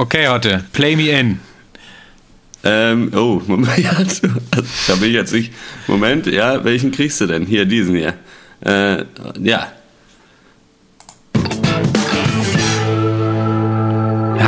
Okay, 0.00 0.26
Hotte, 0.28 0.64
play 0.72 0.96
me 0.96 1.10
in. 1.10 1.40
Ähm, 2.64 3.12
oh, 3.14 3.42
Moment, 3.46 4.22
da 4.88 4.94
bin 4.94 5.10
ich 5.10 5.14
jetzt 5.14 5.34
nicht. 5.34 5.52
Moment, 5.88 6.24
ja, 6.24 6.64
welchen 6.64 6.90
kriegst 6.90 7.20
du 7.20 7.26
denn? 7.26 7.44
Hier, 7.44 7.66
diesen 7.66 7.94
hier. 7.94 8.14
Äh, 8.64 9.04
ja. 9.40 9.70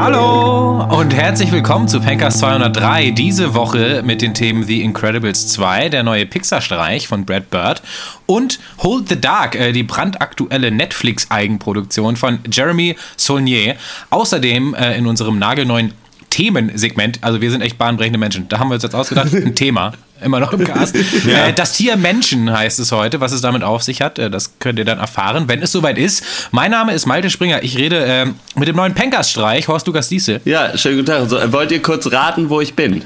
Hallo 0.05 0.83
und 0.99 1.15
herzlich 1.15 1.53
willkommen 1.53 1.87
zu 1.87 2.01
Pankers 2.01 2.39
203. 2.39 3.13
Diese 3.13 3.55
Woche 3.55 4.03
mit 4.05 4.21
den 4.21 4.35
Themen 4.35 4.65
The 4.65 4.83
Incredibles 4.83 5.47
2, 5.47 5.91
der 5.91 6.03
neue 6.03 6.27
Pixar-Streich 6.27 7.07
von 7.07 7.25
Brad 7.25 7.51
Bird 7.51 7.83
und 8.27 8.59
Hold 8.79 9.11
the 9.11 9.21
Dark, 9.21 9.55
äh, 9.55 9.71
die 9.71 9.85
brandaktuelle 9.85 10.73
Netflix-Eigenproduktion 10.73 12.17
von 12.17 12.41
Jeremy 12.51 12.97
Saulnier. 13.17 13.77
Außerdem 14.11 14.75
äh, 14.75 14.99
in 14.99 15.07
unserem 15.07 15.39
nagelneuen 15.39 15.95
Themensegment, 16.33 17.19
also 17.21 17.43
wir 17.43 17.51
sind 17.51 17.61
echt 17.61 17.77
bahnbrechende 17.77 18.19
Menschen, 18.19 18.49
da 18.49 18.59
haben 18.59 18.69
wir 18.69 18.75
uns 18.75 18.83
jetzt 18.83 18.95
ausgedacht, 18.95 19.35
ein 19.35 19.55
Thema, 19.55 19.93
immer 20.23 20.41
noch 20.41 20.55
im 20.55 20.65
Cast. 20.65 20.97
ja. 21.27 21.49
äh, 21.49 21.53
das 21.53 21.75
Tier 21.75 21.97
Menschen 21.99 22.51
heißt 22.51 22.79
es 22.79 22.91
heute, 22.91 23.21
was 23.21 23.33
es 23.33 23.43
damit 23.43 23.63
auf 23.63 23.83
sich 23.83 24.01
hat, 24.01 24.19
äh, 24.19 24.31
das 24.31 24.59
könnt 24.59 24.79
ihr 24.79 24.87
dann 24.87 24.99
erfahren, 24.99 25.47
wenn 25.49 25.61
es 25.61 25.73
soweit 25.73 25.99
ist. 25.99 26.25
Mein 26.51 26.71
Name 26.71 26.95
ist 26.95 27.05
Malte 27.05 27.29
Springer, 27.29 27.63
ich 27.63 27.77
rede 27.77 28.03
äh, 28.03 28.27
mit 28.59 28.67
dem 28.67 28.77
neuen 28.77 28.95
Penkers-Streich, 28.95 29.69
Horst 29.69 29.87
Lukas 29.87 30.09
Diese. 30.09 30.41
Ja, 30.47 30.77
schönen 30.79 30.97
guten 30.97 31.07
Tag. 31.07 31.29
So, 31.29 31.37
äh, 31.37 31.53
wollt 31.53 31.71
ihr 31.71 31.83
kurz 31.83 32.11
raten, 32.11 32.49
wo 32.49 32.63
ich 32.63 32.73
bin? 32.73 33.03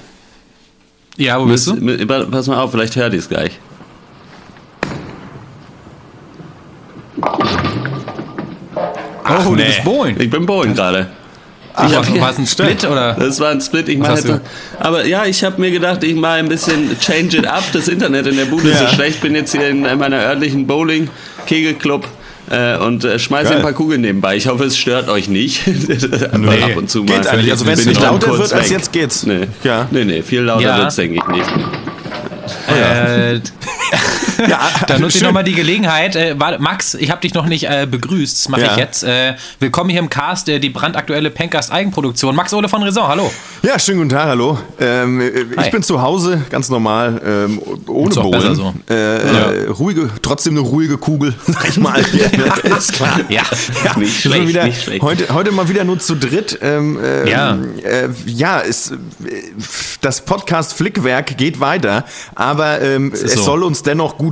Ja, 1.17 1.41
wo 1.41 1.47
bist 1.47 1.67
du? 1.67 2.07
Pass 2.31 2.47
mal 2.47 2.61
auf, 2.61 2.71
vielleicht 2.71 2.95
hört 2.95 3.13
ihr 3.13 3.19
es 3.19 3.29
gleich. 3.29 3.59
Ach, 9.25 9.47
oh, 9.47 9.57
nee. 9.57 9.63
du 9.63 9.67
bist 9.67 9.85
Bohlen. 9.85 10.21
Ich 10.21 10.31
bin 10.31 10.47
Bohlen 10.47 10.75
gerade. 10.75 11.09
Ach, 11.79 11.91
ich 11.91 11.97
hab, 11.97 12.21
war 12.21 12.31
es 12.31 12.39
ein 12.39 12.47
Split 12.47 12.85
oder? 12.85 13.15
Das 13.15 13.39
war 13.39 13.51
ein 13.51 13.61
Split. 13.61 13.89
Ich 13.91 13.99
mache 13.99 14.15
jetzt, 14.15 14.41
aber 14.81 15.05
ja, 15.05 15.27
ich 15.27 15.45
habe 15.45 15.61
mir 15.61 15.71
gedacht, 15.71 16.03
ich 16.05 16.15
mache 16.15 16.35
ein 16.35 16.49
bisschen 16.49 16.99
Change 16.99 17.39
it 17.39 17.47
up. 17.47 17.65
Das 17.73 17.89
Internet 17.89 18.27
in 18.27 18.37
der 18.37 18.47
Bude 18.47 18.71
ja. 18.71 18.75
ist 18.75 18.81
so 18.81 18.87
schlecht. 18.89 19.21
Bin 19.21 19.35
jetzt 19.35 19.53
hier 19.53 19.69
in 19.69 19.83
meiner 19.83 20.21
örtlichen 20.21 20.67
Bowling 20.67 21.11
Kegelclub 21.47 22.09
äh, 22.51 22.79
und 22.79 23.05
äh, 23.05 23.19
schmeiße 23.19 23.57
ein 23.57 23.63
paar 23.63 23.75
Kugeln 23.75 24.01
nebenbei. 24.01 24.37
Ich 24.37 24.47
hoffe, 24.47 24.65
es 24.65 24.79
stört 24.79 25.09
euch 25.09 25.29
nicht. 25.29 25.67
nee. 25.67 26.63
ab 26.63 26.77
und 26.77 26.89
zu 26.89 27.05
mal. 27.05 27.19
Geht 27.19 27.27
eigentlich. 27.27 27.51
Also 27.51 27.67
wenn 27.67 27.75
es 27.75 27.85
nicht 27.85 28.01
lauter 28.01 28.39
wird 28.39 28.53
als 28.53 28.71
jetzt 28.71 28.93
geht's. 28.93 29.27
Nee, 29.27 29.49
ja. 29.63 29.87
nee, 29.91 30.05
nee 30.05 30.23
viel 30.23 30.41
lauter 30.41 30.63
ja. 30.63 30.79
wird's 30.79 30.97
denke 30.97 31.17
ich 31.17 31.37
nicht. 31.37 31.51
Äh, 32.69 33.41
ja, 34.49 34.61
dann 34.87 35.01
nutze 35.01 35.19
ich 35.19 35.25
nochmal 35.25 35.45
die 35.45 35.55
Gelegenheit. 35.55 36.17
Äh, 36.17 36.35
Max, 36.35 36.95
ich 36.95 37.11
habe 37.11 37.21
dich 37.21 37.35
noch 37.35 37.47
nicht 37.47 37.65
äh, 37.65 37.87
begrüßt, 37.91 38.39
das 38.39 38.49
mache 38.49 38.63
ja. 38.63 38.73
ich 38.73 38.77
jetzt. 38.77 39.03
Äh, 39.03 39.35
willkommen 39.61 39.91
hier 39.91 40.01
im 40.01 40.11
Cast, 40.11 40.49
äh, 40.49 40.59
die 40.59 40.71
brandaktuelle 40.71 41.31
Pencast 41.31 41.73
Eigenproduktion. 41.73 42.35
Max 42.35 42.53
Ole 42.53 42.69
von 42.69 42.83
Raison, 42.83 43.09
hallo. 43.09 43.31
Ja, 43.63 43.79
schönen 43.79 43.99
guten 43.99 44.11
Tag, 44.11 44.27
hallo. 44.27 44.59
Ähm, 44.79 45.21
äh, 45.21 45.47
ich 45.65 45.71
bin 45.71 45.83
zu 45.83 46.03
Hause, 46.03 46.43
ganz 46.51 46.69
normal, 46.69 47.21
ähm, 47.25 47.61
ohne 47.87 48.15
Bohlen. 48.15 48.55
So. 48.55 48.75
Äh, 48.91 49.27
ja. 49.27 49.71
ruhige, 49.71 50.11
trotzdem 50.23 50.55
eine 50.55 50.61
ruhige 50.61 50.99
Kugel, 50.99 51.35
sag 51.47 51.69
ich 51.69 51.79
mal. 51.79 52.05
ja, 52.13 52.77
ist 52.77 52.93
klar. 52.93 53.21
Ja. 53.29 53.43
Nicht, 53.97 54.21
schlecht, 54.21 54.49
wieder, 54.49 54.65
nicht 54.65 54.83
schlecht. 54.83 55.03
Heute, 55.03 55.33
heute 55.33 55.53
mal 55.53 55.69
wieder 55.69 55.85
nur 55.85 55.99
zu 55.99 56.15
dritt. 56.15 56.59
Ähm, 56.63 56.99
ähm 57.03 57.27
ja, 57.27 57.59
ja 58.27 58.59
ist, 58.59 58.93
das 60.01 60.21
Podcast 60.21 60.75
Flickwerk 60.75 61.37
geht 61.37 61.61
weiter, 61.61 62.05
aber 62.35 62.81
ähm, 62.83 63.13
es 63.13 63.33
so. 63.33 63.43
soll 63.43 63.63
uns 63.63 63.83
dennoch 63.83 64.19
gut 64.19 64.26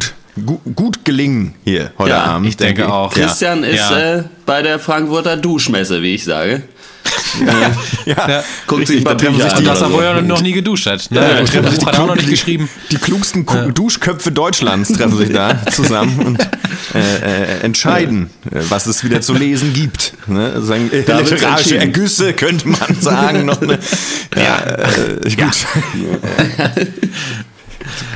gut, 0.45 0.61
gut, 0.75 1.05
gelingen 1.05 1.55
hier 1.65 1.93
heute 1.99 2.11
ja, 2.11 2.25
Abend. 2.25 2.49
Ich 2.49 2.57
denke, 2.57 2.93
auch. 2.93 3.13
Christian 3.13 3.63
ja. 3.63 3.69
ist 3.69 3.91
ja. 3.91 4.15
Äh, 4.17 4.25
bei 4.47 4.63
der 4.63 4.79
Frankfurter 4.79 5.37
Duschmesse, 5.37 6.03
wie 6.03 6.15
ich 6.15 6.25
sage. 6.25 6.63
ja, 7.47 7.73
ja. 8.07 8.29
ja. 8.29 8.45
Guckt 8.67 8.87
sich 8.87 9.05
mal 9.05 9.15
Bücher 9.15 9.55
an. 9.55 9.65
Das, 9.65 9.83
obwohl 9.83 10.03
er 10.05 10.23
noch 10.23 10.41
nie 10.41 10.53
geduscht 10.53 10.87
hat. 10.87 11.11
Ne? 11.11 11.21
Ja, 11.21 11.45
treffen 11.45 11.71
sich 11.71 11.85
hat 11.85 11.99
auch 11.99 12.07
noch 12.07 12.17
nicht 12.17 12.31
geschrieben. 12.31 12.69
Die 12.91 12.97
klugsten 12.97 13.47
ja. 13.49 13.67
Duschköpfe 13.67 14.33
Deutschlands 14.33 14.93
treffen 14.93 15.17
sich 15.19 15.33
da 15.33 15.61
zusammen 15.71 16.19
und 16.21 16.41
äh, 16.95 16.99
äh, 16.99 17.61
entscheiden, 17.63 18.31
äh, 18.51 18.61
was 18.69 18.87
es 18.87 19.05
wieder 19.05 19.21
zu 19.21 19.35
lesen 19.35 19.73
gibt. 19.73 20.15
Ne? 20.27 20.63
Sagen, 20.63 20.91
äh, 20.93 21.01
literarische 21.01 21.77
Ergüsse 21.79 22.33
könnte 22.33 22.69
man 22.69 23.01
sagen. 23.01 23.47
Noch 23.47 23.61
eine, 23.61 23.79
ja, 24.37 24.59
äh, 24.61 25.35
gut. 25.37 25.67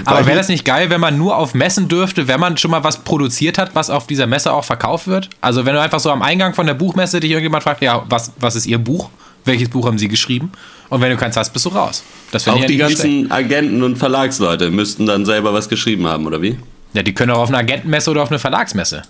Aber 0.05 0.27
wäre 0.27 0.37
das 0.37 0.49
nicht 0.49 0.65
geil, 0.65 0.91
wenn 0.91 1.01
man 1.01 1.19
nur 1.19 1.37
auf 1.37 1.55
Messen 1.55 1.89
dürfte, 1.89 2.29
wenn 2.29 2.41
man 2.41 2.57
schon 2.57 2.71
mal 2.71 2.85
was 2.85 2.99
produziert 2.99 3.59
hat, 3.59 3.75
was 3.75 3.91
auf 3.91 4.07
dieser 4.07 4.27
Messe 4.27 4.53
auch 4.53 4.65
verkauft 4.65 5.07
wird? 5.07 5.29
Also 5.41 5.67
wenn 5.67 5.75
du 5.75 5.81
einfach 5.81 6.01
so 6.01 6.11
am 6.11 6.23
Eingang 6.23 6.55
von 6.55 6.67
der 6.67 6.75
Buchmesse 6.75 7.21
dich 7.21 7.31
irgendjemand 7.31 7.65
fragt, 7.65 7.83
ja, 7.83 8.05
was, 8.09 8.33
was 8.39 8.57
ist 8.57 8.67
Ihr 8.67 8.79
Buch? 8.79 9.11
Welches 9.45 9.69
Buch 9.69 9.87
haben 9.87 9.99
Sie 9.99 10.09
geschrieben? 10.09 10.53
Und 10.89 11.01
wenn 11.01 11.11
du 11.11 11.17
keins 11.17 11.37
hast, 11.37 11.53
bist 11.53 11.65
du 11.67 11.71
raus. 11.71 12.03
auch 12.47 12.65
die 12.65 12.77
ganzen 12.77 13.27
schlecht. 13.27 13.33
Agenten 13.33 13.83
und 13.83 13.97
Verlagsleute 13.97 14.71
müssten 14.71 15.07
dann 15.07 15.25
selber 15.25 15.53
was 15.53 15.69
geschrieben 15.69 16.07
haben, 16.07 16.27
oder 16.27 16.43
wie? 16.43 16.59
Ja, 16.95 17.03
die 17.03 17.15
können 17.15 17.33
auch 17.33 17.41
auf 17.41 17.49
eine 17.49 17.59
Agentenmesse 17.59 18.11
oder 18.11 18.23
auf 18.23 18.31
eine 18.31 18.39
Verlagsmesse. 18.39 19.03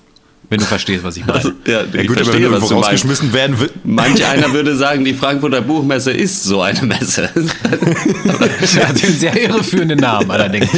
Wenn 0.50 0.60
du 0.60 0.64
verstehst, 0.64 1.04
was 1.04 1.16
ich 1.18 1.26
meine. 1.26 1.38
Also, 1.38 1.52
ja, 1.66 1.82
ja, 1.82 2.02
gut, 2.04 2.16
verstehe, 2.16 2.46
aber 2.46 2.54
wenn 2.54 2.62
was 2.62 2.68
du 2.70 2.76
rausgeschmissen 2.76 3.32
werden 3.34 3.60
wird. 3.60 3.84
Manch 3.84 4.24
einer 4.28 4.50
würde 4.52 4.76
sagen, 4.76 5.04
die 5.04 5.12
Frankfurter 5.12 5.60
Buchmesse 5.60 6.10
ist 6.10 6.42
so 6.44 6.62
eine 6.62 6.82
Messe. 6.82 7.28
ja, 7.34 8.92
den 8.92 9.18
sehr 9.18 9.36
irreführenden 9.36 9.98
Namen 9.98 10.30
allerdings. 10.30 10.68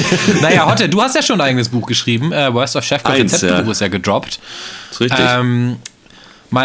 Naja, 0.42 0.68
Hotte, 0.68 0.88
du 0.88 1.00
hast 1.00 1.14
ja 1.14 1.22
schon 1.22 1.40
ein 1.40 1.48
eigenes 1.48 1.68
Buch 1.68 1.86
geschrieben. 1.86 2.32
Äh, 2.32 2.52
Worst 2.52 2.74
of 2.74 2.84
Chef, 2.84 3.04
Rezeptbuch 3.06 3.66
ja. 3.66 3.70
ist 3.70 3.80
ja 3.80 3.88
gedroppt. 3.88 4.40
Das 4.88 4.92
ist 4.92 5.00
richtig. 5.02 5.26
Ähm, 5.28 5.76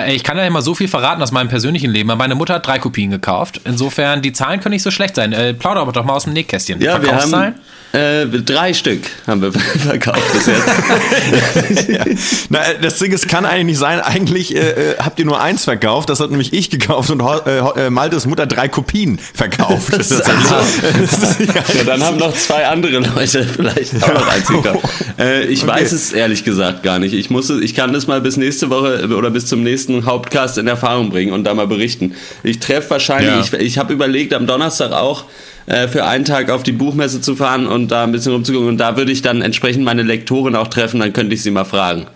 ich 0.07 0.23
kann 0.23 0.37
ja 0.37 0.45
immer 0.45 0.61
so 0.61 0.73
viel 0.75 0.87
verraten 0.87 1.21
aus 1.21 1.31
meinem 1.31 1.49
persönlichen 1.49 1.91
Leben. 1.91 2.07
Meine 2.17 2.35
Mutter 2.35 2.55
hat 2.55 2.67
drei 2.67 2.79
Kopien 2.79 3.11
gekauft. 3.11 3.61
Insofern, 3.65 4.21
die 4.21 4.33
Zahlen 4.33 4.59
können 4.59 4.73
nicht 4.73 4.83
so 4.83 4.91
schlecht 4.91 5.15
sein. 5.15 5.33
Äh, 5.33 5.53
plauder 5.53 5.81
aber 5.81 5.91
doch 5.91 6.05
mal 6.05 6.13
aus 6.13 6.23
dem 6.23 6.33
Nähkästchen. 6.33 6.81
Ja, 6.81 7.01
wir 7.01 7.15
haben 7.15 7.55
äh, 7.95 8.27
drei 8.27 8.73
Stück 8.73 9.03
haben 9.25 9.41
wir 9.41 9.53
verkauft 9.79 10.21
bis 10.33 10.47
jetzt. 10.47 11.89
ja. 11.89 12.03
Na, 12.49 12.59
das 12.81 12.99
Ding 12.99 13.13
ist, 13.13 13.29
kann 13.29 13.45
eigentlich 13.45 13.65
nicht 13.65 13.77
sein. 13.77 14.01
Eigentlich 14.01 14.53
äh, 14.53 14.59
äh, 14.59 14.95
habt 14.99 15.17
ihr 15.17 15.25
nur 15.25 15.39
eins 15.39 15.63
verkauft. 15.63 16.09
Das 16.09 16.19
hat 16.19 16.29
nämlich 16.29 16.51
ich 16.51 16.69
gekauft 16.69 17.09
und 17.09 17.21
äh, 17.21 17.85
äh, 17.85 17.89
Maltes 17.89 18.25
Mutter 18.25 18.47
drei 18.47 18.67
Kopien 18.67 19.17
verkauft. 19.17 19.93
Das 19.93 20.11
ist 20.11 20.23
also, 20.23 20.55
ja, 21.43 21.83
dann 21.85 22.03
haben 22.03 22.17
noch 22.17 22.33
zwei 22.33 22.67
andere 22.67 22.99
Leute 22.99 23.45
vielleicht 23.45 24.03
auch 24.03 24.13
noch 24.13 24.27
eins 24.27 24.47
gekauft. 24.47 24.89
Äh, 25.17 25.45
ich 25.45 25.63
okay. 25.63 25.71
weiß 25.71 25.93
es 25.93 26.11
ehrlich 26.11 26.43
gesagt 26.43 26.83
gar 26.83 26.99
nicht. 26.99 27.13
Ich 27.13 27.29
muss, 27.29 27.49
ich 27.49 27.75
kann 27.75 27.93
das 27.93 28.07
mal 28.07 28.19
bis 28.19 28.35
nächste 28.35 28.69
Woche 28.69 29.07
oder 29.07 29.29
bis 29.29 29.45
zum 29.45 29.63
nächsten 29.63 29.74
Hauptcast 30.05 30.57
in 30.57 30.67
Erfahrung 30.67 31.09
bringen 31.09 31.33
und 31.33 31.43
da 31.43 31.53
mal 31.53 31.67
berichten. 31.67 32.15
Ich 32.43 32.59
treffe 32.59 32.91
wahrscheinlich, 32.91 33.51
ja. 33.51 33.59
ich, 33.59 33.65
ich 33.65 33.77
habe 33.77 33.93
überlegt 33.93 34.33
am 34.33 34.47
Donnerstag 34.47 34.91
auch 34.91 35.25
äh, 35.65 35.87
für 35.87 36.05
einen 36.05 36.25
Tag 36.25 36.49
auf 36.49 36.63
die 36.63 36.71
Buchmesse 36.71 37.21
zu 37.21 37.35
fahren 37.35 37.67
und 37.67 37.89
da 37.89 38.03
ein 38.03 38.11
bisschen 38.11 38.33
rumzugucken. 38.33 38.67
Und 38.67 38.77
da 38.77 38.97
würde 38.97 39.11
ich 39.11 39.21
dann 39.21 39.41
entsprechend 39.41 39.83
meine 39.83 40.03
Lektorin 40.03 40.55
auch 40.55 40.67
treffen, 40.67 40.99
dann 40.99 41.13
könnte 41.13 41.35
ich 41.35 41.43
sie 41.43 41.51
mal 41.51 41.65
fragen. 41.65 42.07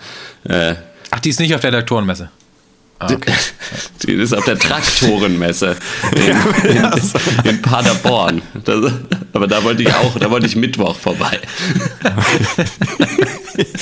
Äh, 0.44 0.76
Ach, 1.12 1.20
die 1.20 1.30
ist 1.30 1.40
nicht 1.40 1.56
auf 1.56 1.62
der 1.62 1.72
Lektorenmesse. 1.72 2.30
Ah, 3.00 3.14
okay. 3.14 3.32
Die 4.06 4.12
ist 4.12 4.34
auf 4.34 4.44
der 4.44 4.60
Traktorenmesse 4.60 5.78
in, 6.16 6.70
in, 6.70 6.92
in 7.46 7.62
Paderborn. 7.62 8.42
Das, 8.66 8.92
aber 9.32 9.48
da 9.48 9.64
wollte 9.64 9.84
ich 9.84 9.94
auch, 9.94 10.20
da 10.20 10.30
wollte 10.30 10.48
ich 10.48 10.58
Mittwoch 10.58 10.98
vorbei. 10.98 11.40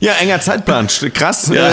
Ja, 0.00 0.12
enger 0.14 0.40
Zeitplan. 0.40 0.88
Krass. 1.14 1.50
Ja. 1.58 1.72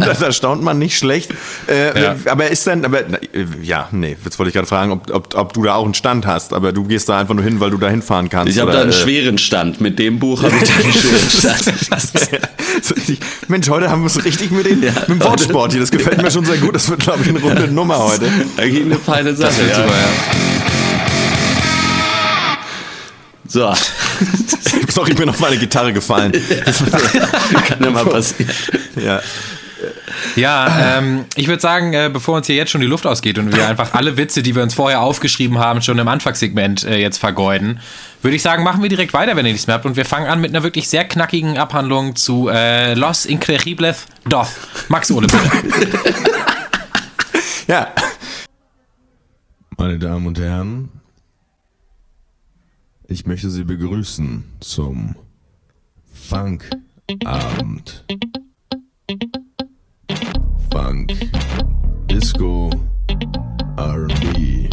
das 0.00 0.22
erstaunt 0.22 0.62
man 0.62 0.78
nicht 0.78 0.96
schlecht. 0.96 1.32
Äh, 1.68 2.00
ja. 2.00 2.16
Aber 2.26 2.48
ist 2.48 2.66
dann, 2.66 2.84
aber 2.84 3.00
ja, 3.62 3.88
nee, 3.90 4.16
jetzt 4.24 4.38
wollte 4.38 4.48
ich 4.48 4.54
gerade 4.54 4.66
fragen, 4.66 4.92
ob, 4.92 5.10
ob, 5.12 5.34
ob, 5.34 5.52
du 5.52 5.64
da 5.64 5.74
auch 5.74 5.84
einen 5.84 5.94
Stand 5.94 6.26
hast, 6.26 6.52
aber 6.52 6.72
du 6.72 6.84
gehst 6.84 7.08
da 7.08 7.18
einfach 7.18 7.34
nur 7.34 7.44
hin, 7.44 7.60
weil 7.60 7.70
du 7.70 7.78
da 7.78 7.88
hinfahren 7.88 8.28
kannst. 8.28 8.54
Ich 8.54 8.60
habe 8.60 8.72
da 8.72 8.80
einen 8.80 8.90
äh, 8.90 8.94
schweren 8.94 9.38
Stand. 9.38 9.80
Mit 9.80 9.98
dem 9.98 10.18
Buch 10.18 10.42
habe 10.42 10.54
ich 10.56 10.62
da 10.62 10.74
einen 10.74 10.92
schweren 10.92 11.30
Stand. 11.30 13.18
Mensch, 13.48 13.68
heute 13.68 13.90
haben 13.90 14.02
wir 14.02 14.06
es 14.06 14.24
richtig 14.24 14.50
mit, 14.50 14.66
den, 14.66 14.82
ja, 14.82 14.92
mit 14.92 15.08
dem 15.08 15.22
Wortsport 15.22 15.72
hier. 15.72 15.80
Das 15.80 15.90
gefällt 15.90 16.22
mir 16.22 16.30
schon 16.30 16.44
sehr 16.44 16.58
gut. 16.58 16.74
Das 16.74 16.88
wird, 16.88 17.00
glaube 17.00 17.22
ich, 17.22 17.28
eine 17.28 17.40
runde 17.40 17.68
Nummer 17.68 17.98
heute. 17.98 18.26
Eigentlich 18.56 18.84
eine 18.84 18.98
feine 18.98 19.34
Sache. 19.34 19.48
Das 19.48 19.58
wird 19.58 19.74
super, 19.74 19.88
ja. 19.88 20.51
So. 23.52 23.70
Sorry, 24.88 25.10
ich 25.10 25.16
bin 25.16 25.28
auf 25.28 25.38
meine 25.38 25.58
Gitarre 25.58 25.92
gefallen. 25.92 26.32
Kann 27.66 27.84
ja 27.84 27.90
mal 27.90 28.06
passieren. 28.06 28.50
Ja. 28.96 29.20
Ja, 30.36 30.98
ähm, 30.98 31.26
ich 31.34 31.48
würde 31.48 31.60
sagen, 31.60 31.92
äh, 31.92 32.08
bevor 32.10 32.36
uns 32.36 32.46
hier 32.46 32.56
jetzt 32.56 32.70
schon 32.70 32.80
die 32.80 32.86
Luft 32.86 33.04
ausgeht 33.04 33.36
und 33.36 33.54
wir 33.54 33.68
einfach 33.68 33.92
alle 33.92 34.16
Witze, 34.16 34.42
die 34.42 34.54
wir 34.54 34.62
uns 34.62 34.72
vorher 34.72 35.02
aufgeschrieben 35.02 35.58
haben, 35.58 35.82
schon 35.82 35.98
im 35.98 36.08
Anfangssegment 36.08 36.84
äh, 36.84 36.96
jetzt 36.96 37.18
vergeuden, 37.18 37.80
würde 38.22 38.36
ich 38.36 38.42
sagen, 38.42 38.62
machen 38.62 38.80
wir 38.80 38.88
direkt 38.88 39.12
weiter, 39.12 39.36
wenn 39.36 39.44
ihr 39.44 39.52
nichts 39.52 39.66
mehr 39.66 39.74
habt. 39.74 39.84
Und 39.84 39.96
wir 39.96 40.06
fangen 40.06 40.28
an 40.28 40.40
mit 40.40 40.52
einer 40.52 40.62
wirklich 40.62 40.88
sehr 40.88 41.04
knackigen 41.04 41.58
Abhandlung 41.58 42.16
zu 42.16 42.48
äh, 42.48 42.94
Los 42.94 43.26
Increíbles 43.26 44.06
Doth. 44.26 44.48
Max 44.88 45.10
Ole, 45.10 45.26
bitte. 45.26 45.98
ja. 47.66 47.88
Meine 49.76 49.98
Damen 49.98 50.26
und 50.26 50.38
Herren, 50.38 51.01
ich 53.12 53.26
möchte 53.26 53.50
Sie 53.50 53.64
begrüßen 53.64 54.42
zum 54.60 55.14
Funkabend. 56.10 56.72
Funk, 60.70 61.12
Disco, 62.10 62.70
RB, 63.78 64.70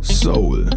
Soul. 0.00 0.70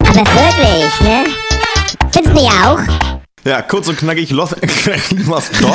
Aber 0.00 0.26
wirklich, 0.26 1.00
ne? 1.00 1.53
Du 2.14 2.20
nicht 2.32 2.48
auch? 2.48 2.78
Ja, 3.44 3.60
kurz 3.60 3.88
und 3.88 3.98
knackig, 3.98 4.30
Lost 4.30 4.54
Dot. 4.62 5.74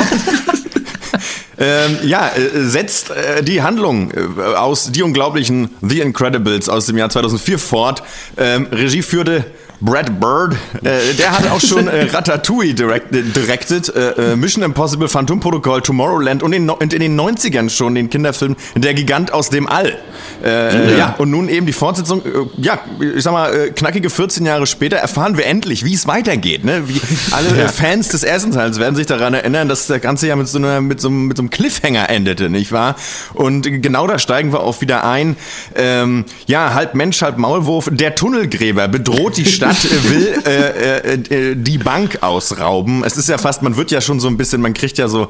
ähm, 1.58 1.98
ja, 2.02 2.28
äh, 2.28 2.64
setzt 2.64 3.10
äh, 3.10 3.42
die 3.42 3.60
Handlung 3.60 4.10
äh, 4.10 4.40
aus 4.54 4.90
Die 4.90 5.02
Unglaublichen 5.02 5.68
The 5.82 6.00
Incredibles 6.00 6.70
aus 6.70 6.86
dem 6.86 6.96
Jahr 6.96 7.10
2004 7.10 7.58
fort. 7.58 8.02
Ähm, 8.38 8.68
Regie 8.72 9.02
führte 9.02 9.44
Brad 9.80 10.20
Bird, 10.20 10.56
äh, 10.84 11.14
der 11.18 11.30
hat 11.30 11.50
auch 11.50 11.60
schon 11.60 11.88
äh, 11.88 12.02
Ratatouille 12.12 12.74
direct, 12.74 13.14
äh, 13.14 13.22
directed, 13.22 13.88
äh, 13.94 14.32
äh, 14.32 14.36
Mission 14.36 14.62
Impossible, 14.62 15.08
Phantom 15.08 15.40
Protocol, 15.40 15.80
Tomorrowland 15.80 16.42
und 16.42 16.52
in, 16.52 16.68
in, 16.68 16.88
den 16.90 17.18
90ern 17.18 17.70
schon 17.70 17.94
den 17.94 18.10
Kinderfilm 18.10 18.56
Der 18.74 18.92
Gigant 18.92 19.32
aus 19.32 19.48
dem 19.48 19.66
All. 19.66 19.98
Äh, 20.44 20.90
ja. 20.90 20.98
ja. 20.98 21.14
und 21.16 21.30
nun 21.30 21.48
eben 21.48 21.64
die 21.64 21.72
Fortsetzung, 21.72 22.22
ja, 22.58 22.78
ich 23.16 23.22
sag 23.22 23.32
mal, 23.32 23.70
knackige 23.70 24.10
14 24.10 24.44
Jahre 24.44 24.66
später 24.66 24.96
erfahren 24.96 25.38
wir 25.38 25.46
endlich, 25.46 25.84
wie 25.84 25.94
es 25.94 26.06
weitergeht. 26.06 26.62
Ne? 26.64 26.82
Wie 26.86 27.00
alle 27.30 27.58
ja. 27.58 27.68
Fans 27.68 28.08
des 28.08 28.22
ersten 28.22 28.52
Teils 28.52 28.78
werden 28.78 28.96
sich 28.96 29.06
daran 29.06 29.32
erinnern, 29.32 29.68
dass 29.68 29.86
das 29.86 30.00
Ganze 30.02 30.26
ja 30.26 30.36
mit 30.36 30.48
so, 30.48 30.58
einer, 30.58 30.82
mit 30.82 31.00
so, 31.00 31.08
mit 31.08 31.38
so 31.38 31.42
einem 31.42 31.50
Cliffhanger 31.50 32.10
endete, 32.10 32.50
nicht 32.50 32.72
wahr? 32.72 32.96
Und 33.32 33.62
genau 33.82 34.06
da 34.06 34.18
steigen 34.18 34.52
wir 34.52 34.60
auch 34.60 34.82
wieder 34.82 35.04
ein. 35.04 35.36
Ähm, 35.74 36.26
ja, 36.46 36.74
halb 36.74 36.94
Mensch, 36.94 37.22
halb 37.22 37.38
Maulwurf. 37.38 37.88
Der 37.90 38.14
Tunnelgräber 38.14 38.88
bedroht 38.88 39.38
die 39.38 39.46
Stadt 39.46 39.69
Stadt 39.74 40.10
will 40.10 40.42
äh, 40.46 41.14
äh, 41.14 41.50
äh, 41.50 41.54
die 41.56 41.78
Bank 41.78 42.18
ausrauben. 42.22 43.04
Es 43.04 43.16
ist 43.16 43.28
ja 43.28 43.38
fast, 43.38 43.62
man 43.62 43.76
wird 43.76 43.90
ja 43.90 44.00
schon 44.00 44.20
so 44.20 44.28
ein 44.28 44.36
bisschen, 44.36 44.60
man 44.60 44.74
kriegt 44.74 44.98
ja 44.98 45.08
so, 45.08 45.28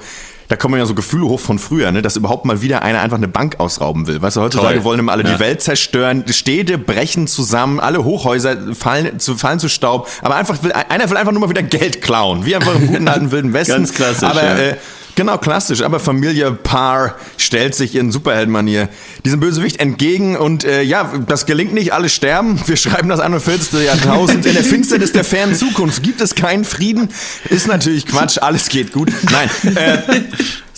da 0.49 0.57
kommen 0.57 0.79
ja 0.79 0.87
so 0.87 0.95
Gefühle 0.95 1.27
hoch 1.27 1.41
von 1.41 1.59
früher, 1.59 1.93
ne, 1.93 2.03
dass 2.03 2.17
überhaupt 2.17 2.45
mal 2.45 2.61
wieder 2.61 2.83
einer 2.83 3.01
einfach 3.01 3.17
eine 3.17 3.29
Bank 3.29 3.61
ausrauben 3.61 4.07
will. 4.07 4.21
Weißt 4.21 4.37
du, 4.37 4.41
heutzutage 4.41 4.77
Toll. 4.77 4.85
wollen 4.85 5.01
immer 5.01 5.13
alle 5.13 5.25
ja. 5.25 5.35
die 5.35 5.41
Welt 5.41 5.63
zerstören, 5.63 6.25
Städte 6.29 6.79
brechen 6.79 7.27
zusammen, 7.27 7.81
alle 7.81 8.05
Hochhäuser 8.05 8.75
fallen 8.75 9.19
zu, 9.19 9.37
fallen 9.37 9.59
zu 9.59 9.69
Staub, 9.69 10.09
aber 10.23 10.37
einfach 10.37 10.63
will, 10.63 10.73
einer 10.73 11.09
will 11.09 11.17
einfach 11.17 11.33
nur 11.33 11.41
mal 11.41 11.51
wieder 11.51 11.63
Geld 11.63 12.03
klauen, 12.03 12.47
wie 12.47 12.57
einfach 12.57 12.75
im 12.75 12.89
guten 12.89 13.09
alten 13.09 13.31
wilden 13.31 13.53
Westen. 13.53 13.75
Ganz 13.75 13.95
klassisch. 13.95 14.29
Aber 14.29 14.43
ja. 14.43 14.59
äh, 14.59 14.77
Genau, 15.17 15.39
klassisch. 15.39 15.83
Aber 15.83 16.01
Familie 16.01 16.53
Paar 16.53 17.17
stellt 17.37 17.75
sich 17.75 17.95
in 17.95 18.13
Superheldenmanier 18.13 18.89
diesem 19.25 19.41
Bösewicht 19.41 19.81
entgegen 19.81 20.37
und 20.37 20.65
äh, 20.65 20.83
ja, 20.83 21.13
das 21.27 21.47
gelingt 21.47 21.73
nicht, 21.75 21.93
alle 21.93 22.09
sterben. 22.09 22.61
Wir 22.67 22.77
schreiben 22.77 23.09
das 23.09 23.21
41. 23.21 23.85
Jahrtausend. 23.85 24.47
In 24.47 24.55
der 24.55 24.65
Finsternis 24.65 25.13
der 25.13 25.25
fernen 25.25 25.55
Zukunft 25.55 26.03
gibt 26.03 26.21
es 26.21 26.35
keinen 26.35 26.65
Frieden. 26.65 27.09
Ist 27.49 27.67
natürlich 27.67 28.07
Quatsch, 28.07 28.39
alles 28.39 28.69
geht 28.69 28.93
gut. 28.93 29.13
Nein. 29.31 29.77
Äh, 29.77 29.99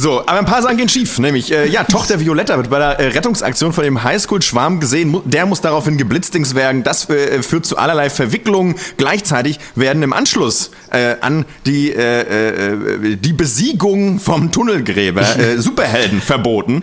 so, 0.03 0.21
aber 0.27 0.41
ein 0.41 0.45
paar 0.45 0.63
Sachen 0.63 0.77
gehen 0.79 0.89
schief. 0.89 1.21
Nämlich, 1.21 1.53
äh, 1.53 1.69
ja, 1.69 1.85
Tochter 1.85 2.19
Violetta 2.19 2.57
wird 2.57 2.69
bei 2.71 2.81
der 2.81 2.99
äh, 2.99 3.07
Rettungsaktion 3.09 3.73
von 3.73 3.85
dem 3.85 4.03
Highschool-Schwarm 4.03 4.81
gesehen. 4.81 5.17
Der 5.27 5.47
muss 5.47 5.61
daraufhin 5.61 5.97
geblitzdings 5.97 6.57
werden. 6.57 6.83
Das 6.83 7.09
äh, 7.09 7.41
führt 7.45 7.67
zu 7.67 7.79
allerlei 7.79 8.11
Verwicklungen. 8.11 8.75
Gleichzeitig 8.97 9.61
werden 9.77 10.03
im 10.03 10.13
Anschluss 10.13 10.73
äh, 10.91 11.15
an 11.21 11.45
die, 11.67 11.93
äh, 11.93 13.13
äh, 13.13 13.17
die 13.17 13.33
Besiegung 13.33 14.19
vom 14.19 14.51
Tunnelgräber 14.51 15.25
Superhelden 15.59 16.21
verboten. 16.21 16.83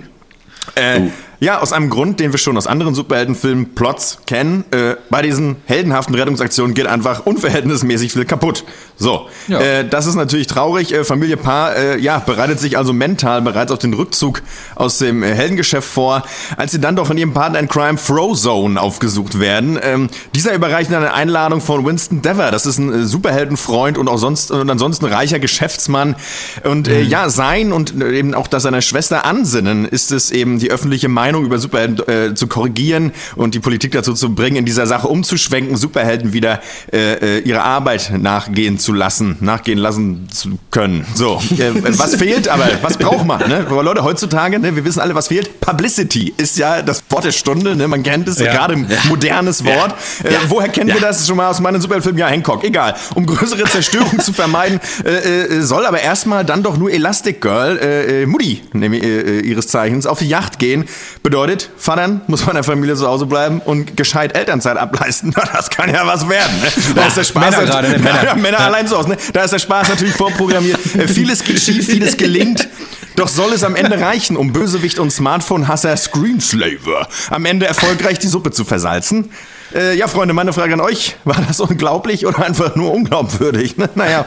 Uh. 0.78 1.10
Ja, 1.42 1.62
aus 1.62 1.72
einem 1.72 1.90
Grund, 1.90 2.20
den 2.20 2.34
wir 2.34 2.38
schon 2.38 2.58
aus 2.58 2.68
anderen 2.68 2.94
Superheldenfilmen 2.94 3.74
Plots 3.74 4.20
kennen. 4.28 4.66
Äh, 4.72 4.96
bei 5.10 5.22
diesen 5.22 5.56
heldenhaften 5.66 6.14
Rettungsaktionen 6.16 6.74
geht 6.74 6.86
einfach 6.86 7.26
unverhältnismäßig 7.26 8.12
viel 8.12 8.26
kaputt. 8.26 8.66
So, 9.00 9.28
ja. 9.48 9.62
äh, 9.62 9.88
das 9.88 10.06
ist 10.06 10.16
natürlich 10.16 10.48
traurig. 10.48 10.94
Äh, 10.94 11.06
Familie 11.06 11.38
Paar 11.38 11.76
äh, 11.76 12.00
ja, 12.00 12.20
bereitet 12.20 12.60
sich 12.60 12.78
also 12.78 12.92
mental 12.92 13.42
bereits 13.42 13.72
auf 13.72 13.80
den 13.80 13.94
Rückzug 13.94 14.42
aus 14.76 14.98
dem 14.98 15.24
äh, 15.24 15.34
Heldengeschäft 15.34 15.88
vor, 15.88 16.24
als 16.58 16.74
sie 16.74 16.82
dann 16.82 16.98
doch 16.98 17.08
von 17.08 17.18
ihrem 17.18 17.34
Partner 17.34 17.60
in 17.60 17.70
Crime 17.70 17.98
Frozone 17.98 18.80
aufgesucht 18.80 19.40
werden. 19.40 19.80
Ähm, 19.82 20.10
dieser 20.36 20.54
überreicht 20.54 20.94
eine 20.94 21.14
Einladung 21.14 21.62
von 21.62 21.86
Winston 21.86 22.22
Dever. 22.22 22.52
Das 22.52 22.66
ist 22.66 22.78
ein 22.78 22.94
äh, 22.94 23.06
Superheldenfreund 23.06 23.98
und 23.98 24.10
auch 24.10 24.18
sonst 24.18 24.52
und 24.52 24.70
ansonsten 24.70 25.06
reicher 25.06 25.40
Geschäftsmann. 25.40 26.18
Und 26.66 26.90
mhm. 26.90 27.08
ja, 27.08 27.30
sein 27.30 27.72
und 27.72 28.02
eben 28.02 28.34
auch 28.34 28.48
das 28.48 28.64
seiner 28.64 28.82
Schwester 28.82 29.24
Ansinnen 29.24 29.86
ist 29.86 30.12
es 30.12 30.30
eben 30.30 30.60
die 30.60 30.72
öffentliche 30.72 31.08
Meinung 31.08 31.46
über 31.46 31.58
Superhelden 31.58 32.08
äh, 32.08 32.36
zu 32.36 32.48
korrigieren 32.48 33.14
und 33.38 33.56
die 33.56 33.60
Politik 33.60 33.94
dazu 33.94 34.14
zu 34.14 34.36
bringen, 34.36 34.58
in 34.58 34.66
dieser 34.66 34.88
Sache 34.88 35.08
umzuschwenken, 35.08 35.78
Superhelden 35.78 36.34
wieder 36.34 36.60
äh, 36.92 37.38
äh 37.38 37.40
ihre 37.40 37.64
Arbeit 37.64 38.12
nachgehen 38.18 38.78
zu 38.78 38.89
lassen, 38.94 39.38
nachgehen 39.40 39.78
lassen 39.78 40.28
zu 40.32 40.60
können. 40.72 41.06
So, 41.14 41.42
äh, 41.58 41.72
was 41.98 42.16
fehlt 42.16 42.48
aber, 42.48 42.68
was 42.82 42.98
braucht 42.98 43.26
man? 43.26 43.48
Ne? 43.48 43.66
Aber 43.70 43.84
Leute, 43.84 44.04
heutzutage, 44.04 44.60
ne, 44.60 44.76
wir 44.76 44.86
wissen 44.86 45.00
alle, 45.00 45.16
was 45.16 45.28
fehlt. 45.28 45.60
Publicity 45.62 46.34
ist 46.38 46.58
ja 46.58 46.82
das 46.82 47.04
Wort 47.10 47.26
der 47.26 47.32
Stunde, 47.32 47.76
ne? 47.76 47.88
man 47.88 48.04
kennt 48.04 48.28
es, 48.28 48.40
ja. 48.40 48.52
gerade 48.52 48.74
ein 48.74 48.88
modernes 49.08 49.64
Wort. 49.66 49.96
Ja. 50.24 50.30
Äh, 50.30 50.34
woher 50.48 50.70
kennen 50.70 50.94
wir 50.94 51.02
das 51.02 51.28
schon 51.28 51.38
mal 51.38 51.50
aus 51.50 51.60
meinem 51.60 51.82
Superheldenfilm? 51.82 52.18
Ja, 52.18 52.28
Hancock, 52.28 52.64
egal. 52.64 52.96
Um 53.16 53.26
größere 53.26 53.64
Zerstörung 53.66 54.20
zu 54.20 54.34
vermeiden, 54.34 54.80
äh, 55.06 55.10
äh, 55.10 55.62
soll 55.62 55.86
aber 55.86 56.02
erstmal 56.02 56.46
dann 56.46 56.64
doch 56.64 56.78
nur 56.78 56.92
Elastic 56.92 57.42
Girl, 57.42 57.78
äh, 57.78 58.26
Mutti, 58.26 58.62
nämlich 58.74 59.04
ihres 59.04 59.68
Zeichens, 59.68 60.06
auf 60.06 60.20
die 60.20 60.28
Yacht 60.28 60.60
gehen, 60.60 60.86
Bedeutet, 61.22 61.70
Vatern 61.78 62.22
muss 62.28 62.42
von 62.42 62.54
der 62.54 62.64
Familie 62.64 62.96
zu 62.96 63.06
Hause 63.06 63.26
bleiben 63.26 63.62
und 63.64 63.98
gescheit 63.98 64.36
Elternzeit 64.36 64.78
ableisten. 64.78 65.34
Das 65.54 65.70
kann 65.70 65.94
ja 65.94 66.06
was 66.06 66.30
werden. 66.30 66.62
Ne? 66.62 66.68
Da 66.96 67.08
ist 67.08 67.18
der 67.18 67.24
Spaß 67.24 67.58
Männer 67.58 67.66
gerade, 67.66 67.90
ne? 67.90 68.00
Männer, 68.00 68.24
ja, 68.24 68.36
Männer 68.36 68.60
ja. 68.60 68.70
Allein 68.80 68.88
so 68.88 68.98
aus. 68.98 69.08
Ne? 69.08 69.18
Da 69.34 69.44
ist 69.44 69.52
der 69.52 69.60
Spaß 69.60 69.90
natürlich 69.90 70.16
vorprogrammiert. 70.16 70.80
Äh, 70.96 71.08
vieles 71.08 71.44
geht 71.44 71.60
schief, 71.60 71.86
vieles 71.90 72.18
gelingt. 72.18 72.68
Doch 73.16 73.28
soll 73.28 73.52
es 73.54 73.64
am 73.64 73.76
Ende 73.76 74.00
reichen, 74.00 74.38
um 74.38 74.54
Bösewicht 74.54 75.00
und 75.00 75.12
Smartphone-Hasser 75.12 75.98
Screenslaver 75.98 77.08
am 77.30 77.46
Ende 77.46 77.66
erfolgreich 77.66 78.20
die 78.20 78.28
Suppe 78.28 78.52
zu 78.52 78.64
versalzen? 78.64 79.32
Äh, 79.76 79.98
ja, 79.98 80.08
Freunde, 80.08 80.34
meine 80.34 80.54
Frage 80.54 80.74
an 80.74 80.82
euch. 80.82 81.18
War 81.26 81.44
das 81.46 81.60
unglaublich 81.60 82.26
oder 82.26 82.40
einfach 82.46 82.76
nur 82.76 82.94
unglaubwürdig? 82.94 83.78
Ne? 83.78 83.90
Naja. 83.96 84.26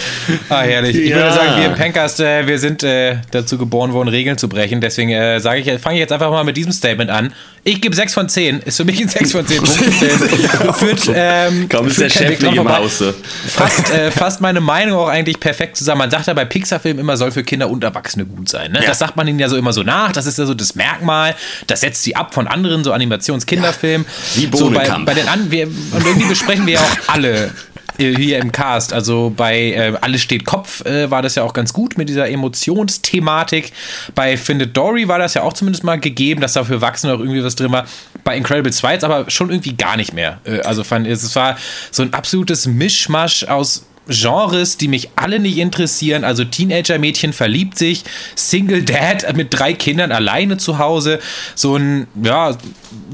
Ah, 0.48 0.62
herrlich. 0.62 0.96
Ich 0.96 1.10
ja. 1.10 1.16
würde 1.16 1.32
sagen, 1.32 1.60
wir 1.60 1.68
Pankers, 1.70 2.20
äh, 2.20 2.46
wir 2.46 2.58
sind 2.58 2.82
äh, 2.82 3.16
dazu 3.30 3.58
geboren 3.58 3.92
worden, 3.92 4.08
Regeln 4.08 4.38
zu 4.38 4.48
brechen. 4.48 4.80
Deswegen 4.80 5.10
äh, 5.10 5.40
sage 5.40 5.60
ich, 5.60 5.80
fange 5.80 5.96
ich 5.96 6.00
jetzt 6.00 6.12
einfach 6.12 6.30
mal 6.30 6.44
mit 6.44 6.56
diesem 6.56 6.72
Statement 6.72 7.10
an. 7.10 7.32
Ich 7.64 7.80
gebe 7.80 7.96
6 7.96 8.14
von 8.14 8.28
10. 8.28 8.60
Ist 8.60 8.76
für 8.76 8.84
mich 8.84 9.00
ein 9.00 9.08
6 9.08 9.32
von 9.32 9.46
10 9.46 9.62
Punkte. 9.62 10.72
führt, 10.74 11.10
ähm, 11.12 11.68
Kaum 11.68 11.88
ist 11.88 12.00
der 12.00 12.10
Chef 12.10 12.40
nicht 12.40 12.56
im 12.56 12.76
Hause. 12.76 13.14
Fast, 13.48 13.90
äh, 13.90 14.10
fast 14.12 14.40
meine 14.40 14.60
Meinung 14.60 14.98
auch 14.98 15.08
eigentlich 15.08 15.40
perfekt 15.40 15.76
zusammen. 15.76 15.98
Man 15.98 16.10
sagt 16.10 16.28
ja 16.28 16.34
bei 16.34 16.44
Pixar-Filmen 16.44 17.00
immer, 17.00 17.16
soll 17.16 17.32
für 17.32 17.42
Kinder 17.42 17.68
und 17.68 17.82
Erwachsene 17.82 18.24
gut 18.24 18.48
sein. 18.48 18.72
Ne? 18.72 18.80
Ja. 18.80 18.86
Das 18.86 19.00
sagt 19.00 19.16
man 19.16 19.26
ihnen 19.26 19.40
ja 19.40 19.48
so 19.48 19.56
immer 19.56 19.72
so 19.72 19.82
nach. 19.82 20.12
Das 20.12 20.26
ist 20.26 20.38
ja 20.38 20.46
so 20.46 20.54
das 20.54 20.76
Merkmal. 20.76 21.34
Das 21.66 21.80
setzt 21.80 22.02
sie 22.04 22.14
ab 22.14 22.34
von 22.34 22.46
anderen 22.46 22.84
so 22.84 22.92
Animationskinderfilmen. 22.92 24.06
Ja, 24.36 24.42
wie 24.52 24.56
so 24.56 24.70
bei, 24.70 24.88
bei 25.04 25.14
den 25.14 25.28
an 25.28 25.50
wir, 25.50 25.66
Und 25.66 26.06
irgendwie 26.06 26.28
besprechen 26.28 26.66
wir 26.66 26.74
ja 26.74 26.80
auch 26.80 27.14
alle 27.14 27.50
hier 27.96 28.38
im 28.38 28.52
Cast. 28.52 28.92
Also 28.92 29.32
bei 29.34 29.72
äh, 29.72 29.94
Alles 30.00 30.22
steht 30.22 30.44
Kopf 30.44 30.84
äh, 30.84 31.10
war 31.10 31.22
das 31.22 31.34
ja 31.34 31.42
auch 31.42 31.52
ganz 31.52 31.72
gut 31.72 31.98
mit 31.98 32.08
dieser 32.08 32.28
Emotionsthematik. 32.28 33.72
Bei 34.14 34.36
Findet 34.36 34.76
Dory 34.76 35.08
war 35.08 35.18
das 35.18 35.34
ja 35.34 35.42
auch 35.42 35.52
zumindest 35.52 35.84
mal 35.84 35.98
gegeben, 35.98 36.40
dass 36.40 36.54
da 36.54 36.64
für 36.64 36.74
Erwachsene 36.74 37.14
auch 37.14 37.20
irgendwie 37.20 37.42
was 37.42 37.56
drin 37.56 37.72
war. 37.72 37.86
Bei 38.24 38.36
Incredible 38.36 38.72
2 38.72 38.92
jetzt 38.94 39.04
aber 39.04 39.30
schon 39.30 39.50
irgendwie 39.50 39.74
gar 39.74 39.96
nicht 39.96 40.12
mehr. 40.12 40.40
Äh, 40.44 40.60
also 40.60 40.84
fand 40.84 41.06
es 41.06 41.34
war 41.36 41.56
so 41.90 42.02
ein 42.02 42.12
absolutes 42.12 42.66
Mischmasch 42.66 43.44
aus 43.44 43.86
Genres, 44.08 44.76
die 44.76 44.88
mich 44.88 45.10
alle 45.16 45.40
nicht 45.40 45.58
interessieren. 45.58 46.24
Also 46.24 46.44
Teenager-Mädchen 46.44 47.32
verliebt 47.32 47.76
sich, 47.76 48.04
Single 48.34 48.82
Dad 48.82 49.36
mit 49.36 49.48
drei 49.50 49.72
Kindern 49.72 50.12
alleine 50.12 50.58
zu 50.58 50.78
Hause, 50.78 51.18
so 51.54 51.76
ein 51.76 52.06
ja, 52.22 52.56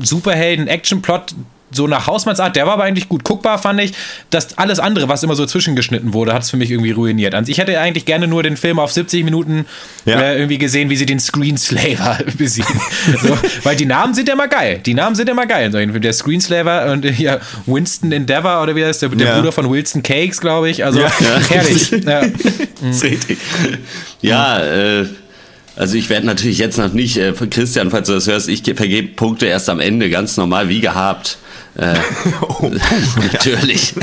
Superhelden-Action-Plot, 0.03 1.35
so 1.73 1.87
nach 1.87 2.07
Hausmannsart, 2.07 2.57
der 2.57 2.67
war 2.67 2.75
aber 2.75 2.85
eigentlich 2.85 3.09
gut 3.09 3.25
guckbar, 3.25 3.59
fand 3.59 3.81
ich. 3.81 3.93
Das 4.31 4.59
alles 4.59 4.79
andere, 4.79 5.09
was 5.09 5.23
immer 5.23 5.35
so 5.35 5.47
zwischengeschnitten 5.47 6.13
wurde, 6.13 6.33
hat 6.33 6.43
es 6.43 6.51
für 6.51 6.57
mich 6.57 6.71
irgendwie 6.71 6.93
ruiniert. 6.93 7.35
Also 7.35 7.51
ich 7.51 7.59
hätte 7.59 7.79
eigentlich 7.79 8.05
gerne 8.05 8.27
nur 8.27 8.43
den 8.43 8.57
Film 8.57 8.79
auf 8.79 8.93
70 8.93 9.25
Minuten 9.25 9.67
ja. 10.05 10.21
äh, 10.21 10.37
irgendwie 10.37 10.59
gesehen, 10.59 10.91
wie 10.91 10.97
sie 10.97 11.07
den 11.07 11.21
Screenslaver 11.21 12.19
besiegen. 12.39 12.81
so, 13.21 13.37
weil 13.63 13.77
die 13.77 13.87
Namen 13.87 14.15
sind 14.15 14.29
ja 14.29 14.35
immer 14.35 14.49
geil. 14.49 14.81
Die 14.85 14.95
Namen 14.95 15.15
sind 15.15 15.29
immer 15.29 15.47
geil. 15.47 15.71
Der 15.71 16.13
Screenslaver 16.13 16.93
und 16.93 17.05
hier 17.07 17.41
Winston 17.67 18.13
Endeavor 18.13 18.63
oder 18.63 18.77
wie 18.77 18.85
heißt 18.85 19.03
der, 19.03 19.09
der 19.11 19.27
ja. 19.27 19.37
Bruder 19.37 19.53
von 19.53 19.71
Wilson 19.71 20.03
Cakes, 20.03 20.41
glaube 20.41 20.71
ich. 20.71 20.85
Also 20.85 21.01
ja. 21.01 21.11
herrlich. 21.49 21.91
ja, 22.05 22.23
ja 24.21 24.59
äh, 25.01 25.07
also 25.77 25.97
ich 25.97 26.11
werde 26.11 26.27
natürlich 26.27 26.59
jetzt 26.59 26.79
noch 26.79 26.93
nicht, 26.93 27.17
äh, 27.17 27.33
Christian, 27.33 27.91
falls 27.91 28.09
du 28.09 28.15
das 28.15 28.27
hörst, 28.27 28.49
ich 28.49 28.63
vergebe 28.63 29.09
Punkte 29.09 29.47
erst 29.47 29.69
am 29.71 29.81
Ende, 29.81 30.11
ganz 30.11 30.37
normal, 30.37 30.69
wie 30.69 30.81
gehabt. 30.81 31.39
Äh, 31.77 31.95
oh, 32.43 32.71
natürlich. 33.33 33.95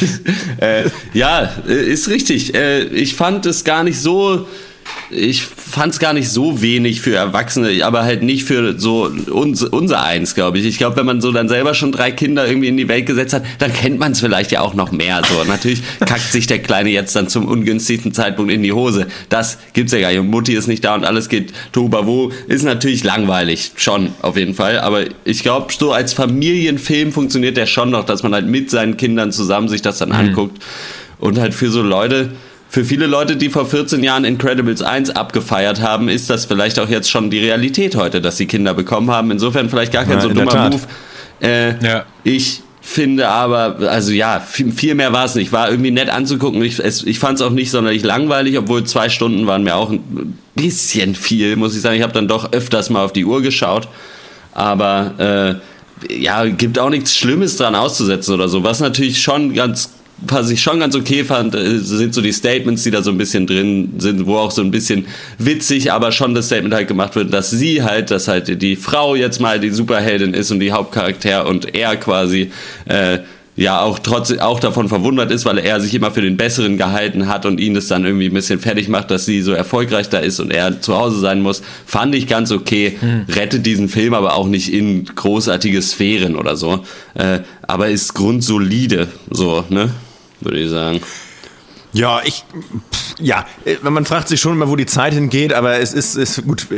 äh, 0.60 0.84
ja, 1.12 1.50
äh, 1.68 1.90
ist 1.90 2.08
richtig. 2.08 2.54
Äh, 2.54 2.84
ich 2.84 3.14
fand 3.14 3.44
es 3.46 3.64
gar 3.64 3.84
nicht 3.84 4.00
so 4.00 4.46
ich 5.10 5.42
fand 5.42 5.92
es 5.92 5.98
gar 5.98 6.12
nicht 6.12 6.28
so 6.28 6.62
wenig 6.62 7.00
für 7.00 7.14
Erwachsene, 7.14 7.84
aber 7.84 8.04
halt 8.04 8.22
nicht 8.22 8.44
für 8.44 8.78
so 8.78 9.10
uns, 9.30 9.62
unser 9.62 10.02
eins, 10.02 10.34
glaube 10.34 10.58
ich. 10.58 10.66
Ich 10.66 10.78
glaube, 10.78 10.96
wenn 10.96 11.06
man 11.06 11.20
so 11.20 11.32
dann 11.32 11.48
selber 11.48 11.74
schon 11.74 11.90
drei 11.90 12.12
Kinder 12.12 12.46
irgendwie 12.46 12.68
in 12.68 12.76
die 12.76 12.88
Welt 12.88 13.06
gesetzt 13.06 13.34
hat, 13.34 13.44
dann 13.58 13.72
kennt 13.72 13.98
man 13.98 14.12
es 14.12 14.20
vielleicht 14.20 14.52
ja 14.52 14.60
auch 14.60 14.74
noch 14.74 14.92
mehr. 14.92 15.22
So 15.28 15.42
natürlich 15.44 15.82
kackt 16.00 16.30
sich 16.32 16.46
der 16.46 16.60
Kleine 16.60 16.90
jetzt 16.90 17.14
dann 17.16 17.28
zum 17.28 17.46
ungünstigsten 17.46 18.12
Zeitpunkt 18.12 18.52
in 18.52 18.62
die 18.62 18.72
Hose. 18.72 19.08
Das 19.28 19.58
gibt's 19.72 19.92
ja 19.92 20.00
gar 20.00 20.10
nicht. 20.10 20.20
Und 20.20 20.28
Mutti 20.28 20.54
ist 20.54 20.68
nicht 20.68 20.84
da 20.84 20.94
und 20.94 21.04
alles 21.04 21.28
geht 21.28 21.52
wo 21.72 22.30
Ist 22.46 22.64
natürlich 22.64 23.02
langweilig, 23.02 23.72
schon 23.76 24.12
auf 24.22 24.36
jeden 24.36 24.54
Fall. 24.54 24.78
Aber 24.78 25.04
ich 25.24 25.42
glaube, 25.42 25.72
so 25.76 25.92
als 25.92 26.12
Familienfilm 26.12 27.12
funktioniert 27.12 27.56
der 27.56 27.66
schon 27.66 27.90
noch, 27.90 28.04
dass 28.04 28.22
man 28.22 28.32
halt 28.32 28.46
mit 28.46 28.70
seinen 28.70 28.96
Kindern 28.96 29.32
zusammen 29.32 29.68
sich 29.68 29.82
das 29.82 29.98
dann 29.98 30.10
mhm. 30.10 30.14
anguckt. 30.14 30.62
Und 31.18 31.38
halt 31.38 31.52
für 31.52 31.70
so 31.70 31.82
Leute, 31.82 32.30
für 32.70 32.84
viele 32.84 33.06
Leute, 33.08 33.36
die 33.36 33.50
vor 33.50 33.66
14 33.66 34.04
Jahren 34.04 34.24
Incredibles 34.24 34.80
1 34.80 35.10
abgefeiert 35.10 35.80
haben, 35.80 36.08
ist 36.08 36.30
das 36.30 36.44
vielleicht 36.44 36.78
auch 36.78 36.88
jetzt 36.88 37.10
schon 37.10 37.28
die 37.28 37.40
Realität 37.40 37.96
heute, 37.96 38.20
dass 38.20 38.36
sie 38.36 38.46
Kinder 38.46 38.74
bekommen 38.74 39.10
haben. 39.10 39.32
Insofern 39.32 39.68
vielleicht 39.68 39.92
gar 39.92 40.04
kein 40.04 40.18
ja, 40.18 40.20
so 40.20 40.28
dummer 40.28 40.70
Move. 40.70 40.82
Äh, 41.42 41.84
ja. 41.84 42.04
Ich 42.22 42.62
finde 42.80 43.28
aber, 43.28 43.90
also 43.90 44.12
ja, 44.12 44.38
viel, 44.38 44.70
viel 44.70 44.94
mehr 44.94 45.12
war 45.12 45.24
es 45.24 45.34
nicht. 45.34 45.50
War 45.50 45.68
irgendwie 45.68 45.90
nett 45.90 46.10
anzugucken. 46.10 46.62
Ich, 46.62 46.78
ich 46.78 47.18
fand 47.18 47.40
es 47.40 47.42
auch 47.44 47.50
nicht 47.50 47.72
sonderlich 47.72 48.04
langweilig, 48.04 48.56
obwohl 48.56 48.84
zwei 48.84 49.08
Stunden 49.08 49.48
waren 49.48 49.64
mir 49.64 49.74
auch 49.74 49.90
ein 49.90 50.38
bisschen 50.54 51.16
viel, 51.16 51.56
muss 51.56 51.74
ich 51.74 51.80
sagen. 51.80 51.96
Ich 51.96 52.02
habe 52.02 52.12
dann 52.12 52.28
doch 52.28 52.52
öfters 52.52 52.88
mal 52.88 53.04
auf 53.04 53.12
die 53.12 53.24
Uhr 53.24 53.42
geschaut. 53.42 53.88
Aber 54.52 55.60
äh, 56.08 56.14
ja, 56.22 56.46
gibt 56.46 56.78
auch 56.78 56.90
nichts 56.90 57.16
Schlimmes 57.16 57.56
dran 57.56 57.74
auszusetzen 57.74 58.32
oder 58.32 58.48
so. 58.48 58.62
Was 58.62 58.78
natürlich 58.78 59.20
schon 59.20 59.54
ganz 59.54 59.90
was 60.22 60.50
ich 60.50 60.62
schon 60.62 60.80
ganz 60.80 60.94
okay 60.94 61.24
fand, 61.24 61.54
äh, 61.54 61.78
sind 61.78 62.14
so 62.14 62.20
die 62.20 62.32
Statements, 62.32 62.82
die 62.82 62.90
da 62.90 63.02
so 63.02 63.10
ein 63.10 63.18
bisschen 63.18 63.46
drin 63.46 63.94
sind, 63.98 64.26
wo 64.26 64.36
auch 64.36 64.50
so 64.50 64.62
ein 64.62 64.70
bisschen 64.70 65.06
witzig, 65.38 65.92
aber 65.92 66.12
schon 66.12 66.34
das 66.34 66.46
Statement 66.46 66.74
halt 66.74 66.88
gemacht 66.88 67.16
wird, 67.16 67.32
dass 67.32 67.50
sie 67.50 67.82
halt, 67.82 68.10
dass 68.10 68.28
halt 68.28 68.60
die 68.60 68.76
Frau 68.76 69.14
jetzt 69.14 69.40
mal 69.40 69.60
die 69.60 69.70
Superheldin 69.70 70.34
ist 70.34 70.50
und 70.50 70.60
die 70.60 70.72
Hauptcharakter 70.72 71.46
und 71.46 71.74
er 71.74 71.96
quasi 71.96 72.50
äh, 72.86 73.18
ja 73.56 73.82
auch 73.82 73.98
trotz 73.98 74.32
auch 74.38 74.60
davon 74.60 74.88
verwundert 74.88 75.30
ist, 75.30 75.44
weil 75.44 75.58
er 75.58 75.80
sich 75.80 75.94
immer 75.94 76.10
für 76.10 76.22
den 76.22 76.36
Besseren 76.36 76.76
gehalten 76.76 77.28
hat 77.28 77.44
und 77.44 77.60
ihn 77.60 77.74
das 77.74 77.88
dann 77.88 78.04
irgendwie 78.04 78.26
ein 78.26 78.32
bisschen 78.32 78.58
fertig 78.58 78.88
macht, 78.88 79.10
dass 79.10 79.26
sie 79.26 79.42
so 79.42 79.52
erfolgreich 79.52 80.08
da 80.08 80.18
ist 80.18 80.40
und 80.40 80.50
er 80.50 80.80
zu 80.80 80.96
Hause 80.96 81.20
sein 81.20 81.42
muss, 81.42 81.62
fand 81.84 82.14
ich 82.14 82.26
ganz 82.26 82.52
okay. 82.52 82.96
Hm. 82.98 83.26
Rettet 83.28 83.66
diesen 83.66 83.88
Film 83.88 84.14
aber 84.14 84.34
auch 84.34 84.46
nicht 84.46 84.72
in 84.72 85.04
großartige 85.04 85.82
Sphären 85.82 86.36
oder 86.36 86.56
so. 86.56 86.84
Äh, 87.14 87.40
aber 87.62 87.88
ist 87.88 88.14
grundsolide, 88.14 89.08
so, 89.30 89.64
ne? 89.68 89.90
Würde 90.40 90.58
ich 90.58 90.70
sagen. 90.70 91.00
Ja, 91.92 92.20
ich, 92.24 92.44
ja, 93.18 93.44
man 93.82 94.04
fragt 94.04 94.28
sich 94.28 94.40
schon 94.40 94.52
immer, 94.52 94.68
wo 94.68 94.76
die 94.76 94.86
Zeit 94.86 95.12
hingeht, 95.12 95.52
aber 95.52 95.80
es 95.80 95.92
ist, 95.92 96.14
ist 96.14 96.46
gut, 96.46 96.68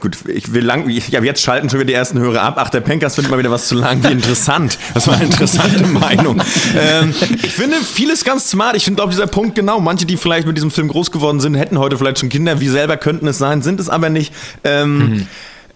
gut, 0.00 0.18
ich 0.26 0.52
will 0.52 0.64
lang, 0.64 0.88
ich, 0.88 1.08
ja, 1.08 1.22
jetzt 1.22 1.42
schalten 1.42 1.70
schon 1.70 1.78
wieder 1.78 1.86
die 1.86 1.94
ersten 1.94 2.18
Hörer 2.18 2.42
ab. 2.42 2.54
Ach, 2.58 2.68
der 2.68 2.80
Penkers 2.80 3.14
findet 3.14 3.30
mal 3.30 3.38
wieder 3.38 3.52
was 3.52 3.68
zu 3.68 3.76
lang, 3.76 4.02
wie 4.02 4.12
interessant. 4.12 4.76
Das 4.94 5.06
war 5.06 5.14
eine 5.14 5.26
interessante 5.26 5.86
Meinung. 5.86 6.42
Ähm, 6.76 7.14
ich 7.42 7.52
finde 7.52 7.76
vieles 7.76 8.24
ganz 8.24 8.50
smart. 8.50 8.76
Ich 8.76 8.84
finde 8.84 9.02
auch 9.02 9.10
dieser 9.10 9.28
Punkt 9.28 9.54
genau. 9.54 9.78
Manche, 9.78 10.06
die 10.06 10.16
vielleicht 10.16 10.46
mit 10.46 10.56
diesem 10.56 10.72
Film 10.72 10.88
groß 10.88 11.12
geworden 11.12 11.38
sind, 11.38 11.54
hätten 11.54 11.78
heute 11.78 11.96
vielleicht 11.96 12.18
schon 12.18 12.28
Kinder, 12.28 12.60
wie 12.60 12.68
selber 12.68 12.96
könnten 12.96 13.28
es 13.28 13.38
sein, 13.38 13.62
sind 13.62 13.78
es 13.78 13.88
aber 13.88 14.10
nicht. 14.10 14.34
Ähm, 14.64 14.98
mhm 14.98 15.26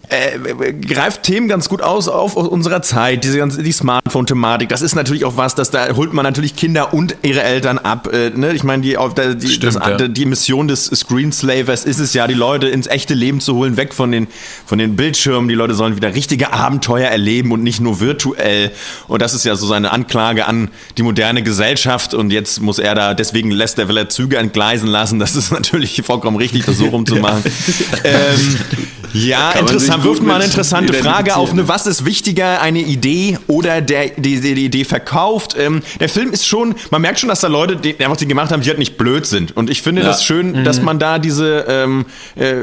äh, 0.09 0.73
greift 0.73 1.23
Themen 1.23 1.49
ganz 1.49 1.69
gut 1.69 1.83
aus 1.83 2.09
auf 2.09 2.37
unserer 2.37 2.83
Zeit, 2.83 3.25
diese 3.25 3.39
ganze 3.39 3.63
die 3.63 3.73
Smartphone-Thematik. 3.73 4.69
Das 4.69 4.83
ist 4.83 4.95
natürlich 4.95 5.25
auch 5.25 5.37
was, 5.37 5.55
dass 5.55 5.71
da 5.71 5.95
holt 5.97 6.13
man 6.13 6.25
natürlich 6.25 6.57
Kinder 6.57 6.93
und 6.93 7.17
ihre 7.23 7.43
Eltern 7.43 7.79
ab. 7.79 8.13
Äh, 8.13 8.31
ne? 8.31 8.53
Ich 8.53 8.65
meine, 8.65 8.83
die, 8.83 8.97
die, 9.37 9.49
Stimmt, 9.49 9.65
das, 9.65 9.75
ja. 9.75 10.09
die 10.09 10.27
Mission 10.27 10.69
des 10.69 10.87
Screenslavers 10.87 11.85
ist 11.85 11.99
es 11.99 12.15
ja, 12.15 12.27
die 12.27 12.35
Leute 12.35 12.69
ins 12.69 12.87
echte 12.87 13.15
Leben 13.15 13.41
zu 13.41 13.55
holen, 13.55 13.77
weg 13.77 13.95
von 13.95 14.13
den, 14.13 14.27
von 14.67 14.79
den 14.79 14.97
Bildschirmen. 14.97 15.49
Die 15.49 15.55
Leute 15.55 15.75
sollen 15.75 15.97
wieder 15.97 16.15
richtige 16.15 16.53
Abenteuer 16.53 17.09
erleben 17.09 17.53
und 17.53 17.63
nicht 17.63 17.81
nur 17.81 18.01
virtuell. 18.01 18.73
Und 19.09 19.23
das 19.23 19.35
ist 19.35 19.45
ja 19.45 19.57
so 19.57 19.67
seine 19.67 19.93
Anklage 19.93 20.47
an 20.47 20.71
die 20.99 21.03
moderne 21.03 21.43
Gesellschaft. 21.43 22.13
Und 22.13 22.33
jetzt 22.33 22.61
muss 22.61 22.79
er 22.79 22.95
da, 22.95 23.15
deswegen 23.15 23.51
lässt 23.51 23.79
er, 23.79 23.89
will 23.89 23.97
er 23.97 24.09
Züge 24.09 24.37
entgleisen 24.37 24.89
lassen. 24.89 25.19
Das 25.19 25.37
ist 25.37 25.53
natürlich 25.53 26.03
vollkommen 26.05 26.37
richtig, 26.37 26.65
das 26.67 26.79
so 26.79 26.87
rumzumachen. 26.87 27.43
ja, 28.05 28.11
ähm, 28.11 28.59
ja 29.13 29.53
interessant 29.53 30.05
wirft 30.05 30.23
mal 30.23 30.37
eine 30.37 30.45
interessante 30.45 30.93
Frage 30.95 31.37
auf. 31.37 31.53
Ne, 31.53 31.69
was 31.69 31.87
ist 31.87 32.05
wichtiger, 32.05 32.61
eine 32.61 32.81
Idee 32.81 33.39
oder 33.47 33.81
der, 33.81 34.09
die, 34.09 34.41
die, 34.41 34.55
die 34.55 34.65
Idee 34.65 34.85
verkauft? 34.85 35.57
Ähm, 35.59 35.83
der 36.01 36.09
Film 36.09 36.33
ist 36.33 36.47
schon, 36.47 36.75
man 36.91 37.03
merkt 37.03 37.21
schon, 37.21 37.29
dass 37.29 37.41
da 37.41 37.49
Leute, 37.49 37.77
die 37.77 37.99
einfach 38.01 38.17
die 38.17 38.27
gemacht 38.27 38.53
haben, 38.53 38.63
die 38.63 38.69
halt 38.69 38.79
nicht 38.79 38.97
blöd 38.97 39.27
sind. 39.27 39.57
Und 39.57 39.71
ich 39.71 39.83
finde 39.83 40.03
ja. 40.03 40.09
das 40.09 40.25
schön, 40.25 40.53
mhm. 40.53 40.65
dass 40.65 40.81
man 40.81 40.99
da 40.99 41.19
diese, 41.19 41.65
ähm, 41.69 42.07
äh, 42.37 42.55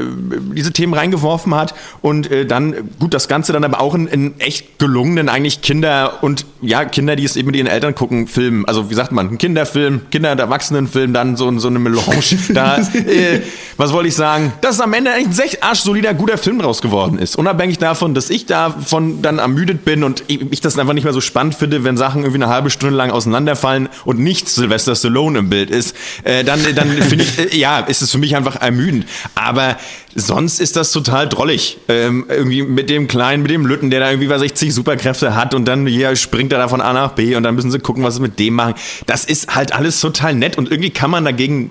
diese 0.54 0.72
Themen 0.72 0.94
reingeworfen 0.94 1.54
hat 1.54 1.74
und 2.02 2.30
äh, 2.30 2.46
dann, 2.46 2.74
gut, 2.98 3.14
das 3.14 3.28
Ganze 3.28 3.52
dann 3.52 3.64
aber 3.64 3.80
auch 3.80 3.94
in, 3.94 4.06
in, 4.06 4.40
echt 4.40 4.78
gelungenen 4.78 5.28
eigentlich 5.28 5.62
Kinder 5.62 6.22
und 6.22 6.46
ja, 6.62 6.84
Kinder, 6.84 7.16
die 7.16 7.24
es 7.24 7.36
eben 7.36 7.46
mit 7.46 7.56
ihren 7.56 7.66
Eltern 7.66 7.94
gucken, 7.94 8.26
Filmen. 8.26 8.64
Also 8.66 8.90
wie 8.90 8.94
sagt 8.94 9.12
man, 9.12 9.28
ein 9.28 9.38
Kinderfilm, 9.38 10.02
Kinder- 10.10 10.32
und 10.32 10.38
Erwachsenenfilm, 10.38 11.12
dann 11.12 11.36
so, 11.36 11.56
so 11.58 11.68
eine 11.68 11.78
Melange. 11.78 12.20
da, 12.50 12.78
äh, 12.78 13.40
was 13.76 13.92
wollte 13.92 14.08
ich 14.08 14.14
sagen? 14.14 14.52
Dass 14.60 14.80
am 14.80 14.92
Ende 14.92 15.12
eigentlich 15.12 15.38
ein 15.38 15.44
echt 15.44 15.62
arschsolider, 15.62 16.14
guter 16.14 16.38
Film 16.40 16.58
draus 16.58 16.82
geworden 16.82 17.18
ist. 17.18 17.36
Unabhängig 17.36 17.78
davon, 17.78 18.14
dass 18.14 18.30
ich 18.30 18.46
davon 18.46 19.22
dann 19.22 19.38
ermüdet 19.38 19.84
bin 19.84 20.02
und 20.02 20.24
ich 20.28 20.60
das 20.60 20.78
einfach 20.78 20.94
nicht 20.94 21.04
mehr 21.04 21.12
so 21.12 21.20
spannend 21.20 21.54
finde, 21.54 21.84
wenn 21.84 21.96
Sachen 21.96 22.22
irgendwie 22.22 22.42
eine 22.42 22.52
halbe 22.52 22.70
Stunde 22.70 22.96
lang 22.96 23.10
auseinanderfallen 23.10 23.88
und 24.04 24.18
nicht 24.18 24.48
Sylvester 24.48 24.94
Stallone 24.96 25.38
im 25.38 25.50
Bild 25.50 25.70
ist, 25.70 25.94
äh, 26.24 26.42
dann, 26.44 26.60
dann 26.74 26.90
finde 26.90 27.24
ich, 27.24 27.38
äh, 27.38 27.56
ja, 27.56 27.78
ist 27.78 28.02
es 28.02 28.10
für 28.10 28.18
mich 28.18 28.34
einfach 28.36 28.56
ermüdend. 28.56 29.06
Aber 29.34 29.76
sonst 30.14 30.60
ist 30.60 30.76
das 30.76 30.92
total 30.92 31.28
drollig. 31.28 31.78
Ähm, 31.88 32.26
irgendwie 32.28 32.62
mit 32.62 32.90
dem 32.90 33.06
Kleinen, 33.06 33.42
mit 33.42 33.50
dem 33.50 33.66
Lütten, 33.66 33.90
der 33.90 34.00
da 34.00 34.10
irgendwie 34.10 34.28
bei 34.28 34.38
60 34.38 34.74
Superkräfte 34.74 35.36
hat 35.36 35.54
und 35.54 35.66
dann 35.66 35.86
hier 35.86 36.16
springt 36.16 36.52
er 36.52 36.58
da 36.58 36.68
von 36.68 36.80
A 36.80 36.92
nach 36.92 37.12
B 37.12 37.36
und 37.36 37.42
dann 37.42 37.54
müssen 37.54 37.70
sie 37.70 37.78
gucken, 37.78 38.02
was 38.02 38.16
sie 38.16 38.22
mit 38.22 38.38
dem 38.38 38.54
machen. 38.54 38.74
Das 39.06 39.24
ist 39.24 39.54
halt 39.54 39.72
alles 39.72 40.00
total 40.00 40.34
nett 40.34 40.58
und 40.58 40.70
irgendwie 40.70 40.90
kann 40.90 41.10
man 41.10 41.24
dagegen 41.24 41.70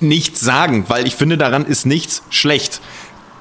nichts 0.00 0.40
sagen, 0.40 0.84
weil 0.88 1.06
ich 1.06 1.14
finde, 1.14 1.38
daran 1.38 1.64
ist 1.64 1.86
nichts 1.86 2.22
schlecht. 2.30 2.80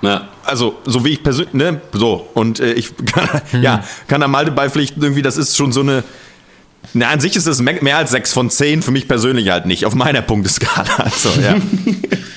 Ja. 0.02 0.28
Also, 0.44 0.78
so 0.86 1.04
wie 1.04 1.10
ich 1.10 1.24
persönlich, 1.24 1.54
ne, 1.54 1.82
so. 1.94 2.30
Und 2.34 2.60
äh, 2.60 2.74
ich 2.74 2.96
kann, 3.06 3.42
mhm. 3.52 3.64
ja, 3.64 3.84
kann 4.08 4.22
da 4.22 4.28
Malte 4.28 4.52
beipflichten, 4.52 5.02
irgendwie, 5.02 5.22
das 5.22 5.38
ist 5.38 5.58
schon 5.58 5.72
so 5.72 5.82
eine. 5.82 6.04
Na, 6.94 7.10
an 7.10 7.20
sich 7.20 7.36
ist 7.36 7.48
es 7.48 7.60
mehr 7.60 7.98
als 7.98 8.12
6 8.12 8.34
von 8.34 8.50
10, 8.50 8.82
für 8.82 8.92
mich 8.92 9.10
persönlich 9.10 9.50
halt 9.50 9.66
nicht, 9.66 9.86
auf 9.86 9.94
meiner 9.94 10.22
Punkteskala. 10.22 10.88
Also, 10.98 11.30
ja. 11.42 11.56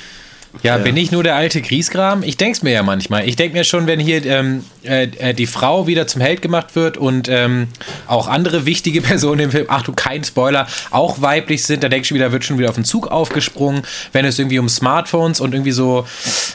Ja, 0.63 0.79
bin 0.79 0.97
ich 0.97 1.13
nur 1.13 1.23
der 1.23 1.37
alte 1.37 1.63
Griesgram? 1.63 2.23
Ich 2.25 2.37
denke 2.37 2.57
es 2.57 2.63
mir 2.63 2.73
ja 2.73 2.83
manchmal. 2.83 3.29
Ich 3.29 3.37
denke 3.37 3.57
mir 3.57 3.65
schon, 3.65 3.87
wenn 3.87 4.01
hier 4.01 4.25
ähm, 4.27 4.65
äh, 4.83 5.05
äh, 5.05 5.33
die 5.33 5.47
Frau 5.47 5.87
wieder 5.87 6.09
zum 6.09 6.21
Held 6.21 6.43
gemacht 6.43 6.75
wird 6.75 6.97
und 6.97 7.29
ähm, 7.29 7.69
auch 8.09 8.27
andere 8.27 8.67
wichtige 8.67 9.01
Personen 9.03 9.41
im 9.41 9.51
Film, 9.53 9.67
ach 9.69 9.83
du, 9.83 9.93
kein 9.93 10.25
Spoiler, 10.25 10.67
auch 10.91 11.23
weiblich 11.23 11.63
sind, 11.63 11.85
da 11.85 11.89
denke 11.89 12.05
ich 12.05 12.13
wieder, 12.13 12.33
wird 12.33 12.45
schon 12.45 12.59
wieder 12.59 12.69
auf 12.69 12.75
den 12.75 12.85
Zug 12.85 13.09
aufgesprungen. 13.09 13.83
Wenn 14.13 14.25
es 14.25 14.39
irgendwie 14.39 14.59
um 14.59 14.69
Smartphones 14.69 15.41
und 15.41 15.55
irgendwie 15.55 15.73
so, 15.73 16.05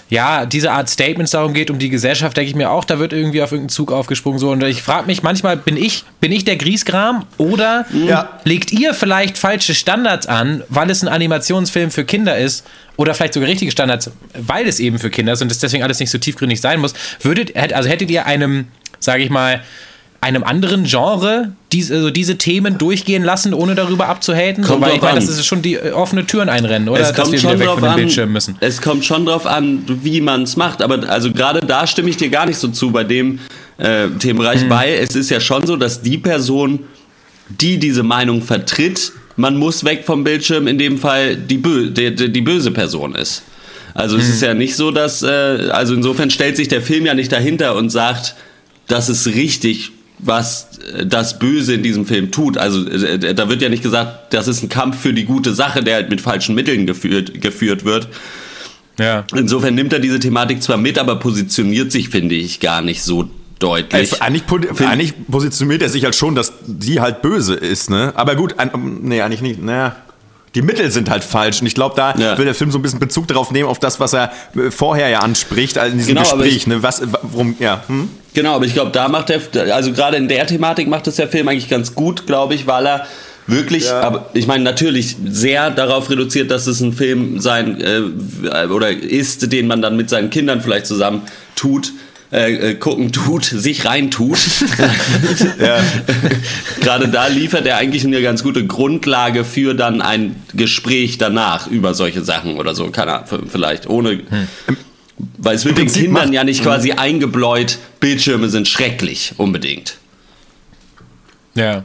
ja, 0.10 0.46
diese 0.46 0.72
Art 0.72 0.90
Statements 0.90 1.32
darum 1.32 1.54
geht, 1.54 1.72
um 1.72 1.80
die 1.80 1.90
Gesellschaft, 1.90 2.36
denke 2.36 2.50
ich 2.50 2.56
mir 2.56 2.72
auch, 2.72 2.84
da 2.84 3.00
wird 3.00 3.14
irgendwie 3.14 3.42
auf 3.42 3.52
irgendeinen 3.52 3.70
Zug 3.70 3.94
aufgesprungen. 3.94 4.40
So. 4.40 4.52
Und 4.52 4.62
ich 4.64 4.84
frage 4.84 5.08
mich 5.08 5.24
manchmal, 5.24 5.56
bin 5.56 5.78
ich, 5.78 6.04
bin 6.20 6.34
ich 6.34 6.44
der 6.44 6.58
Griesgram 6.58 7.26
oder 7.38 7.86
ja. 7.94 8.40
legt 8.44 8.74
ihr 8.74 8.94
vielleicht 8.94 9.38
falsche 9.38 9.74
Standards 9.74 10.28
an, 10.28 10.64
weil 10.68 10.90
es 10.90 11.02
ein 11.02 11.08
Animationsfilm 11.08 11.92
für 11.92 12.04
Kinder 12.04 12.38
ist? 12.38 12.66
Oder 12.98 13.14
vielleicht 13.14 13.34
sogar 13.34 13.50
richtige 13.50 13.72
Standards, 13.72 14.12
weil 14.34 14.68
es 14.68 14.80
eben 14.80 15.00
für 15.00 15.10
Kinder 15.10 15.34
ist 15.34 15.42
und 15.42 15.52
es 15.52 15.60
deswegen 15.60 15.84
alles 15.84 16.00
nicht 16.00 16.10
so 16.10 16.18
tiefgründig 16.18 16.62
sein 16.62 16.80
muss, 16.80 16.94
würdet, 17.22 17.56
also 17.56 17.90
hättet 17.90 18.10
ihr 18.10 18.26
einem, 18.26 18.68
sage 19.00 19.24
ich 19.24 19.30
mal, 19.30 19.62
einem 20.26 20.44
anderen 20.44 20.86
Genre 20.86 21.52
diese, 21.72 21.94
also 21.94 22.10
diese 22.10 22.38
Themen 22.38 22.80
durchgehen 22.80 23.24
lassen, 23.24 23.54
ohne 23.54 23.76
darüber 23.76 24.08
abzuhaten? 24.08 24.64
Kommt 24.64 24.82
so, 24.84 24.90
weil 24.90 24.96
ich 24.96 25.02
meine, 25.02 25.20
das 25.20 25.30
ist 25.30 25.46
schon 25.46 25.62
die 25.62 25.76
äh, 25.76 25.92
offene 25.92 26.26
Türen 26.26 26.50
einrennen, 26.50 26.90
oder? 26.90 27.02
Es 27.02 27.14
kommt 27.14 27.28
Dass 27.28 27.32
wir 27.34 27.40
schon 27.40 27.60
wieder 27.60 27.74
weg 27.74 27.80
von 27.80 27.90
den 27.90 27.96
Bildschirmen 27.96 28.34
müssen. 28.34 28.58
Es 28.60 28.82
kommt 28.82 29.06
schon 29.06 29.26
drauf 29.26 29.46
an, 29.46 29.84
wie 29.88 30.22
man 30.22 30.44
es 30.44 30.56
macht. 30.56 30.82
Aber 30.82 31.08
also 31.08 31.32
gerade 31.32 31.60
da 31.60 31.86
stimme 31.86 32.10
ich 32.10 32.18
dir 32.18 32.30
gar 32.30 32.48
nicht 32.48 32.58
so 32.58 32.70
zu 32.70 32.92
bei 32.92 33.04
dem 33.04 33.40
äh, 33.78 34.08
Themenbereich, 34.18 34.62
hm. 34.62 34.70
weil 34.70 34.94
es 34.96 35.16
ist 35.16 35.30
ja 35.30 35.40
schon 35.40 35.68
so, 35.68 35.76
dass 35.76 36.02
die 36.02 36.18
Person, 36.18 36.80
die 37.50 37.78
diese 37.78 38.02
Meinung 38.02 38.42
vertritt, 38.42 39.12
man 39.36 39.58
muss 39.58 39.84
weg 39.84 40.04
vom 40.06 40.24
Bildschirm, 40.24 40.68
in 40.68 40.78
dem 40.78 40.98
Fall 40.98 41.36
die, 41.36 41.58
bö 41.58 41.90
die, 41.90 42.32
die 42.32 42.42
böse 42.42 42.72
Person 42.72 43.16
ist. 43.16 43.44
Also 43.94 44.18
es 44.18 44.28
ist 44.28 44.42
mhm. 44.42 44.48
ja 44.48 44.54
nicht 44.54 44.76
so, 44.76 44.92
dass, 44.92 45.24
äh, 45.24 45.70
also 45.72 45.94
insofern 45.94 46.30
stellt 46.30 46.58
sich 46.58 46.68
der 46.68 46.82
Film 46.82 47.06
ja 47.06 47.14
nicht 47.14 47.32
dahinter 47.32 47.76
und 47.76 47.90
sagt, 47.90 48.36
das 48.88 49.10
ist 49.10 49.26
richtig, 49.28 49.92
was 50.20 50.80
äh, 50.94 51.06
das 51.06 51.40
Böse 51.40 51.76
in 51.76 51.84
diesem 51.84 52.06
Film 52.06 52.32
tut. 52.32 52.58
Also 52.58 52.88
äh, 52.90 53.34
da 53.34 53.50
wird 53.50 53.62
ja 53.62 53.70
nicht 53.70 53.84
gesagt, 53.84 54.34
das 54.34 54.48
ist 54.48 54.64
ein 54.64 54.70
Kampf 54.70 55.00
für 55.00 55.14
die 55.14 55.24
gute 55.24 55.54
Sache, 55.54 55.82
der 55.82 55.96
halt 55.96 56.10
mit 56.10 56.20
falschen 56.22 56.56
Mitteln 56.56 56.86
geführt, 56.86 57.42
geführt 57.42 57.86
wird. 57.86 58.10
Ja. 59.00 59.26
Insofern 59.34 59.76
nimmt 59.76 59.94
er 59.94 60.00
diese 60.00 60.20
Thematik 60.20 60.62
zwar 60.62 60.78
mit, 60.78 60.98
aber 60.98 61.18
positioniert 61.18 61.92
sich, 61.92 62.10
finde 62.10 62.36
ich, 62.36 62.60
gar 62.60 62.82
nicht 62.82 63.02
so 63.02 63.30
deutlich. 63.60 63.94
Also 63.94 64.18
eigentlich, 64.20 64.44
eigentlich, 64.82 65.14
positioniert 65.28 65.82
er 65.82 65.90
sich 65.90 66.04
halt 66.04 66.16
schon, 66.16 66.36
dass 66.36 66.54
sie 66.80 67.00
halt 67.00 67.22
böse 67.22 67.56
ist, 67.56 67.90
ne? 67.90 68.14
Aber 68.16 68.36
gut, 68.36 68.60
ein, 68.60 69.00
nee, 69.02 69.22
eigentlich 69.22 69.42
nicht. 69.42 69.62
Naja, 69.62 69.96
die 70.56 70.62
Mittel 70.62 70.90
sind 70.90 71.10
halt 71.10 71.24
falsch. 71.24 71.62
Und 71.62 71.68
ich 71.68 71.76
glaube, 71.76 71.96
da 71.96 72.16
ja. 72.16 72.38
will 72.38 72.46
der 72.46 72.56
Film 72.56 72.72
so 72.72 72.80
ein 72.80 72.82
bisschen 72.82 73.00
Bezug 73.00 73.28
darauf 73.28 73.52
nehmen, 73.52 73.68
auf 73.68 73.80
das, 73.80 74.00
was 74.00 74.14
er 74.14 74.32
äh, 74.56 74.72
vorher 74.72 75.10
ja 75.10 75.20
anspricht, 75.20 75.78
also 75.78 75.92
in 75.92 75.98
diesem 75.98 76.16
genau, 76.16 76.22
Gespräch. 76.22 76.56
Ich, 76.56 76.68
ne? 76.68 76.82
was, 76.82 77.02
worum, 77.24 77.56
ja. 77.60 77.84
Hm? 77.88 78.10
Genau, 78.34 78.56
aber 78.56 78.66
ich 78.66 78.74
glaube, 78.74 78.92
da 78.92 79.08
macht 79.10 79.30
er, 79.30 79.42
also 79.74 79.92
gerade 79.92 80.18
in 80.18 80.28
der 80.28 80.48
Thematik 80.48 80.88
macht 80.88 81.08
es 81.08 81.18
der 81.18 81.28
Film 81.28 81.48
eigentlich 81.48 81.70
ganz 81.70 81.94
gut, 81.94 82.26
glaube 82.26 82.56
ich, 82.56 82.68
weil 82.68 82.86
er 82.86 83.08
wirklich, 83.48 83.86
ja. 83.86 84.02
aber 84.02 84.30
ich 84.34 84.48
meine 84.48 84.64
natürlich 84.64 85.18
sehr 85.26 85.70
darauf 85.70 86.10
reduziert, 86.10 86.50
dass 86.52 86.68
es 86.68 86.82
ein 86.82 86.94
Film 86.94 87.40
sein 87.40 87.80
äh, 87.82 88.68
oder 88.68 88.90
ist, 88.90 89.52
den 89.52 89.68
man 89.68 89.82
dann 89.82 89.96
mit 89.96 90.10
seinen 90.10 90.30
Kindern 90.30 90.62
vielleicht 90.62 90.88
zusammen 90.88 91.22
tut. 91.56 91.94
Äh, 92.32 92.72
äh, 92.72 92.76
gucken 92.76 93.12
tut, 93.12 93.46
sich 93.46 93.86
reintut. 93.86 94.38
Gerade 96.82 97.08
da 97.08 97.28
liefert 97.28 97.68
er 97.68 97.78
eigentlich 97.78 98.04
eine 98.04 98.22
ganz 98.22 98.42
gute 98.42 98.66
Grundlage 98.66 99.46
für 99.46 99.76
dann 99.76 100.02
ein 100.02 100.36
Gespräch 100.54 101.20
danach 101.20 101.68
über 101.68 101.94
solche 101.94 102.24
Sachen 102.24 102.58
oder 102.58 102.74
so. 102.74 102.90
Kann 102.90 103.08
er 103.08 103.26
vielleicht 103.48 103.88
ohne. 103.88 104.10
Hm. 104.10 104.48
Weil 105.38 105.56
es 105.56 105.66
wird 105.66 105.78
den 105.78 105.88
Kindern 105.88 106.34
ja 106.34 106.44
nicht 106.44 106.64
quasi 106.64 106.90
hm. 106.90 107.00
eingebläut, 107.00 107.78
Bildschirme 108.00 108.50
sind 108.50 108.68
schrecklich 108.68 109.34
unbedingt. 109.38 109.98
Ja. 111.54 111.84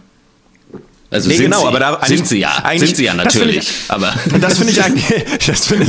Also 1.12 1.28
nee, 1.28 1.38
genau, 1.38 1.62
sie, 1.62 1.66
aber 1.66 1.80
da 1.80 2.00
sind 2.04 2.28
sie 2.28 2.38
ja, 2.38 2.62
sind 2.76 2.96
sie 2.96 3.04
ja 3.04 3.14
natürlich. 3.14 3.58
Ich, 3.58 3.90
aber 3.90 4.14
das 4.40 4.58
finde 4.58 4.72
ich 4.72 4.82
eigentlich, 4.82 5.04
das 5.46 5.66
finde 5.66 5.86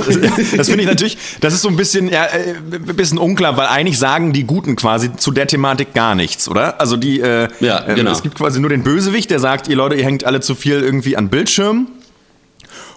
das 0.57 0.67
find 0.67 0.81
ich 0.81 0.87
natürlich, 0.87 1.17
das 1.41 1.53
ist 1.53 1.61
so 1.61 1.69
ein 1.69 1.75
bisschen, 1.75 2.09
ja, 2.09 2.25
äh, 2.25 2.55
ein 2.55 2.95
bisschen 2.95 3.19
unklar, 3.19 3.55
weil 3.55 3.67
eigentlich 3.67 3.99
sagen 3.99 4.33
die 4.33 4.45
Guten 4.45 4.75
quasi 4.75 5.15
zu 5.15 5.29
der 5.31 5.45
Thematik 5.45 5.93
gar 5.93 6.15
nichts, 6.15 6.49
oder? 6.49 6.81
Also 6.81 6.97
die, 6.97 7.19
äh, 7.19 7.49
ja, 7.59 7.87
ähm, 7.87 7.95
genau. 7.95 8.11
es 8.11 8.23
gibt 8.23 8.33
quasi 8.35 8.59
nur 8.59 8.71
den 8.71 8.81
Bösewicht, 8.81 9.29
der 9.29 9.39
sagt, 9.39 9.67
ihr 9.67 9.75
Leute, 9.75 9.95
ihr 9.95 10.05
hängt 10.05 10.23
alle 10.23 10.41
zu 10.41 10.55
viel 10.55 10.81
irgendwie 10.81 11.15
an 11.15 11.29
Bildschirmen 11.29 11.87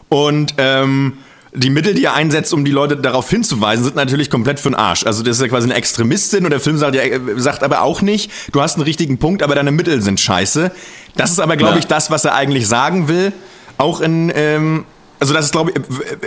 und 0.09 0.55
ähm, 0.57 1.19
die 1.57 1.71
Mittel, 1.71 1.95
die 1.95 2.05
er 2.05 2.15
einsetzt, 2.15 2.53
um 2.53 2.65
die 2.65 2.73
Leute 2.73 2.97
darauf 2.97 3.31
hinzuweisen, 3.31 3.85
sind 3.85 3.97
natürlich 3.97 4.29
komplett 4.29 4.59
für 4.59 4.71
den 4.71 4.75
Arsch. 4.75 5.07
Also 5.07 5.23
das 5.23 5.37
ist 5.37 5.43
ja 5.43 5.49
quasi 5.49 5.69
eine 5.69 5.75
Extremistin 5.75 6.45
und 6.45 6.51
der 6.51 6.59
Film 6.59 6.79
sagt, 6.79 6.97
ja, 6.97 7.03
sagt 7.37 7.63
aber 7.63 7.83
auch 7.83 8.03
nicht, 8.03 8.31
du 8.53 8.61
hast 8.61 8.75
einen 8.75 8.83
richtigen 8.83 9.19
Punkt, 9.19 9.43
aber 9.43 9.55
deine 9.55 9.71
Mittel 9.71 10.03
sind 10.03 10.19
scheiße. 10.19 10.73
Das 11.17 11.31
ist 11.31 11.39
aber, 11.39 11.57
glaube 11.57 11.75
ja. 11.75 11.79
ich, 11.79 11.87
das, 11.87 12.11
was 12.11 12.25
er 12.25 12.35
eigentlich 12.35 12.67
sagen 12.67 13.07
will. 13.07 13.33
Auch 13.79 14.01
in, 14.01 14.33
ähm, 14.35 14.85
also 15.21 15.33
das 15.33 15.47
ist, 15.47 15.53
glaube 15.53 15.73
ich, 15.73 15.81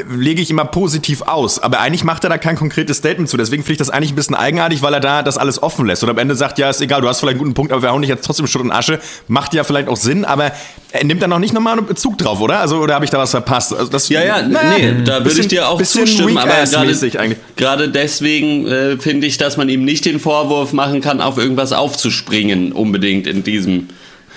lege 0.10 0.42
ich 0.42 0.50
immer 0.50 0.66
positiv 0.66 1.22
aus. 1.24 1.60
Aber 1.60 1.80
eigentlich 1.80 2.04
macht 2.04 2.24
er 2.24 2.30
da 2.30 2.38
kein 2.38 2.56
konkretes 2.56 2.98
Statement 2.98 3.30
zu. 3.30 3.38
Deswegen 3.38 3.64
finde 3.64 3.74
ich 3.74 3.78
das 3.78 3.90
eigentlich 3.90 4.12
ein 4.12 4.16
bisschen 4.16 4.36
eigenartig, 4.36 4.82
weil 4.82 4.94
er 4.94 5.00
da 5.00 5.24
das 5.24 5.38
alles 5.38 5.62
offen 5.62 5.86
lässt. 5.86 6.04
Und 6.04 6.10
am 6.10 6.18
Ende 6.18 6.36
sagt, 6.36 6.58
ja, 6.58 6.70
ist 6.70 6.82
egal, 6.82 7.02
du 7.02 7.08
hast 7.08 7.20
vielleicht 7.20 7.36
einen 7.36 7.40
guten 7.40 7.54
Punkt, 7.54 7.72
aber 7.72 7.82
wir 7.82 7.92
hauen 7.92 8.02
dich 8.02 8.10
jetzt 8.10 8.26
trotzdem 8.26 8.48
Schutt 8.48 8.62
und 8.62 8.72
Asche. 8.72 9.00
Macht 9.28 9.54
ja 9.54 9.64
vielleicht 9.64 9.88
auch 9.88 9.98
Sinn, 9.98 10.26
aber 10.26 10.52
er 10.92 11.04
nimmt 11.04 11.22
da 11.22 11.28
noch 11.28 11.40
nicht 11.40 11.54
nochmal 11.54 11.78
einen 11.78 11.86
Bezug 11.86 12.18
drauf, 12.18 12.40
oder? 12.40 12.60
Also, 12.60 12.78
oder 12.78 12.96
habe 12.96 13.06
ich 13.06 13.12
da 13.12 13.20
was 13.20 13.32
verpasst? 13.32 13.74
Also 13.74 13.92
das, 13.92 14.10
ja, 14.10 14.24
ja, 14.24 14.42
naja, 14.42 14.94
nee, 14.94 15.04
da 15.04 15.24
würde 15.24 15.40
ich 15.40 15.48
dir 15.48 15.68
auch 15.68 15.82
zustimmen. 15.82 16.38
Aber 16.38 16.54
gerade 17.56 17.90
deswegen 17.90 18.68
äh, 18.68 18.98
finde 18.98 19.28
ich, 19.28 19.38
dass 19.38 19.58
man 19.58 19.70
ihm 19.70 19.84
nicht 19.84 20.06
den 20.06 20.20
Vorwurf 20.20 20.74
machen 20.74 21.02
kann, 21.02 21.22
auf 21.22 21.38
irgendwas 21.38 21.74
aufzuspringen, 21.74 22.72
unbedingt 22.72 23.28
in 23.28 23.44
diesem 23.44 23.90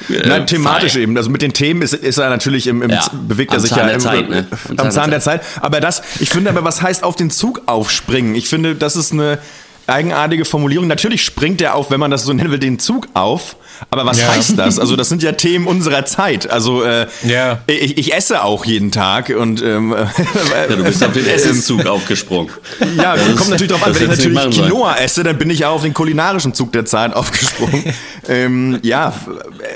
äh, 0.09 0.27
Nein, 0.27 0.47
thematisch 0.47 0.93
Fall. 0.93 1.03
eben. 1.03 1.17
Also 1.17 1.31
mit 1.31 1.43
den 1.43 1.53
Themen 1.53 1.83
ist, 1.83 1.95
ist 1.95 2.19
er 2.19 2.31
natürlich 2.31 2.67
im, 2.67 2.83
im 2.83 2.91
ja, 2.91 3.05
bewegt 3.27 3.53
er 3.53 3.61
sich 3.61 3.71
ja 3.71 3.87
im, 3.89 4.01
Zeit, 4.01 4.29
ne? 4.29 4.47
am, 4.69 4.79
am 4.79 4.91
Zahn 4.91 5.11
der 5.11 5.21
Zeit. 5.21 5.43
Aber 5.61 5.81
das, 5.81 6.03
ich 6.21 6.31
finde 6.31 6.51
aber, 6.51 6.65
was 6.65 6.83
heißt 6.83 7.03
auf 7.03 7.17
den 7.17 7.31
Zug 7.31 7.63
aufspringen? 7.67 8.35
Ich 8.35 8.49
finde, 8.49 8.75
das 8.75 8.97
ist 8.97 9.13
eine 9.13 9.39
eigenartige 9.87 10.45
Formulierung. 10.45 10.87
Natürlich 10.87 11.25
springt 11.25 11.61
er 11.61 11.75
auf, 11.75 11.91
wenn 11.91 12.01
man 12.01 12.11
das 12.11 12.25
so 12.25 12.33
nennen 12.33 12.51
will, 12.51 12.59
den 12.59 12.79
Zug 12.79 13.09
auf. 13.15 13.57
Aber 13.89 14.05
was 14.05 14.21
ja. 14.21 14.29
heißt 14.29 14.59
das? 14.59 14.79
Also 14.79 14.95
das 14.95 15.09
sind 15.09 15.23
ja 15.23 15.33
Themen 15.33 15.67
unserer 15.67 16.05
Zeit. 16.05 16.51
Also 16.51 16.83
äh, 16.83 17.07
ja. 17.23 17.61
ich, 17.67 17.97
ich, 17.97 18.15
esse 18.15 18.45
auch 18.45 18.65
jeden 18.67 18.91
Tag 18.91 19.31
und 19.31 19.63
ähm, 19.63 19.95
ja, 20.69 20.77
du 20.77 20.85
bist 20.85 21.03
auf 21.03 21.13
den 21.13 21.27
Essenszug 21.35 21.87
aufgesprungen. 21.87 22.51
Ja, 22.97 23.17
das 23.17 23.37
kommt 23.37 23.51
natürlich 23.51 23.73
darauf 23.73 23.87
an, 23.87 23.95
wenn 23.95 24.03
ich 24.03 24.09
natürlich 24.09 24.51
Quinoa 24.51 24.97
esse, 24.97 25.23
dann 25.23 25.39
bin 25.39 25.49
ich 25.49 25.65
auch 25.65 25.77
auf 25.77 25.83
den 25.83 25.95
kulinarischen 25.95 26.53
Zug 26.53 26.73
der 26.73 26.85
Zeit 26.85 27.15
aufgesprungen. 27.15 27.85
ähm, 28.29 28.79
ja, 28.83 29.15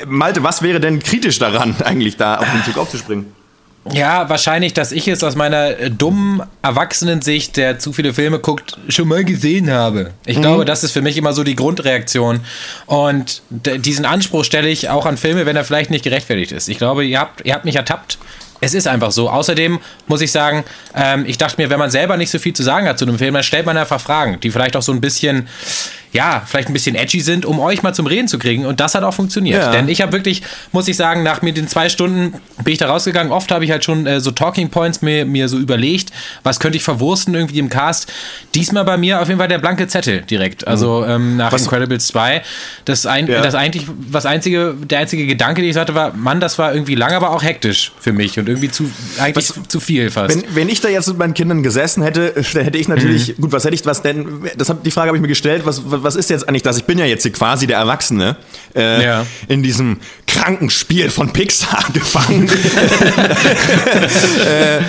Malte, 0.07 0.43
was 0.43 0.63
wäre 0.63 0.81
denn 0.81 1.01
kritisch 1.03 1.39
daran, 1.39 1.75
eigentlich 1.83 2.17
da 2.17 2.37
auf 2.39 2.47
den 2.51 2.63
Zug 2.65 2.77
aufzuspringen? 2.77 3.33
Ja, 3.93 4.29
wahrscheinlich, 4.31 4.73
dass 4.73 4.93
ich 4.93 5.09
es 5.09 5.23
aus 5.23 5.37
meiner 5.37 5.79
äh, 5.79 5.91
dummen 5.91 6.43
Erwachsenensicht, 6.63 7.57
der 7.57 7.79
zu 7.79 7.93
viele 7.93 8.15
Filme 8.15 8.39
guckt, 8.39 8.79
schon 8.89 9.09
mal 9.09 9.25
gesehen 9.25 9.71
habe. 9.71 10.13
Ich 10.25 10.39
mhm. 10.39 10.43
glaube, 10.43 10.65
das 10.65 10.85
ist 10.85 10.93
für 10.93 11.03
mich 11.03 11.17
immer 11.17 11.35
so 11.35 11.45
die 11.45 11.55
Grundreaktion. 11.55 12.41
Und 12.87 13.43
diesen 13.51 14.07
Anspruch 14.07 14.45
stelle 14.45 14.69
ich 14.69 14.89
auch 14.89 15.05
an 15.05 15.17
Filme, 15.17 15.45
wenn 15.45 15.57
er 15.57 15.65
vielleicht 15.65 15.91
nicht 15.91 16.05
gerechtfertigt 16.05 16.53
ist. 16.53 16.69
Ich 16.69 16.79
glaube, 16.79 17.05
ihr 17.05 17.21
habt, 17.21 17.45
ihr 17.45 17.53
habt 17.53 17.67
mich 17.67 17.77
ertappt. 17.77 18.19
Es 18.61 18.73
ist 18.73 18.87
einfach 18.87 19.13
so. 19.13 19.29
Außerdem 19.29 19.79
muss 20.07 20.23
ich 20.23 20.33
sagen, 20.33 20.65
ähm, 20.95 21.25
ich 21.27 21.37
dachte 21.37 21.61
mir, 21.61 21.69
wenn 21.69 21.79
man 21.79 21.91
selber 21.91 22.17
nicht 22.17 22.31
so 22.31 22.39
viel 22.39 22.55
zu 22.55 22.63
sagen 22.63 22.89
hat 22.89 22.99
zu 22.99 23.05
einem 23.05 23.19
Film, 23.19 23.35
dann 23.35 23.43
stellt 23.43 23.67
man 23.67 23.77
einfach 23.77 24.01
Fragen, 24.01 24.41
die 24.41 24.51
vielleicht 24.51 24.77
auch 24.77 24.83
so 24.83 24.93
ein 24.93 25.03
bisschen 25.03 25.49
ja, 26.15 26.45
vielleicht 26.47 26.69
ein 26.69 26.73
bisschen 26.73 26.95
edgy 26.95 27.21
sind, 27.21 27.45
um 27.45 27.59
euch 27.59 27.83
mal 27.83 27.93
zum 27.93 28.07
Reden 28.07 28.29
zu 28.29 28.39
kriegen. 28.39 28.67
Und 28.67 28.79
das 28.79 28.95
hat 28.95 29.03
auch 29.03 29.13
funktioniert. 29.13 29.61
Ja. 29.61 29.73
Denn 29.73 29.89
ich 29.89 30.01
habe 30.01 30.13
wirklich, 30.13 30.43
muss 30.71 30.87
ich 30.87 30.97
sagen, 30.97 31.25
nach 31.25 31.43
mir 31.43 31.53
den 31.53 31.67
zwei 31.67 31.89
Stunden 31.89 32.35
bin 32.63 32.73
ich 32.73 32.79
da 32.79 32.87
rausgegangen. 32.87 33.33
Oft 33.33 33.51
habe 33.51 33.65
ich 33.65 33.73
halt 33.73 33.85
schon 33.85 34.07
äh, 34.07 34.21
so 34.21 34.31
Talking 34.31 34.71
Points 34.71 35.03
mir, 35.03 35.27
mir 35.27 35.49
so 35.49 35.59
überlegt, 35.59 36.13
was 36.45 36.61
könnte 36.61 36.77
ich 36.77 36.85
verwursten 36.85 37.35
irgendwie 37.35 37.59
im 37.59 37.69
Cast. 37.69 38.13
Diesmal 38.55 38.85
bei 38.85 38.97
mir 38.97 39.21
auf 39.21 39.27
jeden 39.27 39.41
Fall 39.41 39.49
der 39.49 39.59
blanke 39.59 39.89
Zettel 39.89 40.23
direkt. 40.23 40.69
Also 40.69 41.03
mhm. 41.05 41.11
ähm, 41.11 41.37
nach 41.37 41.51
was? 41.51 41.63
Incredibles 41.63 42.07
2. 42.07 42.43
Das, 42.85 43.07
ein, 43.07 43.27
ja. 43.27 43.41
das 43.41 43.57
eigentlich, 43.57 43.87
was 44.09 44.25
einzige, 44.25 44.77
der 44.85 45.01
einzige 45.01 45.27
Gedanke, 45.27 45.63
den 45.63 45.71
ich 45.71 45.77
hatte, 45.77 45.97
war, 45.97 46.15
Mann, 46.15 46.39
das 46.39 46.61
war 46.61 46.73
irgendwie 46.73 46.95
lang, 46.95 47.13
aber 47.13 47.31
auch 47.31 47.43
hektisch 47.43 47.91
für 47.99 48.13
mich 48.13 48.39
und 48.39 48.49
irgendwie 48.49 48.71
zu, 48.71 48.89
eigentlich 49.19 49.51
was, 49.51 49.69
zu 49.69 49.81
viel 49.81 50.13
fast. 50.13 50.33
Wenn, 50.33 50.55
wenn 50.55 50.69
ich 50.69 50.81
da 50.81 50.89
jetzt 50.89 51.09
mit 51.09 51.19
meinen 51.19 51.35
Kindern 51.35 51.65
gesessen 51.65 52.05
hätte, 52.05 52.35
dann 52.55 52.63
hätte 52.63 52.79
ich 52.79 52.87
natürlich, 52.87 53.37
mhm. 53.37 53.43
gut, 53.43 53.53
was 53.53 53.65
hätte 53.65 53.75
ich, 53.75 53.85
was 53.85 54.01
denn, 54.01 54.49
das 54.57 54.69
hab, 54.69 54.85
die 54.85 54.93
Frage 54.93 55.09
habe 55.09 55.17
ich 55.17 55.23
mir 55.23 55.27
gestellt, 55.27 55.63
was, 55.65 55.83
was 55.85 56.04
was 56.05 56.17
ist 56.17 56.31
jetzt 56.31 56.49
eigentlich 56.49 56.63
das? 56.63 56.77
Ich 56.77 56.85
bin 56.85 56.99
ja 56.99 57.05
jetzt 57.05 57.23
hier 57.23 57.33
quasi 57.33 57.67
der 57.67 57.79
Erwachsene 57.79 58.37
äh, 58.75 59.05
ja. 59.05 59.27
in 59.49 59.63
diesem 59.63 59.99
kranken 60.27 60.71
Spiel 60.71 61.11
von 61.11 61.33
Pixar 61.33 61.85
gefangen. 61.93 62.49
äh, 64.47 64.81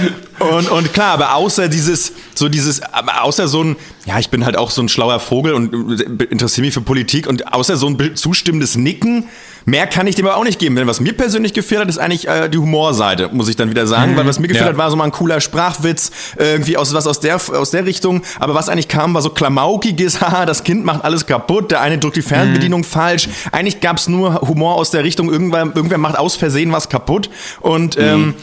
und, 0.44 0.70
und 0.70 0.94
klar, 0.94 1.14
aber 1.14 1.36
außer 1.36 1.70
dieses, 1.70 2.12
so 2.36 2.50
dieses, 2.50 2.82
außer 2.84 3.48
so 3.48 3.64
ein, 3.64 3.76
ja, 4.06 4.20
ich 4.20 4.30
bin 4.30 4.46
halt 4.46 4.58
auch 4.58 4.70
so 4.70 4.82
ein 4.82 4.90
schlauer 4.90 5.20
Vogel 5.20 5.54
und 5.54 6.02
interessiere 6.24 6.66
mich 6.66 6.74
für 6.74 6.82
Politik 6.82 7.28
und 7.28 7.54
außer 7.54 7.78
so 7.78 7.88
ein 7.88 8.16
zustimmendes 8.16 8.76
Nicken 8.76 9.30
Mehr 9.66 9.88
kann 9.88 10.06
ich 10.06 10.14
dem 10.14 10.28
aber 10.28 10.38
auch 10.38 10.44
nicht 10.44 10.60
geben. 10.60 10.76
Denn 10.76 10.86
was 10.86 11.00
mir 11.00 11.14
persönlich 11.14 11.54
gefehlt 11.54 11.82
hat, 11.82 11.90
ist 11.90 11.98
eigentlich 11.98 12.28
äh, 12.28 12.50
die 12.50 12.60
Humorseite, 12.60 13.30
muss 13.34 13.50
ich 13.50 13.56
dann 13.56 13.72
wieder 13.72 13.88
sagen. 13.88 14.12
Mhm. 14.12 14.18
Weil 14.18 14.28
was 14.28 14.40
mir 14.40 14.48
gefehlt 14.48 14.66
ja. 14.66 14.70
hat, 14.70 14.78
war 14.78 14.92
so 14.92 14.96
mal 14.96 15.06
ein 15.06 15.12
cooler 15.12 15.42
Sprachwitz, 15.42 16.12
irgendwie 16.38 16.78
aus 16.78 16.94
was 16.94 17.08
aus 17.08 17.20
der, 17.20 17.36
aus 17.36 17.72
der 17.72 17.86
Richtung. 17.86 18.22
Aber 18.40 18.54
was 18.54 18.70
eigentlich 18.70 18.88
kam, 18.88 19.16
war 19.16 19.24
so 19.24 19.32
klamaukiges, 19.32 20.22
haha, 20.26 20.46
das 20.46 20.64
Kind 20.64 20.86
macht 20.86 21.04
alles 21.04 21.26
kaputt, 21.26 21.72
der 21.72 21.82
eine 21.82 21.98
drückt 21.98 22.16
die 22.16 22.22
Fernbedienung 22.22 22.82
mhm. 22.82 22.86
falsch. 22.86 23.28
Eigentlich 23.52 23.82
gab 23.82 23.98
es 23.98 24.08
nur 24.08 24.42
Humor 24.42 24.76
aus 24.76 24.92
der 24.92 25.04
Richtung, 25.04 25.32
irgendwer, 25.32 25.62
irgendwer 25.74 25.98
macht 25.98 26.20
aus 26.20 26.36
Versehen 26.36 26.72
was 26.72 26.90
kaputt. 26.90 27.32
Und 27.60 27.98
ähm, 27.98 28.28
mhm. 28.28 28.34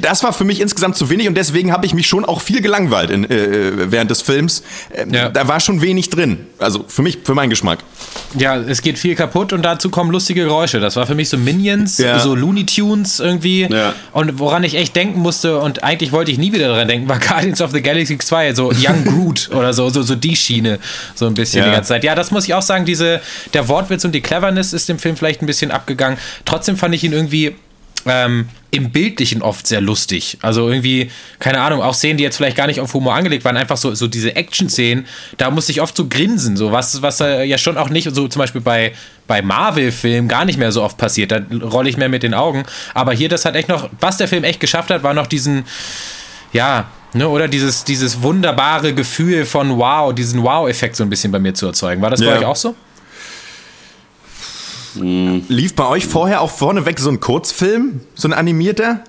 das 0.00 0.24
war 0.24 0.32
für 0.32 0.44
mich 0.44 0.60
insgesamt 0.60 0.96
zu 0.96 1.10
wenig 1.10 1.28
und 1.28 1.34
deswegen 1.34 1.70
habe 1.70 1.84
ich 1.84 1.92
mich 1.92 2.06
schon 2.06 2.24
auch 2.24 2.40
viel 2.40 2.62
gelangweilt 2.62 3.10
in, 3.10 3.30
äh, 3.30 3.90
während 3.90 4.10
des 4.10 4.22
Films. 4.22 4.62
Ähm, 4.94 5.12
ja. 5.12 5.28
Da 5.28 5.48
war 5.48 5.60
schon 5.60 5.82
wenig 5.82 6.08
drin. 6.08 6.46
Also 6.58 6.84
für 6.88 7.02
mich, 7.02 7.18
für 7.24 7.34
meinen 7.34 7.50
Geschmack. 7.50 7.80
Ja, 8.38 8.56
es 8.56 8.80
geht 8.80 8.98
viel 8.98 9.14
kaputt 9.14 9.52
und 9.52 9.62
dazu 9.62 9.90
kommen 9.90 10.10
lustige 10.10 10.44
Geräusche. 10.44 10.61
Geräusche. 10.62 10.80
Das 10.80 10.96
war 10.96 11.06
für 11.06 11.14
mich 11.14 11.28
so 11.28 11.36
Minions, 11.36 11.98
ja. 11.98 12.18
so 12.18 12.34
Looney 12.34 12.64
Tunes 12.66 13.20
irgendwie. 13.20 13.66
Ja. 13.68 13.94
Und 14.12 14.38
woran 14.38 14.62
ich 14.64 14.76
echt 14.76 14.94
denken 14.94 15.20
musste, 15.20 15.58
und 15.58 15.82
eigentlich 15.82 16.12
wollte 16.12 16.30
ich 16.30 16.38
nie 16.38 16.52
wieder 16.52 16.68
daran 16.68 16.88
denken, 16.88 17.08
war 17.08 17.18
Guardians 17.28 17.60
of 17.60 17.72
the 17.72 17.82
Galaxy 17.82 18.16
2, 18.18 18.54
so 18.54 18.70
Young 18.70 19.04
Groot 19.04 19.50
oder 19.52 19.72
so, 19.72 19.88
so, 19.90 20.02
so 20.02 20.14
die 20.14 20.36
Schiene, 20.36 20.78
so 21.14 21.26
ein 21.26 21.34
bisschen 21.34 21.60
ja. 21.60 21.66
die 21.66 21.72
ganze 21.72 21.88
Zeit. 21.88 22.04
Ja, 22.04 22.14
das 22.14 22.30
muss 22.30 22.44
ich 22.44 22.54
auch 22.54 22.62
sagen, 22.62 22.84
diese, 22.84 23.20
der 23.54 23.68
Wortwitz 23.68 24.04
und 24.04 24.12
die 24.12 24.20
Cleverness 24.20 24.72
ist 24.72 24.88
dem 24.88 24.98
Film 24.98 25.16
vielleicht 25.16 25.42
ein 25.42 25.46
bisschen 25.46 25.70
abgegangen. 25.70 26.18
Trotzdem 26.44 26.76
fand 26.76 26.94
ich 26.94 27.04
ihn 27.04 27.12
irgendwie 27.12 27.56
ähm, 28.06 28.48
im 28.70 28.90
Bildlichen 28.90 29.42
oft 29.42 29.66
sehr 29.66 29.80
lustig. 29.80 30.38
Also 30.40 30.68
irgendwie, 30.68 31.10
keine 31.38 31.60
Ahnung, 31.60 31.82
auch 31.82 31.94
Szenen, 31.94 32.16
die 32.16 32.24
jetzt 32.24 32.36
vielleicht 32.36 32.56
gar 32.56 32.66
nicht 32.66 32.80
auf 32.80 32.94
Humor 32.94 33.14
angelegt 33.14 33.44
waren, 33.44 33.56
einfach 33.56 33.76
so, 33.76 33.94
so 33.94 34.08
diese 34.08 34.34
Action-Szenen, 34.34 35.06
da 35.36 35.50
musste 35.50 35.72
ich 35.72 35.80
oft 35.80 35.96
so 35.96 36.08
grinsen, 36.08 36.56
so 36.56 36.72
was, 36.72 37.02
was 37.02 37.20
äh, 37.20 37.44
ja 37.44 37.58
schon 37.58 37.76
auch 37.76 37.90
nicht, 37.90 38.08
so 38.14 38.28
zum 38.28 38.40
Beispiel 38.40 38.62
bei, 38.62 38.92
bei 39.26 39.42
Marvel-Filmen 39.42 40.28
gar 40.28 40.44
nicht 40.44 40.58
mehr 40.58 40.72
so 40.72 40.82
oft 40.82 40.96
passiert. 40.96 41.32
Da 41.32 41.42
rolle 41.62 41.90
ich 41.90 41.96
mehr 41.96 42.08
mit 42.08 42.22
den 42.22 42.34
Augen. 42.34 42.64
Aber 42.94 43.12
hier, 43.12 43.28
das 43.28 43.44
hat 43.44 43.56
echt 43.56 43.68
noch, 43.68 43.90
was 44.00 44.16
der 44.16 44.28
Film 44.28 44.44
echt 44.44 44.60
geschafft 44.60 44.90
hat, 44.90 45.02
war 45.02 45.14
noch 45.14 45.26
diesen, 45.26 45.64
ja, 46.52 46.86
Ne, 47.14 47.28
oder 47.28 47.46
dieses, 47.46 47.84
dieses 47.84 48.22
wunderbare 48.22 48.94
Gefühl 48.94 49.44
von 49.44 49.76
Wow, 49.76 50.14
diesen 50.14 50.42
Wow-Effekt 50.42 50.96
so 50.96 51.04
ein 51.04 51.10
bisschen 51.10 51.30
bei 51.30 51.38
mir 51.38 51.52
zu 51.52 51.66
erzeugen. 51.66 52.00
War 52.00 52.08
das 52.08 52.20
ja. 52.20 52.30
bei 52.30 52.38
euch 52.38 52.44
auch 52.46 52.56
so? 52.56 52.74
Mhm. 54.94 55.44
Lief 55.48 55.74
bei 55.74 55.86
euch 55.86 56.06
vorher 56.06 56.40
auch 56.40 56.50
vorneweg 56.50 56.98
so 56.98 57.10
ein 57.10 57.20
Kurzfilm, 57.20 58.00
so 58.14 58.28
ein 58.28 58.32
animierter? 58.32 59.00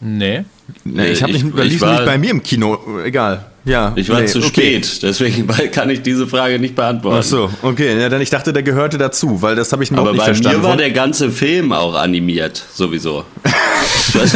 Nee. 0.00 0.44
Nee, 0.84 1.08
ich 1.08 1.22
habe 1.22 1.32
nicht, 1.32 1.44
ich, 1.46 1.54
lief 1.54 1.82
nicht 1.82 2.04
bei 2.04 2.18
mir 2.18 2.30
im 2.30 2.42
Kino, 2.42 2.78
egal. 3.04 3.46
Ja, 3.64 3.92
ich 3.96 4.08
war 4.08 4.20
nee, 4.20 4.26
zu 4.26 4.38
okay. 4.38 4.80
spät, 4.80 5.02
deswegen 5.02 5.46
kann 5.72 5.90
ich 5.90 6.02
diese 6.02 6.26
Frage 6.26 6.58
nicht 6.60 6.76
beantworten. 6.76 7.18
Ach 7.20 7.24
so, 7.24 7.50
okay. 7.62 8.00
Ja, 8.00 8.08
dann 8.08 8.20
ich 8.20 8.30
dachte, 8.30 8.52
der 8.52 8.62
gehörte 8.62 8.96
dazu, 8.96 9.42
weil 9.42 9.56
das 9.56 9.72
habe 9.72 9.82
ich 9.82 9.90
noch 9.90 10.02
Aber 10.02 10.12
nicht 10.12 10.20
bei 10.20 10.26
verstanden. 10.26 10.60
mir 10.60 10.68
war 10.68 10.76
der 10.76 10.92
ganze 10.92 11.30
Film 11.30 11.72
auch 11.72 11.94
animiert, 11.94 12.62
sowieso. 12.74 13.24
das 14.12 14.34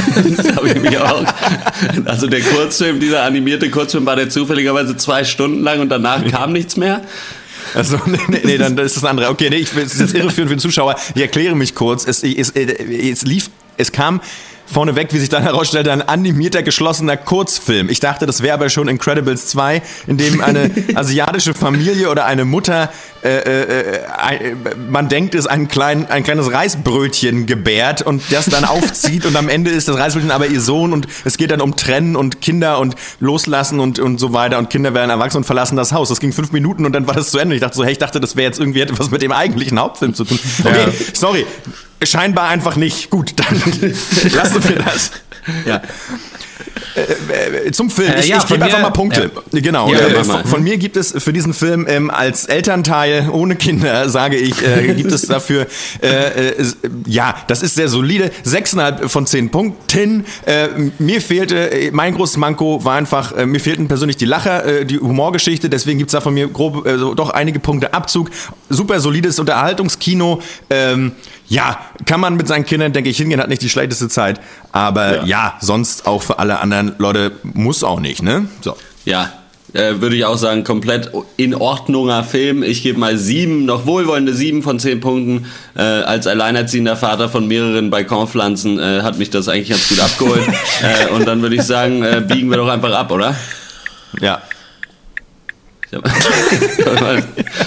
habe 0.57 0.68
ich 0.68 0.81
mich 0.81 0.98
auch. 0.98 1.24
Also 2.07 2.26
der 2.26 2.40
Kurzfilm, 2.40 2.98
dieser 2.98 3.22
animierte 3.22 3.70
Kurzfilm, 3.70 4.05
war 4.05 4.16
der 4.16 4.31
zufälligerweise 4.31 4.96
zwei 4.96 5.22
Stunden 5.22 5.62
lang 5.62 5.81
und 5.81 5.90
danach 5.90 6.24
kam 6.26 6.53
nichts 6.53 6.76
mehr. 6.76 7.03
Also, 7.74 7.98
nee, 8.06 8.18
nee, 8.28 8.40
nee, 8.44 8.59
dann 8.59 8.76
ist 8.78 8.96
das 8.96 9.04
ein 9.04 9.11
anderer. 9.11 9.30
Okay, 9.30 9.50
nee, 9.50 9.56
ich 9.56 9.74
will 9.74 9.85
es 9.85 9.98
jetzt 9.98 10.14
irreführend 10.14 10.50
für 10.50 10.56
den 10.56 10.61
Zuschauer. 10.61 10.96
Ich 11.14 11.22
erkläre 11.22 11.54
mich 11.54 11.74
kurz. 11.74 12.06
Es, 12.06 12.22
es, 12.22 12.50
es 12.50 13.22
lief, 13.22 13.50
es 13.76 13.92
kam 13.92 14.20
vorneweg, 14.72 15.12
wie 15.12 15.18
sich 15.18 15.28
dann 15.28 15.42
herausstellte, 15.42 15.92
ein 15.92 16.02
animierter, 16.02 16.62
geschlossener 16.62 17.16
Kurzfilm. 17.16 17.88
Ich 17.88 18.00
dachte, 18.00 18.26
das 18.26 18.42
wäre 18.42 18.54
aber 18.54 18.68
schon 18.70 18.88
Incredibles 18.88 19.48
2, 19.48 19.83
in 20.06 20.16
dem 20.16 20.40
eine 20.40 20.70
asiatische 20.94 21.54
Familie 21.54 22.11
oder 22.11 22.26
eine 22.26 22.44
Mutter, 22.44 22.90
äh, 23.22 23.28
äh, 23.28 23.96
äh, 23.96 24.56
man 24.88 25.09
denkt, 25.09 25.35
es 25.35 25.46
ein, 25.46 25.68
klein, 25.68 26.06
ein 26.09 26.22
kleines 26.22 26.52
Reisbrötchen 26.52 27.46
gebärt 27.46 28.02
und 28.02 28.22
das 28.30 28.46
dann 28.46 28.64
aufzieht 28.70 29.26
und 29.26 29.37
am 29.37 29.48
Ende 29.48 29.70
ist 29.70 29.88
das 29.88 29.98
Reisbrötchen 29.98 30.30
aber 30.30 30.46
ihr 30.46 30.61
Sohn 30.61 30.92
und 30.92 31.06
es 31.24 31.37
geht 31.37 31.50
dann 31.50 31.61
um 31.61 31.76
Trennen 31.76 32.16
und 32.16 32.40
Kinder 32.40 32.78
und 32.78 32.94
Loslassen 33.18 33.80
und, 33.80 33.98
und 33.98 34.18
so 34.18 34.33
weiter 34.33 34.59
und 34.59 34.70
Kinder 34.70 34.94
werden 34.94 35.11
erwachsen 35.11 35.38
und 35.38 35.44
verlassen 35.44 35.76
das 35.76 35.92
Haus. 35.92 36.09
Das 36.09 36.20
ging 36.20 36.33
fünf 36.33 36.52
Minuten 36.52 36.87
und 36.87 36.92
dann 36.92 37.06
war 37.06 37.14
das 37.14 37.30
zu 37.30 37.38
Ende. 37.38 37.54
Ich 37.54 37.61
dachte 37.61 37.76
so, 37.76 37.85
hey, 37.85 37.92
ich 37.92 37.98
dachte, 37.98 38.20
das 38.20 38.37
wäre 38.37 38.46
jetzt 38.46 38.61
irgendwie 38.61 38.80
etwas 38.80 39.11
mit 39.11 39.22
dem 39.22 39.33
eigentlichen 39.33 39.78
Hauptfilm 39.78 40.14
zu 40.14 40.24
tun. 40.24 40.38
Okay, 40.64 40.87
ja. 40.87 40.92
sorry. 41.12 41.44
Scheinbar 42.03 42.49
einfach 42.49 42.77
nicht. 42.77 43.11
Gut, 43.11 43.35
dann 43.37 43.57
lassen 44.33 44.69
wir 44.69 44.77
das. 44.77 45.11
Ja. 45.67 45.83
Äh, 46.95 47.69
äh, 47.69 47.73
zum 47.73 47.91
Film. 47.91 48.11
Äh, 48.13 48.21
ich, 48.21 48.29
ja, 48.29 48.39
ich 48.39 48.47
gebe 48.47 48.65
einfach 48.65 48.81
mal 48.81 48.91
Punkte. 48.91 49.31
Ja. 49.53 49.61
Genau. 49.61 49.93
Ja, 49.93 50.01
äh, 50.01 50.25
von, 50.25 50.45
von, 50.45 50.63
mir 50.63 50.77
gibt 50.79 50.97
es 50.97 51.15
für 51.17 51.33
diesen 51.33 51.55
Film 51.55 51.87
ähm, 51.89 52.11
als 52.11 52.47
Elternteil 52.47 53.29
ohne 53.31 53.57
Kinder, 53.57 54.09
sage 54.09 54.37
ich, 54.37 54.63
äh, 54.67 54.95
gibt 54.95 55.13
es 55.13 55.23
dafür, 55.23 55.67
äh, 56.01 56.65
ja, 57.07 57.35
das 57.47 57.63
ist 57.63 57.75
sehr 57.75 57.89
solide. 57.89 58.31
6,5 58.45 59.09
von 59.09 59.27
10 59.27 59.51
Punkten. 59.51 60.25
mir 60.99 61.21
fehlte, 61.21 61.91
mein 61.93 62.15
großes 62.15 62.37
Manko 62.37 62.85
war 62.85 62.97
einfach, 62.97 63.35
mir 63.45 63.61
fehlten 63.61 63.89
persönlich 63.89 64.17
die 64.17 64.25
Lacher, 64.25 64.85
die 64.85 64.99
Humorgeschichte, 64.99 65.69
deswegen 65.69 65.99
gibt 65.99 66.11
es 66.11 66.13
da 66.13 66.21
von 66.21 66.35
mir 66.35 66.49
grob 66.49 66.85
doch 67.17 67.31
einige 67.31 67.61
Punkte 67.61 67.93
Abzug. 67.95 68.31
Super 68.69 69.01
solides 69.01 69.39
Unterhaltungskino. 69.39 70.41
Ähm, 70.71 71.13
ja, 71.51 71.81
kann 72.07 72.21
man 72.21 72.37
mit 72.37 72.47
seinen 72.47 72.65
Kindern, 72.65 72.93
denke 72.93 73.11
ich, 73.11 73.17
hingehen, 73.17 73.41
hat 73.41 73.49
nicht 73.49 73.61
die 73.61 73.69
schlechteste 73.69 74.09
Zeit. 74.09 74.41
Aber 74.71 75.19
ja, 75.19 75.25
ja 75.25 75.55
sonst 75.61 76.07
auch 76.07 76.23
für 76.23 76.39
alle 76.39 76.61
anderen 76.61 76.93
Leute 76.99 77.33
muss 77.43 77.83
auch 77.83 77.99
nicht, 77.99 78.23
ne? 78.23 78.47
So. 78.61 78.77
Ja, 79.05 79.33
äh, 79.73 80.01
würde 80.01 80.15
ich 80.15 80.25
auch 80.25 80.37
sagen, 80.37 80.63
komplett 80.63 81.11
in 81.37 81.55
Ordnunger 81.57 82.23
Film. 82.23 82.63
Ich 82.63 82.85
gebe 82.85 83.01
mal 83.01 83.19
sieben, 83.19 83.65
noch 83.65 83.85
wohlwollende 83.85 84.33
sieben 84.33 84.63
von 84.63 84.79
zehn 84.79 85.01
Punkten. 85.01 85.47
Äh, 85.77 85.83
als 85.83 86.29
alleinerziehender 86.29 86.97
Vater 86.97 87.29
von 87.29 87.49
mehreren 87.49 87.91
Balkonpflanzen 87.91 88.79
äh, 88.79 89.03
hat 89.03 89.19
mich 89.19 89.31
das 89.31 89.49
eigentlich 89.49 89.71
ganz 89.71 89.89
gut 89.89 90.01
abgeholt. 90.01 90.43
Äh, 90.83 91.13
und 91.13 91.27
dann 91.27 91.43
würde 91.43 91.57
ich 91.57 91.63
sagen, 91.63 92.03
äh, 92.03 92.23
biegen 92.27 92.49
wir 92.49 92.57
doch 92.57 92.69
einfach 92.69 92.93
ab, 92.93 93.11
oder? 93.11 93.35
Ja. 94.21 94.41
Ich 95.91 95.95
habe 95.95 96.09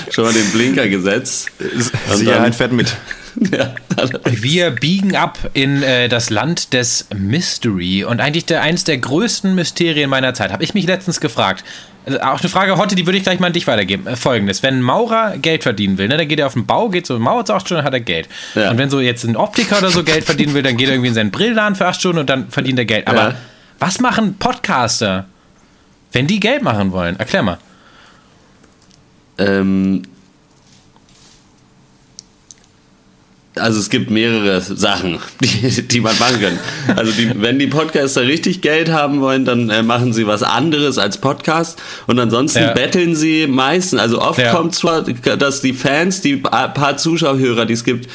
schon 0.10 0.24
mal 0.24 0.34
den 0.34 0.52
Blinker 0.52 0.88
gesetzt. 0.88 1.52
Sicherheit 2.10 2.56
fährt 2.56 2.72
mit. 2.72 2.96
Ja, 3.52 3.74
wir 4.26 4.72
biegen 4.72 5.16
ab 5.16 5.38
in 5.54 5.84
äh, 5.84 6.10
das 6.10 6.30
Land 6.30 6.74
des 6.74 7.08
Mystery 7.16 8.04
und 8.04 8.20
eigentlich 8.20 8.46
der, 8.46 8.62
eines 8.62 8.84
der 8.84 8.98
größten 8.98 9.56
Mysterien 9.56 10.10
meiner 10.10 10.34
Zeit. 10.34 10.52
Habe 10.52 10.64
ich 10.64 10.74
mich 10.74 10.86
letztens 10.86 11.20
gefragt. 11.20 11.64
Also 12.06 12.20
auch 12.20 12.40
eine 12.40 12.50
Frage 12.50 12.78
heute, 12.78 12.96
die 12.96 13.06
würde 13.06 13.18
ich 13.18 13.24
gleich 13.24 13.40
mal 13.40 13.48
an 13.48 13.54
dich 13.54 13.68
weitergeben. 13.68 14.08
Äh, 14.08 14.16
Folgendes: 14.16 14.64
Wenn 14.64 14.80
ein 14.80 14.82
Maurer 14.82 15.38
Geld 15.38 15.64
verdienen 15.64 15.98
will, 15.98 16.08
ne, 16.08 16.18
dann 16.18 16.28
geht 16.28 16.40
er 16.40 16.48
auf 16.48 16.54
den 16.54 16.66
Bau, 16.66 16.90
geht 16.90 17.08
so 17.08 17.16
eine 17.16 17.24
Mauer 17.24 17.46
zu 17.46 17.54
acht 17.54 17.66
Stunden, 17.66 17.84
hat 17.84 17.94
er 17.94 18.02
Geld. 18.02 18.28
Ja. 18.56 18.72
Und 18.72 18.78
wenn 18.78 18.90
so 18.90 19.00
jetzt 19.00 19.24
ein 19.24 19.36
Optiker 19.36 19.78
oder 19.78 19.90
so 19.90 20.04
Geld 20.04 20.24
verdienen 20.24 20.54
will, 20.54 20.64
dann 20.64 20.78
geht 20.78 20.88
er 20.88 20.94
irgendwie 20.94 21.10
in 21.10 21.16
seinen 21.16 21.32
Brillladen 21.32 21.76
für 21.76 21.88
acht 21.88 22.00
Stunden 22.00 22.20
und 22.20 22.30
dann 22.30 22.50
verdient 22.50 22.80
er 22.80 22.86
Geld. 22.86 23.08
Aber 23.08 23.30
ja. 23.30 23.36
was 23.80 24.00
machen 24.00 24.36
Podcaster, 24.38 25.26
wenn 26.12 26.28
die 26.28 26.40
Geld 26.40 26.62
machen 26.62 26.92
wollen? 26.92 27.18
Erklär 27.20 27.44
mal. 27.44 27.58
Ähm, 29.38 30.04
also 33.56 33.80
es 33.80 33.90
gibt 33.90 34.10
mehrere 34.10 34.62
Sachen, 34.62 35.20
die, 35.42 35.88
die 35.88 36.00
man 36.00 36.18
machen 36.18 36.42
kann. 36.42 36.60
Also 36.96 37.12
die, 37.12 37.32
wenn 37.42 37.60
die 37.60 37.68
Podcaster 37.68 38.22
richtig 38.22 38.62
Geld 38.62 38.92
haben 38.92 39.22
wollen, 39.22 39.46
dann 39.46 39.70
äh, 39.70 39.84
machen 39.84 40.14
sie 40.14 40.26
was 40.28 40.44
anderes 40.44 40.98
als 40.98 41.18
Podcast. 41.18 41.82
Und 42.08 42.20
ansonsten 42.20 42.62
ja. 42.62 42.74
betteln 42.74 43.16
sie 43.16 43.48
meistens. 43.48 44.00
Also 44.00 44.22
oft 44.22 44.40
ja. 44.40 44.52
kommt 44.52 44.76
zwar, 44.76 45.04
dass 45.04 45.62
die 45.62 45.74
Fans, 45.74 46.22
die 46.22 46.38
paar 46.38 46.98
Zuschauerhörer, 46.98 47.66
die 47.66 47.74
es 47.74 47.84
gibt, 47.84 48.10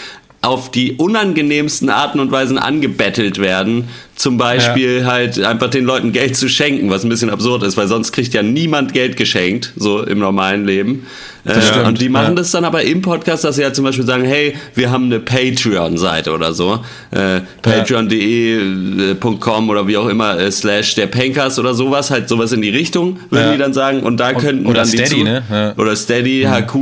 auf 0.48 0.70
die 0.70 0.94
unangenehmsten 0.94 1.90
Arten 1.90 2.20
und 2.20 2.32
Weisen 2.32 2.58
angebettelt 2.58 3.38
werden. 3.38 3.88
Zum 4.16 4.38
Beispiel 4.38 5.00
ja. 5.00 5.04
halt 5.04 5.40
einfach 5.40 5.68
den 5.68 5.84
Leuten 5.84 6.10
Geld 6.10 6.36
zu 6.36 6.48
schenken, 6.48 6.90
was 6.90 7.04
ein 7.04 7.08
bisschen 7.08 7.30
absurd 7.30 7.62
ist, 7.62 7.76
weil 7.76 7.86
sonst 7.86 8.12
kriegt 8.12 8.34
ja 8.34 8.42
niemand 8.42 8.92
Geld 8.92 9.16
geschenkt, 9.16 9.72
so 9.76 10.02
im 10.02 10.18
normalen 10.18 10.64
Leben. 10.64 11.06
Äh, 11.44 11.86
und 11.86 12.00
die 12.00 12.08
machen 12.08 12.30
ja. 12.30 12.34
das 12.34 12.50
dann 12.50 12.64
aber 12.64 12.82
im 12.82 13.02
Podcast, 13.02 13.44
dass 13.44 13.56
sie 13.56 13.62
ja 13.62 13.72
zum 13.72 13.84
Beispiel 13.84 14.04
sagen, 14.04 14.24
hey, 14.24 14.56
wir 14.74 14.90
haben 14.90 15.04
eine 15.04 15.20
Patreon-Seite 15.20 16.32
oder 16.32 16.52
so. 16.52 16.80
Äh, 17.10 17.42
Patreon.de.com 17.62 19.70
oder 19.70 19.86
wie 19.86 19.98
auch 19.98 20.08
immer, 20.08 20.38
äh, 20.38 20.50
slash 20.50 20.94
der 20.94 21.06
Pencast 21.06 21.58
oder 21.58 21.74
sowas, 21.74 22.10
halt 22.10 22.28
sowas 22.28 22.52
in 22.52 22.62
die 22.62 22.70
Richtung, 22.70 23.20
würden 23.30 23.52
die 23.52 23.58
dann 23.58 23.72
sagen. 23.72 24.00
Und 24.00 24.18
da 24.18 24.32
könnten 24.32 24.66
oder 24.66 24.80
dann 24.80 24.88
Steady, 24.88 25.14
die 25.14 25.24
ne? 25.24 25.42
Ja. 25.50 25.74
Oder 25.76 25.94
Steady, 25.94 26.44
HQ, 26.44 26.74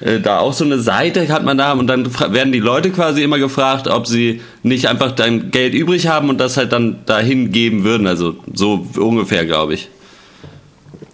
äh, 0.00 0.20
da 0.20 0.38
auch 0.38 0.52
so 0.52 0.64
eine 0.64 0.78
Seite 0.78 1.28
hat 1.28 1.44
man 1.44 1.58
da 1.58 1.72
und 1.72 1.86
dann 1.86 2.08
werden 2.32 2.52
die 2.52 2.60
Leute 2.60 2.90
quasi 2.90 3.22
immer 3.22 3.38
gefragt, 3.38 3.88
ob 3.88 4.06
sie 4.06 4.40
nicht 4.62 4.88
einfach 4.88 5.12
dein 5.12 5.50
Geld 5.50 5.74
übrig 5.74 6.06
haben 6.06 6.28
und 6.28 6.38
das 6.38 6.56
halt 6.56 6.72
dann 6.72 7.04
dahin 7.06 7.52
geben 7.52 7.84
würden. 7.84 8.06
Also 8.06 8.36
so 8.52 8.86
ungefähr, 8.96 9.44
glaube 9.44 9.74
ich. 9.74 9.88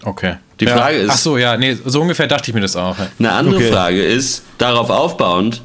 Okay. 0.04 0.36
Die 0.60 0.64
ja. 0.64 0.76
Frage 0.76 0.98
ist. 0.98 1.10
Ach 1.10 1.18
so, 1.18 1.36
ja, 1.36 1.56
nee, 1.56 1.76
so 1.84 2.00
ungefähr 2.00 2.26
dachte 2.26 2.50
ich 2.50 2.54
mir 2.54 2.60
das 2.60 2.76
auch. 2.76 2.96
Eine 3.18 3.32
andere 3.32 3.56
okay. 3.56 3.72
Frage 3.72 4.04
ist, 4.04 4.42
darauf 4.58 4.88
aufbauend, 4.88 5.62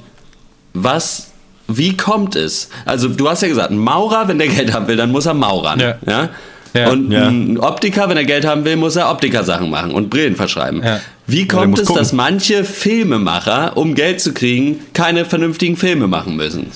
was, 0.74 1.32
wie 1.68 1.96
kommt 1.96 2.36
es? 2.36 2.70
Also, 2.86 3.08
du 3.08 3.30
hast 3.30 3.42
ja 3.42 3.48
gesagt, 3.48 3.72
ein 3.72 3.78
Maurer, 3.78 4.28
wenn 4.28 4.40
der 4.40 4.48
Geld 4.48 4.74
haben 4.74 4.88
will, 4.88 4.98
dann 4.98 5.12
muss 5.12 5.26
er 5.26 5.34
maurern. 5.34 5.80
Ja. 5.80 5.96
ja? 6.06 6.30
Ja, 6.74 6.90
und 6.90 7.12
ja. 7.12 7.28
ein 7.28 7.58
Optiker, 7.58 8.08
wenn 8.08 8.18
er 8.18 8.24
Geld 8.24 8.46
haben 8.46 8.64
will, 8.64 8.78
muss 8.78 8.96
er 8.96 9.12
Optiker-Sachen 9.12 9.70
machen 9.70 9.92
und 9.92 10.10
Brillen 10.10 10.36
verschreiben. 10.36 10.82
Ja. 10.84 11.02
Wie 11.28 11.48
kommt 11.48 11.78
es, 11.80 11.88
gucken. 11.88 12.02
dass 12.02 12.14
manche 12.14 12.64
Filmemacher, 12.64 13.76
um 13.76 13.94
Geld 13.94 14.22
zu 14.22 14.34
kriegen, 14.34 14.80
keine 14.94 15.26
vernünftigen 15.26 15.76
Filme 15.76 16.08
machen 16.08 16.36
müssen? 16.36 16.72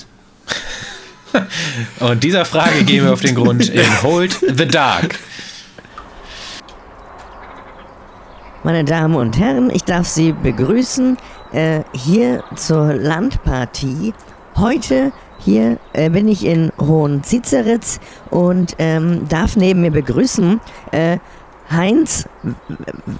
und 2.00 2.22
dieser 2.22 2.44
Frage 2.44 2.84
gehen 2.84 3.04
wir 3.04 3.12
auf 3.12 3.20
den 3.20 3.34
Grund 3.34 3.68
in 3.68 3.82
Hold 4.02 4.38
the 4.56 4.66
Dark. 4.66 5.18
Meine 8.62 8.84
Damen 8.84 9.14
und 9.14 9.38
Herren, 9.38 9.70
ich 9.70 9.84
darf 9.84 10.06
Sie 10.08 10.32
begrüßen 10.32 11.16
äh, 11.52 11.80
hier 11.94 12.42
zur 12.56 12.94
Landpartie. 12.94 14.12
Heute 14.56 15.12
hier 15.46 15.78
äh, 15.92 16.10
bin 16.10 16.26
ich 16.26 16.44
in 16.44 16.72
Hohenzitzeritz 16.78 18.00
und 18.30 18.74
ähm, 18.78 19.28
darf 19.28 19.56
neben 19.56 19.80
mir 19.80 19.92
begrüßen 19.92 20.60
äh, 20.90 21.18
Heinz, 21.70 22.28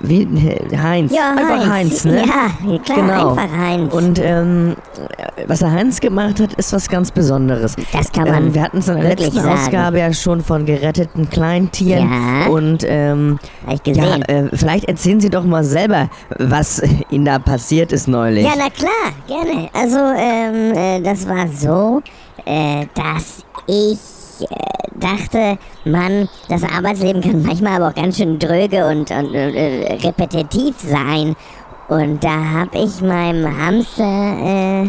wie, 0.01 0.27
Heinz, 0.77 1.13
ja, 1.13 1.31
einfach 1.31 1.69
Heinz, 1.69 2.05
Heinz 2.05 2.05
ne? 2.05 2.25
Ja, 2.27 2.79
klar, 2.79 2.99
genau. 2.99 3.31
einfach 3.31 3.57
Heinz. 3.57 3.93
Und 3.93 4.21
ähm, 4.23 4.77
was 5.47 5.59
der 5.59 5.73
Heinz 5.73 6.01
gemacht 6.01 6.41
hat, 6.41 6.53
ist 6.55 6.73
was 6.73 6.89
ganz 6.89 7.11
Besonderes. 7.11 7.75
Das 7.93 8.13
kann 8.13 8.29
man. 8.29 8.47
Ähm, 8.47 8.55
wir 8.55 8.63
hatten 8.63 8.79
es 8.79 8.89
in 8.89 9.01
der 9.01 9.09
letzten 9.17 9.37
sagen. 9.37 9.49
Ausgabe 9.49 9.99
ja 9.99 10.13
schon 10.13 10.43
von 10.43 10.65
geretteten 10.65 11.29
Kleintieren. 11.29 12.11
Ja. 12.11 12.47
Und 12.47 12.85
ähm, 12.87 13.39
ich 13.69 13.83
gesehen. 13.83 14.25
Ja, 14.29 14.35
äh, 14.35 14.49
vielleicht 14.53 14.85
erzählen 14.85 15.21
Sie 15.21 15.31
doch 15.31 15.45
mal 15.45 15.65
selber, 15.65 16.09
was 16.39 16.83
Ihnen 17.11 17.25
da 17.25 17.39
passiert 17.39 17.93
ist 17.93 18.07
neulich. 18.07 18.45
Ja, 18.45 18.53
na 18.57 18.71
klar, 18.71 18.91
gerne. 19.27 19.69
Also 19.73 19.99
ähm, 19.99 20.73
äh, 20.77 21.01
das 21.01 21.29
war 21.29 21.49
so, 21.49 22.03
äh, 22.45 22.87
dass 22.95 23.45
ich 23.67 24.16
ich 24.41 24.51
äh, 24.51 24.57
dachte, 24.95 25.59
Mann, 25.85 26.29
das 26.49 26.63
Arbeitsleben 26.65 27.23
kann 27.23 27.43
manchmal 27.43 27.77
aber 27.77 27.89
auch 27.89 27.95
ganz 27.95 28.17
schön 28.17 28.39
dröge 28.39 28.87
und, 28.87 29.11
und 29.11 29.35
äh, 29.35 29.99
repetitiv 30.03 30.77
sein. 30.81 31.37
Und 31.89 32.23
da 32.23 32.45
habe 32.45 32.79
ich 32.79 33.01
meinem 33.01 33.47
Hamster 33.59 34.37
äh, 34.43 34.89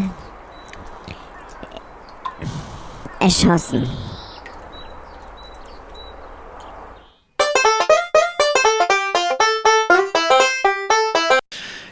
erschossen. 3.20 3.88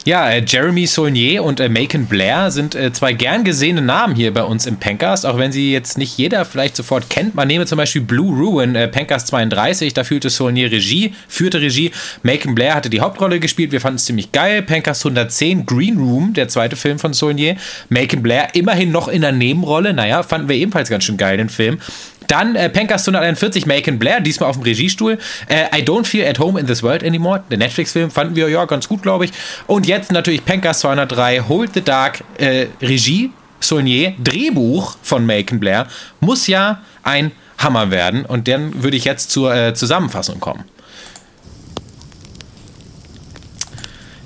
Ja, 0.06 0.30
äh, 0.30 0.44
Jeremy 0.46 0.86
Saulnier 0.86 1.42
und 1.42 1.58
äh, 1.58 1.68
Macon 1.68 2.06
Blair 2.06 2.52
sind 2.52 2.76
äh, 2.76 2.92
zwei 2.92 3.12
gern 3.12 3.42
gesehene 3.42 3.82
Namen 3.82 4.14
hier 4.14 4.32
bei 4.32 4.44
uns 4.44 4.64
im 4.64 4.76
Pencast, 4.76 5.26
auch 5.26 5.36
wenn 5.36 5.50
sie 5.50 5.72
jetzt 5.72 5.98
nicht 5.98 6.16
jeder 6.16 6.44
vielleicht 6.44 6.76
sofort 6.76 7.10
kennt. 7.10 7.34
Man 7.34 7.48
nehme 7.48 7.66
zum 7.66 7.76
Beispiel 7.76 8.02
Blue 8.02 8.32
Ruin, 8.32 8.76
äh, 8.76 8.86
Pencast 8.86 9.26
32, 9.26 9.94
da 9.94 10.04
führte 10.04 10.30
Saulnier 10.30 10.70
Regie, 10.70 11.12
führte 11.26 11.60
Regie. 11.60 11.90
Macon 12.22 12.54
Blair 12.54 12.76
hatte 12.76 12.88
die 12.88 13.00
Hauptrolle 13.00 13.40
gespielt, 13.40 13.72
wir 13.72 13.80
fanden 13.80 13.96
es 13.96 14.04
ziemlich 14.04 14.30
geil. 14.30 14.62
Pencast 14.62 15.04
110, 15.04 15.66
Green 15.66 15.98
Room, 15.98 16.34
der 16.34 16.46
zweite 16.46 16.76
Film 16.76 17.00
von 17.00 17.12
Saulnier. 17.12 17.56
Macon 17.88 18.22
Blair 18.22 18.50
immerhin 18.54 18.92
noch 18.92 19.08
in 19.08 19.22
der 19.22 19.32
Nebenrolle, 19.32 19.92
naja, 19.92 20.22
fanden 20.22 20.48
wir 20.48 20.54
ebenfalls 20.54 20.88
ganz 20.88 21.02
schön 21.02 21.16
geil, 21.16 21.36
den 21.36 21.48
Film. 21.48 21.80
Dann 22.28 22.56
äh, 22.56 22.68
Pencast 22.68 23.08
141, 23.08 23.66
Macon 23.66 23.98
Blair, 23.98 24.20
diesmal 24.20 24.48
auf 24.48 24.56
dem 24.56 24.62
Regiestuhl. 24.62 25.18
Äh, 25.48 25.64
I 25.76 25.82
Don't 25.82 26.04
Feel 26.04 26.26
at 26.26 26.38
Home 26.38 26.58
in 26.58 26.66
This 26.66 26.82
World 26.82 27.04
Anymore, 27.04 27.42
der 27.50 27.58
Netflix-Film, 27.58 28.10
fanden 28.10 28.36
wir 28.36 28.48
ja 28.48 28.64
ganz 28.64 28.88
gut, 28.88 29.02
glaube 29.02 29.26
ich. 29.26 29.32
Und 29.66 29.86
jetzt 29.86 30.12
natürlich 30.12 30.44
Pencast 30.44 30.80
203, 30.80 31.40
Hold 31.48 31.74
the 31.74 31.82
Dark, 31.82 32.22
äh, 32.38 32.66
Regie, 32.80 33.30
Saulnier, 33.60 34.14
Drehbuch 34.22 34.96
von 35.02 35.26
Macon 35.26 35.60
Blair, 35.60 35.86
muss 36.20 36.46
ja 36.46 36.82
ein 37.02 37.32
Hammer 37.58 37.90
werden. 37.90 38.24
Und 38.24 38.48
dann 38.48 38.82
würde 38.82 38.96
ich 38.96 39.04
jetzt 39.04 39.30
zur 39.30 39.54
äh, 39.54 39.74
Zusammenfassung 39.74 40.40
kommen. 40.40 40.64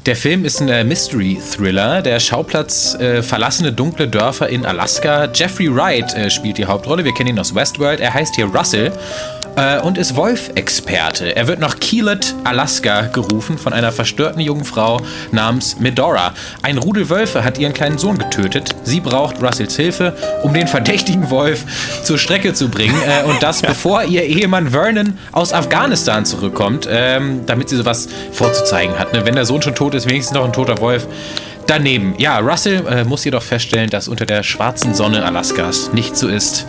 Der 0.07 0.17
Film 0.17 0.47
ist 0.47 0.63
ein 0.63 0.71
äh, 0.71 0.83
Mystery-Thriller. 0.83 2.01
Der 2.01 2.19
Schauplatz 2.21 2.95
äh, 2.95 3.23
verlassene 3.23 3.71
dunkle 3.71 4.09
Dörfer 4.09 4.49
in 4.49 4.65
Alaska. 4.65 5.29
Jeffrey 5.35 5.69
Wright 5.75 6.15
äh, 6.15 6.31
spielt 6.31 6.57
die 6.57 6.65
Hauptrolle. 6.65 7.05
Wir 7.05 7.13
kennen 7.13 7.29
ihn 7.29 7.39
aus 7.39 7.55
Westworld. 7.55 8.01
Er 8.01 8.15
heißt 8.15 8.35
hier 8.35 8.47
Russell 8.47 8.93
äh, 9.57 9.81
und 9.81 9.99
ist 9.99 10.17
Wolf-Experte. 10.17 11.35
Er 11.37 11.47
wird 11.49 11.61
nach 11.61 11.79
Keelet, 11.79 12.35
Alaska 12.45 13.03
gerufen 13.03 13.59
von 13.59 13.73
einer 13.73 13.93
verstörten 13.93 14.41
jungen 14.41 14.65
Frau 14.65 15.01
namens 15.33 15.79
Medora. 15.79 16.33
Ein 16.63 16.79
Rudel 16.79 17.09
Wölfe 17.09 17.45
hat 17.45 17.59
ihren 17.59 17.73
kleinen 17.73 17.99
Sohn 17.99 18.19
getötet. 18.19 18.75
Sie 18.85 19.01
braucht 19.01 19.43
Russells 19.43 19.77
Hilfe, 19.77 20.15
um 20.43 20.55
den 20.55 20.69
verdächtigen 20.69 21.31
Wolf 21.31 21.65
zur 22.05 22.19
Strecke 22.19 22.55
zu 22.55 22.69
bringen. 22.69 22.97
Äh, 23.07 23.29
und 23.29 23.43
das 23.43 23.63
bevor 23.63 24.05
ihr 24.05 24.25
Ehemann 24.25 24.71
Vernon 24.71 25.19
aus 25.33 25.53
Afghanistan 25.53 26.25
zurückkommt, 26.25 26.89
ähm, 26.91 27.47
damit 27.47 27.69
sie 27.69 27.77
sowas 27.77 28.09
vorzuzeigen 28.33 28.99
hat. 28.99 29.13
Ne? 29.13 29.25
Wenn 29.25 29.35
der 29.35 29.45
Sohn 29.45 29.63
schon 29.63 29.75
tot 29.75 29.95
ist, 29.95 30.09
wenigstens 30.09 30.35
noch 30.35 30.45
ein 30.45 30.53
toter 30.53 30.79
Wolf. 30.81 31.07
Daneben, 31.67 32.15
ja, 32.19 32.39
Russell 32.39 32.85
äh, 32.89 33.05
muss 33.05 33.25
jedoch 33.25 33.43
feststellen, 33.43 33.91
dass 33.91 34.09
unter 34.09 34.27
der 34.27 34.43
schwarzen 34.43 34.93
Sonne 34.93 35.25
Alaskas 35.25 35.93
nicht 35.93 36.17
so 36.17 36.27
ist, 36.27 36.67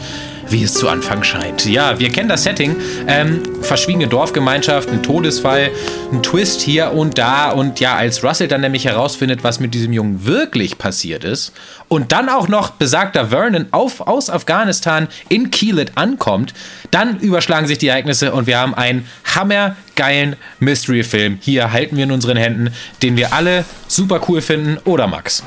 wie 0.51 0.63
es 0.63 0.73
zu 0.73 0.89
Anfang 0.89 1.23
scheint. 1.23 1.65
Ja, 1.65 1.99
wir 1.99 2.09
kennen 2.09 2.29
das 2.29 2.43
Setting. 2.43 2.75
Ähm, 3.07 3.41
verschwiegene 3.61 4.07
Dorfgemeinschaft, 4.07 4.89
ein 4.89 5.01
Todesfall, 5.03 5.71
ein 6.11 6.21
Twist 6.21 6.61
hier 6.61 6.91
und 6.91 7.17
da. 7.17 7.51
Und 7.51 7.79
ja, 7.79 7.95
als 7.95 8.23
Russell 8.23 8.47
dann 8.47 8.61
nämlich 8.61 8.85
herausfindet, 8.85 9.43
was 9.43 9.59
mit 9.59 9.73
diesem 9.73 9.93
Jungen 9.93 10.25
wirklich 10.25 10.77
passiert 10.77 11.23
ist 11.23 11.53
und 11.87 12.11
dann 12.11 12.29
auch 12.29 12.47
noch 12.47 12.71
besagter 12.71 13.27
Vernon 13.27 13.67
auf, 13.71 14.01
aus 14.01 14.29
Afghanistan 14.29 15.07
in 15.29 15.51
Keelet 15.51 15.93
ankommt, 15.95 16.53
dann 16.89 17.19
überschlagen 17.19 17.67
sich 17.67 17.77
die 17.77 17.87
Ereignisse 17.87 18.33
und 18.33 18.47
wir 18.47 18.59
haben 18.59 18.73
einen 18.73 19.07
hammergeilen 19.35 20.35
Mystery-Film. 20.59 21.39
Hier 21.41 21.71
halten 21.71 21.97
wir 21.97 22.03
in 22.03 22.11
unseren 22.11 22.37
Händen, 22.37 22.73
den 23.01 23.15
wir 23.17 23.33
alle 23.33 23.65
super 23.87 24.21
cool 24.27 24.41
finden. 24.41 24.77
Oder 24.85 25.07
Max? 25.07 25.43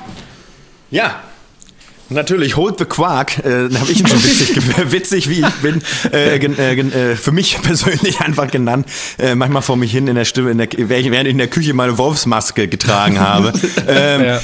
Ja, 0.90 1.22
Natürlich, 2.10 2.56
Hold 2.56 2.78
the 2.78 2.84
Quark, 2.84 3.38
äh, 3.38 3.70
habe 3.74 3.90
ich 3.90 4.00
ihn 4.00 4.06
schon 4.06 4.22
witzig, 4.22 4.56
witzig 4.92 5.30
wie 5.30 5.40
ich 5.40 5.54
bin, 5.62 5.80
äh, 6.12 6.36
äh, 6.36 6.78
äh, 6.78 7.16
für 7.16 7.32
mich 7.32 7.56
persönlich 7.62 8.20
einfach 8.20 8.50
genannt. 8.50 8.86
Äh, 9.18 9.34
manchmal 9.34 9.62
vor 9.62 9.76
mich 9.76 9.90
hin 9.90 10.06
in 10.06 10.14
der 10.14 10.26
Stimme, 10.26 10.50
in 10.50 10.58
der, 10.58 10.68
während 10.76 11.26
ich 11.26 11.32
in 11.32 11.38
der 11.38 11.48
Küche 11.48 11.72
meine 11.72 11.96
Wolfsmaske 11.96 12.68
getragen 12.68 13.20
habe. 13.20 13.52
Ähm, 13.86 14.24
ja. 14.24 14.40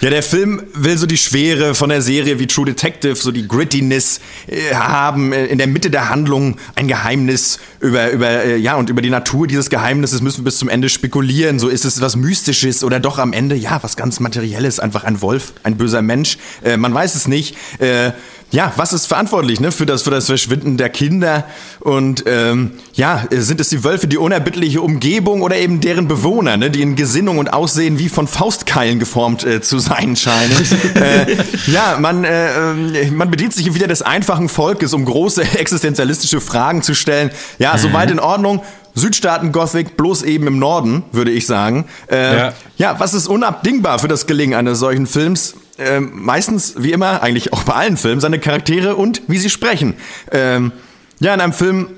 ja. 0.00 0.10
der 0.10 0.22
Film 0.22 0.62
will 0.74 0.98
so 0.98 1.06
die 1.06 1.16
Schwere 1.16 1.74
von 1.74 1.88
der 1.88 2.02
Serie 2.02 2.38
wie 2.38 2.46
True 2.46 2.66
Detective, 2.66 3.14
so 3.14 3.30
die 3.30 3.48
Grittiness 3.48 4.20
äh, 4.46 4.74
haben, 4.74 5.32
in 5.32 5.58
der 5.58 5.66
Mitte 5.66 5.90
der 5.90 6.10
Handlung 6.10 6.56
ein 6.74 6.86
Geheimnis 6.86 7.60
über, 7.80 8.10
über, 8.10 8.56
ja, 8.56 8.74
und 8.74 8.90
über 8.90 9.00
die 9.00 9.10
Natur 9.10 9.46
dieses 9.46 9.70
Geheimnisses 9.70 10.20
müssen 10.20 10.40
wir 10.40 10.44
bis 10.44 10.58
zum 10.58 10.68
Ende 10.68 10.88
spekulieren. 10.88 11.58
So 11.58 11.68
ist 11.68 11.84
es 11.84 12.00
was 12.00 12.16
Mystisches 12.16 12.84
oder 12.84 13.00
doch 13.00 13.18
am 13.18 13.32
Ende, 13.32 13.54
ja, 13.54 13.82
was 13.82 13.96
ganz 13.96 14.20
Materielles, 14.20 14.80
einfach 14.80 15.04
ein 15.04 15.20
Wolf, 15.22 15.54
ein 15.62 15.76
böser 15.76 16.02
Mensch. 16.02 16.36
man 16.76 16.93
weiß 16.94 17.14
es 17.14 17.28
nicht. 17.28 17.56
Äh, 17.78 18.12
ja, 18.54 18.72
was 18.76 18.92
ist 18.92 19.06
verantwortlich 19.06 19.58
ne, 19.58 19.72
für, 19.72 19.84
das, 19.84 20.02
für 20.02 20.10
das 20.10 20.26
Verschwinden 20.26 20.76
der 20.76 20.88
Kinder? 20.88 21.44
Und 21.80 22.22
ähm, 22.26 22.72
ja, 22.92 23.24
sind 23.30 23.60
es 23.60 23.68
die 23.68 23.82
Wölfe, 23.82 24.06
die 24.06 24.16
unerbittliche 24.16 24.80
Umgebung 24.80 25.42
oder 25.42 25.56
eben 25.56 25.80
deren 25.80 26.06
Bewohner, 26.06 26.56
ne, 26.56 26.70
die 26.70 26.80
in 26.80 26.94
Gesinnung 26.94 27.38
und 27.38 27.52
Aussehen 27.52 27.98
wie 27.98 28.08
von 28.08 28.28
Faustkeilen 28.28 29.00
geformt 29.00 29.44
äh, 29.44 29.60
zu 29.60 29.80
sein 29.80 30.14
scheinen? 30.14 30.52
äh, 30.94 31.36
ja, 31.66 31.98
man, 31.98 32.22
äh, 32.22 32.70
ähm, 32.70 33.16
man 33.16 33.28
bedient 33.28 33.54
sich 33.54 33.74
wieder 33.74 33.88
des 33.88 34.02
einfachen 34.02 34.48
Volkes, 34.48 34.94
um 34.94 35.04
große 35.04 35.42
existenzialistische 35.58 36.40
Fragen 36.40 36.82
zu 36.82 36.94
stellen. 36.94 37.30
Ja, 37.58 37.74
mhm. 37.74 37.78
soweit 37.78 38.10
in 38.12 38.20
Ordnung. 38.20 38.62
Südstaaten 38.96 39.50
Gothic, 39.50 39.96
bloß 39.96 40.22
eben 40.22 40.46
im 40.46 40.60
Norden, 40.60 41.02
würde 41.10 41.32
ich 41.32 41.48
sagen. 41.48 41.86
Äh, 42.08 42.36
ja. 42.36 42.52
ja, 42.76 43.00
was 43.00 43.12
ist 43.12 43.26
unabdingbar 43.26 43.98
für 43.98 44.06
das 44.06 44.28
Gelingen 44.28 44.54
eines 44.54 44.78
solchen 44.78 45.08
Films? 45.08 45.54
Ähm, 45.78 46.10
meistens, 46.14 46.74
wie 46.78 46.92
immer, 46.92 47.22
eigentlich 47.22 47.52
auch 47.52 47.64
bei 47.64 47.74
allen 47.74 47.96
Filmen, 47.96 48.20
seine 48.20 48.38
Charaktere 48.38 48.96
und 48.96 49.22
wie 49.26 49.38
sie 49.38 49.50
sprechen. 49.50 49.94
Ähm, 50.30 50.72
ja, 51.18 51.34
in 51.34 51.40
einem 51.40 51.52
Film 51.52 51.88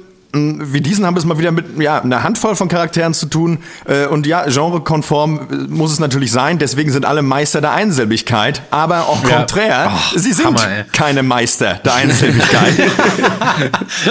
wie 0.73 0.81
diesen 0.81 1.07
haben 1.07 1.15
wir 1.15 1.21
es 1.21 1.25
mal 1.25 1.39
wieder 1.39 1.53
mit 1.53 1.81
ja, 1.81 2.01
einer 2.01 2.23
Handvoll 2.23 2.57
von 2.57 2.69
Charakteren 2.69 3.15
zu 3.15 3.27
tun. 3.27 3.59
Äh, 3.87 4.07
und 4.07 4.27
ja, 4.27 4.45
genrekonform 4.45 5.41
äh, 5.51 5.55
muss 5.69 5.93
es 5.93 6.01
natürlich 6.01 6.33
sein. 6.33 6.59
Deswegen 6.59 6.93
sind 6.93 7.05
alle 7.05 7.23
Meister 7.23 7.61
der 7.61 7.73
Einsilbigkeit. 7.73 8.63
Aber 8.71 9.09
auch 9.09 9.23
konträr, 9.23 9.69
ja. 9.69 9.93
oh, 9.95 10.19
sie 10.19 10.33
sind 10.33 10.47
Hammer, 10.47 10.85
keine 10.93 11.23
Meister 11.23 11.81
der 11.85 11.95
Einsilbigkeit. 11.95 12.75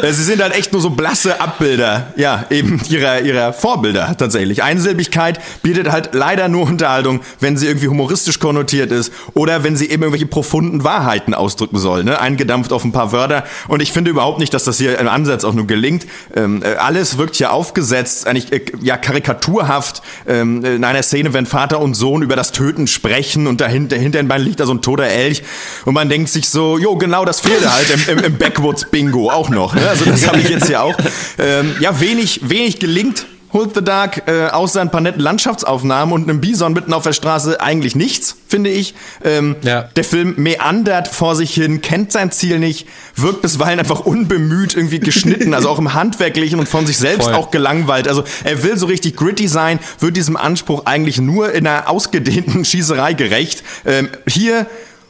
Äh, 0.01 0.11
sie 0.13 0.23
sind 0.23 0.41
halt 0.41 0.53
echt 0.55 0.73
nur 0.73 0.81
so 0.81 0.89
blasse 0.89 1.39
Abbilder, 1.39 2.13
ja, 2.15 2.45
eben 2.49 2.81
ihrer, 2.89 3.21
ihrer 3.21 3.53
Vorbilder 3.53 4.15
tatsächlich. 4.17 4.63
Einsilbigkeit 4.63 5.39
bietet 5.61 5.91
halt 5.91 6.09
leider 6.13 6.47
nur 6.47 6.63
Unterhaltung, 6.63 7.21
wenn 7.39 7.57
sie 7.57 7.67
irgendwie 7.67 7.88
humoristisch 7.88 8.39
konnotiert 8.39 8.91
ist 8.91 9.11
oder 9.33 9.63
wenn 9.63 9.75
sie 9.75 9.89
eben 9.89 10.03
irgendwelche 10.03 10.25
profunden 10.25 10.83
Wahrheiten 10.83 11.33
ausdrücken 11.33 11.77
soll. 11.77 12.03
Ne? 12.03 12.19
Eingedampft 12.19 12.71
auf 12.73 12.83
ein 12.83 12.91
paar 12.91 13.11
Wörter. 13.11 13.43
Und 13.67 13.81
ich 13.81 13.91
finde 13.91 14.11
überhaupt 14.11 14.39
nicht, 14.39 14.53
dass 14.53 14.63
das 14.63 14.77
hier 14.77 14.97
im 14.99 15.07
Ansatz 15.07 15.43
auch 15.43 15.53
nur 15.53 15.67
gelingt. 15.67 16.05
Ähm, 16.36 16.63
äh, 16.63 16.75
alles 16.75 17.17
wirkt 17.17 17.36
hier 17.36 17.51
aufgesetzt, 17.51 18.28
eigentlich 18.28 18.51
äh, 18.51 18.62
ja 18.82 18.97
karikaturhaft. 18.97 20.01
Ähm, 20.28 20.63
in 20.63 20.84
einer 20.84 21.04
Szene, 21.04 21.34
wenn 21.34 21.45
Vater 21.45 21.80
und 21.80 21.93
Sohn 21.93 22.21
über 22.21 22.36
das 22.36 22.51
Töten 22.51 22.88
sprechen 22.88 23.47
und 23.47 23.62
dahinter 23.62 23.97
hinter 23.97 24.23
Beinen 24.23 24.45
liegt 24.45 24.60
da 24.60 24.65
so 24.65 24.73
ein 24.73 24.82
toter 24.82 25.06
Elch 25.08 25.43
und 25.86 25.93
man 25.93 26.10
denkt 26.10 26.30
sich 26.30 26.49
so, 26.49 26.78
jo 26.78 26.95
genau, 26.95 27.25
das 27.25 27.39
fehlt 27.39 27.69
halt 27.69 27.88
im, 27.91 28.17
im, 28.17 28.23
im 28.25 28.38
Backwoods 28.38 28.89
Bingo 28.89 29.30
auch 29.30 29.49
noch. 29.49 29.75
Ne? 29.75 29.88
Also 29.88 30.06
das 30.06 30.28
habe 30.28 30.39
ich 30.39 30.49
jetzt 30.49 30.67
hier 30.67 30.82
auch. 30.82 30.95
Ähm, 31.38 31.75
ja, 31.80 31.99
wenig 31.99 32.41
wenig 32.43 32.80
gelingt 32.80 33.25
Hold 33.55 33.73
the 33.73 33.81
Dark, 33.81 34.23
äh, 34.27 34.47
außer 34.47 34.81
ein 34.81 34.91
paar 34.91 34.99
netten 34.99 35.21
Landschaftsaufnahmen 35.21 36.13
und 36.13 36.29
einem 36.29 36.41
Bison 36.41 36.73
mitten 36.73 36.91
auf 36.91 37.03
der 37.03 37.13
Straße 37.13 37.61
eigentlich 37.61 37.95
nichts, 37.95 38.35
finde 38.49 38.69
ich. 38.69 38.95
Ähm, 39.23 39.55
ja. 39.61 39.83
Der 39.95 40.03
Film 40.03 40.33
meandert 40.35 41.07
vor 41.07 41.37
sich 41.37 41.53
hin, 41.53 41.79
kennt 41.81 42.11
sein 42.11 42.33
Ziel 42.33 42.59
nicht, 42.59 42.85
wirkt 43.15 43.41
bisweilen 43.41 43.79
einfach 43.79 44.01
unbemüht 44.01 44.75
irgendwie 44.75 44.99
geschnitten, 44.99 45.53
also 45.53 45.69
auch 45.69 45.79
im 45.79 45.93
Handwerklichen 45.93 46.59
und 46.59 46.67
von 46.67 46.85
sich 46.85 46.97
selbst 46.97 47.29
Voll. 47.29 47.33
auch 47.33 47.49
gelangweilt. 47.49 48.09
Also 48.09 48.25
er 48.43 48.61
will 48.61 48.77
so 48.77 48.87
richtig 48.87 49.15
gritty 49.15 49.47
sein, 49.47 49.79
wird 49.99 50.17
diesem 50.17 50.35
Anspruch 50.35 50.85
eigentlich 50.85 51.21
nur 51.21 51.53
in 51.53 51.65
einer 51.65 51.89
ausgedehnten 51.89 52.65
Schießerei 52.65 53.13
gerecht. 53.13 53.63
Ähm, 53.85 54.09
hier 54.27 54.67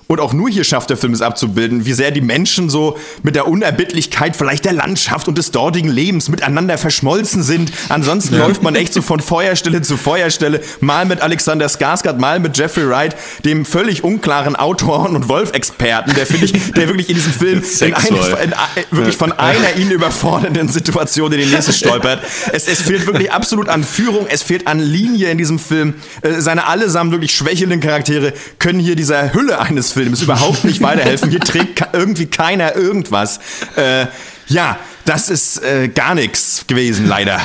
und 0.07 0.19
auch 0.19 0.33
nur 0.33 0.49
hier 0.49 0.63
schafft 0.63 0.89
der 0.89 0.97
Film 0.97 1.13
es 1.13 1.21
abzubilden, 1.21 1.85
wie 1.85 1.93
sehr 1.93 2.11
die 2.11 2.21
Menschen 2.21 2.69
so 2.69 2.97
mit 3.23 3.35
der 3.35 3.47
Unerbittlichkeit 3.47 4.35
vielleicht 4.35 4.65
der 4.65 4.73
Landschaft 4.73 5.27
und 5.27 5.37
des 5.37 5.51
dortigen 5.51 5.89
Lebens 5.89 6.29
miteinander 6.29 6.77
verschmolzen 6.77 7.41
sind. 7.41 7.71
Ansonsten 7.89 8.35
ja. 8.35 8.45
läuft 8.45 8.61
man 8.61 8.75
echt 8.75 8.93
so 8.93 9.01
von 9.01 9.19
Feuerstelle 9.19 9.81
zu 9.81 9.97
Feuerstelle, 9.97 10.61
mal 10.79 11.05
mit 11.05 11.21
Alexander 11.21 11.67
Skarsgård, 11.67 12.19
mal 12.19 12.39
mit 12.39 12.57
Jeffrey 12.57 12.87
Wright, 12.87 13.15
dem 13.45 13.65
völlig 13.65 14.03
unklaren 14.03 14.55
Autor 14.55 15.09
und 15.09 15.27
Wolf-Experten, 15.27 16.13
der 16.13 16.27
finde 16.27 16.45
ich, 16.45 16.71
der 16.73 16.87
wirklich 16.87 17.09
in 17.09 17.15
diesem 17.15 17.33
Film 17.33 17.63
in 17.81 17.93
eine, 17.93 18.43
in, 18.43 18.53
wirklich 18.91 19.17
von 19.17 19.31
einer 19.31 19.75
ihn 19.77 19.89
überfordernden 19.89 20.69
Situation 20.69 21.31
in 21.31 21.39
die 21.39 21.45
nächste 21.47 21.73
stolpert. 21.73 22.21
Es, 22.51 22.67
es 22.67 22.81
fehlt 22.81 23.07
wirklich 23.07 23.31
absolut 23.31 23.69
an 23.69 23.83
Führung, 23.83 24.27
es 24.29 24.43
fehlt 24.43 24.67
an 24.67 24.79
Linie 24.79 25.29
in 25.31 25.37
diesem 25.37 25.57
Film. 25.57 25.95
Äh, 26.21 26.41
seine 26.41 26.67
allesamt 26.67 27.11
wirklich 27.11 27.33
schwächelnden 27.33 27.79
Charaktere 27.79 28.33
können 28.59 28.79
hier 28.79 28.95
dieser 28.95 29.33
Hülle 29.33 29.59
eines 29.59 29.94
Films 29.95 30.21
überhaupt 30.21 30.65
nicht 30.65 30.81
weiterhelfen. 30.81 31.29
Hier 31.29 31.39
trägt 31.39 31.81
irgendwie 31.93 32.25
keiner 32.25 32.75
irgendwas. 32.75 33.39
Äh, 33.77 34.07
ja, 34.47 34.77
das 35.05 35.29
ist 35.29 35.63
äh, 35.63 35.87
gar 35.87 36.15
nichts 36.15 36.65
gewesen, 36.67 37.07
leider. 37.07 37.39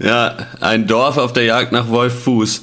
Ja, 0.00 0.36
ein 0.60 0.88
Dorf 0.88 1.18
auf 1.18 1.32
der 1.32 1.44
Jagd 1.44 1.70
nach 1.70 1.88
Wolf 1.88 2.24
Fuß. 2.24 2.62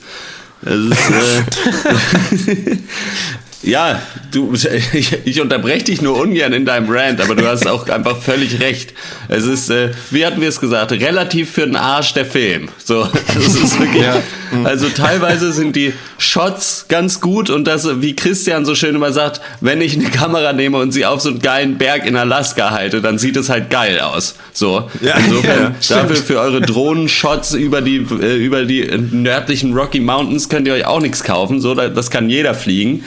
Das 0.61 0.75
ist, 0.75 1.09
äh, 1.09 2.77
Ja, 3.61 4.01
du, 4.31 4.53
ich, 4.93 5.17
ich 5.25 5.41
unterbreche 5.41 5.85
dich 5.85 6.01
nur 6.01 6.17
ungern 6.17 6.53
in 6.53 6.65
deinem 6.65 6.89
Rant, 6.89 7.19
aber 7.21 7.35
du 7.35 7.45
hast 7.47 7.67
auch 7.67 7.87
einfach 7.89 8.17
völlig 8.17 8.59
recht. 8.61 8.93
Es 9.27 9.45
ist, 9.45 9.69
äh, 9.69 9.91
wie 10.11 10.25
hatten 10.25 10.39
wir 10.39 10.47
es 10.47 10.61
gesagt, 10.61 10.91
relativ 10.91 11.51
für 11.51 11.65
den 11.65 11.75
Arsch 11.75 12.13
der 12.13 12.25
Film. 12.25 12.69
So, 12.83 13.07
das 13.33 13.55
ist 13.55 13.79
wirklich, 13.79 14.03
ja. 14.03 14.21
also 14.63 14.87
teilweise 14.89 15.51
sind 15.51 15.75
die 15.75 15.93
Shots 16.17 16.85
ganz 16.87 17.19
gut 17.19 17.49
und 17.49 17.65
das, 17.65 18.01
wie 18.01 18.15
Christian 18.15 18.65
so 18.65 18.75
schön 18.75 18.95
immer 18.95 19.11
sagt, 19.11 19.41
wenn 19.59 19.81
ich 19.81 19.95
eine 19.95 20.09
Kamera 20.09 20.53
nehme 20.53 20.77
und 20.77 20.93
sie 20.93 21.05
auf 21.05 21.21
so 21.21 21.29
einen 21.29 21.39
geilen 21.39 21.77
Berg 21.77 22.05
in 22.05 22.15
Alaska 22.15 22.71
halte, 22.71 23.01
dann 23.01 23.17
sieht 23.17 23.35
es 23.35 23.49
halt 23.49 23.69
geil 23.69 23.99
aus. 23.99 24.35
So, 24.53 24.89
ja, 25.01 25.15
insofern 25.15 25.75
ja, 25.81 25.95
dafür 25.95 26.15
für 26.15 26.39
eure 26.39 26.61
Drohnenshots 26.61 27.53
über 27.53 27.81
die 27.81 27.97
äh, 27.97 28.35
über 28.37 28.63
die 28.63 28.89
nördlichen 29.11 29.73
Rocky 29.73 29.99
Mountains 29.99 30.47
könnt 30.47 30.67
ihr 30.67 30.73
euch 30.73 30.85
auch 30.85 31.01
nichts 31.01 31.23
kaufen. 31.23 31.59
So, 31.59 31.73
das 31.73 32.09
kann 32.09 32.29
jeder 32.29 32.53
fliegen. 32.53 33.03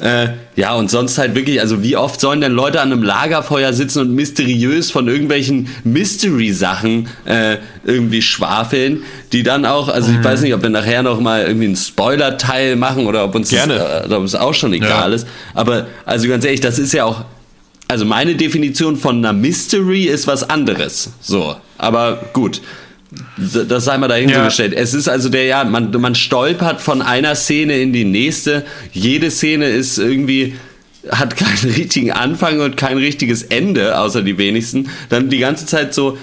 Äh, 0.00 0.28
ja, 0.56 0.74
und 0.74 0.90
sonst 0.90 1.18
halt 1.18 1.34
wirklich, 1.34 1.60
also 1.60 1.82
wie 1.82 1.96
oft 1.96 2.20
sollen 2.20 2.40
denn 2.40 2.52
Leute 2.52 2.80
an 2.80 2.90
einem 2.90 3.02
Lagerfeuer 3.02 3.72
sitzen 3.74 4.00
und 4.00 4.14
mysteriös 4.14 4.90
von 4.90 5.08
irgendwelchen 5.08 5.68
Mystery-Sachen 5.84 7.08
äh, 7.26 7.58
irgendwie 7.84 8.22
schwafeln, 8.22 9.02
die 9.32 9.42
dann 9.42 9.66
auch, 9.66 9.88
also 9.88 10.10
ich 10.10 10.18
mhm. 10.18 10.24
weiß 10.24 10.40
nicht, 10.40 10.54
ob 10.54 10.62
wir 10.62 10.70
nachher 10.70 11.02
noch 11.02 11.20
mal 11.20 11.42
irgendwie 11.42 11.66
einen 11.66 11.76
Spoiler-Teil 11.76 12.76
machen 12.76 13.06
oder 13.06 13.24
ob 13.24 13.34
uns 13.34 13.50
Gerne. 13.50 13.74
Das, 13.74 14.10
äh, 14.10 14.14
ob 14.14 14.24
es 14.24 14.34
auch 14.34 14.54
schon 14.54 14.72
egal 14.72 15.10
ja. 15.10 15.16
ist. 15.16 15.26
Aber 15.54 15.86
also 16.06 16.28
ganz 16.28 16.44
ehrlich, 16.46 16.60
das 16.60 16.78
ist 16.78 16.94
ja 16.94 17.04
auch, 17.04 17.24
also 17.86 18.06
meine 18.06 18.36
Definition 18.36 18.96
von 18.96 19.18
einer 19.18 19.34
Mystery 19.34 20.04
ist 20.04 20.26
was 20.26 20.48
anderes. 20.48 21.10
So, 21.20 21.56
aber 21.76 22.20
gut 22.32 22.62
das 23.36 23.84
sei 23.84 23.98
mal 23.98 24.08
dahingestellt. 24.08 24.72
Ja. 24.72 24.78
Es 24.78 24.94
ist 24.94 25.08
also 25.08 25.28
der, 25.28 25.44
ja, 25.44 25.64
man, 25.64 25.90
man 26.00 26.14
stolpert 26.14 26.80
von 26.80 27.02
einer 27.02 27.34
Szene 27.34 27.80
in 27.80 27.92
die 27.92 28.04
nächste. 28.04 28.64
Jede 28.92 29.30
Szene 29.30 29.68
ist 29.68 29.98
irgendwie, 29.98 30.54
hat 31.10 31.36
keinen 31.36 31.74
richtigen 31.74 32.12
Anfang 32.12 32.60
und 32.60 32.76
kein 32.76 32.98
richtiges 32.98 33.42
Ende, 33.42 33.98
außer 33.98 34.22
die 34.22 34.38
wenigsten. 34.38 34.90
Dann 35.08 35.28
die 35.28 35.38
ganze 35.38 35.66
Zeit 35.66 35.92
so, 35.92 36.18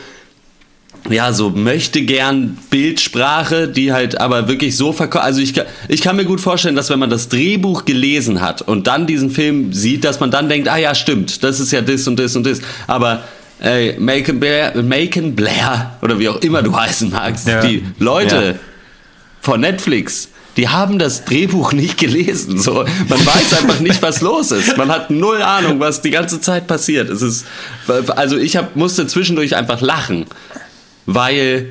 ja, 1.10 1.34
so 1.34 1.50
möchte 1.50 2.02
gern 2.02 2.58
Bildsprache, 2.70 3.68
die 3.68 3.92
halt 3.92 4.20
aber 4.20 4.48
wirklich 4.48 4.76
so 4.78 4.94
verkauft. 4.94 5.26
Also 5.26 5.42
ich, 5.42 5.54
ich 5.90 6.02
kann 6.02 6.16
mir 6.16 6.26
gut 6.26 6.42
vorstellen, 6.42 6.76
dass 6.76 6.90
wenn 6.90 7.00
man 7.00 7.10
das 7.10 7.30
Drehbuch 7.30 7.86
gelesen 7.86 8.42
hat 8.42 8.62
und 8.62 8.88
dann 8.88 9.08
diesen 9.08 9.30
Film 9.30 9.74
sieht, 9.74 10.04
dass 10.04 10.20
man 10.20 10.32
dann 10.32 10.50
denkt, 10.50 10.68
ah 10.70 10.78
ja, 10.78 10.96
stimmt, 10.96 11.44
das 11.44 11.60
ist 11.60 11.72
ja 11.72 11.82
das 11.82 12.08
und 12.08 12.18
das 12.18 12.36
und 12.36 12.46
das. 12.46 12.62
Aber 12.88 13.24
ey, 13.60 13.96
Macon 14.00 14.40
Blair, 14.40 14.74
Macon 14.82 15.36
Blair 15.36 15.98
oder 16.02 16.20
wie 16.20 16.30
auch 16.30 16.42
immer 16.42 16.62
du 16.62 16.76
heißen 16.76 17.10
magst, 17.10 17.48
ja. 17.48 17.62
die 17.62 17.86
Leute 18.00 18.36
ja. 18.36 18.54
von 19.42 19.62
Netflix, 19.62 20.30
die 20.58 20.68
haben 20.68 20.98
das 20.98 21.24
Drehbuch 21.24 21.72
nicht 21.72 21.98
gelesen. 21.98 22.60
So, 22.60 22.84
man 23.08 23.26
weiß 23.26 23.60
einfach 23.60 23.80
nicht, 23.80 24.02
was 24.02 24.22
los 24.22 24.52
ist. 24.52 24.76
Man 24.76 24.90
hat 24.90 25.12
null 25.12 25.42
Ahnung, 25.42 25.80
was 25.80 26.02
die 26.02 26.10
ganze 26.10 26.42
Zeit 26.42 26.68
passiert. 26.68 27.10
Es 27.10 27.22
ist, 27.22 27.46
also 28.16 28.38
ich 28.38 28.58
hab, 28.58 28.76
musste 28.76 29.06
zwischendurch 29.06 29.56
einfach 29.56 29.82
lachen, 29.82 30.26
weil 31.06 31.68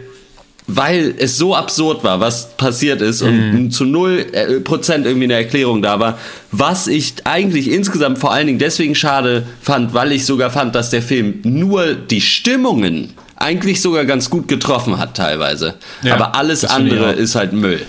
weil 0.67 1.15
es 1.19 1.37
so 1.37 1.55
absurd 1.55 2.03
war, 2.03 2.21
was 2.21 2.57
passiert 2.57 3.01
ist 3.01 3.23
und 3.23 3.53
mhm. 3.53 3.71
zu 3.71 3.85
null 3.85 4.27
äh, 4.33 4.61
Prozent 4.61 5.07
irgendwie 5.07 5.25
eine 5.25 5.35
Erklärung 5.35 5.81
da 5.81 6.01
war, 6.01 6.19
was 6.51 6.89
ich 6.89 7.15
eigentlich 7.25 7.71
insgesamt 7.71 8.19
vor 8.19 8.33
allen 8.33 8.47
Dingen 8.49 8.59
deswegen 8.59 8.95
schade 8.95 9.47
fand, 9.61 9.95
weil 9.95 10.13
ich 10.13 10.27
sogar 10.27 10.51
fand, 10.51 10.75
dass 10.75 10.91
der 10.91 11.03
Film 11.03 11.41
nur 11.45 11.95
die 11.95 12.21
Stimmungen 12.21 13.15
eigentlich 13.37 13.81
sogar 13.81 14.05
ganz 14.07 14.31
gut 14.31 14.49
getroffen 14.49 14.99
hat 14.99 15.17
teilweise. 15.17 15.75
Ja, 16.03 16.15
Aber 16.15 16.35
alles 16.35 16.65
andere 16.65 17.13
ist 17.13 17.35
halt 17.35 17.53
Müll. 17.53 17.81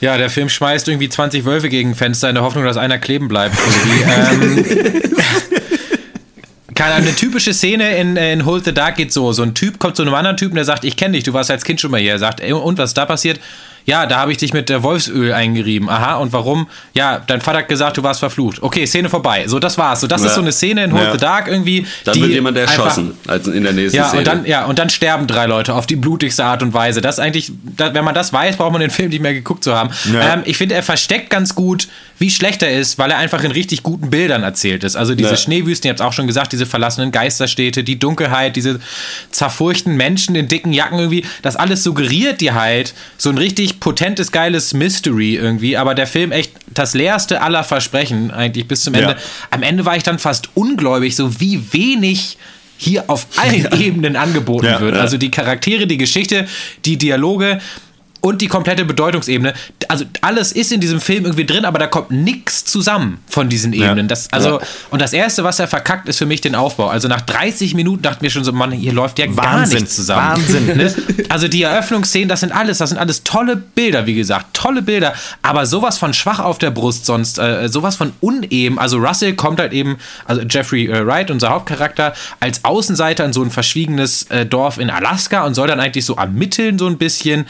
Ja, 0.00 0.18
der 0.18 0.28
Film 0.28 0.48
schmeißt 0.48 0.88
irgendwie 0.88 1.08
20 1.08 1.44
Wölfe 1.44 1.68
gegen 1.68 1.94
Fenster 1.94 2.28
in 2.28 2.34
der 2.34 2.44
Hoffnung, 2.44 2.64
dass 2.64 2.76
einer 2.76 2.98
kleben 2.98 3.28
bleibt. 3.28 3.56
ähm, 4.06 4.64
keine 6.74 6.94
eine 6.94 7.14
typische 7.14 7.54
Szene 7.54 7.96
in, 7.96 8.16
in 8.16 8.44
Hold 8.44 8.64
the 8.64 8.74
Dark 8.74 8.96
geht 8.96 9.12
so: 9.12 9.32
So 9.32 9.42
ein 9.42 9.54
Typ 9.54 9.78
kommt 9.78 9.96
zu 9.96 10.02
einem 10.02 10.14
anderen 10.14 10.36
Typen, 10.36 10.54
der 10.56 10.64
sagt, 10.64 10.84
ich 10.84 10.96
kenne 10.96 11.12
dich, 11.12 11.24
du 11.24 11.32
warst 11.32 11.50
als 11.50 11.64
Kind 11.64 11.80
schon 11.80 11.90
mal 11.90 12.00
hier. 12.00 12.12
Er 12.12 12.18
sagt, 12.18 12.42
und 12.42 12.78
was 12.78 12.90
ist 12.90 12.96
da 12.96 13.06
passiert? 13.06 13.40
Ja, 13.86 14.06
da 14.06 14.18
habe 14.18 14.32
ich 14.32 14.38
dich 14.38 14.52
mit 14.52 14.70
äh, 14.70 14.82
Wolfsöl 14.82 15.32
eingerieben. 15.32 15.90
Aha, 15.90 16.16
und 16.16 16.32
warum? 16.32 16.68
Ja, 16.94 17.22
dein 17.26 17.40
Vater 17.40 17.58
hat 17.58 17.68
gesagt, 17.68 17.96
du 17.96 18.02
warst 18.02 18.20
verflucht. 18.20 18.62
Okay, 18.62 18.86
Szene 18.86 19.10
vorbei. 19.10 19.46
So, 19.46 19.58
das 19.58 19.76
war's. 19.76 20.00
So, 20.00 20.06
das 20.06 20.22
ja. 20.22 20.28
ist 20.28 20.34
so 20.34 20.40
eine 20.40 20.52
Szene 20.52 20.84
in 20.84 20.92
Hold 20.92 21.04
ja. 21.04 21.12
the 21.12 21.18
Dark 21.18 21.48
irgendwie. 21.48 21.86
Dann 22.04 22.20
wird 22.20 22.30
jemand 22.30 22.56
erschossen, 22.56 23.12
als 23.26 23.46
in 23.46 23.62
der 23.62 23.72
nächsten 23.72 23.96
ja, 23.96 24.08
Szene. 24.08 24.20
Und 24.20 24.26
dann, 24.26 24.46
ja, 24.46 24.64
und 24.64 24.78
dann 24.78 24.88
sterben 24.88 25.26
drei 25.26 25.46
Leute 25.46 25.74
auf 25.74 25.86
die 25.86 25.96
blutigste 25.96 26.44
Art 26.44 26.62
und 26.62 26.72
Weise. 26.72 27.00
Das 27.00 27.18
eigentlich, 27.18 27.52
das, 27.76 27.92
wenn 27.94 28.04
man 28.04 28.14
das 28.14 28.32
weiß, 28.32 28.56
braucht 28.56 28.72
man 28.72 28.80
den 28.80 28.90
Film 28.90 29.10
nicht 29.10 29.20
mehr 29.20 29.34
geguckt 29.34 29.64
zu 29.64 29.74
haben. 29.74 29.90
Ja. 30.12 30.34
Ähm, 30.34 30.42
ich 30.44 30.56
finde, 30.56 30.74
er 30.74 30.82
versteckt 30.82 31.28
ganz 31.28 31.54
gut, 31.54 31.88
wie 32.18 32.30
schlecht 32.30 32.62
er 32.62 32.72
ist, 32.78 32.98
weil 32.98 33.10
er 33.10 33.18
einfach 33.18 33.42
in 33.42 33.50
richtig 33.50 33.82
guten 33.82 34.10
Bildern 34.10 34.44
erzählt 34.44 34.84
ist. 34.84 34.96
Also 34.96 35.14
diese 35.14 35.36
Schneewüsten, 35.36 35.88
ihr 35.88 35.90
habt 35.90 36.00
es 36.00 36.06
auch 36.06 36.12
schon 36.12 36.26
gesagt, 36.26 36.52
diese 36.52 36.64
verlassenen 36.64 37.10
Geisterstädte, 37.10 37.82
die 37.82 37.98
Dunkelheit, 37.98 38.56
diese 38.56 38.78
zerfurchten 39.30 39.96
Menschen 39.96 40.34
in 40.36 40.46
dicken 40.48 40.72
Jacken 40.72 40.98
irgendwie, 40.98 41.24
das 41.42 41.56
alles 41.56 41.82
suggeriert 41.82 42.40
dir 42.40 42.54
halt 42.54 42.94
so 43.18 43.30
ein 43.30 43.38
richtig 43.38 43.73
potentes, 43.80 44.32
geiles 44.32 44.54
geiles 44.54 44.74
Mystery 44.74 45.36
irgendwie, 45.36 45.76
aber 45.76 45.94
der 45.94 46.06
Film 46.06 46.30
echt 46.30 46.52
das 46.72 46.94
leerste 46.94 47.42
aller 47.42 47.64
Versprechen 47.64 48.30
eigentlich 48.30 48.68
bis 48.68 48.82
zum 48.82 48.94
Ende. 48.94 49.12
Ja. 49.12 49.16
Am 49.50 49.62
Ende 49.62 49.84
war 49.84 49.96
ich 49.96 50.02
dann 50.02 50.18
fast 50.18 50.48
ungläubig, 50.54 51.16
so 51.16 51.40
wie 51.40 51.72
wenig 51.72 52.36
hier 52.76 53.04
auf 53.08 53.26
allen 53.36 53.62
ja. 53.62 53.78
Ebenen 53.78 54.16
angeboten 54.16 54.66
ja, 54.66 54.80
wird. 54.80 54.96
Also 54.96 55.16
die 55.16 55.30
Charaktere, 55.30 55.86
die 55.86 55.96
Geschichte, 55.96 56.46
die 56.84 56.98
Dialoge, 56.98 57.60
und 58.24 58.40
die 58.40 58.48
komplette 58.48 58.86
Bedeutungsebene. 58.86 59.52
Also 59.88 60.06
alles 60.22 60.50
ist 60.50 60.72
in 60.72 60.80
diesem 60.80 60.98
Film 60.98 61.26
irgendwie 61.26 61.44
drin, 61.44 61.66
aber 61.66 61.78
da 61.78 61.86
kommt 61.86 62.10
nichts 62.10 62.64
zusammen 62.64 63.18
von 63.26 63.50
diesen 63.50 63.74
Ebenen. 63.74 64.08
Das, 64.08 64.32
also, 64.32 64.60
ja. 64.60 64.66
Und 64.90 65.02
das 65.02 65.12
Erste, 65.12 65.44
was 65.44 65.58
er 65.58 65.68
verkackt, 65.68 66.08
ist 66.08 66.16
für 66.16 66.24
mich 66.24 66.40
den 66.40 66.54
Aufbau. 66.54 66.88
Also 66.88 67.06
nach 67.06 67.20
30 67.20 67.74
Minuten 67.74 68.00
dachten 68.00 68.22
wir 68.22 68.30
schon 68.30 68.42
so, 68.42 68.52
Mann, 68.52 68.72
hier 68.72 68.94
läuft 68.94 69.18
ja 69.18 69.26
Wahnsinn, 69.26 69.42
gar 69.42 69.66
nichts 69.66 69.96
zusammen. 69.96 70.38
Wahnsinn. 70.38 70.66
Ne? 70.74 70.94
Also 71.28 71.48
die 71.48 71.62
Eröffnungsszenen, 71.62 72.28
das 72.30 72.40
sind 72.40 72.52
alles, 72.52 72.78
das 72.78 72.90
sind 72.90 72.98
alles 72.98 73.24
tolle 73.24 73.56
Bilder, 73.56 74.06
wie 74.06 74.14
gesagt, 74.14 74.54
tolle 74.54 74.80
Bilder, 74.80 75.12
aber 75.42 75.66
sowas 75.66 75.98
von 75.98 76.14
schwach 76.14 76.38
auf 76.38 76.56
der 76.56 76.70
Brust 76.70 77.04
sonst, 77.04 77.38
äh, 77.38 77.68
sowas 77.68 77.96
von 77.96 78.12
uneben. 78.20 78.78
Also 78.78 78.96
Russell 78.96 79.34
kommt 79.34 79.60
halt 79.60 79.74
eben, 79.74 79.98
also 80.24 80.40
Jeffrey 80.48 80.86
äh, 80.86 81.06
Wright, 81.06 81.30
unser 81.30 81.50
Hauptcharakter, 81.50 82.14
als 82.40 82.64
Außenseiter 82.64 83.24
in 83.26 83.34
so 83.34 83.42
ein 83.42 83.50
verschwiegenes 83.50 84.22
äh, 84.30 84.46
Dorf 84.46 84.78
in 84.78 84.88
Alaska 84.88 85.44
und 85.44 85.52
soll 85.52 85.68
dann 85.68 85.80
eigentlich 85.80 86.06
so 86.06 86.14
ermitteln 86.14 86.78
so 86.78 86.86
ein 86.86 86.96
bisschen 86.96 87.44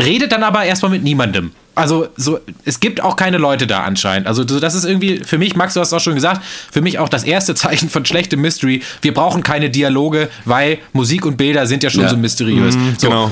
redet 0.00 0.32
dann 0.32 0.42
aber 0.42 0.64
erstmal 0.64 0.90
mit 0.90 1.02
niemandem. 1.02 1.52
Also 1.74 2.08
so, 2.16 2.40
es 2.64 2.80
gibt 2.80 3.00
auch 3.00 3.16
keine 3.16 3.38
Leute 3.38 3.66
da 3.66 3.80
anscheinend. 3.84 4.26
Also 4.26 4.44
das 4.44 4.74
ist 4.74 4.84
irgendwie 4.84 5.20
für 5.24 5.38
mich, 5.38 5.56
Max, 5.56 5.74
du 5.74 5.80
hast 5.80 5.92
auch 5.92 6.00
schon 6.00 6.14
gesagt, 6.14 6.42
für 6.70 6.82
mich 6.82 6.98
auch 6.98 7.08
das 7.08 7.24
erste 7.24 7.54
Zeichen 7.60 7.88
von 7.88 8.04
schlechtem 8.04 8.40
Mystery. 8.40 8.82
Wir 9.02 9.14
brauchen 9.14 9.42
keine 9.42 9.70
Dialoge, 9.70 10.28
weil 10.44 10.78
Musik 10.92 11.24
und 11.24 11.36
Bilder 11.36 11.66
sind 11.66 11.82
ja 11.82 11.90
schon 11.90 12.02
ja. 12.02 12.08
so 12.08 12.16
mysteriös. 12.16 12.76
Mhm, 12.76 12.96
so. 12.98 13.08
Genau. 13.08 13.30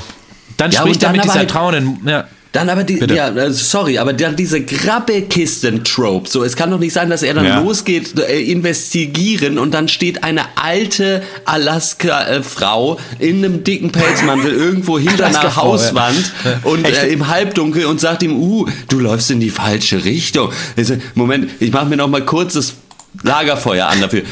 Dann 0.57 0.71
ja, 0.71 0.81
spricht 0.81 1.03
er 1.03 1.13
mit 1.13 1.25
dieser 1.25 1.35
halt 1.35 1.51
trauenden. 1.51 2.01
Ja. 2.07 2.25
Dann 2.53 2.71
aber 2.71 2.83
die, 2.83 2.95
Bitte. 2.95 3.15
ja, 3.15 3.29
äh, 3.29 3.53
sorry, 3.53 3.99
aber 3.99 4.15
dann 4.15 4.35
diese 4.35 4.63
Grabbelkisten-Trope. 4.63 6.29
So, 6.29 6.45
es 6.45 6.57
kann 6.57 6.71
doch 6.71 6.79
nicht 6.79 6.95
sein, 6.95 7.11
dass 7.11 7.23
er 7.23 7.35
dann 7.35 7.45
ja. 7.45 7.61
losgeht, 7.61 8.19
äh, 8.19 8.41
investigieren 8.41 9.59
und 9.59 9.75
dann 9.75 9.89
steht 9.89 10.25
eine 10.25 10.43
alte 10.57 11.23
Alaska-Frau 11.45 12.99
in 13.19 13.45
einem 13.45 13.65
dicken 13.65 13.93
Pelzmantel 13.93 14.53
irgendwo 14.55 14.99
hinter 14.99 15.27
einer 15.27 15.57
Hauswand 15.57 16.33
ja. 16.45 16.61
und 16.65 16.87
äh, 16.87 17.09
im 17.09 17.29
Halbdunkel 17.29 17.85
und 17.85 18.01
sagt 18.01 18.23
ihm, 18.23 18.37
uh, 18.37 18.67
du 18.89 18.99
läufst 18.99 19.31
in 19.31 19.41
die 19.41 19.51
falsche 19.51 20.05
Richtung. 20.05 20.51
Moment, 21.15 21.51
ich 21.61 21.71
mache 21.71 21.87
mir 21.87 21.97
noch 21.97 22.09
mal 22.09 22.25
kurz 22.25 22.55
das 22.55 22.75
Lagerfeuer 23.23 23.89
an 23.89 24.01
dafür. 24.01 24.23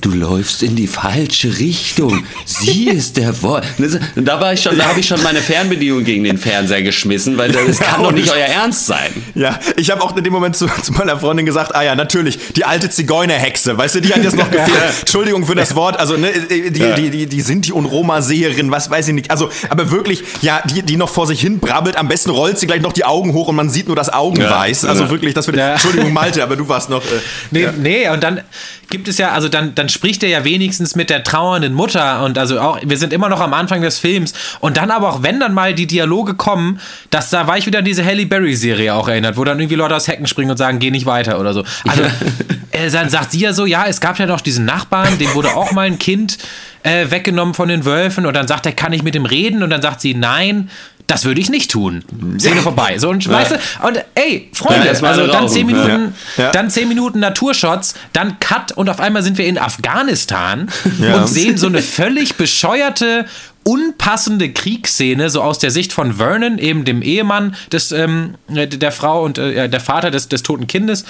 Du 0.00 0.10
läufst 0.12 0.62
in 0.62 0.76
die 0.76 0.86
falsche 0.86 1.58
Richtung. 1.58 2.24
Sie 2.44 2.88
ist 2.88 3.16
der 3.16 3.42
Wolf. 3.42 3.66
Da 4.14 4.40
war 4.40 4.52
ich 4.52 4.62
schon, 4.62 4.78
da 4.78 4.86
habe 4.86 5.00
ich 5.00 5.06
schon 5.06 5.22
meine 5.22 5.40
Fernbedienung 5.40 6.04
gegen 6.04 6.22
den 6.24 6.38
Fernseher 6.38 6.82
geschmissen, 6.82 7.36
weil 7.36 7.50
das 7.50 7.80
kann 7.80 8.02
doch 8.02 8.12
nicht 8.12 8.30
euer 8.30 8.46
Ernst 8.46 8.86
sein. 8.86 9.10
Ja, 9.34 9.58
ich 9.76 9.90
habe 9.90 10.02
auch 10.02 10.16
in 10.16 10.22
dem 10.22 10.32
Moment 10.32 10.56
zu, 10.56 10.66
zu, 10.82 10.92
meiner 10.92 11.18
Freundin 11.18 11.46
gesagt, 11.46 11.74
ah 11.74 11.82
ja, 11.82 11.96
natürlich, 11.96 12.38
die 12.54 12.64
alte 12.64 12.88
Zigeunerhexe. 12.90 13.76
Weißt 13.76 13.96
du, 13.96 14.00
die 14.00 14.14
hat 14.14 14.22
jetzt 14.22 14.36
noch 14.36 14.50
gefehlt. 14.50 14.78
Entschuldigung 15.00 15.44
für 15.44 15.56
das 15.56 15.74
Wort, 15.74 15.98
also 15.98 16.16
ne, 16.16 16.30
die, 16.48 16.70
die, 16.70 17.10
die, 17.10 17.26
die 17.26 17.40
Sinti 17.40 17.72
und 17.72 17.86
Roma-Seherin, 17.86 18.70
was 18.70 18.90
weiß 18.90 19.08
ich 19.08 19.14
nicht. 19.14 19.30
Also, 19.30 19.50
aber 19.68 19.90
wirklich, 19.90 20.22
ja, 20.42 20.62
die, 20.64 20.82
die 20.82 20.96
noch 20.96 21.08
vor 21.08 21.26
sich 21.26 21.40
hin 21.40 21.58
brabbelt, 21.58 21.96
am 21.96 22.06
besten 22.06 22.30
rollt 22.30 22.58
sie 22.58 22.66
gleich 22.66 22.82
noch 22.82 22.92
die 22.92 23.04
Augen 23.04 23.32
hoch 23.32 23.48
und 23.48 23.56
man 23.56 23.68
sieht 23.68 23.88
nur 23.88 23.96
das 23.96 24.12
Augenweiß. 24.12 24.82
Ja, 24.82 24.88
also 24.90 25.10
wirklich, 25.10 25.34
das 25.34 25.48
wird. 25.48 25.56
Ja. 25.56 25.72
Entschuldigung, 25.72 26.12
Malte, 26.12 26.42
aber 26.42 26.54
du 26.54 26.68
warst 26.68 26.88
noch. 26.88 27.02
Äh, 27.02 27.20
nee, 27.50 27.62
ja. 27.62 27.72
nee, 27.72 28.08
und 28.08 28.22
dann 28.22 28.42
gibt 28.90 29.08
es 29.08 29.18
ja, 29.18 29.27
also 29.32 29.48
dann, 29.48 29.74
dann 29.74 29.88
spricht 29.88 30.22
er 30.22 30.28
ja 30.28 30.44
wenigstens 30.44 30.94
mit 30.96 31.10
der 31.10 31.24
trauernden 31.24 31.74
Mutter 31.74 32.24
und 32.24 32.38
also 32.38 32.60
auch, 32.60 32.78
wir 32.84 32.96
sind 32.96 33.12
immer 33.12 33.28
noch 33.28 33.40
am 33.40 33.54
Anfang 33.54 33.80
des 33.80 33.98
Films. 33.98 34.32
Und 34.60 34.76
dann 34.76 34.90
aber 34.90 35.10
auch, 35.10 35.22
wenn 35.22 35.40
dann 35.40 35.54
mal 35.54 35.74
die 35.74 35.86
Dialoge 35.86 36.34
kommen, 36.34 36.80
dass 37.10 37.30
da 37.30 37.46
war 37.46 37.58
ich 37.58 37.66
wieder 37.66 37.80
an 37.80 37.84
diese 37.84 38.04
Halle 38.04 38.26
Berry 38.26 38.54
Serie 38.54 38.94
auch 38.94 39.08
erinnert, 39.08 39.36
wo 39.36 39.44
dann 39.44 39.58
irgendwie 39.58 39.76
Leute 39.76 39.96
aus 39.96 40.08
Hecken 40.08 40.26
springen 40.26 40.50
und 40.50 40.56
sagen, 40.56 40.78
geh 40.78 40.90
nicht 40.90 41.06
weiter 41.06 41.40
oder 41.40 41.52
so. 41.52 41.64
Also 41.86 42.02
äh, 42.70 42.90
dann 42.90 43.08
sagt 43.08 43.32
sie 43.32 43.40
ja 43.40 43.52
so, 43.52 43.66
ja, 43.66 43.86
es 43.86 44.00
gab 44.00 44.18
ja 44.18 44.26
noch 44.26 44.40
diesen 44.40 44.64
Nachbarn, 44.64 45.18
dem 45.18 45.32
wurde 45.34 45.54
auch 45.54 45.72
mal 45.72 45.86
ein 45.86 45.98
Kind 45.98 46.38
äh, 46.82 47.10
weggenommen 47.10 47.54
von 47.54 47.68
den 47.68 47.84
Wölfen 47.84 48.26
und 48.26 48.34
dann 48.34 48.48
sagt 48.48 48.66
er, 48.66 48.72
kann 48.72 48.92
ich 48.92 49.02
mit 49.02 49.14
dem 49.14 49.26
reden? 49.26 49.62
Und 49.62 49.70
dann 49.70 49.82
sagt 49.82 50.00
sie, 50.00 50.14
nein, 50.14 50.70
Das 51.08 51.24
würde 51.24 51.40
ich 51.40 51.48
nicht 51.48 51.70
tun. 51.70 52.04
Szene 52.38 52.56
ja. 52.56 52.62
vorbei. 52.62 52.98
So, 52.98 53.08
und, 53.08 53.24
ja. 53.24 53.32
weißt 53.32 53.52
du, 53.52 53.86
und 53.86 54.04
ey, 54.14 54.50
Freunde, 54.52 54.86
ja, 54.86 55.08
also 55.08 55.26
dann 55.26 55.48
zehn 55.48 55.66
Minuten, 55.66 56.14
dann 56.36 56.70
zehn 56.70 56.86
Minuten 56.86 57.18
Naturshots, 57.18 57.94
dann 58.12 58.38
Cut 58.40 58.72
und 58.72 58.90
auf 58.90 59.00
einmal 59.00 59.22
sind 59.22 59.38
wir 59.38 59.46
in 59.46 59.58
Afghanistan 59.58 60.68
und 61.14 61.26
sehen 61.26 61.56
so 61.56 61.66
eine 61.66 61.80
völlig 61.82 62.34
bescheuerte 62.34 63.24
unpassende 63.64 64.50
Kriegsszene, 64.50 65.28
so 65.28 65.42
aus 65.42 65.58
der 65.58 65.70
Sicht 65.70 65.92
von 65.92 66.14
Vernon, 66.14 66.58
eben 66.58 66.84
dem 66.84 67.02
Ehemann 67.02 67.54
des, 67.72 67.90
ähm, 67.92 68.34
der 68.48 68.92
Frau 68.92 69.24
und 69.24 69.38
äh, 69.38 69.68
der 69.68 69.80
Vater 69.80 70.10
des, 70.10 70.28
des 70.28 70.42
toten 70.42 70.66
Kindes 70.66 71.04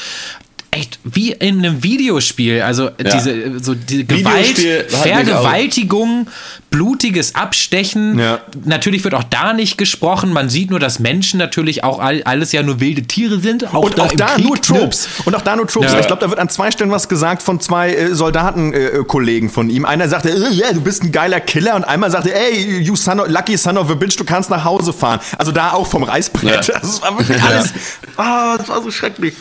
echt 0.78 0.98
wie 1.04 1.32
in 1.32 1.58
einem 1.58 1.82
Videospiel. 1.82 2.62
Also 2.62 2.84
ja. 2.84 2.92
diese, 2.98 3.58
so 3.60 3.74
diese 3.74 4.04
Gewalt, 4.04 4.58
Vergewaltigung, 4.88 6.28
blutiges 6.70 7.34
Abstechen. 7.34 8.18
Ja. 8.18 8.40
Natürlich 8.64 9.04
wird 9.04 9.14
auch 9.14 9.24
da 9.24 9.52
nicht 9.52 9.78
gesprochen. 9.78 10.32
Man 10.32 10.48
sieht 10.48 10.70
nur, 10.70 10.80
dass 10.80 10.98
Menschen 10.98 11.38
natürlich 11.38 11.84
auch 11.84 11.98
all, 11.98 12.22
alles 12.22 12.52
ja 12.52 12.62
nur 12.62 12.80
wilde 12.80 13.02
Tiere 13.02 13.40
sind. 13.40 13.74
Auch 13.74 13.84
und 13.84 13.98
da 13.98 14.04
auch 14.04 14.12
da 14.12 14.26
Krieg, 14.34 14.44
nur? 14.44 14.60
Tropes. 14.60 15.06
Ne? 15.06 15.24
Und 15.26 15.34
auch 15.34 15.42
da 15.42 15.56
nur 15.56 15.66
Tropes. 15.66 15.92
Ja. 15.92 16.00
Ich 16.00 16.06
glaube, 16.06 16.20
da 16.20 16.30
wird 16.30 16.38
an 16.38 16.48
zwei 16.48 16.70
Stellen 16.70 16.90
was 16.90 17.08
gesagt 17.08 17.42
von 17.42 17.60
zwei 17.60 17.94
äh, 17.94 18.14
Soldatenkollegen 18.14 19.48
äh, 19.48 19.52
von 19.52 19.70
ihm. 19.70 19.84
Einer 19.84 20.08
sagte, 20.08 20.30
äh, 20.30 20.54
yeah, 20.54 20.72
du 20.72 20.80
bist 20.80 21.02
ein 21.02 21.12
geiler 21.12 21.40
Killer. 21.40 21.74
Und 21.74 21.84
einmal 21.84 22.10
sagte, 22.10 22.34
ey, 22.34 22.80
you 22.80 22.96
son 22.96 23.20
of, 23.20 23.28
lucky 23.28 23.56
son 23.56 23.78
of 23.78 23.90
a 23.90 23.94
bitch, 23.94 24.18
du 24.18 24.24
kannst 24.24 24.50
nach 24.50 24.64
Hause 24.64 24.92
fahren. 24.92 25.20
Also 25.36 25.52
da 25.52 25.72
auch 25.72 25.86
vom 25.86 26.02
Reißbrett. 26.02 26.66
Ja. 26.66 26.78
Das 26.88 27.02
war 27.02 27.18
wirklich 27.18 27.42
alles. 27.42 27.72
Oh, 28.16 28.56
das 28.56 28.68
war 28.68 28.82
so 28.82 28.90
schrecklich. 28.90 29.34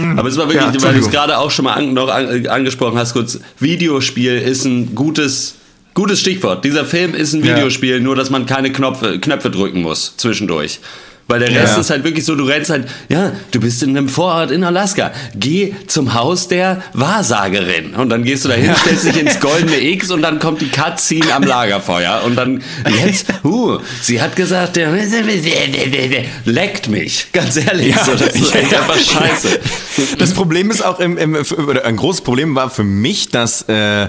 Mhm. 0.00 0.18
Aber 0.18 0.28
es 0.28 0.36
war 0.36 0.48
wirklich, 0.48 0.74
ja, 0.74 0.82
weil 0.82 0.94
du 0.94 1.00
es 1.00 1.10
gerade 1.10 1.38
auch 1.38 1.50
schon 1.50 1.64
mal 1.64 1.74
an, 1.74 1.94
noch 1.94 2.08
an, 2.08 2.46
angesprochen 2.46 2.98
hast, 2.98 3.12
kurz, 3.12 3.38
Videospiel 3.58 4.38
ist 4.38 4.64
ein 4.64 4.94
gutes, 4.94 5.56
gutes 5.94 6.20
Stichwort. 6.20 6.64
Dieser 6.64 6.84
Film 6.84 7.14
ist 7.14 7.32
ein 7.32 7.42
Videospiel, 7.42 7.96
ja. 7.96 8.00
nur 8.00 8.16
dass 8.16 8.30
man 8.30 8.46
keine 8.46 8.72
Knopfe, 8.72 9.18
Knöpfe 9.18 9.50
drücken 9.50 9.82
muss 9.82 10.14
zwischendurch. 10.16 10.80
Weil 11.30 11.38
der 11.38 11.50
Rest 11.50 11.74
ja. 11.74 11.80
ist 11.80 11.90
halt 11.90 12.02
wirklich 12.02 12.24
so, 12.24 12.34
du 12.34 12.42
rennst 12.42 12.70
halt, 12.70 12.88
ja, 13.08 13.30
du 13.52 13.60
bist 13.60 13.80
in 13.84 13.96
einem 13.96 14.08
Vorort 14.08 14.50
in 14.50 14.64
Alaska. 14.64 15.12
Geh 15.36 15.72
zum 15.86 16.14
Haus 16.14 16.48
der 16.48 16.82
Wahrsagerin. 16.92 17.94
Und 17.94 18.08
dann 18.08 18.24
gehst 18.24 18.44
du 18.44 18.48
dahin, 18.48 18.66
ja. 18.66 18.74
stellst 18.74 19.04
dich 19.04 19.16
ins 19.16 19.38
goldene 19.38 19.80
X 19.80 20.10
und 20.10 20.22
dann 20.22 20.40
kommt 20.40 20.60
die 20.60 20.68
Cutscene 20.68 21.32
am 21.32 21.44
Lagerfeuer. 21.44 22.22
Und 22.24 22.34
dann, 22.34 22.64
jetzt, 23.04 23.26
uh, 23.44 23.78
sie 24.02 24.20
hat 24.20 24.34
gesagt, 24.34 24.74
der 24.74 24.90
leckt 26.46 26.88
mich. 26.88 27.28
Ganz 27.32 27.56
ehrlich, 27.56 27.94
ja. 27.94 28.04
so, 28.04 28.16
das 28.16 28.34
ist 28.34 28.52
einfach 28.52 28.98
scheiße. 28.98 29.60
Das 30.18 30.34
Problem 30.34 30.68
ist 30.72 30.84
auch, 30.84 30.98
im, 30.98 31.16
im, 31.16 31.36
oder 31.36 31.84
ein 31.84 31.96
großes 31.96 32.22
Problem 32.22 32.56
war 32.56 32.70
für 32.70 32.82
mich, 32.82 33.28
dass 33.28 33.66
äh, 33.68 34.08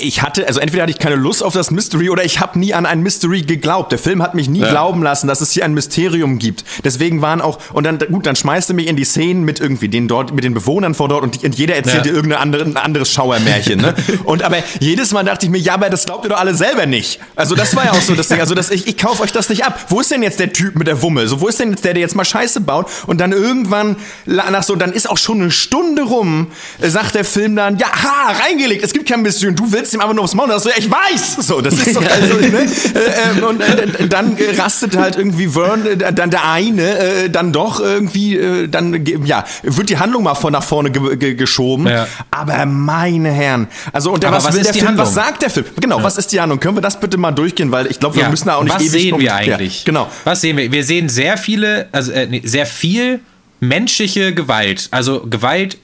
ich 0.00 0.20
hatte, 0.22 0.48
also 0.48 0.58
entweder 0.58 0.82
hatte 0.82 0.92
ich 0.92 0.98
keine 0.98 1.14
Lust 1.14 1.44
auf 1.44 1.54
das 1.54 1.70
Mystery 1.70 2.10
oder 2.10 2.24
ich 2.24 2.40
habe 2.40 2.58
nie 2.58 2.74
an 2.74 2.86
ein 2.86 3.02
Mystery 3.02 3.42
geglaubt. 3.42 3.92
Der 3.92 4.00
Film 4.00 4.20
hat 4.20 4.34
mich 4.34 4.48
nie 4.48 4.62
glauben 4.62 5.04
lassen, 5.04 5.28
dass 5.28 5.40
es 5.40 5.52
hier 5.52 5.64
ein 5.64 5.74
Mystery 5.74 5.91
Mysterium 5.92 6.38
gibt. 6.38 6.64
Deswegen 6.84 7.20
waren 7.20 7.40
auch, 7.40 7.58
und 7.72 7.84
dann, 7.84 7.98
gut, 7.98 8.26
dann 8.26 8.36
schmeißt 8.36 8.70
du 8.70 8.74
mich 8.74 8.86
in 8.86 8.96
die 8.96 9.04
Szenen 9.04 9.44
mit 9.44 9.60
irgendwie 9.60 9.88
den 9.88 10.08
dort, 10.08 10.34
mit 10.34 10.44
den 10.44 10.54
Bewohnern 10.54 10.94
vor 10.94 11.08
dort 11.08 11.22
und, 11.22 11.44
und 11.44 11.54
jeder 11.54 11.76
erzählt 11.76 11.96
ja. 11.96 12.02
dir 12.02 12.12
irgendein 12.12 12.40
andere, 12.40 12.82
anderes 12.82 13.12
Schauermärchen, 13.12 13.80
ne? 13.80 13.94
und 14.24 14.42
aber 14.42 14.58
jedes 14.80 15.12
Mal 15.12 15.24
dachte 15.24 15.46
ich 15.46 15.52
mir, 15.52 15.58
ja, 15.58 15.74
aber 15.74 15.90
das 15.90 16.06
glaubt 16.06 16.24
ihr 16.24 16.30
doch 16.30 16.38
alle 16.38 16.54
selber 16.54 16.86
nicht. 16.86 17.20
Also 17.36 17.54
das 17.54 17.76
war 17.76 17.84
ja 17.84 17.92
auch 17.92 18.00
so 18.00 18.14
das 18.14 18.28
Ding. 18.28 18.40
Also 18.40 18.54
das, 18.54 18.70
ich, 18.70 18.86
ich 18.86 18.96
kaufe 18.96 19.22
euch 19.22 19.32
das 19.32 19.48
nicht 19.48 19.64
ab. 19.64 19.78
Wo 19.88 20.00
ist 20.00 20.10
denn 20.10 20.22
jetzt 20.22 20.40
der 20.40 20.52
Typ 20.52 20.76
mit 20.76 20.86
der 20.86 21.02
Wumme? 21.02 21.28
So, 21.28 21.40
wo 21.40 21.48
ist 21.48 21.60
denn 21.60 21.70
jetzt 21.70 21.84
der, 21.84 21.92
der 21.92 22.00
jetzt 22.00 22.14
mal 22.14 22.24
Scheiße 22.24 22.62
baut 22.62 22.86
und 23.06 23.20
dann 23.20 23.32
irgendwann 23.32 23.96
nach 24.24 24.62
so, 24.62 24.76
dann 24.76 24.92
ist 24.92 25.08
auch 25.10 25.18
schon 25.18 25.40
eine 25.40 25.50
Stunde 25.50 26.02
rum, 26.02 26.48
sagt 26.80 27.14
der 27.14 27.24
Film 27.24 27.56
dann, 27.56 27.78
ja, 27.78 27.88
ha, 27.88 28.32
reingelegt, 28.44 28.82
es 28.82 28.92
gibt 28.92 29.08
kein 29.08 29.22
Mystery 29.22 29.52
du 29.52 29.70
willst 29.70 29.92
ihm 29.92 30.00
einfach 30.00 30.14
nur 30.14 30.24
aufs 30.24 30.34
Maul. 30.34 30.50
Und 30.50 30.60
so, 30.60 30.68
ja, 30.68 30.76
ich 30.78 30.90
weiß! 30.90 31.36
So, 31.40 31.60
das 31.60 31.74
ist 31.74 31.96
doch, 31.96 32.02
also, 32.10 32.34
ne? 32.36 32.66
Äh, 32.94 33.38
äh, 33.38 33.42
und 33.42 33.60
äh, 33.60 34.08
dann 34.08 34.36
rastet 34.56 34.96
halt 34.96 35.16
irgendwie 35.16 35.48
Vern 35.48 35.81
äh, 35.86 36.12
dann 36.12 36.30
der 36.30 36.48
eine 36.48 36.98
äh, 36.98 37.30
dann 37.30 37.52
doch 37.52 37.80
irgendwie, 37.80 38.36
äh, 38.36 38.68
dann 38.68 39.04
ja, 39.24 39.44
wird 39.62 39.90
die 39.90 39.98
Handlung 39.98 40.22
mal 40.24 40.34
von 40.34 40.52
nach 40.52 40.62
vorne 40.62 40.90
ge 40.90 41.16
ge 41.16 41.34
geschoben. 41.34 41.86
Ja. 41.86 42.06
Aber 42.30 42.66
meine 42.66 43.30
Herren, 43.30 43.68
also 43.92 44.12
und 44.12 44.22
der, 44.22 44.32
was, 44.32 44.44
was 44.44 44.54
will 44.54 44.62
der 44.62 44.72
Film, 44.72 44.88
Handlung? 44.88 45.06
was 45.06 45.14
sagt 45.14 45.42
der 45.42 45.50
Film? 45.50 45.66
Genau, 45.80 45.98
ja. 45.98 46.04
was 46.04 46.18
ist 46.18 46.32
die 46.32 46.40
Handlung? 46.40 46.60
Können 46.60 46.76
wir 46.76 46.82
das 46.82 46.98
bitte 46.98 47.16
mal 47.16 47.32
durchgehen, 47.32 47.72
weil 47.72 47.86
ich 47.86 48.00
glaube, 48.00 48.16
wir 48.16 48.24
ja. 48.24 48.30
müssen 48.30 48.46
da 48.46 48.56
auch 48.56 48.64
nicht 48.64 48.74
was 48.74 48.82
ewig 48.82 48.90
sehen 48.90 49.20
wir 49.20 49.34
eigentlich? 49.34 49.84
Genau. 49.84 50.08
Was 50.24 50.40
sehen 50.40 50.56
wir? 50.56 50.70
Wir 50.70 50.84
sehen 50.84 51.08
sehr 51.08 51.36
viele, 51.36 51.88
also 51.92 52.12
äh, 52.12 52.26
nee, 52.26 52.42
sehr 52.44 52.66
viel 52.66 53.20
menschliche 53.60 54.34
Gewalt, 54.34 54.88
also 54.90 55.20
Gewalt 55.28 55.78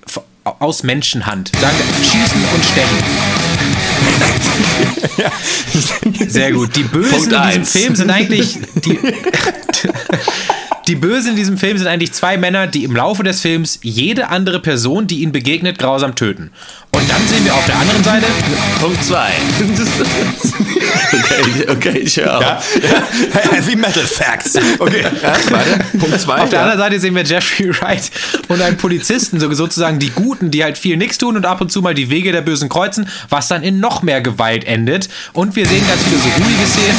aus 0.44 0.82
Menschenhand. 0.82 1.52
Sagen 1.60 1.76
schießen 2.02 2.44
und 2.54 2.64
stechen. 2.64 3.37
Sehr 6.28 6.52
gut. 6.52 6.76
Die 6.76 6.84
Bösen 6.84 7.32
in 7.32 7.42
diesem 7.48 7.64
Film 7.64 7.96
sind 7.96 8.10
eigentlich 8.10 8.58
die, 8.84 8.98
die 10.88 10.96
Bösen 10.96 11.32
in 11.32 11.36
diesem 11.36 11.58
Film 11.58 11.76
sind 11.76 11.86
eigentlich 11.86 12.12
zwei 12.12 12.38
Männer, 12.38 12.66
die 12.66 12.84
im 12.84 12.96
Laufe 12.96 13.22
des 13.22 13.42
Films 13.42 13.78
jede 13.82 14.28
andere 14.28 14.58
Person, 14.58 15.06
die 15.06 15.22
ihnen 15.22 15.32
begegnet, 15.32 15.78
grausam 15.78 16.14
töten. 16.14 16.50
Und 16.92 17.10
dann 17.10 17.28
sehen 17.28 17.44
wir 17.44 17.52
auf 17.52 17.66
der 17.66 17.76
anderen 17.76 18.02
Seite. 18.02 18.26
Punkt 18.80 19.04
2. 19.04 19.32
okay, 21.12 21.66
okay, 21.68 21.98
ich 21.98 22.16
höre 22.16 22.40
ja, 22.40 22.40
ja. 22.40 22.62
Heavy 23.52 23.76
Metal 23.76 24.02
Facts. 24.02 24.56
Okay, 24.78 25.02
ja, 25.02 25.32
weiter. 25.50 25.78
Punkt 25.98 26.18
2. 26.18 26.42
Auf 26.42 26.48
der 26.48 26.62
anderen 26.62 26.78
Seite 26.78 26.98
sehen 26.98 27.14
wir 27.14 27.22
Jeffrey 27.22 27.68
Wright 27.80 28.10
und 28.48 28.62
einen 28.62 28.78
Polizisten, 28.78 29.38
sozusagen 29.40 29.98
die 29.98 30.10
Guten, 30.10 30.50
die 30.50 30.64
halt 30.64 30.78
viel 30.78 30.96
nichts 30.96 31.18
tun 31.18 31.36
und 31.36 31.44
ab 31.44 31.60
und 31.60 31.70
zu 31.70 31.82
mal 31.82 31.94
die 31.94 32.08
Wege 32.08 32.32
der 32.32 32.40
Bösen 32.40 32.70
kreuzen, 32.70 33.08
was 33.28 33.48
dann 33.48 33.62
in 33.62 33.78
noch 33.78 34.02
mehr 34.02 34.22
Gewalt 34.22 34.64
endet. 34.64 35.10
Und 35.34 35.54
wir 35.54 35.66
sehen 35.66 35.86
ganz 35.86 36.02
viele 36.04 36.16
so 36.16 36.28
ruhige 36.42 36.66
Szenen. 36.66 36.96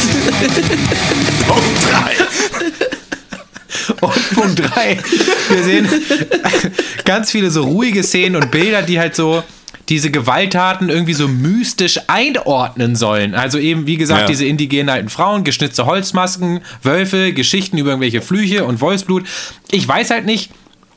Punkt 1.48 2.88
3. 2.88 2.99
Und 4.02 4.30
Punkt 4.34 4.60
3, 4.60 5.00
wir 5.50 5.64
sehen 5.64 5.88
ganz 7.06 7.32
viele 7.32 7.52
so 7.52 7.64
ruhige 7.64 8.04
Szenen 8.04 8.36
und 8.36 8.52
Bilder, 8.52 8.82
die 8.82 9.00
halt 9.00 9.16
so 9.16 9.44
diese 9.90 10.12
Gewalttaten 10.12 10.90
irgendwie 10.90 11.14
so 11.14 11.28
mystisch 11.28 12.00
einordnen 12.08 12.96
sollen. 12.96 13.34
Also 13.34 13.58
eben, 13.58 13.88
wie 13.88 13.98
gesagt, 13.98 14.22
ja. 14.22 14.28
diese 14.28 14.46
indigenen 14.46 14.90
alten 14.90 15.10
Frauen, 15.10 15.44
geschnitzte 15.44 15.86
Holzmasken, 15.86 16.62
Wölfe, 16.84 17.34
Geschichten 17.34 17.78
über 17.78 17.90
irgendwelche 17.90 18.22
Flüche 18.22 18.66
und 18.66 18.82
Wolfsblut. 18.82 19.26
Ich 19.72 19.88
weiß 19.88 20.12
halt 20.12 20.26
nicht, 20.26 20.52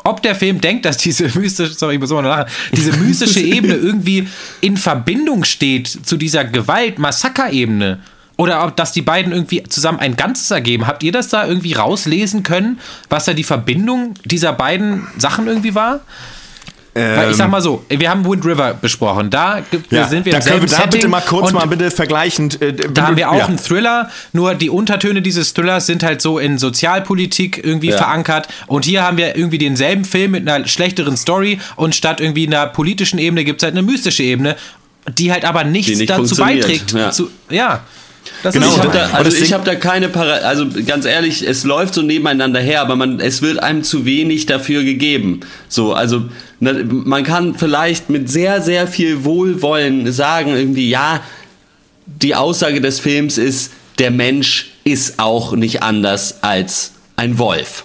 ob 0.05 0.23
der 0.23 0.35
Film 0.35 0.61
denkt, 0.61 0.85
dass 0.85 0.99
diese 0.99 1.25
mystische, 1.39 1.73
sorry, 1.73 1.95
ich 1.95 2.01
muss 2.01 2.11
immer 2.11 2.23
lachen, 2.23 2.51
diese 2.73 2.93
mystische 2.99 3.41
Ebene 3.41 3.75
irgendwie 3.75 4.29
in 4.61 4.77
Verbindung 4.77 5.45
steht 5.45 5.89
zu 5.89 6.17
dieser 6.17 6.45
Gewalt-Massaker-Ebene. 6.45 8.01
Oder 8.37 8.65
ob 8.65 8.77
das 8.77 8.93
die 8.93 9.03
beiden 9.03 9.33
irgendwie 9.33 9.63
zusammen 9.65 10.01
ein 10.01 10.17
Ganzes 10.17 10.51
ergeben. 10.51 10.87
Habt 10.87 11.03
ihr 11.03 11.13
das 11.13 11.29
da 11.29 11.47
irgendwie 11.47 11.75
rauslesen 11.75 12.43
können, 12.43 12.81
was 13.09 13.27
da 13.27 13.35
die 13.35 13.45
Verbindung 13.45 14.15
dieser 14.25 14.53
beiden 14.53 15.07
Sachen 15.19 15.47
irgendwie 15.47 15.75
war? 15.75 16.01
Weil 16.95 17.31
ich 17.31 17.39
sag 17.39 17.51
mal 17.51 17.63
so, 17.63 17.85
wir 17.89 18.11
haben 18.11 18.23
Wind 18.27 18.45
River 18.45 18.75
besprochen. 18.75 19.31
Da 19.31 19.63
ja, 19.89 20.09
sind 20.09 20.27
wir 20.27 20.33
da 20.33 20.39
im 20.39 20.43
selben 20.43 20.71
wir 20.71 20.77
da 20.77 20.87
bitte 20.87 21.09
mal 21.09 21.23
kurz 21.23 21.53
mal 21.53 21.67
bitte 21.67 21.91
vergleichend. 21.91 22.61
Äh, 22.61 22.75
da 22.75 23.07
haben 23.07 23.17
wir 23.17 23.31
auch 23.31 23.39
ja. 23.39 23.47
einen 23.47 23.57
Thriller, 23.57 24.11
nur 24.35 24.55
die 24.55 24.69
Untertöne 24.69 25.23
dieses 25.23 25.55
Thrillers 25.55 25.87
sind 25.87 26.03
halt 26.03 26.21
so 26.21 26.39
in 26.39 26.59
Sozialpolitik 26.59 27.65
irgendwie 27.65 27.89
ja. 27.89 27.97
verankert. 27.97 28.49
Und 28.67 28.85
hier 28.85 29.05
haben 29.05 29.17
wir 29.17 29.37
irgendwie 29.37 29.57
denselben 29.57 30.05
Film 30.05 30.33
mit 30.33 30.47
einer 30.47 30.69
schlechteren 30.69 31.17
Story 31.17 31.61
und 31.77 31.95
statt 31.95 32.21
irgendwie 32.21 32.47
einer 32.47 32.67
politischen 32.67 33.19
Ebene 33.19 33.45
gibt 33.45 33.63
es 33.63 33.65
halt 33.65 33.75
eine 33.75 33.83
mystische 33.83 34.23
Ebene, 34.23 34.57
die 35.09 35.33
halt 35.33 35.47
aber 35.47 35.65
nichts 35.65 35.99
nicht 35.99 36.11
dazu 36.11 36.37
beiträgt. 36.37 36.93
Ja. 36.93 37.11
Zu, 37.11 37.31
ja. 37.49 37.81
Das 38.43 38.55
genau, 38.55 38.67
ist 38.67 38.85
da, 38.93 39.11
also 39.13 39.37
ich 39.37 39.53
habe 39.53 39.65
da 39.65 39.75
keine 39.75 40.09
Para 40.09 40.35
also 40.35 40.67
ganz 40.87 41.05
ehrlich, 41.05 41.47
es 41.47 41.65
läuft 41.65 41.95
so 41.95 42.03
nebeneinander 42.03 42.61
her, 42.61 42.81
aber 42.81 42.97
man, 42.97 43.21
es 43.21 43.43
wird 43.43 43.63
einem 43.63 43.85
zu 43.85 44.05
wenig 44.05 44.47
dafür 44.47 44.85
gegeben. 44.85 45.41
So, 45.69 45.93
also 45.93 46.25
man 46.61 47.25
kann 47.25 47.55
vielleicht 47.57 48.11
mit 48.11 48.29
sehr, 48.29 48.61
sehr 48.61 48.87
viel 48.87 49.25
Wohlwollen 49.25 50.11
sagen, 50.13 50.55
irgendwie, 50.57 50.89
ja, 50.89 51.23
die 52.07 52.35
Aussage 52.35 52.81
des 52.81 53.01
Films 53.01 53.39
ist, 53.39 53.73
der 53.99 54.11
Mensch 54.11 54.73
ist 54.85 55.19
auch 55.19 55.53
nicht 55.53 55.83
anders 55.83 56.43
als 56.43 56.93
ein 57.17 57.39
Wolf. 57.39 57.85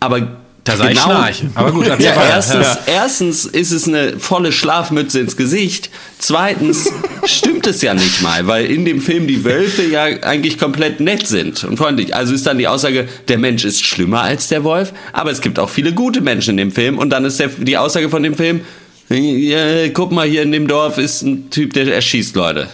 Aber 0.00 0.36
da 0.70 0.76
sei 0.76 0.88
genau. 0.90 1.02
Schnarch. 1.02 1.42
Aber 1.54 1.72
gut, 1.72 1.86
ja, 1.86 1.96
erstens, 1.98 2.66
ja. 2.66 2.78
erstens 2.86 3.44
ist 3.46 3.72
es 3.72 3.88
eine 3.88 4.18
volle 4.18 4.52
Schlafmütze 4.52 5.20
ins 5.20 5.36
Gesicht. 5.36 5.90
Zweitens 6.18 6.90
stimmt 7.24 7.66
es 7.66 7.82
ja 7.82 7.94
nicht 7.94 8.22
mal, 8.22 8.46
weil 8.46 8.66
in 8.66 8.84
dem 8.84 9.00
Film 9.00 9.26
die 9.26 9.44
Wölfe 9.44 9.82
ja 9.82 10.04
eigentlich 10.04 10.58
komplett 10.58 11.00
nett 11.00 11.26
sind 11.26 11.64
und 11.64 11.76
freundlich. 11.76 12.14
Also 12.14 12.34
ist 12.34 12.46
dann 12.46 12.58
die 12.58 12.68
Aussage, 12.68 13.08
der 13.28 13.38
Mensch 13.38 13.64
ist 13.64 13.84
schlimmer 13.84 14.22
als 14.22 14.48
der 14.48 14.64
Wolf, 14.64 14.92
aber 15.12 15.30
es 15.30 15.40
gibt 15.40 15.58
auch 15.58 15.70
viele 15.70 15.92
gute 15.92 16.20
Menschen 16.20 16.52
in 16.52 16.56
dem 16.56 16.72
Film. 16.72 16.98
Und 16.98 17.10
dann 17.10 17.24
ist 17.24 17.40
der, 17.40 17.48
die 17.48 17.76
Aussage 17.76 18.08
von 18.08 18.22
dem 18.22 18.34
Film, 18.34 18.60
ja, 19.08 19.88
guck 19.88 20.12
mal, 20.12 20.28
hier 20.28 20.42
in 20.42 20.52
dem 20.52 20.68
Dorf 20.68 20.98
ist 20.98 21.22
ein 21.22 21.50
Typ, 21.50 21.72
der 21.72 21.92
erschießt 21.92 22.36
Leute. 22.36 22.68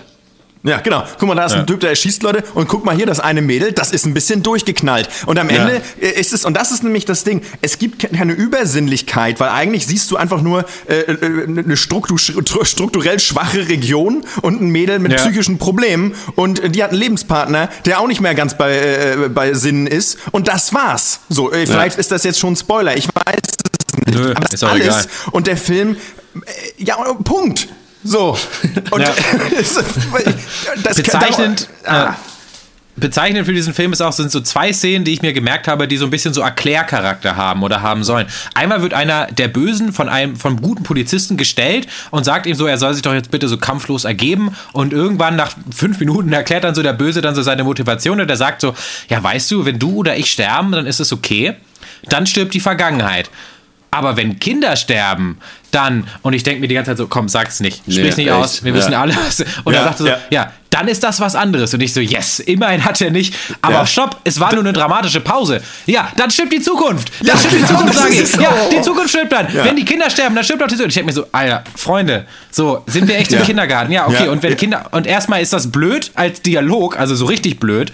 Ja, 0.67 0.81
genau. 0.81 1.05
Guck 1.19 1.29
mal, 1.29 1.35
da 1.35 1.47
ist 1.47 1.53
ja. 1.53 1.61
ein 1.61 1.67
Typ, 1.67 1.81
der 1.81 1.91
erschießt 1.91 2.23
Leute 2.23 2.43
und 2.55 2.67
guck 2.69 2.85
mal 2.85 2.95
hier, 2.95 3.07
das 3.07 3.21
eine 3.21 3.41
Mädel, 3.41 3.73
das 3.73 3.93
ist 3.93 4.05
ein 4.05 4.15
bisschen 4.15 4.43
durchgeknallt. 4.43 5.09
Und 5.27 5.39
am 5.39 5.49
Ende 5.49 5.81
ja. 6.01 6.09
ist 6.09 6.33
es, 6.33 6.45
und 6.45 6.55
das 6.55 6.73
ist 6.73 6.83
nämlich 6.83 7.05
das 7.05 7.25
Ding, 7.25 7.43
es 7.63 7.79
gibt 7.79 8.13
keine 8.13 8.33
Übersinnlichkeit, 8.33 9.39
weil 9.39 9.51
eigentlich 9.51 9.87
siehst 9.87 10.11
du 10.11 10.17
einfach 10.17 10.43
nur 10.43 10.65
äh, 10.89 11.01
äh 11.01 11.45
eine 11.47 11.77
struktur, 11.77 12.19
strukturell 12.19 13.21
schwache 13.21 13.69
Region 13.69 14.25
und 14.43 14.61
ein 14.61 14.69
Mädel 14.69 14.99
mit 14.99 15.13
ja. 15.13 15.19
psychischen 15.19 15.59
Problemen 15.59 16.15
und 16.35 16.75
die 16.75 16.83
hat 16.83 16.91
einen 16.91 17.01
Lebenspartner, 17.01 17.69
der 17.85 18.01
auch 18.01 18.09
nicht 18.09 18.21
mehr 18.21 18.35
ganz 18.35 18.59
bei, 18.59 18.77
äh, 18.77 19.29
bei 19.29 19.55
Sinnen 19.55 19.87
ist. 19.87 20.19
Und 20.33 20.49
das 20.49 20.75
war's. 20.75 21.21
So, 21.29 21.53
äh, 21.53 21.67
vielleicht 21.67 21.99
ist 21.99 22.11
das 22.11 22.25
jetzt 22.25 22.39
schon 22.39 22.55
ein 22.55 22.57
Spoiler. 22.57 22.97
Ich 22.97 23.07
weiß 23.07 23.37
es 23.45 24.05
nicht. 24.07 24.19
Nö, 24.19 24.35
aber 24.35 24.53
ist 24.53 24.65
alles. 24.65 24.87
Egal. 24.87 25.07
Und 25.31 25.47
der 25.47 25.57
Film, 25.57 25.97
äh, 26.35 26.83
ja, 26.83 26.97
Punkt. 27.25 27.69
So. 28.07 28.39
Und 28.91 29.01
ja. 29.01 29.13
das 30.83 30.97
bezeichnend. 30.97 31.69
Kann, 31.83 31.95
ah. 31.95 32.17
Bezeichnend 32.99 33.45
für 33.45 33.53
diesen 33.53 33.75
Film 33.75 33.93
ist 33.93 34.01
auch, 34.01 34.13
sind 34.13 34.31
so 34.31 34.41
zwei 34.41 34.73
Szenen, 34.73 35.05
die 35.05 35.13
ich 35.13 35.21
mir 35.21 35.35
gemerkt 35.35 35.69
habe, 35.69 35.87
die 35.87 35.99
so 35.99 36.07
ein 36.07 36.11
bisschen 36.11 36.33
so 36.33 36.41
Erklärcharakter 36.41 37.37
haben 37.37 37.63
oder 37.63 37.83
haben 37.83 38.05
sollen. 38.05 38.27
Einmal 38.55 38.81
wird 38.81 38.95
einer 38.95 39.27
der 39.27 39.49
Bösen 39.49 39.93
von 39.93 40.09
einem 40.09 40.37
vom 40.37 40.63
guten 40.63 40.83
Polizisten 40.83 41.37
gestellt 41.37 41.87
und 42.11 42.25
sagt 42.25 42.47
ihm 42.47 42.55
so, 42.55 42.67
er 42.67 42.79
soll 42.79 42.95
sich 42.95 43.03
doch 43.03 43.13
jetzt 43.13 43.31
bitte 43.31 43.49
so 43.49 43.59
kampflos 43.59 44.05
ergeben. 44.05 44.57
Und 44.73 44.95
irgendwann 44.95 45.37
nach 45.37 45.53
fünf 45.75 46.01
Minuten 46.01 46.33
erklärt 46.33 46.65
dann 46.65 46.75
so 46.75 46.83
der 46.83 46.95
Böse 46.95 47.21
dann 47.21 47.35
so 47.35 47.43
seine 47.43 47.65
Motivation 47.65 48.19
und 48.19 48.29
der 48.29 48.39
sagt 48.39 48.63
so, 48.63 48.75
ja, 49.11 49.23
weißt 49.23 49.51
du, 49.51 49.67
wenn 49.67 49.79
du 49.79 49.97
oder 49.97 50.17
ich 50.17 50.31
sterben, 50.31 50.73
dann 50.73 50.87
ist 50.87 50.99
es 50.99 51.13
okay. 51.13 51.55
Dann 52.09 52.27
stirbt 52.27 52.55
die 52.55 52.61
Vergangenheit. 52.61 53.29
Aber 53.97 54.19
wenn 54.19 54.39
Kinder 54.39 54.77
sterben, 54.77 55.39
dann, 55.71 56.07
und 56.21 56.35
ich 56.35 56.43
denke 56.43 56.61
mir 56.61 56.69
die 56.69 56.75
ganze 56.75 56.91
Zeit 56.91 56.99
so, 56.99 57.07
komm, 57.07 57.31
sag's 57.31 57.61
nicht, 57.61 57.79
sprich 57.79 57.97
nee, 57.97 58.03
nicht 58.03 58.19
echt? 58.19 58.31
aus, 58.31 58.63
wir 58.63 58.75
wissen 58.75 58.93
ja. 58.93 59.01
alles. 59.01 59.43
Und 59.65 59.73
ja, 59.73 59.81
er 59.81 59.85
sagte 59.85 60.03
so, 60.03 60.09
ja. 60.09 60.19
ja. 60.31 60.53
dann 60.69 60.87
ist 60.87 61.03
das 61.03 61.19
was 61.19 61.35
anderes. 61.35 61.73
Und 61.73 61.81
ich 61.81 61.95
so, 61.95 62.01
yes, 62.01 62.41
immerhin 62.41 62.85
hat 62.85 63.01
er 63.01 63.11
nicht. 63.11 63.35
Aber 63.63 63.87
stopp, 63.87 64.21
es 64.25 64.39
war 64.39 64.53
nur 64.53 64.63
eine 64.63 64.75
dramatische 64.75 65.21
Pause. 65.21 65.63
Ja, 65.87 66.13
dann 66.19 66.31
stimmt 66.31 66.53
die 66.53 66.61
Zukunft. 66.61 67.11
Dann 67.23 67.39
stimmt 67.39 67.55
die 67.55 67.65
Zukunft, 67.67 67.95
sage 67.95 68.13
ich. 68.13 68.31
So. 68.31 68.41
Ja, 68.41 68.53
die 68.71 68.83
Zukunft 68.83 69.09
stimmt 69.09 69.33
dann. 69.33 69.49
Wenn 69.51 69.77
die 69.77 69.85
Kinder 69.87 70.11
sterben, 70.11 70.35
dann 70.35 70.45
stimmt 70.45 70.63
auch 70.63 70.69
die 70.69 70.77
Zukunft. 70.77 70.91
Ich 70.91 71.03
denke 71.03 71.07
mir 71.07 71.15
so, 71.15 71.27
Alter, 71.33 71.65
Freunde, 71.75 72.27
so, 72.51 72.83
sind 72.87 73.09
wir 73.09 73.17
echt 73.17 73.33
im 73.33 73.43
Kindergarten? 73.43 73.93
Ja, 73.93 74.07
okay. 74.07 74.29
Und 74.29 74.43
wenn 74.43 74.57
Kinder, 74.59 74.89
und 74.93 75.07
erstmal 75.07 75.41
ist 75.41 75.55
das 75.55 75.73
blöd 75.73 76.11
als 76.15 76.43
Dialog, 76.43 76.99
also 76.99 77.15
so 77.15 77.25
richtig 77.25 77.59
blöd. 77.61 77.93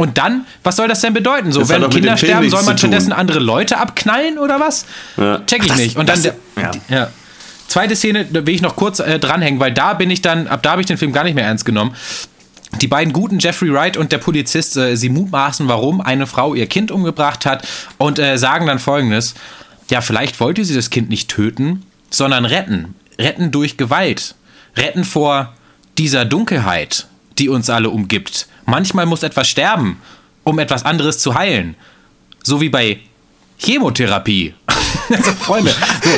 Und 0.00 0.16
dann, 0.16 0.46
was 0.62 0.76
soll 0.76 0.88
das 0.88 1.02
denn 1.02 1.12
bedeuten? 1.12 1.52
So, 1.52 1.60
das 1.60 1.68
wenn 1.68 1.90
Kinder 1.90 2.16
sterben, 2.16 2.48
soll 2.48 2.62
man 2.62 2.78
stattdessen 2.78 3.12
andere 3.12 3.38
Leute 3.38 3.76
abknallen 3.76 4.38
oder 4.38 4.58
was? 4.58 4.86
Ja. 5.18 5.42
Check 5.44 5.66
ich 5.66 5.72
Ach, 5.72 5.76
nicht. 5.76 5.94
Und 5.98 6.08
dann, 6.08 6.22
das, 6.22 6.34
ja. 6.56 6.70
ja. 6.88 7.10
Zweite 7.68 7.94
Szene, 7.94 8.24
da 8.24 8.46
will 8.46 8.54
ich 8.54 8.62
noch 8.62 8.76
kurz 8.76 9.00
äh, 9.00 9.18
dranhängen, 9.18 9.60
weil 9.60 9.74
da 9.74 9.92
bin 9.92 10.08
ich 10.08 10.22
dann, 10.22 10.46
ab 10.46 10.62
da 10.62 10.70
habe 10.70 10.80
ich 10.80 10.86
den 10.86 10.96
Film 10.96 11.12
gar 11.12 11.24
nicht 11.24 11.34
mehr 11.34 11.44
ernst 11.44 11.66
genommen. 11.66 11.94
Die 12.80 12.86
beiden 12.86 13.12
guten 13.12 13.40
Jeffrey 13.40 13.70
Wright 13.74 13.98
und 13.98 14.10
der 14.10 14.16
Polizist, 14.16 14.74
äh, 14.78 14.96
sie 14.96 15.10
mutmaßen, 15.10 15.68
warum 15.68 16.00
eine 16.00 16.26
Frau 16.26 16.54
ihr 16.54 16.66
Kind 16.66 16.90
umgebracht 16.90 17.44
hat 17.44 17.68
und 17.98 18.18
äh, 18.18 18.38
sagen 18.38 18.64
dann 18.64 18.78
folgendes: 18.78 19.34
Ja, 19.90 20.00
vielleicht 20.00 20.40
wollte 20.40 20.64
sie 20.64 20.74
das 20.74 20.88
Kind 20.88 21.10
nicht 21.10 21.28
töten, 21.28 21.84
sondern 22.08 22.46
retten. 22.46 22.94
Retten 23.18 23.50
durch 23.50 23.76
Gewalt. 23.76 24.34
Retten 24.78 25.04
vor 25.04 25.52
dieser 25.98 26.24
Dunkelheit, 26.24 27.06
die 27.38 27.50
uns 27.50 27.68
alle 27.68 27.90
umgibt. 27.90 28.46
Manchmal 28.70 29.06
muss 29.06 29.22
etwas 29.22 29.48
sterben, 29.48 30.00
um 30.44 30.58
etwas 30.58 30.84
anderes 30.84 31.18
zu 31.18 31.34
heilen. 31.34 31.76
So 32.42 32.60
wie 32.60 32.68
bei 32.68 33.00
Chemotherapie. 33.58 34.54
also, 35.10 35.32
Freunde, 35.32 35.70
so? 35.70 36.10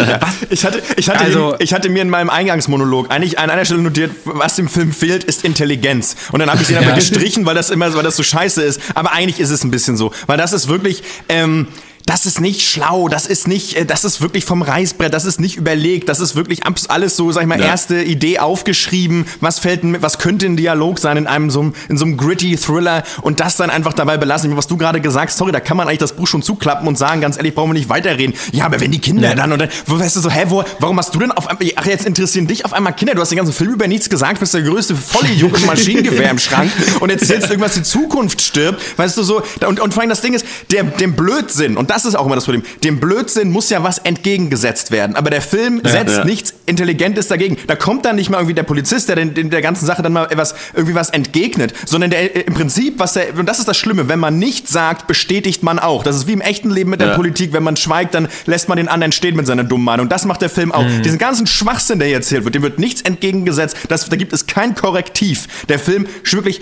Ich, 0.50 0.64
hatte, 0.64 0.82
ich, 0.96 1.08
hatte 1.08 1.20
also, 1.20 1.56
ich 1.58 1.74
hatte 1.74 1.88
mir 1.88 2.02
in 2.02 2.10
meinem 2.10 2.30
Eingangsmonolog 2.30 3.10
eigentlich 3.10 3.38
an 3.38 3.50
einer 3.50 3.64
Stelle 3.64 3.82
notiert, 3.82 4.12
was 4.24 4.56
dem 4.56 4.68
Film 4.68 4.92
fehlt, 4.92 5.24
ist 5.24 5.44
Intelligenz. 5.44 6.16
Und 6.30 6.40
dann 6.40 6.50
habe 6.50 6.60
ich 6.62 6.68
sie 6.68 6.76
einfach 6.76 6.90
ja. 6.90 6.96
gestrichen, 6.96 7.44
weil 7.44 7.54
das 7.54 7.70
immer 7.70 7.92
weil 7.94 8.02
das 8.02 8.16
so 8.16 8.22
scheiße 8.22 8.62
ist. 8.62 8.80
Aber 8.94 9.12
eigentlich 9.12 9.40
ist 9.40 9.50
es 9.50 9.64
ein 9.64 9.70
bisschen 9.70 9.96
so. 9.96 10.12
Weil 10.26 10.38
das 10.38 10.52
ist 10.52 10.68
wirklich. 10.68 11.02
Ähm, 11.28 11.68
das 12.06 12.26
ist 12.26 12.40
nicht 12.40 12.62
schlau, 12.62 13.08
das 13.08 13.26
ist 13.26 13.46
nicht, 13.46 13.74
äh, 13.74 13.84
das 13.84 14.04
ist 14.04 14.20
wirklich 14.20 14.44
vom 14.44 14.62
Reißbrett, 14.62 15.12
das 15.12 15.24
ist 15.24 15.40
nicht 15.40 15.56
überlegt, 15.56 16.08
das 16.08 16.20
ist 16.20 16.36
wirklich 16.36 16.60
alles 16.88 17.16
so, 17.16 17.32
sag 17.32 17.42
ich 17.42 17.46
mal, 17.46 17.60
ja. 17.60 17.66
erste 17.66 18.02
Idee 18.02 18.38
aufgeschrieben, 18.38 19.26
was 19.40 19.58
fällt 19.58 19.80
was 20.02 20.18
könnte 20.18 20.46
ein 20.46 20.56
Dialog 20.56 20.98
sein 20.98 21.16
in 21.16 21.26
einem 21.26 21.50
so, 21.50 21.72
in 21.88 21.96
so 21.96 22.04
einem 22.04 22.16
gritty 22.16 22.56
Thriller 22.56 23.02
und 23.22 23.40
das 23.40 23.56
dann 23.56 23.70
einfach 23.70 23.92
dabei 23.92 24.16
belassen, 24.16 24.56
was 24.56 24.66
du 24.66 24.76
gerade 24.76 25.00
gesagt 25.00 25.30
hast, 25.30 25.38
sorry, 25.38 25.52
da 25.52 25.60
kann 25.60 25.76
man 25.76 25.88
eigentlich 25.88 25.98
das 25.98 26.14
Buch 26.14 26.26
schon 26.26 26.42
zuklappen 26.42 26.86
und 26.86 26.98
sagen, 26.98 27.20
ganz 27.20 27.36
ehrlich, 27.36 27.54
brauchen 27.54 27.70
wir 27.70 27.74
nicht 27.74 27.88
weiterreden. 27.88 28.34
Ja, 28.52 28.66
aber 28.66 28.80
wenn 28.80 28.90
die 28.90 29.00
Kinder 29.00 29.30
ja. 29.30 29.34
dann 29.34 29.52
und 29.52 29.58
dann, 29.58 29.68
weißt 29.86 30.16
du 30.16 30.20
so, 30.20 30.30
hä, 30.30 30.44
wo, 30.48 30.64
warum 30.78 30.98
hast 30.98 31.14
du 31.14 31.18
denn 31.18 31.32
auf 31.32 31.48
einmal, 31.48 31.68
ach, 31.76 31.86
jetzt 31.86 32.06
interessieren 32.06 32.46
dich 32.46 32.64
auf 32.64 32.72
einmal 32.72 32.94
Kinder, 32.94 33.14
du 33.14 33.20
hast 33.20 33.30
den 33.30 33.38
ganzen 33.38 33.52
Film 33.52 33.72
über 33.72 33.86
nichts 33.88 34.08
gesagt, 34.08 34.40
bist 34.40 34.54
der 34.54 34.62
größte 34.62 34.94
Vollidiot 34.96 35.52
mit 35.52 35.66
Maschinengewehr 35.66 36.30
im 36.30 36.38
Schrank 36.38 36.70
und 37.00 37.10
erzählst 37.10 37.48
irgendwas, 37.50 37.74
die 37.74 37.82
Zukunft 37.82 38.40
stirbt, 38.40 38.80
weißt 38.98 39.16
du 39.16 39.22
so, 39.22 39.42
und, 39.66 39.80
und 39.80 39.94
vor 39.94 40.02
allem 40.02 40.10
das 40.10 40.20
Ding 40.20 40.34
ist, 40.34 40.44
der, 40.70 40.84
dem 40.84 41.14
Blödsinn, 41.14 41.76
und 41.76 41.91
das 41.92 42.04
ist 42.04 42.14
auch 42.14 42.26
immer 42.26 42.34
das 42.34 42.44
Problem. 42.44 42.62
Dem 42.84 43.00
Blödsinn 43.00 43.50
muss 43.50 43.70
ja 43.70 43.82
was 43.82 43.98
entgegengesetzt 43.98 44.90
werden. 44.90 45.16
Aber 45.16 45.30
der 45.30 45.42
Film 45.42 45.80
ja, 45.84 45.90
setzt 45.90 46.18
ja. 46.18 46.24
nichts 46.24 46.54
Intelligentes 46.66 47.28
dagegen. 47.28 47.56
Da 47.66 47.76
kommt 47.76 48.04
dann 48.04 48.16
nicht 48.16 48.30
mal 48.30 48.38
irgendwie 48.38 48.54
der 48.54 48.62
Polizist, 48.62 49.08
der 49.08 49.16
den, 49.16 49.50
der 49.50 49.62
ganzen 49.62 49.86
Sache 49.86 50.02
dann 50.02 50.12
mal 50.12 50.24
etwas, 50.24 50.54
irgendwie 50.74 50.94
was 50.94 51.10
entgegnet, 51.10 51.74
sondern 51.86 52.10
der 52.10 52.36
äh, 52.36 52.40
im 52.40 52.54
Prinzip, 52.54 52.98
was 52.98 53.12
der, 53.14 53.38
und 53.38 53.46
das 53.46 53.58
ist 53.58 53.68
das 53.68 53.76
Schlimme, 53.76 54.08
wenn 54.08 54.18
man 54.18 54.38
nichts 54.38 54.70
sagt, 54.70 55.06
bestätigt 55.06 55.62
man 55.62 55.78
auch. 55.78 56.02
Das 56.02 56.16
ist 56.16 56.26
wie 56.26 56.32
im 56.32 56.40
echten 56.40 56.70
Leben 56.70 56.90
mit 56.90 57.00
der 57.00 57.08
ja. 57.08 57.14
Politik. 57.14 57.52
Wenn 57.52 57.62
man 57.62 57.76
schweigt, 57.76 58.14
dann 58.14 58.28
lässt 58.46 58.68
man 58.68 58.76
den 58.76 58.88
anderen 58.88 59.12
stehen 59.12 59.36
mit 59.36 59.46
seiner 59.46 59.64
dummen 59.64 59.84
Meinung. 59.84 60.08
Das 60.08 60.24
macht 60.24 60.42
der 60.42 60.50
Film 60.50 60.72
auch. 60.72 60.84
Mhm. 60.84 61.02
Diesen 61.02 61.18
ganzen 61.18 61.46
Schwachsinn, 61.46 61.98
der 61.98 62.08
hier 62.08 62.16
erzählt 62.16 62.44
wird, 62.44 62.54
dem 62.54 62.62
wird 62.62 62.78
nichts 62.78 63.02
entgegengesetzt. 63.02 63.76
Das, 63.88 64.08
da 64.08 64.16
gibt 64.16 64.32
es 64.32 64.46
kein 64.46 64.74
Korrektiv. 64.74 65.46
Der 65.68 65.78
Film 65.78 66.06
wirklich 66.30 66.60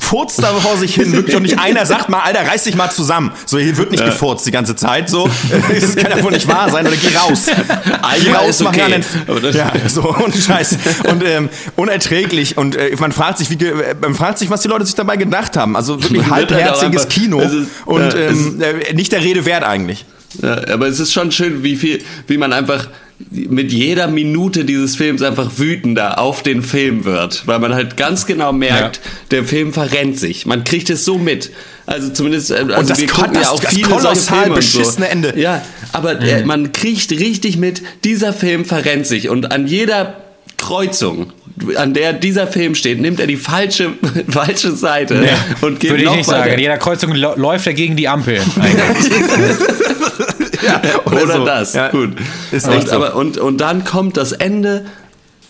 furzt 0.00 0.42
da 0.42 0.48
vor 0.54 0.76
sich 0.76 0.94
hin, 0.94 1.12
wirklich 1.12 1.36
und 1.36 1.42
nicht 1.42 1.58
einer 1.58 1.84
sagt 1.84 2.08
mal, 2.08 2.20
Alter, 2.20 2.46
reiß 2.46 2.64
dich 2.64 2.76
mal 2.76 2.90
zusammen. 2.90 3.32
So, 3.46 3.58
hier 3.58 3.76
wird 3.76 3.90
nicht 3.90 3.97
ja. 4.00 4.06
gefurzt 4.06 4.46
die 4.46 4.50
ganze 4.50 4.76
Zeit 4.76 5.08
so. 5.08 5.28
das 5.80 5.96
kann 5.96 6.16
ja 6.16 6.22
wohl 6.22 6.32
nicht 6.32 6.48
wahr 6.48 6.70
sein 6.70 6.86
oder 6.86 6.96
geh 6.96 7.16
raus. 7.16 7.46
Geh 8.20 8.32
raus, 8.32 8.60
mach 8.60 8.70
okay. 8.70 8.82
einen, 8.82 9.04
Ja, 9.52 9.72
so, 9.86 10.14
und 10.14 10.34
Scheiß. 10.34 10.78
Und 11.08 11.22
ähm, 11.24 11.48
unerträglich. 11.76 12.56
Und 12.56 12.74
äh, 12.76 12.96
man 12.98 13.12
fragt 13.12 13.38
sich, 13.38 13.50
wie, 13.50 13.64
äh, 13.64 13.94
man 14.00 14.14
fragt 14.14 14.38
sich, 14.38 14.50
was 14.50 14.62
die 14.62 14.68
Leute 14.68 14.86
sich 14.86 14.94
dabei 14.94 15.16
gedacht 15.16 15.56
haben. 15.56 15.76
Also 15.76 16.02
wirklich 16.02 16.28
halbherziges 16.28 17.04
einfach, 17.04 17.08
Kino 17.08 17.40
ist, 17.40 17.54
und 17.84 18.14
ähm, 18.14 18.60
äh, 18.60 18.94
nicht 18.94 19.12
der 19.12 19.22
Rede 19.22 19.44
wert 19.44 19.64
eigentlich. 19.64 20.04
Ja, 20.42 20.68
aber 20.72 20.86
es 20.86 21.00
ist 21.00 21.12
schon 21.12 21.32
schön, 21.32 21.62
wie 21.62 21.76
viel, 21.76 22.02
wie 22.26 22.36
man 22.36 22.52
einfach 22.52 22.88
mit 23.30 23.72
jeder 23.72 24.06
Minute 24.08 24.64
dieses 24.64 24.96
Films 24.96 25.22
einfach 25.22 25.58
wütender 25.58 26.18
auf 26.20 26.42
den 26.42 26.62
Film 26.62 27.04
wird, 27.04 27.46
weil 27.46 27.58
man 27.58 27.74
halt 27.74 27.96
ganz 27.96 28.26
genau 28.26 28.52
merkt, 28.52 28.96
ja. 28.96 29.10
der 29.32 29.44
Film 29.44 29.72
verrennt 29.72 30.18
sich. 30.18 30.46
Man 30.46 30.64
kriegt 30.64 30.88
es 30.88 31.04
so 31.04 31.18
mit. 31.18 31.50
Also 31.86 32.10
zumindest, 32.10 32.50
äh, 32.50 32.64
also 32.72 32.96
wir 32.96 33.08
gucken 33.08 33.40
ja 33.40 33.50
auch 33.50 33.62
viele 33.62 33.98
solche 34.00 34.20
Filme 34.22 34.56
beschissene 34.56 35.06
so. 35.06 35.12
Ende. 35.12 35.34
Ja, 35.36 35.62
aber 35.92 36.14
mhm. 36.14 36.22
äh, 36.22 36.44
man 36.44 36.72
kriegt 36.72 37.10
richtig 37.10 37.56
mit, 37.56 37.82
dieser 38.04 38.32
Film 38.32 38.64
verrennt 38.64 39.06
sich 39.06 39.28
und 39.28 39.50
an 39.52 39.66
jeder 39.66 40.16
Kreuzung, 40.58 41.32
an 41.76 41.94
der 41.94 42.12
dieser 42.12 42.46
Film 42.46 42.74
steht, 42.74 43.00
nimmt 43.00 43.20
er 43.20 43.26
die 43.26 43.36
falsche, 43.36 43.94
falsche 44.28 44.72
Seite 44.72 45.24
ja, 45.24 45.66
und 45.66 45.80
geht 45.80 45.90
Würde 45.90 46.04
ich 46.04 46.10
nicht 46.10 46.26
sagen. 46.28 46.52
An 46.52 46.58
jeder 46.58 46.78
Kreuzung 46.78 47.14
läuft 47.14 47.66
er 47.66 47.74
gegen 47.74 47.96
die 47.96 48.06
Ampel. 48.06 48.40
ja, 50.68 51.00
oder, 51.04 51.22
oder 51.22 51.36
so. 51.36 51.44
das. 51.44 51.74
Ja, 51.74 51.88
Gut. 51.88 52.16
Ist 52.52 52.68
und, 52.68 52.88
so. 52.88 52.94
aber, 52.94 53.16
und, 53.16 53.38
und 53.38 53.58
dann 53.58 53.84
kommt 53.84 54.16
das 54.16 54.32
Ende 54.32 54.86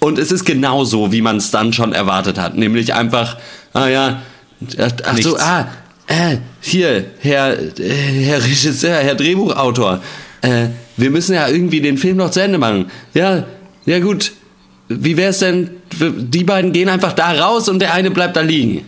und 0.00 0.18
es 0.18 0.30
ist 0.30 0.44
genauso, 0.44 1.12
wie 1.12 1.22
man 1.22 1.38
es 1.38 1.50
dann 1.50 1.72
schon 1.72 1.92
erwartet 1.92 2.38
hat. 2.38 2.56
Nämlich 2.56 2.94
einfach, 2.94 3.36
ah 3.72 3.88
ja, 3.88 4.22
ach 4.78 5.12
Nichts. 5.12 5.30
so, 5.30 5.36
ah, 5.38 5.66
äh, 6.06 6.38
hier, 6.60 7.04
Herr, 7.20 7.58
äh, 7.58 7.90
Herr 8.24 8.42
Regisseur, 8.42 8.96
Herr 8.96 9.14
Drehbuchautor, 9.14 10.00
äh, 10.42 10.66
wir 10.96 11.10
müssen 11.10 11.34
ja 11.34 11.48
irgendwie 11.48 11.80
den 11.80 11.98
Film 11.98 12.16
noch 12.16 12.30
zu 12.30 12.40
Ende 12.40 12.58
machen. 12.58 12.90
Ja, 13.14 13.44
ja 13.86 13.98
gut. 13.98 14.32
Wie 14.88 15.16
wäre 15.16 15.30
es 15.30 15.40
denn, 15.40 15.70
die 16.00 16.44
beiden 16.44 16.72
gehen 16.72 16.88
einfach 16.88 17.12
da 17.12 17.32
raus 17.32 17.68
und 17.68 17.78
der 17.80 17.92
eine 17.92 18.10
bleibt 18.10 18.36
da 18.36 18.40
liegen. 18.40 18.86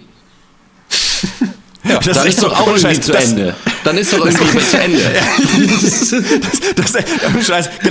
Ja, 1.83 1.99
das 1.99 2.27
ist, 2.27 2.43
doch 2.43 2.53
auch 2.61 2.67
irgendwie 2.77 3.01
zu 3.01 3.15
Ende. 3.15 3.55
Dann 3.85 3.99
ist 3.99 4.13
doch 4.13 4.25
irgendwie 4.25 4.67
zu 4.67 4.79
Ende. 4.79 4.99
das, 5.81 6.11
das, 6.11 6.93
das, 6.93 6.93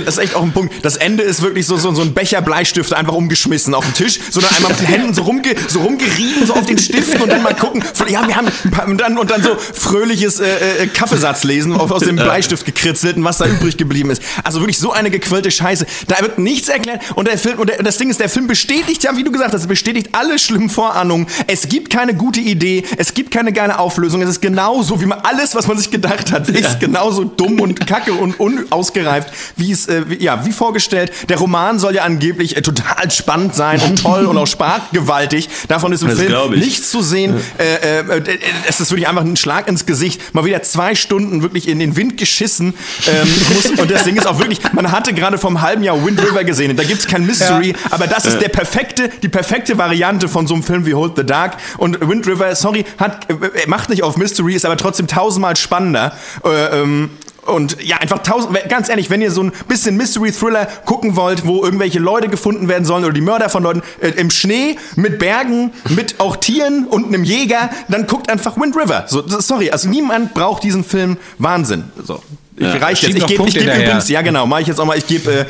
das, 0.04 0.16
ist 0.16 0.18
echt 0.18 0.34
auch 0.34 0.42
ein 0.42 0.52
Punkt. 0.52 0.74
Das 0.82 0.96
Ende 0.96 1.22
ist 1.22 1.42
wirklich 1.42 1.66
so, 1.66 1.76
so, 1.76 1.94
so 1.94 2.02
ein 2.02 2.14
Becher 2.14 2.42
Bleistift 2.42 2.92
einfach 2.92 3.14
umgeschmissen 3.14 3.74
auf 3.74 3.84
den 3.84 3.94
Tisch, 3.94 4.20
sondern 4.30 4.54
einmal 4.54 4.72
mit 4.72 4.80
den 4.80 4.86
Händen 4.86 5.14
so, 5.14 5.22
rumge, 5.22 5.54
so 5.68 5.80
rumgerieben, 5.80 6.46
so 6.46 6.54
auf 6.54 6.66
den 6.66 6.78
Stiften 6.78 7.20
und 7.20 7.30
dann 7.30 7.42
mal 7.42 7.54
gucken. 7.54 7.82
Ja, 8.08 8.26
wir 8.26 8.36
haben 8.36 8.48
paar, 8.70 8.86
und, 8.86 9.00
dann, 9.00 9.18
und 9.18 9.30
dann 9.30 9.42
so 9.42 9.56
fröhliches 9.56 10.40
äh, 10.40 10.84
äh, 10.84 10.86
Kaffeesatz 10.86 11.44
lesen, 11.44 11.72
aus 11.74 12.02
dem 12.02 12.16
Bleistift 12.16 12.64
gekritzelt 12.64 13.16
und 13.16 13.24
was 13.24 13.38
da 13.38 13.46
übrig 13.46 13.76
geblieben 13.76 14.10
ist. 14.10 14.22
Also 14.44 14.60
wirklich 14.60 14.78
so 14.78 14.92
eine 14.92 15.10
gequirlte 15.10 15.50
Scheiße. 15.50 15.86
Da 16.08 16.20
wird 16.20 16.38
nichts 16.38 16.68
erklärt 16.68 17.02
und 17.14 17.28
der 17.28 17.38
Film, 17.38 17.58
und 17.58 17.68
der, 17.68 17.82
das 17.82 17.98
Ding 17.98 18.10
ist, 18.10 18.20
der 18.20 18.28
Film 18.28 18.46
bestätigt 18.46 19.04
ja, 19.04 19.16
wie 19.16 19.24
du 19.24 19.32
gesagt 19.32 19.54
hast, 19.54 19.66
bestätigt 19.66 20.10
alle 20.12 20.38
schlimmen 20.38 20.70
Vorahnungen. 20.70 21.26
Es 21.46 21.68
gibt 21.68 21.90
keine 21.90 22.14
gute 22.14 22.40
Idee, 22.40 22.84
es 22.96 23.14
gibt 23.14 23.30
keine 23.30 23.52
geile 23.52 23.78
Auflösung. 23.78 24.22
Es 24.22 24.28
ist 24.28 24.42
genauso, 24.42 25.00
wie 25.00 25.06
man 25.06 25.20
alles, 25.20 25.54
was 25.54 25.66
man 25.66 25.76
sich 25.80 25.90
gedacht 25.90 26.32
hat, 26.32 26.48
ist 26.48 26.62
ja. 26.62 26.74
genauso 26.74 27.24
dumm 27.24 27.60
und 27.60 27.86
kacke 27.86 28.12
und 28.12 28.38
unausgereift, 28.38 29.32
wie 29.56 29.72
es, 29.72 29.88
äh, 29.88 30.08
wie, 30.08 30.22
ja, 30.22 30.44
wie 30.46 30.52
vorgestellt. 30.52 31.12
Der 31.28 31.38
Roman 31.38 31.78
soll 31.78 31.94
ja 31.94 32.02
angeblich 32.04 32.56
äh, 32.56 32.62
total 32.62 33.10
spannend 33.10 33.54
sein 33.54 33.80
und 33.80 34.02
toll 34.02 34.26
und 34.26 34.36
auch 34.36 34.46
sprachgewaltig. 34.46 35.48
Davon 35.68 35.92
ist 35.92 36.02
im 36.02 36.08
das 36.08 36.18
Film 36.18 36.52
nichts 36.52 36.90
zu 36.90 37.02
sehen. 37.02 37.34
Äh, 37.58 38.00
äh, 38.00 38.18
äh, 38.18 38.38
es 38.68 38.80
ist 38.80 38.90
wirklich 38.90 39.08
einfach 39.08 39.22
ein 39.22 39.36
Schlag 39.36 39.68
ins 39.68 39.86
Gesicht. 39.86 40.34
Mal 40.34 40.44
wieder 40.44 40.62
zwei 40.62 40.94
Stunden 40.94 41.42
wirklich 41.42 41.68
in 41.68 41.78
den 41.78 41.96
Wind 41.96 42.16
geschissen. 42.16 42.74
Ähm, 43.06 43.28
muss, 43.54 43.80
und 43.80 43.90
das 43.90 44.04
Ding 44.04 44.16
ist 44.16 44.26
auch 44.26 44.38
wirklich, 44.38 44.60
man 44.72 44.92
hatte 44.92 45.12
gerade 45.12 45.38
vom 45.38 45.62
halben 45.62 45.82
Jahr 45.82 46.04
Wind 46.04 46.20
River 46.22 46.44
gesehen. 46.44 46.76
Da 46.76 46.84
gibt 46.84 47.00
es 47.00 47.06
kein 47.06 47.26
Mystery, 47.26 47.70
ja. 47.70 47.74
aber 47.90 48.06
das 48.06 48.26
ist 48.26 48.40
der 48.40 48.48
perfekte, 48.48 49.10
die 49.22 49.28
perfekte 49.28 49.78
Variante 49.78 50.28
von 50.28 50.46
so 50.46 50.54
einem 50.54 50.62
Film 50.62 50.86
wie 50.86 50.94
Hold 50.94 51.16
the 51.16 51.24
Dark. 51.24 51.56
Und 51.78 52.00
Wind 52.06 52.26
River, 52.26 52.54
sorry, 52.54 52.84
hat, 52.98 53.28
äh, 53.30 53.66
macht 53.66 53.88
nicht 53.88 54.02
auf 54.02 54.16
Mystery, 54.16 54.54
ist 54.54 54.66
aber 54.66 54.76
trotzdem 54.76 55.06
tausendmal 55.06 55.56
spannender. 55.70 56.12
Äh, 56.44 56.80
ähm, 56.82 57.10
und 57.46 57.82
ja, 57.82 57.96
einfach 57.96 58.18
tausend, 58.18 58.56
ganz 58.68 58.88
ehrlich, 58.88 59.08
wenn 59.08 59.22
ihr 59.22 59.30
so 59.30 59.42
ein 59.42 59.52
bisschen 59.66 59.96
Mystery-Thriller 59.96 60.66
gucken 60.84 61.16
wollt, 61.16 61.46
wo 61.46 61.64
irgendwelche 61.64 61.98
Leute 61.98 62.28
gefunden 62.28 62.68
werden 62.68 62.84
sollen 62.84 63.04
oder 63.04 63.14
die 63.14 63.22
Mörder 63.22 63.48
von 63.48 63.62
Leuten 63.62 63.82
äh, 64.00 64.08
im 64.10 64.30
Schnee, 64.30 64.76
mit 64.96 65.18
Bergen, 65.18 65.72
mit 65.88 66.20
auch 66.20 66.36
Tieren 66.36 66.86
und 66.86 67.06
einem 67.06 67.24
Jäger, 67.24 67.70
dann 67.88 68.06
guckt 68.06 68.28
einfach 68.28 68.56
Wind 68.56 68.76
River. 68.76 69.04
So, 69.08 69.26
sorry, 69.26 69.70
also 69.70 69.88
niemand 69.88 70.34
braucht 70.34 70.62
diesen 70.62 70.84
Film 70.84 71.16
Wahnsinn. 71.38 71.84
So. 72.04 72.22
Ich 72.56 72.66
ja, 72.66 72.76
reicht 72.76 73.02
jetzt. 73.04 73.16
Ich 73.16 73.26
gebe 73.26 73.44
geb 73.44 73.62
übrigens, 73.62 74.08
ja 74.10 74.20
genau, 74.20 74.46
mache 74.46 74.62
ich 74.62 74.66
jetzt 74.66 74.78
auch 74.78 74.84
mal, 74.84 74.98
ich 74.98 75.06
gebe 75.06 75.32
äh, 75.32 75.44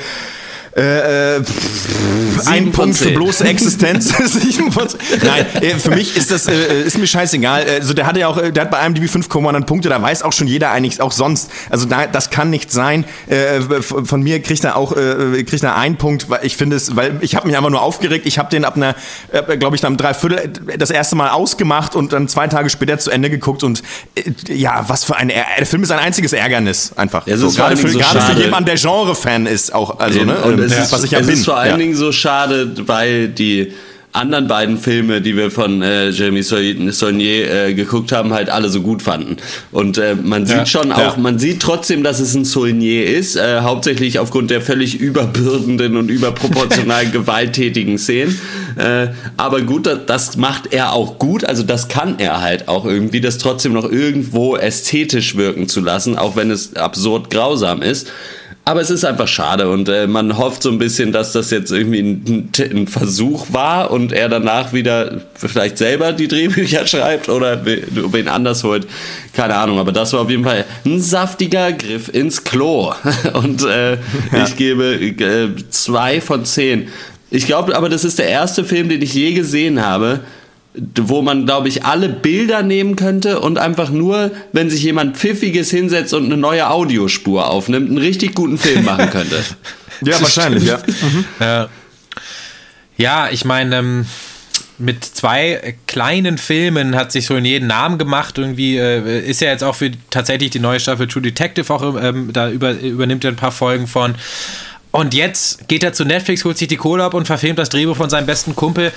äh, 0.76 1.36
äh 1.36 1.42
ein 2.46 2.72
Punkt 2.72 2.96
für 2.96 3.10
bloße 3.10 3.44
Existenz. 3.44 4.12
Nein, 5.22 5.46
äh, 5.60 5.74
für 5.76 5.90
mich 5.90 6.16
ist 6.16 6.30
das 6.30 6.46
äh, 6.46 6.82
ist 6.82 6.98
mir 6.98 7.06
scheißegal. 7.06 7.64
Also 7.68 7.94
der 7.94 8.06
hatte 8.06 8.20
ja 8.20 8.28
auch, 8.28 8.40
der 8.40 8.62
hat 8.62 8.70
bei 8.70 8.78
einem 8.78 8.94
DB 8.94 9.06
5,9 9.06 9.64
Punkte, 9.64 9.88
da 9.88 10.00
weiß 10.00 10.22
auch 10.22 10.32
schon 10.32 10.46
jeder 10.46 10.70
eigentlich 10.70 11.00
auch 11.00 11.12
sonst. 11.12 11.50
Also 11.70 11.86
da, 11.86 12.06
das 12.06 12.30
kann 12.30 12.50
nicht 12.50 12.70
sein. 12.72 13.04
Äh, 13.26 13.60
von 13.82 14.22
mir 14.22 14.40
kriegt 14.42 14.64
er 14.64 14.76
auch 14.76 14.96
äh, 14.96 15.42
kriegt 15.44 15.62
er 15.62 15.76
einen 15.76 15.96
Punkt, 15.96 16.30
weil 16.30 16.44
ich 16.44 16.56
finde 16.56 16.76
es, 16.76 16.96
weil 16.96 17.18
ich 17.20 17.34
habe 17.34 17.46
mich 17.46 17.56
einfach 17.56 17.70
nur 17.70 17.82
aufgeregt. 17.82 18.26
Ich 18.26 18.38
habe 18.38 18.50
den 18.50 18.64
ab 18.64 18.76
einer, 18.76 18.94
glaube 19.58 19.76
ich, 19.76 19.82
dann 19.82 19.96
Dreiviertel 19.96 20.50
das 20.78 20.90
erste 20.90 21.16
Mal 21.16 21.30
ausgemacht 21.30 21.94
und 21.96 22.12
dann 22.12 22.28
zwei 22.28 22.46
Tage 22.46 22.70
später 22.70 22.98
zu 22.98 23.10
Ende 23.10 23.30
geguckt 23.30 23.62
und 23.62 23.82
ja, 24.48 24.84
was 24.88 25.04
für 25.04 25.16
ein 25.16 25.28
der 25.28 25.66
Film 25.66 25.82
ist 25.82 25.90
ein 25.90 25.98
einziges 25.98 26.32
Ärgernis 26.32 26.92
einfach. 26.96 27.26
Ja, 27.26 27.36
so, 27.36 27.50
gerade 27.50 27.76
für, 27.76 27.88
so 27.88 27.98
gerade 27.98 28.20
für 28.20 28.40
jemanden, 28.40 28.66
der 28.66 28.76
Genre-Fan 28.76 29.46
ist 29.46 29.74
auch. 29.74 29.98
Also 29.98 30.24
ne 30.24 30.36
es, 30.61 30.76
ja, 30.76 30.82
ist, 30.84 30.92
was 30.92 31.04
ich 31.04 31.11
ja 31.12 31.20
es 31.20 31.26
bin. 31.26 31.36
ist 31.36 31.44
vor 31.44 31.56
allen 31.56 31.72
ja. 31.72 31.76
Dingen 31.76 31.94
so 31.94 32.12
schade, 32.12 32.72
weil 32.86 33.28
die 33.28 33.72
anderen 34.12 34.48
beiden 34.48 34.78
Filme, 34.78 35.20
die 35.20 35.36
wir 35.36 35.50
von 35.50 35.82
äh, 35.82 36.11
Jeremy 36.11 36.42
Saulnier 36.42 37.50
äh, 37.50 37.74
geguckt 37.74 38.11
haben, 38.11 38.32
halt 38.32 38.50
alle 38.50 38.68
so 38.68 38.82
gut 38.82 39.02
fanden. 39.02 39.36
Und 39.70 39.98
äh, 39.98 40.16
man 40.20 40.46
sieht 40.46 40.56
ja, 40.56 40.66
schon 40.66 40.90
auch, 40.90 40.98
ja. 40.98 41.16
man 41.16 41.38
sieht 41.38 41.61
trotzdem, 41.61 42.02
dass 42.02 42.18
es 42.18 42.34
ein 42.34 42.44
Saulnier 42.44 43.06
ist, 43.06 43.36
äh, 43.36 43.61
hauptsächlich 43.61 44.18
aufgrund 44.18 44.50
der 44.50 44.62
völlig 44.62 44.98
überbürdenden 44.98 45.96
und 45.96 46.11
überproportional 46.11 47.06
gewalttätigen 47.12 47.98
Szenen. 47.98 48.40
Äh, 48.76 49.08
aber 49.36 49.62
gut, 49.62 49.86
das, 49.86 50.00
das 50.06 50.36
macht 50.36 50.72
er 50.72 50.92
auch 50.92 51.18
gut, 51.18 51.44
also 51.44 51.62
das 51.62 51.86
kann 51.86 52.18
er 52.18 52.40
halt 52.40 52.66
auch 52.66 52.84
irgendwie, 52.84 53.20
das 53.20 53.38
trotzdem 53.38 53.72
noch 53.72 53.88
irgendwo 53.88 54.56
ästhetisch 54.56 55.36
wirken 55.36 55.68
zu 55.68 55.80
lassen, 55.80 56.18
auch 56.18 56.34
wenn 56.34 56.50
es 56.50 56.74
absurd 56.74 57.30
grausam 57.30 57.80
ist. 57.80 58.08
Aber 58.70 58.82
es 58.82 58.90
ist 58.90 59.04
einfach 59.04 59.26
schade 59.26 59.68
und 59.68 59.88
äh, 59.88 60.06
man 60.06 60.38
hofft 60.38 60.62
so 60.62 60.70
ein 60.70 60.78
bisschen, 60.78 61.10
dass 61.10 61.32
das 61.32 61.50
jetzt 61.50 61.72
irgendwie 61.72 61.98
ein, 61.98 62.50
ein, 62.56 62.86
Versuch 62.86 63.46
war 63.50 63.90
und 63.90 64.12
er 64.12 64.28
danach 64.28 64.72
wieder 64.72 65.22
vielleicht 65.34 65.76
selber 65.76 66.12
die 66.12 66.28
Drehbücher 66.28 66.86
schreibt 66.86 67.28
oder 67.28 67.66
wen 67.66 68.28
anders 68.28 68.62
holt. 68.62 68.86
Keine 69.32 69.56
Ahnung, 69.56 69.80
aber 69.80 69.90
das 69.90 70.12
war 70.12 70.20
auf 70.20 70.30
jeden 70.30 70.44
Fall 70.44 70.64
ein 70.86 71.00
saftiger 71.00 71.72
Griff 71.72 72.14
ins 72.14 72.44
Klo. 72.44 72.94
Und 73.32 73.64
äh, 73.64 73.94
ja. 73.94 73.98
ich 74.46 74.54
gebe 74.54 74.94
äh, 74.94 75.48
zwei 75.70 76.20
von 76.20 76.44
zehn. 76.44 76.90
Ich 77.28 77.46
glaube 77.46 77.76
aber, 77.76 77.88
das 77.88 78.04
ist 78.04 78.20
der 78.20 78.28
erste 78.28 78.62
Film, 78.62 78.88
den 78.88 79.02
ich 79.02 79.14
je 79.14 79.32
gesehen 79.32 79.84
habe, 79.84 80.20
wo 80.74 81.20
man, 81.20 81.46
glaube 81.46 81.68
ich, 81.68 81.84
alle 81.84 82.08
Bilder 82.08 82.62
nehmen 82.62 82.94
könnte 82.94 83.40
und 83.40 83.58
einfach 83.58 83.90
nur, 83.90 84.30
wenn 84.52 84.70
sich 84.70 84.82
jemand 84.82 85.16
Pfiffiges 85.16 85.70
hinsetzt 85.70 86.14
und 86.14 86.26
eine 86.26 86.36
neue 86.36 86.70
Audiospur 86.70 87.50
aufnimmt, 87.50 87.88
einen 87.88 87.98
richtig 87.98 88.34
guten 88.34 88.56
Film 88.56 88.84
machen 88.84 89.10
könnte. 89.10 89.42
ja, 90.02 90.20
wahrscheinlich, 90.20 90.64
ja. 90.64 90.78
Mhm. 90.86 91.24
ja. 91.40 91.68
Ja, 92.96 93.30
ich 93.30 93.46
meine, 93.46 93.76
ähm, 93.76 94.06
mit 94.80 95.04
zwei 95.04 95.74
kleinen 95.86 96.38
Filmen 96.38 96.96
hat 96.96 97.12
sich 97.12 97.26
so 97.26 97.36
in 97.36 97.44
jeden 97.44 97.66
Namen 97.66 97.98
gemacht. 97.98 98.38
Irgendwie 98.38 98.76
äh, 98.76 99.20
ist 99.20 99.40
ja 99.40 99.48
jetzt 99.48 99.62
auch 99.64 99.74
für 99.74 99.90
tatsächlich 100.10 100.50
die 100.50 100.58
neue 100.58 100.80
Staffel 100.80 101.06
True 101.06 101.22
Detective 101.22 101.72
auch, 101.72 102.02
ähm, 102.02 102.32
da 102.32 102.50
über, 102.50 102.72
übernimmt 102.72 103.24
er 103.24 103.30
ein 103.30 103.36
paar 103.36 103.52
Folgen 103.52 103.86
von. 103.86 104.14
Und 104.93 105.14
jetzt 105.14 105.68
geht 105.68 105.84
er 105.84 105.93
zu 105.93 106.05
Netflix, 106.05 106.45
holt 106.45 106.59
sich 106.59 106.66
die 106.66 106.76
Kohle 106.76 107.05
ab 107.05 107.14
und 107.14 107.26
verfilmt 107.26 107.59
das 107.61 107.68
Drehbuch 107.68 107.97
von 107.97 108.11
seinem 108.11 108.26
besten 108.26 108.57
Kumpel. 108.57 108.93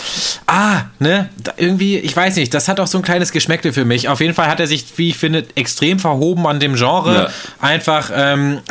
Ah, 0.47 0.85
ne? 0.97 1.29
Irgendwie, 1.57 1.97
ich 1.97 2.15
weiß 2.15 2.35
nicht, 2.37 2.51
das 2.53 2.67
hat 2.67 2.79
auch 2.79 2.87
so 2.87 2.97
ein 2.97 3.03
kleines 3.03 3.31
Geschmäckle 3.31 3.73
für 3.73 3.85
mich. 3.85 4.09
Auf 4.09 4.19
jeden 4.19 4.33
Fall 4.33 4.47
hat 4.47 4.59
er 4.59 4.65
sich, 4.65 4.85
wie 4.97 5.09
ich 5.09 5.17
finde, 5.17 5.45
extrem 5.53 5.99
verhoben 5.99 6.47
an 6.47 6.59
dem 6.59 6.75
Genre. 6.75 7.13
Ja. 7.13 7.29
Einfach, 7.61 8.09
ähm, 8.15 8.61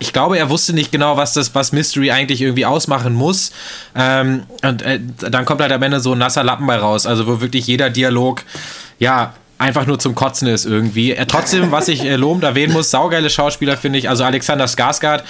ich 0.00 0.12
glaube, 0.12 0.38
er 0.38 0.50
wusste 0.50 0.72
nicht 0.72 0.90
genau, 0.90 1.16
was 1.16 1.34
das, 1.34 1.54
was 1.54 1.70
Mystery 1.70 2.10
eigentlich 2.10 2.42
irgendwie 2.42 2.66
ausmachen 2.66 3.14
muss. 3.14 3.52
Ähm, 3.94 4.42
und 4.62 4.82
äh, 4.82 4.98
dann 5.30 5.44
kommt 5.44 5.60
halt 5.60 5.72
am 5.72 5.82
Ende 5.82 6.00
so 6.00 6.12
ein 6.12 6.18
nasser 6.18 6.42
Lappen 6.42 6.66
bei 6.66 6.76
raus. 6.76 7.06
Also, 7.06 7.28
wo 7.28 7.40
wirklich 7.40 7.68
jeder 7.68 7.90
Dialog, 7.90 8.42
ja, 8.98 9.34
einfach 9.62 9.86
nur 9.86 10.00
zum 10.00 10.16
Kotzen 10.16 10.48
ist 10.48 10.64
irgendwie. 10.64 11.12
Er, 11.12 11.28
trotzdem, 11.28 11.70
was 11.70 11.86
ich 11.86 12.04
äh, 12.04 12.16
lobend 12.16 12.42
erwähnen 12.42 12.72
muss, 12.72 12.90
saugeile 12.90 13.30
Schauspieler 13.30 13.76
finde 13.76 14.00
ich. 14.00 14.08
Also 14.08 14.24
Alexander 14.24 14.64
Skarsgård 14.64 15.22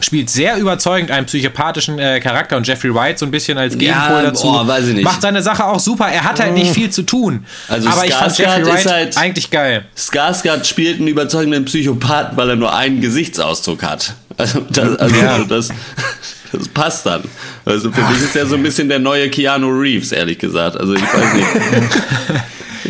spielt 0.00 0.30
sehr 0.30 0.56
überzeugend 0.56 1.10
einen 1.10 1.26
psychopathischen 1.26 1.98
äh, 1.98 2.20
Charakter 2.20 2.56
und 2.56 2.66
Jeffrey 2.66 2.94
Wright 2.94 3.18
so 3.18 3.26
ein 3.26 3.30
bisschen 3.30 3.58
als 3.58 3.76
Gegenpol 3.76 4.16
ja, 4.16 4.22
dazu. 4.22 4.48
Oh, 4.48 4.66
weiß 4.66 4.88
ich 4.88 4.94
nicht. 4.94 5.04
Macht 5.04 5.22
seine 5.22 5.42
Sache 5.42 5.64
auch 5.64 5.78
super. 5.78 6.08
Er 6.08 6.24
hat 6.24 6.40
halt 6.40 6.54
nicht 6.54 6.70
oh. 6.70 6.74
viel 6.74 6.90
zu 6.90 7.02
tun. 7.02 7.44
Also 7.68 7.88
aber 7.88 8.02
Skarsgård 8.02 8.06
ich 8.06 8.14
fand 8.14 8.38
Jeffrey 8.38 8.66
Wright 8.66 8.86
halt, 8.86 9.16
eigentlich 9.18 9.50
geil. 9.50 9.84
Skarsgård 9.96 10.64
spielt 10.64 10.98
einen 10.98 11.08
überzeugenden 11.08 11.64
Psychopathen, 11.66 12.36
weil 12.36 12.50
er 12.50 12.56
nur 12.56 12.74
einen 12.74 13.00
Gesichtsausdruck 13.00 13.82
hat. 13.82 14.14
Also 14.36 14.60
das, 14.70 14.96
also 14.96 15.16
ja. 15.16 15.38
das, 15.44 15.68
das 16.52 16.68
passt 16.68 17.06
dann. 17.06 17.22
Also 17.64 17.92
für 17.92 18.02
Ach. 18.02 18.10
mich 18.10 18.22
ist 18.22 18.34
er 18.34 18.46
so 18.46 18.56
ein 18.56 18.62
bisschen 18.62 18.88
der 18.88 18.98
neue 18.98 19.30
Keanu 19.30 19.68
Reeves, 19.68 20.12
ehrlich 20.12 20.38
gesagt. 20.38 20.76
Also 20.76 20.94
ich 20.94 21.02
weiß 21.02 21.34
nicht. 21.34 21.46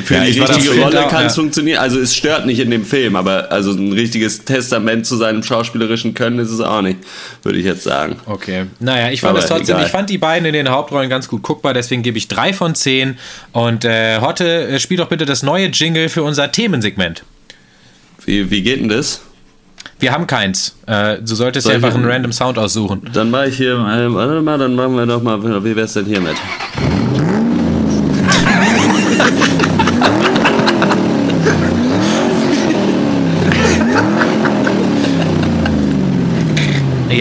Für 0.05 0.15
ja, 0.15 0.25
die 0.25 0.41
richtige 0.41 0.81
Rolle 0.81 1.07
kann 1.09 1.27
es 1.27 1.37
ja. 1.37 1.43
funktionieren. 1.43 1.79
Also 1.79 2.01
es 2.01 2.15
stört 2.15 2.47
nicht 2.47 2.61
in 2.61 2.71
dem 2.71 2.85
Film, 2.85 3.15
aber 3.15 3.53
also 3.53 3.73
ein 3.73 3.93
richtiges 3.93 4.45
Testament 4.45 5.07
zu 5.07 5.17
seinem 5.17 5.43
schauspielerischen 5.43 6.15
Können 6.15 6.39
ist 6.39 6.51
es 6.51 6.61
auch 6.61 6.81
nicht, 6.81 6.99
würde 7.43 7.59
ich 7.59 7.65
jetzt 7.65 7.83
sagen. 7.83 8.17
Okay. 8.27 8.67
Naja, 8.81 9.11
ich 9.11 9.21
fand 9.21 9.31
aber 9.31 9.41
es 9.41 9.47
trotzdem, 9.47 9.77
egal. 9.77 9.87
ich 9.87 9.93
fand 9.93 10.09
die 10.09 10.19
beiden 10.19 10.47
in 10.47 10.55
den 10.55 10.71
Hauptrollen 10.71 11.11
ganz 11.11 11.29
gut 11.29 11.43
guckbar, 11.43 11.75
deswegen 11.75 12.03
gebe 12.03 12.17
ich 12.17 12.29
drei 12.29 12.53
von 12.53 12.75
zehn. 12.75 13.19
Und 13.53 13.85
äh, 13.85 14.21
Hotte, 14.21 14.69
äh, 14.69 14.81
spiel 14.81 14.97
doch 14.97 15.09
bitte 15.09 15.27
das 15.27 15.43
neue 15.43 15.67
Jingle 15.67 16.09
für 16.09 16.23
unser 16.23 16.51
Themensegment. 16.51 17.25
Wie, 18.25 18.51
wie 18.51 18.63
geht 18.63 18.81
denn 18.81 18.89
das? 18.89 19.21
Wir 19.99 20.13
haben 20.13 20.27
keins. 20.27 20.77
Äh, 20.87 21.19
du 21.19 21.35
solltest 21.35 21.69
dir 21.69 21.75
einfach 21.75 21.95
einen 21.95 22.05
random 22.05 22.33
Sound 22.33 22.59
aussuchen. 22.59 23.09
Dann 23.13 23.31
mache 23.31 23.49
ich 23.49 23.57
hier, 23.57 23.75
äh, 23.75 24.13
warte 24.13 24.41
mal, 24.41 24.59
dann 24.59 24.75
machen 24.75 24.97
wir 24.97 25.07
doch 25.07 25.23
mal, 25.23 25.65
wie 25.65 25.77
wär's 25.77 25.93
denn 25.93 26.07
hiermit? 26.07 26.37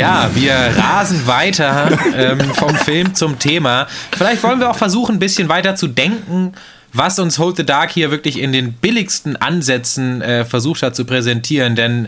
Ja, 0.01 0.31
wir 0.33 0.53
rasen 0.53 1.27
weiter 1.27 1.91
ähm, 2.15 2.39
vom 2.55 2.73
Film 2.75 3.13
zum 3.13 3.37
Thema. 3.37 3.87
Vielleicht 4.11 4.41
wollen 4.41 4.59
wir 4.59 4.69
auch 4.71 4.77
versuchen, 4.77 5.17
ein 5.17 5.19
bisschen 5.19 5.47
weiter 5.47 5.75
zu 5.75 5.87
denken, 5.87 6.53
was 6.93 7.19
uns 7.19 7.37
Hold 7.37 7.57
the 7.57 7.65
Dark 7.65 7.91
hier 7.91 8.09
wirklich 8.09 8.39
in 8.39 8.51
den 8.51 8.73
billigsten 8.73 9.35
Ansätzen 9.35 10.21
äh, 10.21 10.45
versucht 10.45 10.81
hat 10.81 10.95
zu 10.95 11.05
präsentieren. 11.05 11.75
Denn 11.75 12.07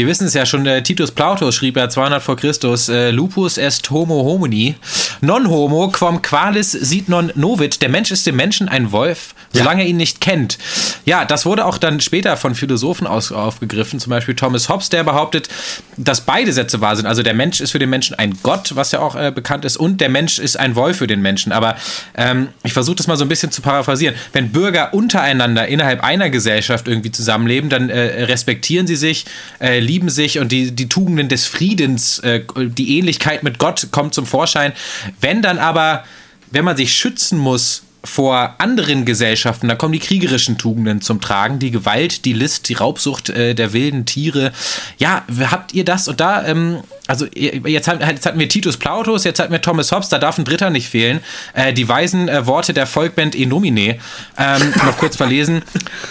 wir 0.00 0.06
wissen 0.06 0.26
es 0.26 0.32
ja 0.32 0.46
schon, 0.46 0.64
äh, 0.64 0.82
Titus 0.82 1.10
Plautus 1.10 1.54
schrieb 1.54 1.76
ja 1.76 1.90
200 1.90 2.22
vor 2.22 2.34
Christus, 2.34 2.88
äh, 2.88 3.10
Lupus 3.10 3.58
est 3.58 3.90
homo 3.90 4.24
homini, 4.24 4.76
non 5.20 5.46
homo 5.50 5.88
quam 5.88 6.22
qualis 6.22 6.72
sit 6.72 7.10
non 7.10 7.30
novit, 7.34 7.82
der 7.82 7.90
Mensch 7.90 8.10
ist 8.10 8.26
dem 8.26 8.36
Menschen 8.36 8.70
ein 8.70 8.92
Wolf, 8.92 9.34
solange 9.52 9.82
ja. 9.82 9.84
er 9.84 9.90
ihn 9.90 9.98
nicht 9.98 10.22
kennt. 10.22 10.56
Ja, 11.04 11.26
das 11.26 11.44
wurde 11.44 11.66
auch 11.66 11.76
dann 11.76 12.00
später 12.00 12.38
von 12.38 12.54
Philosophen 12.54 13.06
aus, 13.06 13.30
aufgegriffen, 13.30 14.00
zum 14.00 14.08
Beispiel 14.08 14.34
Thomas 14.34 14.70
Hobbes, 14.70 14.88
der 14.88 15.04
behauptet, 15.04 15.50
dass 15.98 16.22
beide 16.22 16.54
Sätze 16.54 16.80
wahr 16.80 16.96
sind. 16.96 17.04
Also 17.04 17.22
der 17.22 17.34
Mensch 17.34 17.60
ist 17.60 17.72
für 17.72 17.78
den 17.78 17.90
Menschen 17.90 18.18
ein 18.18 18.38
Gott, 18.42 18.76
was 18.76 18.92
ja 18.92 19.00
auch 19.00 19.16
äh, 19.16 19.30
bekannt 19.30 19.66
ist, 19.66 19.76
und 19.76 20.00
der 20.00 20.08
Mensch 20.08 20.38
ist 20.38 20.58
ein 20.58 20.76
Wolf 20.76 20.96
für 20.96 21.08
den 21.08 21.20
Menschen. 21.20 21.52
Aber 21.52 21.76
ähm, 22.16 22.48
ich 22.64 22.72
versuche 22.72 22.96
das 22.96 23.06
mal 23.06 23.18
so 23.18 23.24
ein 23.26 23.28
bisschen 23.28 23.50
zu 23.50 23.60
paraphrasieren. 23.60 24.14
Wenn 24.32 24.50
Bürger 24.50 24.94
untereinander 24.94 25.68
innerhalb 25.68 26.02
einer 26.02 26.30
Gesellschaft 26.30 26.88
irgendwie 26.88 27.12
zusammenleben, 27.12 27.68
dann 27.68 27.90
äh, 27.90 28.24
respektieren 28.24 28.86
sie 28.86 28.96
sich, 28.96 29.26
äh, 29.60 29.80
lieben 29.90 30.08
sich 30.08 30.38
und 30.38 30.52
die, 30.52 30.70
die 30.70 30.88
Tugenden 30.88 31.28
des 31.28 31.46
Friedens, 31.46 32.20
äh, 32.20 32.42
die 32.56 32.96
Ähnlichkeit 32.98 33.42
mit 33.42 33.58
Gott 33.58 33.88
kommt 33.90 34.14
zum 34.14 34.24
Vorschein. 34.24 34.72
Wenn 35.20 35.42
dann 35.42 35.58
aber, 35.58 36.04
wenn 36.52 36.64
man 36.64 36.76
sich 36.76 36.94
schützen 36.94 37.38
muss, 37.38 37.82
vor 38.02 38.54
anderen 38.58 39.04
Gesellschaften, 39.04 39.68
da 39.68 39.74
kommen 39.74 39.92
die 39.92 39.98
kriegerischen 39.98 40.56
Tugenden 40.56 41.00
zum 41.00 41.20
Tragen, 41.20 41.58
die 41.58 41.70
Gewalt, 41.70 42.24
die 42.24 42.32
List, 42.32 42.68
die 42.68 42.74
Raubsucht 42.74 43.30
äh, 43.30 43.54
der 43.54 43.72
wilden 43.72 44.06
Tiere. 44.06 44.52
Ja, 44.98 45.22
habt 45.50 45.74
ihr 45.74 45.84
das? 45.84 46.08
Und 46.08 46.20
da, 46.20 46.46
ähm, 46.46 46.78
also 47.06 47.26
jetzt, 47.34 47.88
haben, 47.88 48.00
jetzt 48.00 48.24
hatten 48.24 48.38
wir 48.38 48.48
Titus 48.48 48.76
Plautus, 48.76 49.24
jetzt 49.24 49.38
hatten 49.40 49.52
wir 49.52 49.60
Thomas 49.60 49.92
Hobbes, 49.92 50.08
da 50.08 50.18
darf 50.18 50.38
ein 50.38 50.44
Dritter 50.44 50.70
nicht 50.70 50.88
fehlen. 50.88 51.20
Äh, 51.54 51.72
die 51.72 51.88
weisen 51.88 52.28
äh, 52.28 52.46
Worte 52.46 52.72
der 52.72 52.86
Volkband 52.86 53.34
Enomine, 53.34 53.98
ähm, 54.38 54.74
noch 54.86 54.96
kurz 54.96 55.16
verlesen. 55.16 55.62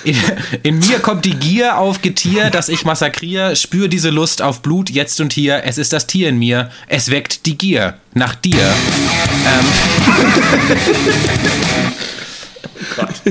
In, 0.04 0.16
in, 0.64 0.80
mir 0.80 1.00
kommt 1.00 1.26
die 1.26 1.36
Gier 1.36 1.78
auf 1.78 2.02
Getier, 2.02 2.50
das 2.50 2.70
ich 2.70 2.86
massakriere, 2.86 3.56
spür 3.56 3.88
diese 3.88 4.10
Lust 4.10 4.42
auf 4.42 4.62
Blut 4.62 4.90
jetzt 4.90 5.20
und 5.22 5.34
hier. 5.34 5.64
Es 5.64 5.78
ist 5.78 5.94
das 5.94 6.06
Tier 6.06 6.30
in 6.30 6.38
mir, 6.38 6.70
es 6.88 7.10
weckt 7.10 7.46
die 7.46 7.58
Gier 7.58 7.96
nach 8.14 8.36
dir. 8.36 8.60
Ähm, 8.60 9.66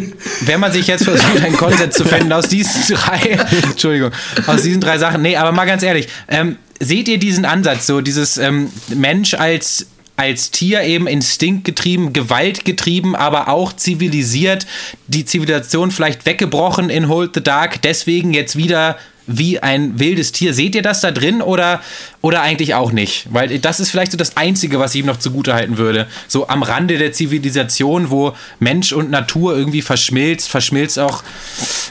wenn 0.42 0.60
man 0.60 0.72
sich 0.72 0.86
jetzt 0.86 1.04
versucht, 1.04 1.42
einen 1.42 1.56
Konsens 1.56 1.96
zu 1.96 2.04
finden 2.04 2.32
aus 2.32 2.48
diesen 2.48 2.94
drei, 2.94 3.38
Entschuldigung, 3.62 4.12
aus 4.46 4.62
diesen 4.62 4.80
drei 4.80 4.98
Sachen, 4.98 5.22
nee, 5.22 5.36
aber 5.36 5.52
mal 5.52 5.66
ganz 5.66 5.82
ehrlich, 5.82 6.08
ähm, 6.28 6.56
seht 6.80 7.08
ihr 7.08 7.18
diesen 7.18 7.44
Ansatz, 7.44 7.86
so 7.86 8.00
dieses 8.00 8.38
ähm, 8.38 8.70
Mensch 8.88 9.34
als 9.34 9.86
als 10.16 10.50
Tier 10.50 10.82
eben 10.82 11.06
instinktgetrieben, 11.06 12.12
gewaltgetrieben, 12.12 13.14
aber 13.14 13.46
auch 13.46 13.72
zivilisiert, 13.72 14.66
die 15.06 15.24
Zivilisation 15.24 15.92
vielleicht 15.92 16.26
weggebrochen 16.26 16.90
in 16.90 17.06
Hold 17.06 17.36
the 17.36 17.40
Dark, 17.40 17.82
deswegen 17.82 18.34
jetzt 18.34 18.56
wieder 18.56 18.98
wie 19.28 19.60
ein 19.60 19.98
wildes 20.00 20.32
Tier. 20.32 20.54
Seht 20.54 20.74
ihr 20.74 20.82
das 20.82 21.00
da 21.00 21.10
drin 21.10 21.42
oder, 21.42 21.80
oder 22.22 22.40
eigentlich 22.40 22.74
auch 22.74 22.90
nicht? 22.90 23.26
Weil 23.30 23.58
das 23.58 23.78
ist 23.78 23.90
vielleicht 23.90 24.10
so 24.12 24.18
das 24.18 24.36
Einzige, 24.36 24.80
was 24.80 24.94
ich 24.94 25.02
ihm 25.02 25.06
noch 25.06 25.18
zugute 25.18 25.54
halten 25.54 25.78
würde. 25.78 26.08
So 26.26 26.48
am 26.48 26.62
Rande 26.62 26.98
der 26.98 27.12
Zivilisation, 27.12 28.10
wo 28.10 28.32
Mensch 28.58 28.92
und 28.92 29.10
Natur 29.10 29.56
irgendwie 29.56 29.82
verschmilzt, 29.82 30.48
verschmilzt 30.48 30.98
auch. 30.98 31.22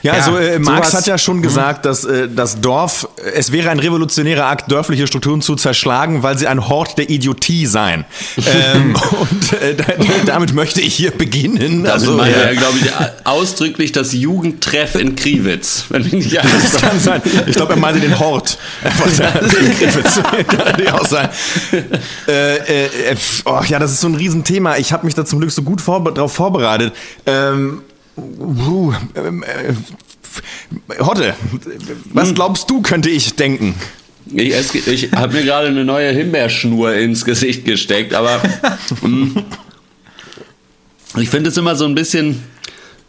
Ja, 0.01 0.13
ja 0.15 0.19
also 0.19 0.37
äh, 0.37 0.59
Marx 0.59 0.93
hat 0.93 1.07
ja 1.07 1.17
schon 1.17 1.37
mhm. 1.37 1.43
gesagt, 1.43 1.85
dass 1.85 2.03
äh, 2.03 2.27
das 2.27 2.59
Dorf, 2.59 3.07
es 3.35 3.51
wäre 3.51 3.69
ein 3.69 3.79
revolutionärer 3.79 4.47
Akt, 4.47 4.71
dörfliche 4.71 5.05
Strukturen 5.05 5.41
zu 5.41 5.55
zerschlagen, 5.55 6.23
weil 6.23 6.37
sie 6.37 6.47
ein 6.47 6.67
Hort 6.67 6.97
der 6.97 7.09
Idiotie 7.09 7.67
seien. 7.67 8.05
ähm, 8.37 8.95
und 9.19 9.53
äh, 9.61 9.75
damit 10.25 10.53
möchte 10.53 10.81
ich 10.81 10.95
hier 10.95 11.11
beginnen. 11.11 11.83
Damit 11.83 11.91
also, 11.91 12.13
meine 12.13 12.35
er, 12.35 12.55
glaube 12.55 12.79
ich, 12.79 12.91
ausdrücklich 13.25 13.91
das 13.91 14.13
Jugendtreff 14.13 14.95
in 14.95 15.15
Kriwitz. 15.15 15.85
Wenn 15.89 16.05
ich 16.05 16.13
nicht 16.13 16.39
alles 16.39 16.71
das 16.71 16.81
kann 16.81 16.99
sein. 16.99 17.21
Ich 17.47 17.55
glaube, 17.55 17.73
er 17.73 17.79
meinte 17.79 17.99
den 17.99 18.17
Hort. 18.19 18.57
Kann 20.47 20.77
die 20.77 20.89
auch 20.89 21.05
sein. 21.05 21.29
Äh, 22.27 22.57
äh, 23.11 23.15
oh, 23.45 23.61
ja, 23.67 23.79
das 23.79 23.91
ist 23.91 24.01
so 24.01 24.07
ein 24.07 24.15
Riesenthema. 24.15 24.77
Ich 24.77 24.93
habe 24.93 25.05
mich 25.05 25.15
da 25.15 25.25
zum 25.25 25.39
Glück 25.39 25.51
so 25.51 25.61
gut 25.61 25.81
vorbe 25.81 26.11
darauf 26.13 26.33
vorbereitet. 26.33 26.93
Ähm, 27.25 27.81
uh, 28.17 28.93
äh, 29.13 29.73
Hotte, 30.99 31.35
was 32.13 32.29
hm. 32.29 32.35
glaubst 32.35 32.69
du, 32.69 32.81
könnte 32.81 33.09
ich 33.09 33.35
denken? 33.35 33.75
Ich, 34.33 34.87
ich 34.87 35.11
habe 35.13 35.33
mir 35.33 35.43
gerade 35.43 35.67
eine 35.67 35.85
neue 35.85 36.11
Himbeerschnur 36.11 36.93
ins 36.93 37.23
Gesicht 37.23 37.65
gesteckt, 37.65 38.13
aber 38.13 38.41
hm, 39.01 39.45
ich 41.17 41.29
finde 41.29 41.49
es 41.49 41.57
immer 41.57 41.75
so 41.75 41.85
ein 41.85 41.95
bisschen 41.95 42.31
äh, 42.31 42.56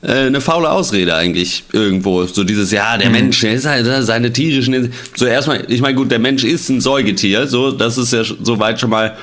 eine 0.01 0.41
faule 0.41 0.71
Ausrede 0.71 1.15
eigentlich 1.15 1.65
irgendwo. 1.73 2.25
So 2.25 2.45
dieses, 2.45 2.71
ja, 2.71 2.97
der 2.97 3.09
mhm. 3.09 3.15
Mensch, 3.15 3.41
der 3.41 3.55
ist 3.55 3.67
halt 3.67 3.87
äh, 3.87 4.03
seine 4.03 4.33
tierischen. 4.33 4.93
So 5.17 5.27
erstmal, 5.27 5.65
ich 5.69 5.81
meine, 5.81 5.97
gut, 5.97 6.11
der 6.11 6.21
Mensch 6.21 6.45
ist 6.45 6.69
ein 6.69 6.81
Säugetier, 6.81 7.47
so, 7.49 7.73
das 7.73 7.99
ist 7.99 8.13
ja 8.13 8.23
soweit 8.25 8.79
schon 8.79 8.91
mal 8.91 9.17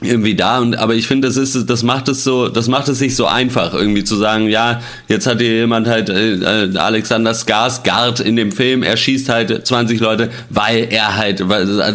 irgendwie 0.00 0.36
da 0.36 0.60
und 0.60 0.76
aber 0.76 0.94
ich 0.94 1.08
finde 1.08 1.26
das 1.26 1.36
ist 1.36 1.68
das 1.68 1.82
macht 1.82 2.06
es 2.08 2.22
so 2.22 2.48
das 2.48 2.68
macht 2.68 2.88
es 2.88 3.00
sich 3.00 3.16
so 3.16 3.26
einfach 3.26 3.74
irgendwie 3.74 4.04
zu 4.04 4.14
sagen 4.14 4.48
ja 4.48 4.80
jetzt 5.08 5.26
hat 5.26 5.40
hier 5.40 5.54
jemand 5.54 5.88
halt 5.88 6.08
äh, 6.08 6.34
äh 6.34 6.76
Alexander 6.78 7.32
Skarsgård 7.32 8.20
in 8.20 8.36
dem 8.36 8.52
Film 8.52 8.84
er 8.84 8.96
schießt 8.96 9.28
halt 9.28 9.66
20 9.66 9.98
Leute 9.98 10.30
weil 10.50 10.86
er 10.90 11.16
halt 11.16 11.44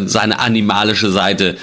seine 0.04 0.38
animalische 0.38 1.10
Seite 1.10 1.56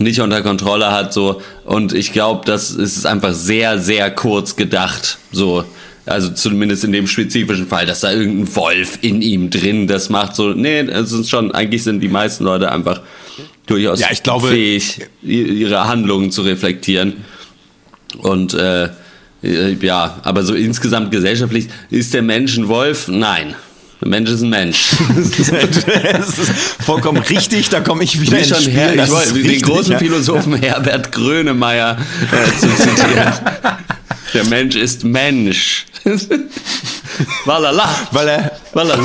nicht 0.00 0.20
unter 0.20 0.42
Kontrolle 0.42 0.90
hat, 0.90 1.12
so. 1.12 1.40
Und 1.64 1.92
ich 1.92 2.12
glaube, 2.12 2.44
das 2.46 2.70
ist 2.70 3.06
einfach 3.06 3.34
sehr, 3.34 3.78
sehr 3.78 4.10
kurz 4.10 4.56
gedacht, 4.56 5.18
so. 5.30 5.64
Also 6.06 6.30
zumindest 6.30 6.82
in 6.84 6.92
dem 6.92 7.06
spezifischen 7.06 7.68
Fall, 7.68 7.86
dass 7.86 8.00
da 8.00 8.10
irgendein 8.10 8.56
Wolf 8.56 8.98
in 9.02 9.22
ihm 9.22 9.50
drin 9.50 9.86
das 9.86 10.08
macht, 10.08 10.34
so. 10.34 10.54
Nee, 10.54 10.80
es 10.80 11.12
ist 11.12 11.28
schon, 11.28 11.52
eigentlich 11.52 11.82
sind 11.84 12.00
die 12.00 12.08
meisten 12.08 12.44
Leute 12.44 12.72
einfach 12.72 13.00
durchaus 13.66 14.00
ja, 14.00 14.08
ich 14.10 14.22
glaube, 14.22 14.48
fähig, 14.48 15.06
ihre 15.22 15.86
Handlungen 15.86 16.30
zu 16.30 16.42
reflektieren. 16.42 17.18
Und, 18.18 18.54
äh, 18.54 18.88
ja, 19.42 20.18
aber 20.22 20.42
so 20.42 20.54
insgesamt 20.54 21.10
gesellschaftlich 21.10 21.68
ist 21.90 22.12
der 22.12 22.22
Mensch 22.22 22.56
ein 22.56 22.68
Wolf? 22.68 23.08
Nein. 23.08 23.54
Der 24.00 24.08
Mensch 24.08 24.30
ist 24.34 24.42
ein 24.42 24.50
Mensch. 24.50 24.90
das 26.12 26.38
ist 26.38 26.52
vollkommen 26.84 27.18
richtig, 27.18 27.68
da 27.68 27.80
komme 27.80 28.04
ich 28.04 28.20
wieder 28.20 28.38
ins 28.38 28.62
Spiel. 28.62 28.72
Her, 28.72 28.94
ich 28.94 29.10
wollte 29.10 29.34
den 29.34 29.62
großen 29.62 29.92
ja. 29.92 29.98
Philosophen 29.98 30.54
Herbert 30.54 31.12
Grönemeyer 31.12 31.98
äh, 32.32 32.58
zu 32.58 32.68
zitieren. 32.74 33.32
Der 34.34 34.44
Mensch 34.44 34.76
ist 34.76 35.04
Mensch. 35.04 35.86
Walala. 37.44 37.88
Weil 38.12 38.28
er, 38.28 38.52
weil 38.72 38.90
er 38.90 38.98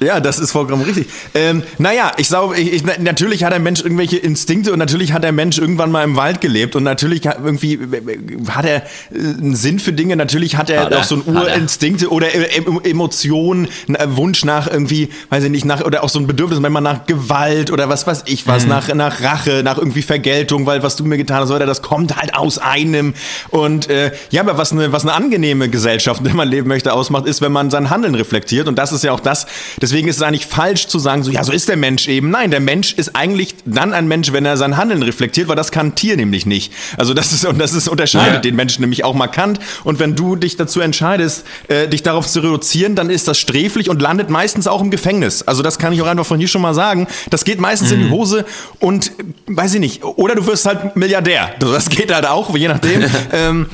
ja, 0.00 0.20
das 0.20 0.38
ist 0.38 0.52
vollkommen 0.52 0.82
richtig. 0.82 1.06
Ähm, 1.34 1.62
naja, 1.78 2.12
ich 2.16 2.28
glaube, 2.28 2.58
ich, 2.58 2.72
ich, 2.72 2.98
natürlich 2.98 3.44
hat 3.44 3.52
der 3.52 3.60
Mensch 3.60 3.80
irgendwelche 3.82 4.16
Instinkte 4.16 4.72
und 4.72 4.78
natürlich 4.78 5.12
hat 5.12 5.24
der 5.24 5.32
Mensch 5.32 5.58
irgendwann 5.58 5.90
mal 5.90 6.04
im 6.04 6.16
Wald 6.16 6.40
gelebt 6.40 6.76
und 6.76 6.82
natürlich 6.82 7.26
hat, 7.26 7.38
irgendwie 7.42 7.74
äh, 7.74 8.46
hat 8.50 8.64
er 8.64 8.76
äh, 8.76 8.82
einen 9.12 9.54
Sinn 9.54 9.78
für 9.78 9.92
Dinge, 9.92 10.16
natürlich 10.16 10.56
hat 10.56 10.70
er 10.70 10.84
hat 10.84 10.94
auch 10.94 11.04
so 11.04 11.16
ein 11.16 11.22
Urinstinkte 11.26 12.10
oder 12.10 12.34
äh, 12.34 12.88
Emotionen, 12.88 13.68
Wunsch 14.06 14.44
nach 14.44 14.66
irgendwie, 14.66 15.08
weiß 15.30 15.44
ich 15.44 15.50
nicht, 15.50 15.64
nach, 15.64 15.82
oder 15.82 16.04
auch 16.04 16.08
so 16.08 16.18
ein 16.18 16.26
Bedürfnis, 16.26 16.62
wenn 16.62 16.72
man 16.72 16.84
nach 16.84 17.06
Gewalt 17.06 17.70
oder 17.70 17.88
was 17.88 18.06
weiß 18.06 18.24
ich 18.26 18.46
was, 18.46 18.64
mhm. 18.64 18.70
nach, 18.70 18.94
nach 18.94 19.22
Rache, 19.22 19.62
nach 19.64 19.78
irgendwie 19.78 20.02
Vergeltung, 20.02 20.66
weil 20.66 20.82
was 20.82 20.96
du 20.96 21.04
mir 21.04 21.16
getan 21.16 21.40
hast, 21.40 21.50
oder 21.50 21.66
das 21.66 21.82
kommt 21.82 22.16
halt 22.16 22.34
aus 22.34 22.58
einem. 22.58 23.14
Und 23.50 23.88
äh, 23.88 24.12
ja, 24.30 24.42
aber 24.42 24.58
was 24.58 24.72
eine, 24.72 24.92
was 24.92 25.02
eine 25.02 25.12
angenehme 25.12 25.68
Gesellschaft, 25.68 26.20
in 26.20 26.26
der 26.26 26.34
man 26.34 26.48
leben 26.48 26.68
möchte, 26.68 26.92
ausmacht, 26.92 27.26
ist, 27.26 27.40
wenn 27.40 27.52
man 27.52 27.70
sein 27.70 27.90
Handeln 27.90 28.14
reflektiert. 28.14 28.68
Und 28.68 28.76
das 28.76 28.92
ist 28.92 29.04
ja 29.04 29.12
auch 29.12 29.20
das, 29.20 29.46
Deswegen 29.86 30.08
ist 30.08 30.16
es 30.16 30.22
eigentlich 30.22 30.46
falsch 30.46 30.88
zu 30.88 30.98
sagen, 30.98 31.22
so, 31.22 31.30
ja, 31.30 31.44
so 31.44 31.52
ist 31.52 31.68
der 31.68 31.76
Mensch 31.76 32.08
eben. 32.08 32.28
Nein, 32.30 32.50
der 32.50 32.58
Mensch 32.58 32.94
ist 32.94 33.14
eigentlich 33.14 33.54
dann 33.66 33.92
ein 33.92 34.08
Mensch, 34.08 34.32
wenn 34.32 34.44
er 34.44 34.56
sein 34.56 34.76
Handeln 34.76 35.00
reflektiert, 35.04 35.46
weil 35.46 35.54
das 35.54 35.70
kann 35.70 35.86
ein 35.86 35.94
Tier 35.94 36.16
nämlich 36.16 36.44
nicht. 36.44 36.72
Also 36.96 37.14
das 37.14 37.32
ist, 37.32 37.44
und 37.44 37.60
das 37.60 37.72
ist, 37.72 37.86
unterscheidet 37.86 38.34
ja. 38.34 38.40
den 38.40 38.56
Menschen 38.56 38.80
nämlich 38.80 39.04
auch 39.04 39.14
markant. 39.14 39.60
Und 39.84 40.00
wenn 40.00 40.16
du 40.16 40.34
dich 40.34 40.56
dazu 40.56 40.80
entscheidest, 40.80 41.44
äh, 41.68 41.86
dich 41.86 42.02
darauf 42.02 42.26
zu 42.26 42.40
reduzieren, 42.40 42.96
dann 42.96 43.10
ist 43.10 43.28
das 43.28 43.38
sträflich 43.38 43.88
und 43.88 44.02
landet 44.02 44.28
meistens 44.28 44.66
auch 44.66 44.80
im 44.80 44.90
Gefängnis. 44.90 45.42
Also 45.42 45.62
das 45.62 45.78
kann 45.78 45.92
ich 45.92 46.02
auch 46.02 46.08
einfach 46.08 46.26
von 46.26 46.40
hier 46.40 46.48
schon 46.48 46.62
mal 46.62 46.74
sagen. 46.74 47.06
Das 47.30 47.44
geht 47.44 47.60
meistens 47.60 47.90
mhm. 47.90 47.94
in 47.94 48.00
die 48.00 48.08
mhm. 48.08 48.14
Hose 48.14 48.44
und, 48.80 49.12
weiß 49.46 49.74
ich 49.74 49.80
nicht, 49.80 50.02
oder 50.02 50.34
du 50.34 50.48
wirst 50.48 50.66
halt 50.66 50.96
Milliardär. 50.96 51.54
Das 51.60 51.88
geht 51.88 52.12
halt 52.12 52.26
auch, 52.26 52.56
je 52.56 52.66
nachdem. 52.66 53.04
ähm, 53.32 53.66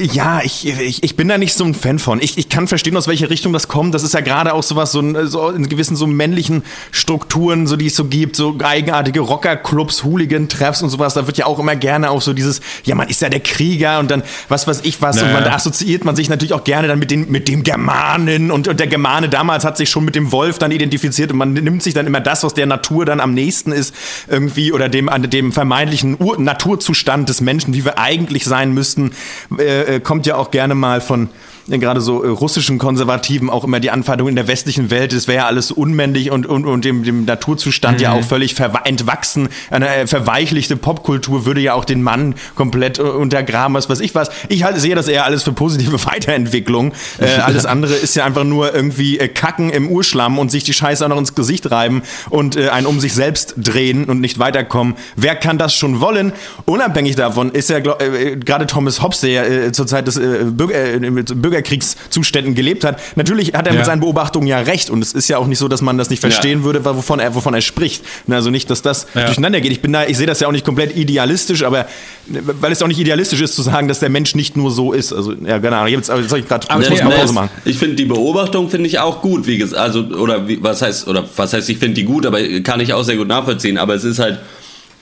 ja, 0.00 0.40
ich, 0.42 0.66
ich, 0.66 1.02
ich 1.02 1.16
bin 1.16 1.28
da 1.28 1.38
nicht 1.38 1.54
so 1.54 1.64
ein 1.64 1.74
Fan 1.74 1.98
von. 1.98 2.20
Ich, 2.20 2.38
ich 2.38 2.48
kann 2.48 2.68
verstehen, 2.68 2.96
aus 2.96 3.08
welcher 3.08 3.30
Richtung 3.30 3.52
das 3.52 3.68
kommt. 3.68 3.94
Das 3.94 4.02
ist 4.02 4.14
ja 4.14 4.20
gerade 4.20 4.54
auch 4.54 4.62
sowas, 4.62 4.92
so, 4.92 5.00
ein, 5.00 5.26
so 5.26 5.48
in 5.50 5.68
gewissen 5.68 5.96
so 5.96 6.06
männlichen 6.06 6.62
Strukturen, 6.90 7.66
so 7.66 7.76
die 7.76 7.86
es 7.86 7.96
so 7.96 8.04
gibt, 8.04 8.36
so 8.36 8.56
eigenartige 8.62 9.20
Rockerclubs, 9.20 10.04
Hooligan-Treffs 10.04 10.82
und 10.82 10.90
sowas. 10.90 11.14
Da 11.14 11.26
wird 11.26 11.38
ja 11.38 11.46
auch 11.46 11.58
immer 11.58 11.76
gerne 11.76 12.10
auch 12.10 12.22
so 12.22 12.32
dieses, 12.32 12.60
ja, 12.84 12.94
man 12.94 13.08
ist 13.08 13.20
ja 13.22 13.28
der 13.28 13.40
Krieger 13.40 13.98
und 13.98 14.10
dann 14.10 14.22
was 14.48 14.66
weiß 14.66 14.80
ich 14.84 15.00
was. 15.02 15.16
Naja. 15.16 15.28
Und 15.28 15.34
man 15.34 15.44
da 15.44 15.54
assoziiert 15.54 16.04
man 16.04 16.16
sich 16.16 16.28
natürlich 16.28 16.52
auch 16.52 16.64
gerne 16.64 16.88
dann 16.88 16.98
mit, 16.98 17.10
den, 17.10 17.30
mit 17.30 17.48
dem 17.48 17.62
Germanen 17.62 18.50
und, 18.50 18.68
und 18.68 18.80
der 18.80 18.86
Germane 18.86 19.28
damals 19.28 19.64
hat 19.64 19.76
sich 19.76 19.90
schon 19.90 20.04
mit 20.04 20.14
dem 20.14 20.32
Wolf 20.32 20.58
dann 20.58 20.70
identifiziert 20.70 21.32
und 21.32 21.38
man 21.38 21.52
nimmt 21.52 21.82
sich 21.82 21.94
dann 21.94 22.06
immer 22.06 22.20
das, 22.20 22.42
was 22.42 22.54
der 22.54 22.66
Natur 22.66 23.04
dann 23.04 23.20
am 23.20 23.34
nächsten 23.34 23.72
ist, 23.72 23.94
irgendwie 24.28 24.72
oder 24.72 24.88
dem, 24.88 25.08
an 25.08 25.28
dem 25.28 25.52
vermeintlichen 25.52 26.16
Ur 26.18 26.38
Naturzustand 26.38 27.28
des 27.28 27.40
Menschen, 27.40 27.74
wie 27.74 27.84
wir 27.84 27.98
eigentlich 27.98 28.44
sein 28.44 28.72
müssten. 28.72 29.12
Äh, 29.58 29.87
äh, 29.87 29.87
kommt 30.02 30.26
ja 30.26 30.36
auch 30.36 30.50
gerne 30.50 30.74
mal 30.74 31.00
von 31.00 31.28
gerade 31.76 32.00
so 32.00 32.24
äh, 32.24 32.28
russischen 32.28 32.78
Konservativen 32.78 33.50
auch 33.50 33.64
immer 33.64 33.80
die 33.80 33.90
Anfeindung 33.90 34.28
in 34.28 34.36
der 34.36 34.48
westlichen 34.48 34.90
Welt, 34.90 35.12
es 35.12 35.28
wäre 35.28 35.38
ja 35.38 35.46
alles 35.46 35.70
unmännlich 35.70 36.30
und, 36.30 36.46
und, 36.46 36.64
und 36.64 36.84
dem, 36.84 37.02
dem 37.04 37.26
Naturzustand 37.26 37.98
mhm. 37.98 38.02
ja 38.02 38.12
auch 38.12 38.24
völlig 38.24 38.56
entwachsen. 38.84 39.48
Eine 39.70 39.88
äh, 39.88 40.06
verweichlichte 40.06 40.76
Popkultur 40.76 41.44
würde 41.44 41.60
ja 41.60 41.74
auch 41.74 41.84
den 41.84 42.02
Mann 42.02 42.34
komplett 42.54 42.98
äh, 42.98 43.02
untergraben, 43.02 43.74
was 43.74 43.90
weiß 43.90 44.00
ich 44.00 44.14
was. 44.14 44.30
Ich 44.48 44.64
halt 44.64 44.78
sehe 44.80 44.94
das 44.94 45.08
eher 45.08 45.24
alles 45.24 45.42
für 45.42 45.52
positive 45.52 46.04
Weiterentwicklung. 46.06 46.92
Äh, 47.18 47.26
alles 47.44 47.66
andere 47.66 47.94
ist 47.94 48.16
ja 48.16 48.24
einfach 48.24 48.44
nur 48.44 48.74
irgendwie 48.74 49.18
äh, 49.18 49.28
kacken 49.28 49.70
im 49.70 49.90
Urschlamm 49.90 50.38
und 50.38 50.50
sich 50.50 50.64
die 50.64 50.72
Scheiße 50.72 51.04
auch 51.04 51.10
noch 51.10 51.18
ins 51.18 51.34
Gesicht 51.34 51.70
reiben 51.70 52.02
und 52.30 52.56
äh, 52.56 52.70
ein 52.70 52.86
um 52.86 53.00
sich 53.00 53.12
selbst 53.12 53.54
drehen 53.58 54.06
und 54.06 54.20
nicht 54.20 54.38
weiterkommen. 54.38 54.94
Wer 55.16 55.36
kann 55.36 55.58
das 55.58 55.74
schon 55.74 56.00
wollen? 56.00 56.32
Unabhängig 56.64 57.16
davon 57.16 57.50
ist 57.50 57.68
ja 57.68 57.80
gerade 57.80 58.66
Thomas 58.66 59.02
Hobbes, 59.02 59.20
der 59.20 59.72
zurzeit 59.72 60.08
das 60.08 60.18
Bürger, 60.18 60.98
Bürger 61.34 61.57
Bürgerkriegszuständen 61.58 62.54
gelebt 62.54 62.84
hat. 62.84 63.00
Natürlich 63.16 63.54
hat 63.54 63.66
er 63.66 63.72
ja. 63.72 63.78
mit 63.78 63.86
seinen 63.86 64.00
Beobachtungen 64.00 64.46
ja 64.46 64.60
recht 64.60 64.90
und 64.90 65.02
es 65.02 65.12
ist 65.12 65.28
ja 65.28 65.38
auch 65.38 65.46
nicht 65.46 65.58
so, 65.58 65.68
dass 65.68 65.82
man 65.82 65.98
das 65.98 66.10
nicht 66.10 66.20
verstehen 66.20 66.60
ja. 66.60 66.64
würde, 66.64 66.84
wovon 66.84 67.20
er, 67.20 67.34
wovon 67.34 67.54
er 67.54 67.60
spricht. 67.60 68.04
Also 68.28 68.50
nicht, 68.50 68.70
dass 68.70 68.82
das 68.82 69.06
ja. 69.14 69.26
durcheinander 69.26 69.60
geht. 69.60 69.72
Ich 69.72 69.80
bin 69.80 69.92
da, 69.92 70.04
ich 70.04 70.16
sehe 70.16 70.26
das 70.26 70.40
ja 70.40 70.48
auch 70.48 70.52
nicht 70.52 70.64
komplett 70.64 70.96
idealistisch, 70.96 71.62
aber 71.62 71.86
weil 72.26 72.72
es 72.72 72.82
auch 72.82 72.88
nicht 72.88 73.00
idealistisch 73.00 73.40
ist 73.40 73.54
zu 73.54 73.62
sagen, 73.62 73.88
dass 73.88 74.00
der 74.00 74.10
Mensch 74.10 74.34
nicht 74.34 74.56
nur 74.56 74.70
so 74.70 74.92
ist. 74.92 75.12
Also 75.12 75.32
ja, 75.32 75.58
keine 75.58 75.76
Ahnung. 75.76 75.92
Jetzt, 75.92 76.06
soll 76.06 76.38
ich 76.38 76.48
gerade 76.48 76.66
Pause 76.66 77.32
machen. 77.32 77.50
Ich 77.64 77.78
finde 77.78 77.96
die 77.96 78.04
Beobachtung 78.04 78.70
finde 78.70 78.88
ich 78.88 78.98
auch 78.98 79.20
gut, 79.22 79.46
wie 79.46 79.58
gesagt, 79.58 79.80
also 79.80 80.00
oder 80.00 80.46
wie, 80.48 80.62
was 80.62 80.82
heißt 80.82 81.08
oder 81.08 81.24
was 81.36 81.52
heißt, 81.52 81.68
ich 81.68 81.78
finde 81.78 81.94
die 81.94 82.04
gut, 82.04 82.26
aber 82.26 82.40
kann 82.60 82.80
ich 82.80 82.92
auch 82.92 83.02
sehr 83.02 83.16
gut 83.16 83.28
nachvollziehen. 83.28 83.78
Aber 83.78 83.94
es 83.94 84.04
ist 84.04 84.18
halt 84.18 84.38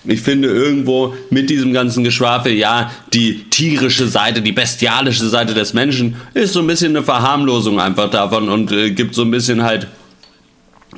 ich 0.07 0.21
finde 0.21 0.49
irgendwo 0.49 1.15
mit 1.31 1.51
diesem 1.51 1.73
ganzen 1.73 2.05
Geschwafel, 2.05 2.53
ja, 2.53 2.91
die 3.13 3.45
tierische 3.51 4.07
Seite, 4.07 4.43
die 4.43 4.53
bestialische 4.53 5.29
Seite 5.29 5.55
des 5.55 5.75
Menschen 5.75 6.17
ist 6.35 6.53
so 6.53 6.61
ein 6.61 6.67
bisschen 6.67 6.97
eine 6.97 7.05
Verharmlosung 7.05 7.81
einfach 7.81 8.11
davon 8.11 8.49
und 8.49 8.73
äh, 8.73 8.91
gibt 8.91 9.15
so 9.15 9.23
ein 9.23 9.31
bisschen 9.31 9.63
halt 9.63 9.89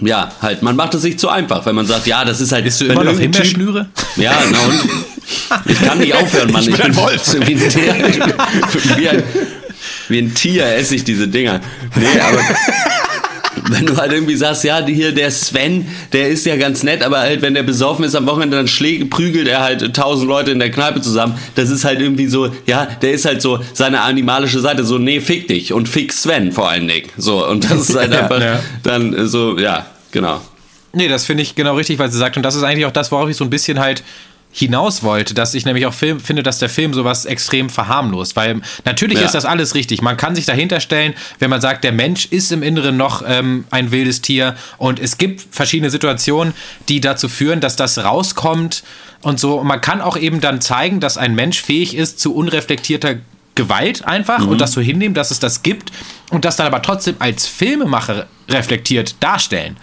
ja, 0.01 0.31
halt, 0.41 0.63
man 0.63 0.77
macht 0.77 0.95
es 0.95 1.03
sich 1.03 1.19
zu 1.19 1.29
einfach, 1.29 1.67
wenn 1.67 1.75
man 1.75 1.87
sagt, 1.87 2.07
ja, 2.07 2.25
das 2.25 2.41
ist 2.41 2.53
halt. 2.53 2.65
Bist 2.65 2.81
du 2.81 2.85
immer 2.85 3.03
noch 3.03 3.19
in 3.19 3.33
der 3.33 3.45
Schnüre? 3.45 3.89
Ja, 4.17 4.33
na 4.51 4.59
und? 4.61 4.81
Ich 5.67 5.81
kann 5.83 5.99
nicht 5.99 6.15
aufhören, 6.15 6.53
Mann. 6.53 6.63
Ich, 6.63 6.69
ich 6.69 6.77
bin 6.77 6.87
ein 6.87 6.97
Wolf. 6.97 7.35
Wie 7.47 7.55
ein, 7.55 7.69
Tier, 7.69 7.95
wie, 8.97 9.09
ein, 9.09 9.23
wie 10.09 10.19
ein 10.19 10.35
Tier 10.35 10.67
esse 10.67 10.95
ich 10.95 11.05
diese 11.05 11.27
Dinger. 11.27 11.61
Nee, 11.97 12.21
aber 12.21 12.39
wenn 13.71 13.87
du 13.87 13.97
halt 13.97 14.13
irgendwie 14.13 14.37
sagst, 14.37 14.65
ja, 14.65 14.85
hier 14.85 15.13
der 15.13 15.31
Sven, 15.31 15.87
der 16.13 16.29
ist 16.29 16.47
ja 16.47 16.57
ganz 16.57 16.83
nett, 16.83 17.03
aber 17.03 17.19
halt, 17.19 17.43
wenn 17.43 17.55
der 17.55 17.63
besoffen 17.63 18.05
ist 18.05 18.15
am 18.15 18.27
Wochenende, 18.27 18.57
dann 18.57 18.69
schlägt, 18.69 19.11
prügelt 19.11 19.49
er 19.49 19.61
halt 19.61 19.95
tausend 19.95 20.29
Leute 20.29 20.51
in 20.51 20.59
der 20.59 20.71
Kneipe 20.71 21.01
zusammen. 21.01 21.39
Das 21.55 21.71
ist 21.71 21.85
halt 21.85 22.01
irgendwie 22.01 22.27
so, 22.27 22.51
ja, 22.67 22.87
der 22.87 23.13
ist 23.13 23.25
halt 23.25 23.43
so 23.43 23.61
seine 23.73 24.01
animalische 24.03 24.61
Seite, 24.61 24.85
so, 24.85 24.99
nee, 24.99 25.21
fick 25.21 25.49
dich 25.49 25.73
und 25.73 25.89
fick 25.89 26.13
Sven 26.13 26.53
vor 26.53 26.69
allen 26.69 26.89
Dingen. 26.89 27.09
So, 27.17 27.47
und 27.47 27.71
das 27.71 27.89
ist 27.89 27.97
halt 27.97 28.13
einfach 28.15 28.41
ja. 28.41 28.61
dann 28.83 29.27
so, 29.29 29.59
ja, 29.59 29.87
genau. 30.11 30.41
Nee, 30.93 31.09
das 31.09 31.27
finde 31.27 31.43
ich 31.43 31.55
genau 31.55 31.75
richtig, 31.77 31.99
weil 31.99 32.11
sie 32.11 32.19
sagt, 32.19 32.37
und 32.37 32.43
das 32.43 32.55
ist 32.55 32.63
eigentlich 32.63 32.87
auch 32.87 32.93
das, 32.93 33.13
worauf 33.13 33.29
ich 33.29 33.37
so 33.37 33.45
ein 33.45 33.51
bisschen 33.51 33.79
halt 33.79 34.03
hinaus 34.51 35.03
wollte, 35.03 35.35
dass 35.35 35.55
ich 35.55 35.67
nämlich 35.67 35.87
auch 35.87 35.95
Film, 35.95 36.21
finde, 36.21 36.43
dass 36.43 36.59
der 36.59 36.69
Film 36.69 36.95
sowas 36.95 37.27
extrem 37.27 37.69
verharmlost, 37.69 38.35
weil 38.35 38.61
natürlich 38.85 39.19
ja. 39.21 39.27
ist 39.27 39.35
das 39.35 39.45
alles 39.45 39.75
richtig. 39.75 40.03
Man 40.03 40.17
kann 40.17 40.35
sich 40.35 40.47
dahinter 40.47 40.81
stellen, 40.81 41.15
wenn 41.39 41.51
man 41.51 41.61
sagt, 41.61 41.85
der 41.85 41.93
Mensch 41.93 42.27
ist 42.27 42.51
im 42.51 42.63
Inneren 42.63 42.97
noch 42.97 43.23
ähm, 43.27 43.67
ein 43.71 43.91
wildes 43.91 44.23
Tier 44.23 44.57
und 44.79 45.01
es 45.01 45.19
gibt 45.19 45.55
verschiedene 45.55 45.91
Situationen, 45.91 46.55
die 46.89 47.01
dazu 47.01 47.29
führen, 47.29 47.61
dass 47.61 47.77
das 47.77 47.99
rauskommt 47.99 48.83
und 49.21 49.39
so. 49.39 49.59
Und 49.61 49.67
man 49.67 49.81
kann 49.81 50.01
auch 50.01 50.17
eben 50.17 50.41
dann 50.41 50.61
zeigen, 50.61 51.01
dass 51.01 51.19
ein 51.19 51.35
Mensch 51.35 51.61
fähig 51.61 51.95
ist 51.95 52.19
zu 52.19 52.35
unreflektierter 52.35 53.17
Gewalt 53.55 54.05
einfach 54.05 54.39
mhm. 54.39 54.51
und 54.51 54.61
das 54.61 54.73
so 54.73 54.81
hinnehmen, 54.81 55.15
dass 55.15 55.31
es 55.31 55.41
das 55.41 55.63
gibt 55.63 55.93
und 56.31 56.45
das 56.45 56.57
dann 56.57 56.67
aber 56.67 56.81
trotzdem 56.81 57.17
als 57.19 57.47
Filmemacher 57.47 58.27
reflektiert 58.49 59.17
darstellen. 59.21 59.77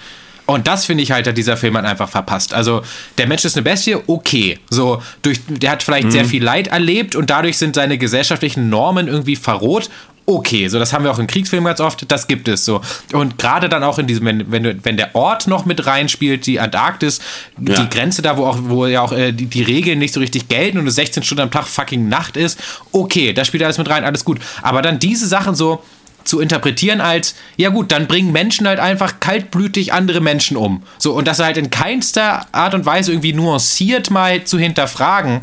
Und 0.45 0.67
das 0.67 0.85
finde 0.85 1.03
ich 1.03 1.11
halt, 1.11 1.27
hat 1.27 1.37
dieser 1.37 1.57
Film 1.57 1.75
halt 1.75 1.85
einfach 1.85 2.09
verpasst. 2.09 2.53
Also, 2.53 2.81
der 3.17 3.27
Mensch 3.27 3.45
ist 3.45 3.55
eine 3.55 3.63
Bestie, 3.63 3.97
okay. 4.07 4.59
So, 4.69 5.01
durch, 5.21 5.39
der 5.47 5.71
hat 5.71 5.83
vielleicht 5.83 6.07
mhm. 6.07 6.11
sehr 6.11 6.25
viel 6.25 6.43
Leid 6.43 6.67
erlebt 6.67 7.15
und 7.15 7.29
dadurch 7.29 7.57
sind 7.57 7.75
seine 7.75 7.97
gesellschaftlichen 7.97 8.69
Normen 8.69 9.07
irgendwie 9.07 9.35
verroht. 9.35 9.89
Okay, 10.27 10.67
so 10.69 10.79
das 10.79 10.91
haben 10.91 11.03
wir 11.03 11.11
auch 11.11 11.19
in 11.19 11.27
Kriegsfilmen 11.27 11.67
ganz 11.67 11.79
oft, 11.79 12.11
das 12.11 12.25
gibt 12.25 12.47
es 12.47 12.65
so. 12.65 12.81
Und 13.13 13.37
gerade 13.37 13.69
dann 13.69 13.83
auch 13.83 13.99
in 13.99 14.07
diesem, 14.07 14.25
wenn, 14.25 14.51
wenn, 14.51 14.83
wenn 14.83 14.97
der 14.97 15.13
Ort 15.13 15.45
noch 15.45 15.65
mit 15.65 15.85
reinspielt, 15.85 16.47
die 16.47 16.59
Antarktis, 16.59 17.19
ja. 17.59 17.75
die 17.75 17.89
Grenze 17.89 18.23
da, 18.23 18.35
wo 18.35 18.45
auch, 18.45 18.57
wo 18.63 18.87
ja 18.87 19.01
auch 19.01 19.11
äh, 19.11 19.31
die, 19.31 19.45
die 19.45 19.61
Regeln 19.61 19.99
nicht 19.99 20.15
so 20.15 20.19
richtig 20.19 20.47
gelten 20.47 20.79
und 20.79 20.87
es 20.87 20.95
16 20.95 21.21
Stunden 21.21 21.43
am 21.43 21.51
Tag 21.51 21.67
fucking 21.67 22.09
Nacht 22.09 22.37
ist, 22.37 22.59
okay, 22.91 23.33
da 23.33 23.45
spielt 23.45 23.61
alles 23.61 23.77
mit 23.77 23.87
rein, 23.87 24.03
alles 24.03 24.25
gut. 24.25 24.39
Aber 24.63 24.81
dann 24.81 24.97
diese 24.97 25.27
Sachen 25.27 25.53
so, 25.53 25.83
zu 26.25 26.39
interpretieren 26.39 27.01
als, 27.01 27.35
ja 27.55 27.69
gut, 27.69 27.91
dann 27.91 28.07
bringen 28.07 28.31
Menschen 28.31 28.67
halt 28.67 28.79
einfach 28.79 29.19
kaltblütig 29.19 29.93
andere 29.93 30.19
Menschen 30.19 30.57
um. 30.57 30.83
So, 30.97 31.13
und 31.13 31.27
das 31.27 31.39
halt 31.39 31.57
in 31.57 31.69
keinster 31.69 32.47
Art 32.51 32.73
und 32.73 32.85
Weise 32.85 33.11
irgendwie 33.11 33.33
nuanciert 33.33 34.11
mal 34.11 34.43
zu 34.43 34.59
hinterfragen, 34.59 35.41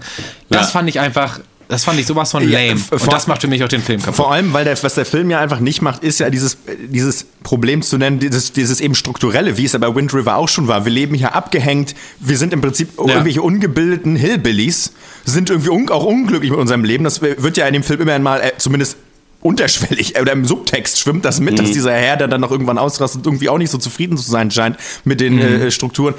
das 0.51 0.73
fand 0.73 0.89
ich 0.89 1.01
einfach 1.01 1.41
das 1.73 1.85
fand 1.85 1.99
ich 1.99 2.07
sowas 2.07 2.31
von 2.31 2.43
lame. 2.43 2.79
Ja, 2.79 2.99
und 2.99 3.11
das 3.11 3.27
macht 3.27 3.41
für 3.41 3.49
mich 3.49 3.65
auch 3.65 3.69
den 3.69 3.81
Film 3.81 3.99
kaputt. 3.99 4.17
Vor 4.17 4.31
allem, 4.31 4.53
weil 4.53 4.65
der, 4.65 4.81
was 4.83 4.95
der 4.95 5.07
Film 5.07 5.31
ja 5.31 5.41
einfach 5.41 5.59
nicht 5.59 5.81
macht, 5.81 6.05
ist 6.05 6.21
ja 6.21 6.29
dieses, 6.29 6.59
dieses 6.69 7.25
Problem 7.43 7.81
zu 7.81 7.97
nennen, 7.97 8.19
dieses, 8.19 8.53
dieses 8.53 8.79
eben 8.83 8.95
strukturelle, 8.95 9.57
wie 9.57 9.65
es 9.65 9.73
ja 9.73 9.79
bei 9.79 9.95
Wind 9.95 10.13
River 10.13 10.37
auch 10.37 10.51
schon 10.51 10.69
war. 10.69 10.85
Wir 10.85 10.93
leben 10.93 11.15
hier 11.15 11.35
abgehängt, 11.35 11.95
wir 12.21 12.37
sind 12.37 12.53
im 12.53 12.61
Prinzip 12.61 12.91
ja. 12.99 13.07
irgendwelche 13.07 13.41
ungebildeten 13.41 14.17
Hillbillies, 14.17 14.93
sind 15.25 15.49
irgendwie 15.49 15.71
un 15.71 15.89
auch 15.89 16.05
unglücklich 16.05 16.51
mit 16.51 16.61
unserem 16.61 16.85
Leben. 16.85 17.05
Das 17.05 17.23
wird 17.23 17.57
ja 17.57 17.67
in 17.67 17.73
dem 17.73 17.85
Film 17.85 18.03
immer 18.03 18.13
einmal, 18.13 18.43
äh, 18.43 18.53
zumindest 18.59 18.99
unterschwellig 19.43 20.19
oder 20.21 20.33
im 20.33 20.45
Subtext 20.45 20.99
schwimmt 20.99 21.25
das 21.25 21.41
mit, 21.41 21.55
mhm. 21.55 21.59
dass 21.59 21.73
dieser 21.73 21.93
Herr, 21.93 22.17
der 22.17 22.29
dann 22.29 22.41
noch 22.41 22.51
irgendwann 22.51 22.79
ausrastet, 22.79 23.27
irgendwie 23.27 23.49
auch 23.49 23.59
nicht 23.59 23.71
so 23.71 23.79
zufrieden 23.79 24.17
zu 24.17 24.31
sein 24.31 24.51
scheint 24.51 24.77
mit 25.05 25.21
den 25.21 25.35
mhm. 25.35 25.41
äh, 25.41 25.71
Strukturen. 25.71 26.15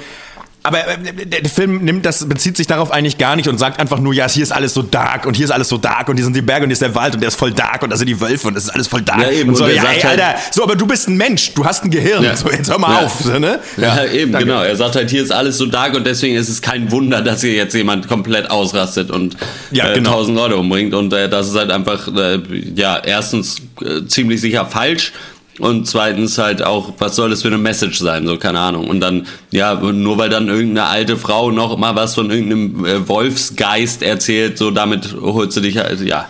Aber 0.66 0.78
äh, 0.78 1.26
der 1.26 1.50
Film 1.50 1.84
nimmt 1.84 2.06
das, 2.06 2.26
bezieht 2.26 2.56
sich 2.56 2.66
darauf 2.66 2.90
eigentlich 2.90 3.18
gar 3.18 3.36
nicht 3.36 3.48
und 3.48 3.58
sagt 3.58 3.78
einfach 3.78 4.00
nur, 4.00 4.14
ja, 4.14 4.26
hier 4.26 4.42
ist 4.42 4.50
alles 4.50 4.72
so 4.72 4.80
dark 4.80 5.26
und 5.26 5.36
hier 5.36 5.44
ist 5.44 5.50
alles 5.50 5.68
so 5.68 5.76
dark 5.76 6.08
und 6.08 6.16
hier 6.16 6.24
sind 6.24 6.34
die 6.34 6.40
Berge 6.40 6.64
und 6.64 6.70
hier 6.70 6.72
ist 6.72 6.80
der 6.80 6.94
Wald 6.94 7.14
und 7.14 7.20
der 7.20 7.28
ist 7.28 7.34
voll 7.34 7.52
dark 7.52 7.82
und 7.82 7.90
da 7.90 7.98
sind 7.98 8.06
die 8.06 8.18
Wölfe 8.18 8.48
und 8.48 8.54
das 8.54 8.64
ist 8.64 8.70
alles 8.70 8.88
voll 8.88 9.02
dark. 9.02 9.20
Ja, 9.20 9.30
eben. 9.30 9.50
Und 9.50 9.56
so, 9.56 9.64
und 9.64 9.74
ja, 9.74 9.82
ey, 9.82 10.00
halt, 10.00 10.18
Alter, 10.18 10.36
so, 10.50 10.62
aber 10.62 10.74
du 10.74 10.86
bist 10.86 11.06
ein 11.06 11.18
Mensch, 11.18 11.52
du 11.52 11.66
hast 11.66 11.84
ein 11.84 11.90
Gehirn, 11.90 12.24
ja. 12.24 12.34
so, 12.34 12.50
jetzt 12.50 12.70
hör 12.70 12.78
mal 12.78 12.98
ja. 12.98 13.06
auf. 13.06 13.20
So, 13.20 13.38
ne? 13.38 13.60
Ja, 13.76 14.04
ja 14.04 14.10
eben, 14.10 14.32
danke. 14.32 14.46
genau. 14.46 14.62
Er 14.62 14.74
sagt 14.74 14.96
halt, 14.96 15.10
hier 15.10 15.22
ist 15.22 15.32
alles 15.32 15.58
so 15.58 15.66
dark 15.66 15.94
und 15.94 16.06
deswegen 16.06 16.34
ist 16.34 16.48
es 16.48 16.62
kein 16.62 16.90
Wunder, 16.90 17.20
dass 17.20 17.42
hier 17.42 17.52
jetzt 17.52 17.74
jemand 17.74 18.08
komplett 18.08 18.50
ausrastet 18.50 19.10
und 19.10 19.36
ja, 19.70 19.90
äh, 19.90 19.94
genau. 19.96 20.12
tausend 20.12 20.34
Leute 20.34 20.56
umbringt 20.56 20.94
und 20.94 21.12
äh, 21.12 21.28
das 21.28 21.48
ist 21.48 21.56
halt 21.56 21.70
einfach, 21.72 22.08
äh, 22.08 22.38
ja, 22.74 23.02
erstens 23.04 23.58
äh, 23.82 24.06
ziemlich 24.06 24.40
sicher 24.40 24.64
falsch 24.64 25.12
und 25.58 25.86
zweitens 25.86 26.38
halt 26.38 26.62
auch, 26.62 26.94
was 26.98 27.16
soll 27.16 27.30
das 27.30 27.42
für 27.42 27.48
eine 27.48 27.58
Message 27.58 27.98
sein, 27.98 28.26
so 28.26 28.36
keine 28.38 28.58
Ahnung. 28.58 28.88
Und 28.88 29.00
dann, 29.00 29.26
ja, 29.50 29.74
nur 29.74 30.18
weil 30.18 30.28
dann 30.28 30.48
irgendeine 30.48 30.88
alte 30.88 31.16
Frau 31.16 31.50
noch 31.50 31.76
mal 31.76 31.94
was 31.94 32.14
von 32.14 32.30
irgendeinem 32.30 32.84
äh, 32.84 33.08
Wolfsgeist 33.08 34.02
erzählt, 34.02 34.58
so 34.58 34.70
damit 34.70 35.14
holst 35.20 35.56
du 35.56 35.60
dich 35.60 35.78
halt, 35.78 36.00
ja, 36.00 36.28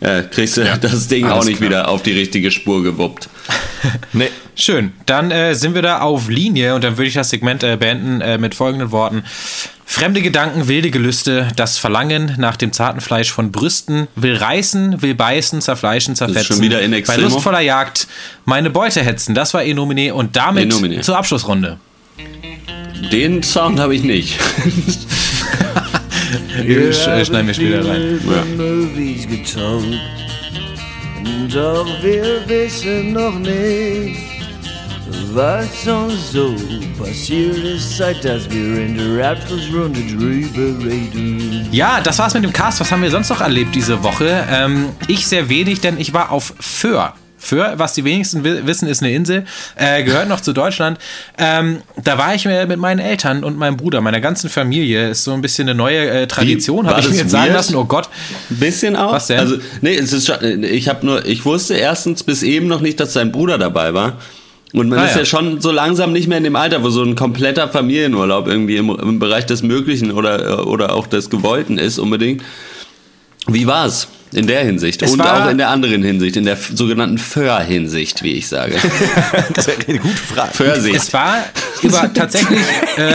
äh, 0.00 0.22
kriegst 0.22 0.56
du 0.56 0.62
ja, 0.62 0.76
das 0.76 1.08
Ding 1.08 1.26
auch 1.26 1.44
nicht 1.44 1.58
klar. 1.58 1.70
wieder 1.70 1.88
auf 1.88 2.02
die 2.02 2.12
richtige 2.12 2.50
Spur 2.50 2.82
gewuppt. 2.82 3.28
nee. 4.12 4.28
Schön, 4.58 4.92
dann 5.04 5.30
äh, 5.30 5.54
sind 5.54 5.74
wir 5.74 5.82
da 5.82 6.00
auf 6.00 6.28
Linie 6.28 6.74
und 6.74 6.82
dann 6.82 6.96
würde 6.96 7.08
ich 7.08 7.14
das 7.14 7.28
Segment 7.28 7.62
äh, 7.62 7.76
beenden 7.76 8.22
äh, 8.22 8.38
mit 8.38 8.54
folgenden 8.54 8.90
Worten. 8.90 9.22
Fremde 9.84 10.22
Gedanken, 10.22 10.66
wilde 10.66 10.90
Gelüste, 10.90 11.48
das 11.56 11.76
Verlangen 11.76 12.34
nach 12.38 12.56
dem 12.56 12.72
zarten 12.72 13.02
Fleisch 13.02 13.30
von 13.30 13.52
Brüsten, 13.52 14.08
will 14.16 14.34
reißen, 14.34 15.02
will 15.02 15.14
beißen, 15.14 15.60
zerfleischen, 15.60 16.16
zerfetzen. 16.16 16.56
Schon 16.56 16.62
wieder 16.62 16.80
in 16.80 16.90
Bei 17.06 17.16
lustvoller 17.16 17.60
Jagd 17.60 18.06
meine 18.46 18.70
Beute 18.70 19.02
hetzen, 19.02 19.34
das 19.34 19.52
war 19.52 19.62
Enomine 19.62 20.14
und 20.14 20.36
damit 20.36 20.64
Enomine. 20.64 21.02
zur 21.02 21.18
Abschlussrunde. 21.18 21.78
Den 23.12 23.42
Sound 23.42 23.78
habe 23.78 23.94
ich 23.94 24.02
nicht. 24.02 24.38
Wir 26.62 26.92
schneiden 26.92 27.46
wir 27.46 27.54
später 27.54 27.88
rein. 27.88 28.20
Ja. 28.26 28.44
Doch 31.48 31.86
wir 32.02 32.42
wissen 32.46 33.12
noch 33.12 33.38
nicht 33.38 34.36
was 35.36 35.86
uns 35.86 36.32
so 36.32 36.54
passiert 36.98 37.58
ist, 37.58 37.98
seit 37.98 38.24
dass 38.24 38.48
wir 38.50 38.86
in 38.86 38.96
der 38.96 39.18
Raptors-Runde 39.30 40.00
drüber 40.00 40.84
reden. 40.84 41.68
Ja, 41.70 42.00
das 42.00 42.18
war's 42.18 42.32
mit 42.32 42.42
dem 42.42 42.52
Cast. 42.52 42.80
Was 42.80 42.90
haben 42.90 43.02
wir 43.02 43.10
sonst 43.10 43.28
noch 43.28 43.42
erlebt 43.42 43.74
diese 43.74 44.02
Woche? 44.02 44.46
Ähm, 44.50 44.88
ich 45.08 45.26
sehr 45.26 45.48
wenig, 45.50 45.80
denn 45.80 45.98
ich 45.98 46.14
war 46.14 46.32
auf 46.32 46.54
Föhr. 46.58 47.12
Föhr, 47.46 47.74
was 47.76 47.94
die 47.94 48.04
wenigsten 48.04 48.44
wissen, 48.44 48.88
ist 48.88 49.02
eine 49.02 49.12
Insel, 49.12 49.44
äh, 49.76 50.02
gehört 50.02 50.28
noch 50.28 50.40
zu 50.40 50.52
Deutschland. 50.52 50.98
Ähm, 51.38 51.82
da 52.02 52.18
war 52.18 52.34
ich 52.34 52.44
mit 52.44 52.78
meinen 52.78 52.98
Eltern 52.98 53.44
und 53.44 53.56
meinem 53.56 53.76
Bruder, 53.76 54.00
meiner 54.00 54.20
ganzen 54.20 54.50
Familie. 54.50 55.10
Ist 55.10 55.24
so 55.24 55.32
ein 55.32 55.42
bisschen 55.42 55.68
eine 55.68 55.76
neue 55.76 56.08
äh, 56.10 56.26
Tradition, 56.26 56.86
habe 56.88 57.00
ich 57.00 57.08
mir 57.08 57.16
jetzt 57.16 57.30
sagen 57.30 57.52
lassen. 57.52 57.76
Oh 57.76 57.84
Gott. 57.84 58.08
Ein 58.50 58.56
bisschen 58.58 58.96
auch. 58.96 59.12
Was 59.12 59.28
denn? 59.28 59.38
Also, 59.38 59.56
nee, 59.80 59.94
es 59.94 60.12
ist, 60.12 60.28
ich 60.28 60.88
habe 60.88 61.06
nur, 61.06 61.24
ich 61.24 61.44
wusste 61.44 61.74
erstens 61.74 62.24
bis 62.24 62.42
eben 62.42 62.66
noch 62.66 62.80
nicht, 62.80 62.98
dass 62.98 63.12
sein 63.12 63.30
Bruder 63.32 63.58
dabei 63.58 63.94
war. 63.94 64.18
Und 64.72 64.88
man 64.88 64.98
ah, 64.98 65.04
ist 65.04 65.12
ja. 65.12 65.20
ja. 65.20 65.24
schon 65.24 65.60
so 65.60 65.70
langsam 65.70 66.12
nicht 66.12 66.26
mehr 66.26 66.38
in 66.38 66.44
dem 66.44 66.56
Alter, 66.56 66.82
wo 66.82 66.90
so 66.90 67.02
ein 67.02 67.14
kompletter 67.14 67.68
Familienurlaub 67.68 68.48
irgendwie 68.48 68.76
im, 68.76 68.90
im 68.90 69.18
Bereich 69.18 69.46
des 69.46 69.62
Möglichen 69.62 70.10
oder, 70.10 70.66
oder 70.66 70.94
auch 70.94 71.06
des 71.06 71.30
Gewollten 71.30 71.78
ist 71.78 71.98
unbedingt. 71.98 72.42
Wie 73.46 73.66
war's 73.66 74.08
in 74.36 74.46
der 74.46 74.64
Hinsicht 74.64 75.02
es 75.02 75.12
und 75.12 75.20
auch 75.20 75.48
in 75.48 75.58
der 75.58 75.68
anderen 75.68 76.02
Hinsicht, 76.02 76.36
in 76.36 76.44
der 76.44 76.56
sogenannten 76.56 77.18
Föhr-Hinsicht, 77.18 78.22
wie 78.22 78.32
ich 78.32 78.48
sage? 78.48 78.76
das 79.54 79.68
ist 79.68 79.88
eine 79.88 79.98
gute 79.98 80.16
Frage. 80.16 80.52
Föhrsicht. 80.52 80.96
Es 80.96 81.12
war 81.12 81.44
über 81.82 82.12
tatsächlich 82.14 82.60
äh, 82.96 83.14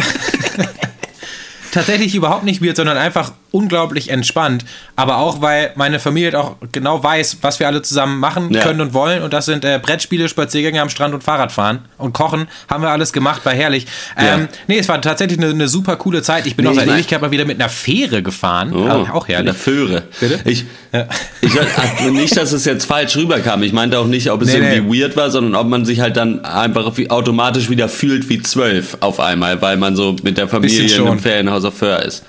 tatsächlich 1.71 2.15
überhaupt 2.15 2.43
nicht 2.43 2.63
weird, 2.63 2.75
sondern 2.75 2.97
einfach 2.97 3.31
unglaublich 3.51 4.09
entspannt. 4.09 4.65
Aber 4.95 5.17
auch, 5.17 5.41
weil 5.41 5.71
meine 5.75 5.99
Familie 5.99 6.39
auch 6.39 6.55
genau 6.71 7.03
weiß, 7.03 7.37
was 7.41 7.59
wir 7.59 7.67
alle 7.67 7.81
zusammen 7.81 8.19
machen 8.19 8.51
ja. 8.51 8.61
können 8.61 8.81
und 8.81 8.93
wollen. 8.93 9.21
Und 9.21 9.33
das 9.33 9.45
sind 9.45 9.65
äh, 9.65 9.79
Brettspiele, 9.81 10.29
Spaziergänge 10.29 10.81
am 10.81 10.89
Strand 10.89 11.13
und 11.13 11.23
Fahrradfahren 11.23 11.79
und 11.97 12.13
Kochen. 12.13 12.47
Haben 12.69 12.83
wir 12.83 12.89
alles 12.89 13.13
gemacht, 13.13 13.45
war 13.45 13.53
herrlich. 13.53 13.87
Ja. 14.17 14.35
Ähm, 14.35 14.47
nee, 14.67 14.79
es 14.79 14.87
war 14.87 15.01
tatsächlich 15.01 15.39
eine, 15.39 15.49
eine, 15.49 15.67
super 15.67 15.97
coole 15.97 16.21
Zeit. 16.21 16.47
Ich 16.47 16.55
bin 16.55 16.65
nee, 16.65 16.71
auch 16.71 16.75
seit 16.75 16.87
Ewigkeit 16.87 17.21
mal 17.21 17.31
wieder 17.31 17.45
mit 17.45 17.59
einer 17.59 17.69
Fähre 17.69 18.23
gefahren. 18.23 18.73
Oh, 18.73 18.87
auch 18.87 19.27
herrlich. 19.27 19.45
Mit 19.45 19.49
einer 19.49 19.53
Föhre. 19.53 20.03
Bitte? 20.19 20.39
Ich, 20.45 20.65
ja. 20.93 21.07
ich 21.41 22.11
nicht, 22.11 22.37
dass 22.37 22.53
es 22.53 22.65
jetzt 22.65 22.85
falsch 22.85 23.15
rüberkam. 23.17 23.63
Ich 23.63 23.73
meinte 23.73 23.99
auch 23.99 24.07
nicht, 24.07 24.31
ob 24.31 24.41
es 24.41 24.49
nee, 24.49 24.59
irgendwie 24.59 24.81
nee. 24.81 25.01
weird 25.01 25.17
war, 25.17 25.29
sondern 25.29 25.55
ob 25.55 25.67
man 25.67 25.85
sich 25.85 25.99
halt 25.99 26.15
dann 26.15 26.45
einfach 26.45 26.91
automatisch 27.09 27.69
wieder 27.69 27.89
fühlt 27.89 28.29
wie 28.29 28.41
zwölf 28.41 28.97
auf 29.01 29.19
einmal, 29.19 29.61
weil 29.61 29.77
man 29.77 29.95
so 29.95 30.15
mit 30.23 30.37
der 30.37 30.47
Familie 30.47 30.95
in 30.95 31.07
einem 31.07 31.19
Ferienhaus 31.19 31.65
auf 31.65 31.77
Föhr 31.77 32.01
ist. 32.03 32.23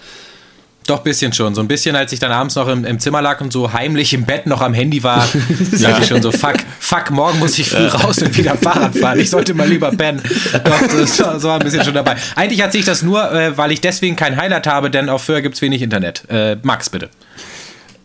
Doch, 0.86 1.00
bisschen 1.00 1.32
schon. 1.32 1.54
So 1.54 1.60
ein 1.60 1.68
bisschen, 1.68 1.94
als 1.94 2.12
ich 2.12 2.18
dann 2.18 2.32
abends 2.32 2.56
noch 2.56 2.68
im, 2.68 2.84
im 2.84 2.98
Zimmer 2.98 3.22
lag 3.22 3.40
und 3.40 3.52
so 3.52 3.72
heimlich 3.72 4.12
im 4.14 4.24
Bett 4.24 4.46
noch 4.46 4.60
am 4.60 4.74
Handy 4.74 5.02
war, 5.02 5.26
ja. 5.72 5.78
sagte 5.78 6.02
ich 6.02 6.08
schon 6.08 6.22
so, 6.22 6.32
fuck, 6.32 6.56
fuck, 6.80 7.10
morgen 7.10 7.38
muss 7.38 7.58
ich 7.58 7.68
früh 7.68 7.86
raus 7.86 8.18
und 8.22 8.36
wieder 8.36 8.56
Fahrrad 8.56 8.96
fahren. 8.96 9.20
Ich 9.20 9.30
sollte 9.30 9.54
mal 9.54 9.68
lieber 9.68 9.90
pennen. 9.90 10.20
Doch, 10.64 10.80
das 10.88 11.18
war, 11.24 11.34
das 11.34 11.42
war 11.44 11.60
ein 11.60 11.64
bisschen 11.64 11.84
schon 11.84 11.94
dabei. 11.94 12.16
Eigentlich 12.34 12.62
hat 12.62 12.72
sich 12.72 12.84
das 12.84 13.02
nur, 13.02 13.32
äh, 13.32 13.56
weil 13.56 13.72
ich 13.72 13.80
deswegen 13.80 14.16
kein 14.16 14.36
Highlight 14.36 14.66
habe, 14.66 14.90
denn 14.90 15.08
auf 15.08 15.24
Föhr 15.24 15.40
gibt 15.40 15.54
es 15.54 15.62
wenig 15.62 15.82
Internet. 15.82 16.24
Äh, 16.28 16.56
Max, 16.62 16.90
bitte. 16.90 17.10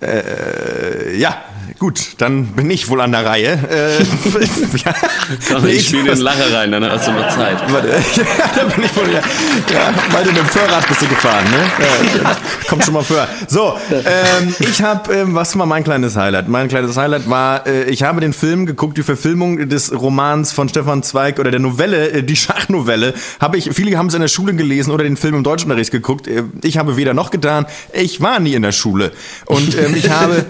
Äh, 0.02 1.18
ja, 1.18 1.42
gut, 1.80 2.16
dann 2.18 2.48
bin 2.48 2.70
ich 2.70 2.90
wohl 2.90 3.02
an 3.02 3.12
der 3.12 3.26
Reihe. 3.26 3.60
Äh, 3.70 4.04
ja, 4.86 5.66
ich, 5.66 5.88
spiele 5.88 6.16
den 6.16 6.18
Lacher 6.22 6.54
rein, 6.54 6.72
dann 6.72 6.90
hast 6.90 7.08
du 7.08 7.12
noch 7.12 7.28
Zeit. 7.30 7.58
Warte, 7.72 7.88
ja, 8.16 8.24
da 8.56 8.64
bin 8.64 8.84
ich 8.84 8.96
wohl, 8.96 9.10
ja, 9.12 9.20
ja, 9.20 9.94
weil 10.12 10.24
du 10.24 10.32
mit 10.32 10.40
dem 10.40 10.46
Fahrrad 10.48 10.88
bist 10.88 11.02
du 11.02 11.08
gefahren, 11.08 11.46
ne? 11.52 12.22
Ja, 12.24 12.36
komm 12.68 12.82
schon 12.82 12.94
mal 12.94 13.04
vor. 13.04 13.28
So, 13.48 13.78
ähm, 13.92 14.56
ich 14.60 14.82
habe, 14.82 15.14
ähm, 15.14 15.36
was 15.36 15.58
war 15.58 15.66
mein 15.66 15.84
kleines 15.84 16.16
Highlight? 16.16 16.48
Mein 16.48 16.68
kleines 16.68 16.98
Highlight 16.98 17.30
war, 17.30 17.68
äh, 17.68 17.84
ich 17.86 18.04
habe 18.04 18.22
den 18.22 18.34
Film 18.34 18.66
geguckt, 18.66 18.98
die 18.98 19.04
Verfilmung 19.04 19.70
des 19.70 19.94
Romans 19.94 20.52
von 20.54 20.70
Stefan 20.70 21.04
Zweig 21.04 21.40
oder 21.40 21.52
der 21.52 21.60
Novelle, 21.60 22.10
äh, 22.12 22.24
die 22.24 22.36
Schachnovelle, 22.36 23.14
habe 23.40 23.58
ich, 23.58 23.70
viele 23.74 23.98
haben 23.98 24.08
es 24.08 24.14
in 24.14 24.22
der 24.22 24.28
Schule 24.28 24.54
gelesen 24.54 24.92
oder 24.92 25.04
den 25.04 25.18
Film 25.18 25.36
im 25.36 25.44
Deutschunterricht 25.44 25.92
geguckt. 25.92 26.28
Äh, 26.28 26.44
ich 26.64 26.78
habe 26.78 26.98
weder 26.98 27.14
noch 27.14 27.30
getan. 27.30 27.66
Ich 27.94 28.22
war 28.22 28.40
nie 28.40 28.54
in 28.54 28.62
der 28.62 28.72
Schule. 28.72 29.12
Und 29.46 29.78
ähm, 29.78 29.96
ich 29.96 30.10
habe 30.10 30.46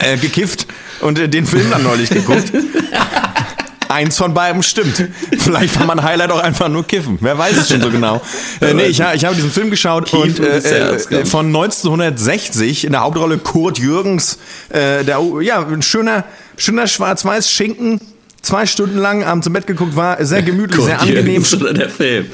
äh, 0.00 0.16
gekifft 0.16 0.66
und 1.00 1.18
äh, 1.18 1.28
den 1.28 1.46
Film 1.46 1.70
dann 1.70 1.82
neulich 1.82 2.10
geguckt. 2.10 2.52
Eins 3.88 4.16
von 4.16 4.34
beiden 4.34 4.62
stimmt. 4.62 5.08
Vielleicht 5.38 5.78
war 5.78 5.86
mein 5.86 6.02
Highlight 6.02 6.32
auch 6.32 6.40
einfach 6.40 6.68
nur 6.68 6.84
kiffen. 6.84 7.18
Wer 7.20 7.38
weiß 7.38 7.56
es 7.56 7.68
schon 7.68 7.80
so 7.80 7.90
genau. 7.90 8.20
Äh, 8.60 8.74
nee, 8.74 8.86
ich, 8.86 8.98
ich 8.98 9.24
habe 9.24 9.36
diesen 9.36 9.52
Film 9.52 9.70
geschaut 9.70 10.12
und 10.12 10.40
äh, 10.40 10.58
äh, 10.58 11.24
von 11.24 11.46
1960 11.46 12.86
in 12.86 12.92
der 12.92 13.02
Hauptrolle 13.02 13.38
Kurt 13.38 13.78
Jürgens. 13.78 14.38
Äh, 14.70 15.04
der, 15.04 15.20
ja, 15.42 15.64
ein 15.64 15.82
schöner, 15.82 16.24
schöner 16.56 16.88
schwarz-weiß 16.88 17.48
Schinken. 17.50 18.00
Zwei 18.42 18.66
Stunden 18.66 18.98
lang 18.98 19.22
abends 19.22 19.46
im 19.46 19.52
Bett 19.52 19.66
geguckt 19.66 19.96
war, 19.96 20.22
sehr 20.24 20.42
gemütlich, 20.42 20.76
Kurt 20.76 20.88
sehr 20.88 21.00
angenehm. 21.00 21.26
Jürgens 21.26 21.54
oder 21.54 21.72
der 21.72 21.88
Film 21.88 22.26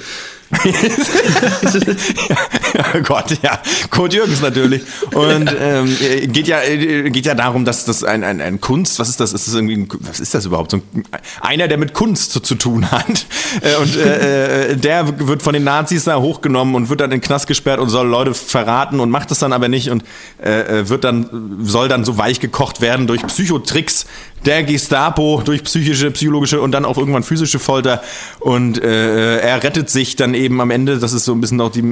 ja, 2.75 3.01
Gott, 3.05 3.39
ja. 3.43 3.61
Kurt 3.91 4.15
Jürgens 4.15 4.41
natürlich. 4.41 4.83
Und 5.15 5.55
ähm, 5.59 5.97
geht 6.33 6.49
ja 6.49 6.59
geht 6.61 7.25
ja 7.25 7.35
darum, 7.35 7.65
dass 7.65 7.85
das 7.85 8.03
ein, 8.03 8.25
ein, 8.25 8.41
ein 8.41 8.61
Kunst, 8.61 8.99
was 8.99 9.09
ist 9.09 9.21
das? 9.21 9.33
Ist 9.33 9.47
das 9.47 9.55
irgendwie 9.55 9.77
ein, 9.77 9.89
was 10.01 10.19
ist 10.19 10.35
das 10.35 10.47
überhaupt? 10.47 10.73
So 10.73 10.79
ein, 10.79 11.05
einer, 11.41 11.69
der 11.69 11.79
mit 11.79 11.95
Kunst 11.95 12.33
zu, 12.33 12.41
zu 12.41 12.57
tun 12.57 12.91
hat. 12.91 13.27
Äh, 13.61 13.77
und 13.77 13.97
äh, 13.97 14.73
äh, 14.73 14.77
der 14.77 15.29
wird 15.29 15.43
von 15.43 15.53
den 15.53 15.65
Nazis 15.65 16.05
da 16.05 16.19
hochgenommen 16.19 16.75
und 16.75 16.89
wird 16.89 17.01
dann 17.01 17.13
in 17.13 17.21
den 17.21 17.25
Knast 17.25 17.47
gesperrt 17.47 17.79
und 17.79 17.89
soll 17.89 18.09
Leute 18.09 18.35
verraten 18.35 18.99
und 18.99 19.11
macht 19.11 19.31
das 19.31 19.39
dann 19.39 19.53
aber 19.53 19.69
nicht 19.69 19.91
und 19.91 20.03
äh, 20.43 20.81
äh 20.81 20.89
wird 20.89 21.05
dann 21.05 21.59
soll 21.63 21.89
dann 21.89 22.05
so 22.05 22.19
weich 22.19 22.41
gekocht 22.41 22.81
werden 22.81 23.07
durch 23.07 23.25
Psychotricks 23.27 24.07
der 24.45 24.63
Gestapo 24.63 25.43
durch 25.45 25.65
psychische, 25.65 26.11
psychologische 26.11 26.61
und 26.61 26.73
dann 26.73 26.85
auch 26.85 26.99
irgendwann 26.99 27.23
physische 27.23 27.59
Folter. 27.59 28.03
Und 28.39 28.83
äh, 28.83 29.39
er 29.39 29.63
rettet 29.63 29.91
sich 29.91 30.17
dann 30.17 30.35
eben 30.35 30.40
am 30.47 30.71
Ende, 30.71 30.99
das 30.99 31.13
ist 31.13 31.25
so 31.25 31.33
ein 31.33 31.41
bisschen 31.41 31.61
auch 31.61 31.71
die, 31.71 31.85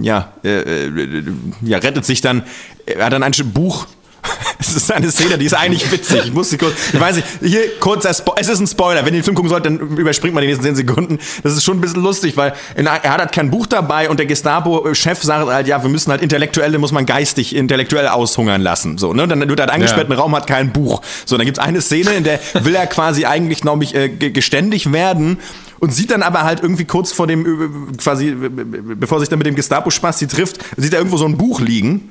ja, 0.00 0.32
äh, 0.44 0.86
äh 0.88 1.22
ja, 1.62 1.78
rettet 1.78 2.04
sich 2.04 2.20
dann, 2.20 2.42
er 2.86 3.04
hat 3.04 3.12
dann 3.12 3.22
ein 3.22 3.32
Buch 3.52 3.86
es 4.58 4.74
ist 4.74 4.92
eine 4.92 5.10
Szene, 5.10 5.38
die 5.38 5.46
ist 5.46 5.54
eigentlich 5.54 5.90
witzig. 5.90 6.22
Ich 6.26 6.32
muss 6.32 6.50
sie 6.50 6.58
kurz, 6.58 6.74
ich 6.92 7.00
weiß 7.00 7.16
nicht, 7.16 7.28
hier 7.40 7.78
kurzer 7.78 8.12
Spo 8.12 8.34
es 8.36 8.48
ist 8.48 8.60
ein 8.60 8.66
Spoiler. 8.66 9.04
Wenn 9.04 9.14
ihr 9.14 9.20
den 9.20 9.24
Film 9.24 9.34
gucken 9.34 9.48
sollt, 9.48 9.66
dann 9.66 9.78
überspringt 9.78 10.34
man 10.34 10.42
die 10.42 10.48
nächsten 10.48 10.64
10 10.64 10.76
Sekunden. 10.76 11.18
Das 11.42 11.52
ist 11.52 11.64
schon 11.64 11.78
ein 11.78 11.80
bisschen 11.80 12.02
lustig, 12.02 12.36
weil 12.36 12.52
er 12.74 12.92
hat 12.92 13.18
halt 13.20 13.32
kein 13.32 13.50
Buch 13.50 13.66
dabei 13.66 14.10
und 14.10 14.18
der 14.18 14.26
Gestapo-Chef 14.26 15.22
sagt 15.22 15.48
halt, 15.48 15.66
ja, 15.66 15.82
wir 15.82 15.90
müssen 15.90 16.10
halt 16.10 16.22
Intellektuelle, 16.22 16.78
muss 16.78 16.92
man 16.92 17.06
geistig 17.06 17.54
intellektuell 17.54 18.08
aushungern 18.08 18.60
lassen. 18.60 18.98
So, 18.98 19.12
ne? 19.12 19.28
Dann 19.28 19.40
wird 19.48 19.60
er 19.60 19.66
halt 19.66 19.70
eingesperrt 19.72 20.08
ja. 20.08 20.14
im 20.14 20.20
Raum, 20.20 20.34
hat 20.34 20.46
kein 20.46 20.72
Buch. 20.72 21.00
So, 21.24 21.36
dann 21.36 21.46
gibt 21.46 21.58
es 21.58 21.64
eine 21.64 21.80
Szene, 21.80 22.10
in 22.12 22.24
der 22.24 22.40
will 22.62 22.74
er 22.74 22.86
quasi 22.86 23.24
eigentlich, 23.24 23.60
glaube 23.60 23.84
ich, 23.84 23.94
äh, 23.94 24.08
geständig 24.08 24.92
werden 24.92 25.38
und 25.80 25.92
sieht 25.92 26.10
dann 26.10 26.22
aber 26.22 26.44
halt 26.44 26.60
irgendwie 26.62 26.84
kurz 26.84 27.12
vor 27.12 27.26
dem, 27.26 27.46
äh, 27.46 27.96
quasi, 27.96 28.34
bevor 28.34 29.20
sich 29.20 29.28
dann 29.28 29.38
mit 29.38 29.46
dem 29.46 29.54
Gestapo-Spasti 29.54 30.26
trifft, 30.26 30.64
sieht 30.76 30.92
er 30.92 31.00
irgendwo 31.00 31.16
so 31.16 31.26
ein 31.26 31.36
Buch 31.36 31.60
liegen 31.60 32.10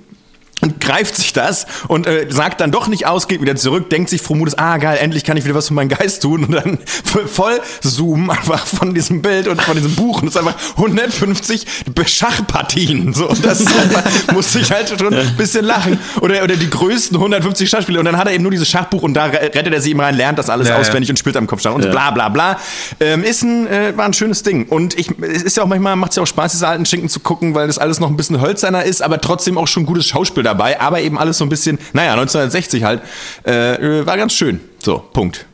und 0.62 0.80
greift 0.80 1.16
sich 1.16 1.34
das 1.34 1.68
und 1.88 2.08
äh, 2.08 2.28
sagt 2.30 2.62
dann 2.62 2.72
doch 2.72 2.88
nicht 2.88 3.06
aus, 3.06 3.28
geht 3.28 3.42
wieder 3.42 3.56
zurück, 3.56 3.90
denkt 3.90 4.10
sich 4.10 4.22
Fromudes, 4.22 4.58
ah 4.58 4.78
geil, 4.78 4.98
endlich 5.00 5.24
kann 5.24 5.38
ich 5.38 5.46
wieder 5.46 5.56
was 5.56 5.68
für 5.68 5.74
meinen 5.74 5.90
Geist 5.90 6.24
tun. 6.24 6.46
Und 6.46 6.52
dann 6.52 6.80
voll 7.28 7.60
zoomen 7.82 8.30
einfach 8.30 8.66
von 8.66 8.94
diesem 8.94 9.22
Bild 9.22 9.48
und 9.48 9.62
von 9.62 9.76
diesem 9.76 9.96
Buch. 9.96 10.22
Und 10.22 10.30
es 10.30 10.36
ist 10.36 10.40
einfach 10.40 10.56
150 10.78 11.66
Schachpartien. 12.06 13.14
So 13.14 13.30
und 13.30 13.46
das 13.46 13.66
einfach, 13.66 14.04
muss 14.34 14.56
ich 14.56 14.72
halt 14.72 14.90
schon 14.90 15.14
ein 15.14 15.38
bisschen 15.38 15.66
lachen. 15.66 16.00
Oder, 16.22 16.44
oder 16.44 16.56
die 16.56 16.70
größten 16.70 17.16
150 17.18 17.70
Schachspiele. 17.70 18.00
Und 18.00 18.06
dann 18.06 18.18
hat 18.18 18.28
er 18.28 18.34
eben 18.34 18.44
nur 18.44 18.52
dieses 18.52 18.70
Schachbuch 18.70 19.04
und 19.04 19.14
da 19.14 19.26
rettet 19.26 19.74
er 19.74 19.82
sie 19.82 19.92
ihm 19.92 20.00
rein, 20.00 20.16
lernt 20.16 20.40
das 20.40 20.50
alles 20.50 20.70
ja, 20.70 20.78
auswendig 20.78 21.10
ja. 21.10 21.14
und 21.14 21.20
spielt 21.20 21.38
am 21.38 21.48
Kopf 21.48 21.66
und 21.66 21.84
ja. 21.84 21.92
bla 21.92 22.12
bla 22.12 22.30
bla. 22.30 22.60
Ähm, 23.00 23.24
ist 23.24 23.44
ein, 23.44 23.68
äh, 23.68 23.96
war 23.96 24.06
ein 24.06 24.14
schönes 24.14 24.44
Ding. 24.44 24.68
Und 24.68 24.98
ich, 24.98 25.12
es 25.22 25.44
ist 25.44 25.58
ja 25.58 25.64
auch 25.64 25.68
manchmal, 25.68 25.96
macht 25.96 26.12
es 26.12 26.16
ja 26.16 26.24
auch 26.24 26.28
Spaß, 26.28 26.54
diese 26.54 26.68
alten 26.68 26.86
Schinken 26.86 27.10
zu 27.10 27.20
gucken, 27.20 27.56
weil 27.56 27.68
das 27.68 27.78
alles 27.78 28.00
noch 28.00 28.10
ein 28.10 28.18
bisschen 28.18 28.42
hölzerner 28.42 28.84
ist, 28.84 29.02
aber 29.02 29.20
trotzdem 29.22 29.58
auch 29.58 29.68
schon 29.68 29.86
gutes 29.86 30.08
Schauspiel 30.08 30.47
dabei, 30.48 30.80
aber 30.80 31.02
eben 31.02 31.18
alles 31.18 31.38
so 31.38 31.46
ein 31.46 31.50
bisschen, 31.50 31.78
naja, 31.94 32.14
1960 32.14 32.84
halt, 32.84 33.02
äh, 33.44 34.06
war 34.06 34.18
ganz 34.18 34.34
schön. 34.34 34.60
So, 34.84 35.00
Punkt. 35.00 35.46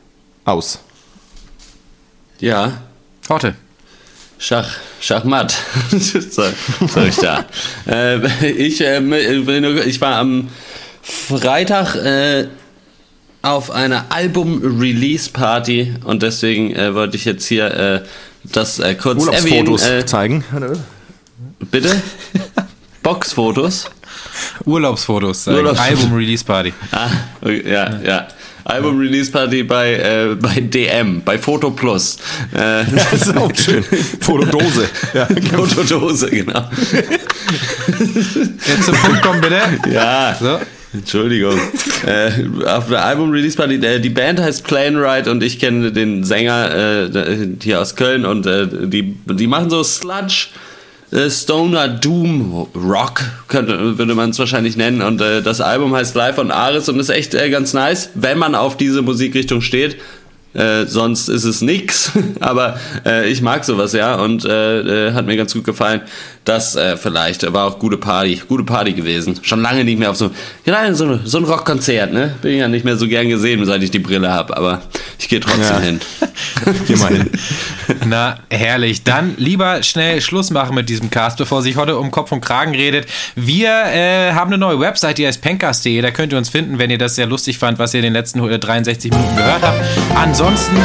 Aus. 0.45 0.79
Ja. 2.39 2.81
Horte. 3.29 3.55
Schach, 4.37 4.69
Schachmatt, 4.99 5.55
sag, 5.91 6.53
sag 6.87 7.07
ich 7.07 7.15
da. 7.15 7.45
äh, 7.87 8.51
ich, 8.51 8.81
äh, 8.81 8.99
ich 9.85 10.01
war 10.01 10.17
am 10.17 10.49
Freitag 11.01 11.95
äh, 11.95 12.47
auf 13.41 13.71
einer 13.71 14.05
Album-Release-Party 14.09 15.95
und 16.03 16.23
deswegen 16.23 16.75
äh, 16.75 16.93
wollte 16.93 17.15
ich 17.15 17.23
jetzt 17.25 17.45
hier 17.45 17.73
äh, 17.73 18.03
das 18.43 18.79
äh, 18.79 18.95
kurz 18.95 19.21
Urlaubsfotos 19.21 19.83
erwähnen. 19.83 20.07
zeigen. 20.07 20.43
Bitte? 21.71 22.01
Boxfotos? 23.03 23.89
Urlaubsfotos. 24.65 25.47
Urlaubs 25.47 25.79
Album-Release-Party. 25.79 26.73
Ah, 26.91 27.09
okay, 27.41 27.63
ja, 27.71 27.99
ja. 28.03 28.27
Album-Release-Party 28.65 29.63
bei, 29.63 29.93
äh, 29.95 30.35
bei 30.35 30.61
DM, 30.61 31.21
bei 31.23 31.37
Foto 31.37 31.71
Plus. 31.71 32.17
Äh, 32.53 32.85
das 32.95 33.13
ist 33.13 33.37
auch 33.37 33.51
schön. 33.55 33.83
Fotodose. 34.21 34.89
Ja, 35.13 35.27
Fotodose, 35.27 36.29
genau. 36.29 36.69
Jetzt 38.67 38.85
zum 38.85 38.95
Punkt 38.95 39.21
kommen, 39.21 39.41
bitte. 39.41 39.61
Ja. 39.91 40.35
So. 40.39 40.59
Entschuldigung. 40.93 41.59
äh, 42.05 42.65
auf 42.67 42.87
der 42.87 43.03
Album-Release-Party, 43.03 43.75
äh, 43.85 43.99
die 43.99 44.09
Band 44.09 44.39
heißt 44.39 44.63
Plainride 44.63 45.29
und 45.29 45.43
ich 45.43 45.59
kenne 45.59 45.91
den 45.91 46.23
Sänger 46.23 47.09
äh, 47.13 47.47
hier 47.61 47.81
aus 47.81 47.95
Köln 47.95 48.25
und 48.25 48.45
äh, 48.45 48.67
die, 48.67 49.15
die 49.25 49.47
machen 49.47 49.69
so 49.69 49.83
Sludge 49.83 50.47
Stoner 51.29 51.87
Doom 51.87 52.67
Rock, 52.75 53.21
könnte, 53.47 53.97
würde 53.97 54.15
man 54.15 54.31
es 54.31 54.39
wahrscheinlich 54.39 54.77
nennen. 54.77 55.01
Und 55.01 55.21
äh, 55.21 55.41
das 55.41 55.61
Album 55.61 55.93
heißt 55.95 56.15
Live 56.15 56.37
on 56.37 56.51
Ares 56.51 56.89
und 56.89 56.99
ist 56.99 57.09
echt 57.09 57.35
äh, 57.35 57.49
ganz 57.49 57.73
nice, 57.73 58.09
wenn 58.15 58.37
man 58.37 58.55
auf 58.55 58.77
diese 58.77 59.01
Musikrichtung 59.01 59.61
steht. 59.61 59.97
Äh, 60.53 60.85
sonst 60.85 61.29
ist 61.29 61.45
es 61.45 61.61
nix, 61.61 62.11
aber 62.39 62.79
äh, 63.05 63.27
ich 63.29 63.41
mag 63.41 63.65
sowas 63.65 63.93
ja 63.93 64.15
und 64.15 64.45
äh, 64.45 65.07
äh 65.07 65.13
hat 65.13 65.25
mir 65.25 65.35
ganz 65.35 65.53
gut 65.53 65.63
gefallen. 65.63 66.01
Das 66.45 66.75
äh, 66.75 66.97
vielleicht 66.97 67.51
war 67.53 67.65
auch 67.65 67.79
gute 67.79 67.97
Party, 67.97 68.41
gute 68.47 68.63
Party 68.63 68.93
gewesen. 68.93 69.39
Schon 69.43 69.61
lange 69.61 69.83
nicht 69.85 69.97
mehr 69.97 70.09
auf 70.09 70.17
so, 70.17 70.31
ja, 70.65 70.93
so, 70.93 71.19
so 71.23 71.37
ein 71.37 71.45
Rockkonzert, 71.45 72.11
ne? 72.11 72.35
Bin 72.41 72.57
ja 72.57 72.67
nicht 72.67 72.83
mehr 72.83 72.97
so 72.97 73.07
gern 73.07 73.29
gesehen, 73.29 73.63
seit 73.65 73.81
ich 73.81 73.91
die 73.91 73.99
Brille 73.99 74.29
habe, 74.29 74.55
aber 74.57 74.81
ich 75.19 75.29
gehe 75.29 75.39
trotzdem 75.39 75.63
ja. 75.63 75.79
hin. 75.79 76.01
Geh 76.87 76.95
mal 76.97 77.13
hin. 77.13 77.29
Na, 78.05 78.39
herrlich. 78.49 79.03
Dann 79.03 79.35
lieber 79.37 79.83
schnell 79.83 80.19
Schluss 80.19 80.51
machen 80.51 80.75
mit 80.75 80.89
diesem 80.89 81.09
Cast, 81.09 81.37
bevor 81.37 81.61
sich 81.61 81.77
heute 81.77 81.97
um 81.97 82.11
Kopf 82.11 82.31
und 82.33 82.41
Kragen 82.41 82.75
redet. 82.75 83.07
Wir 83.35 83.69
äh, 83.69 84.33
haben 84.33 84.49
eine 84.49 84.57
neue 84.57 84.79
Website, 84.79 85.17
die 85.19 85.27
heißt 85.27 85.41
pencast.de. 85.41 86.01
Da 86.01 86.11
könnt 86.11 86.33
ihr 86.33 86.37
uns 86.37 86.49
finden, 86.49 86.77
wenn 86.77 86.89
ihr 86.89 86.97
das 86.97 87.15
sehr 87.15 87.25
lustig 87.25 87.57
fand, 87.57 87.79
was 87.79 87.93
ihr 87.93 88.01
in 88.01 88.05
den 88.05 88.13
letzten 88.13 88.39
63 88.39 89.11
Minuten 89.11 89.35
gehört 89.37 89.61
habt. 89.61 89.79
Ansonsten 90.15 90.75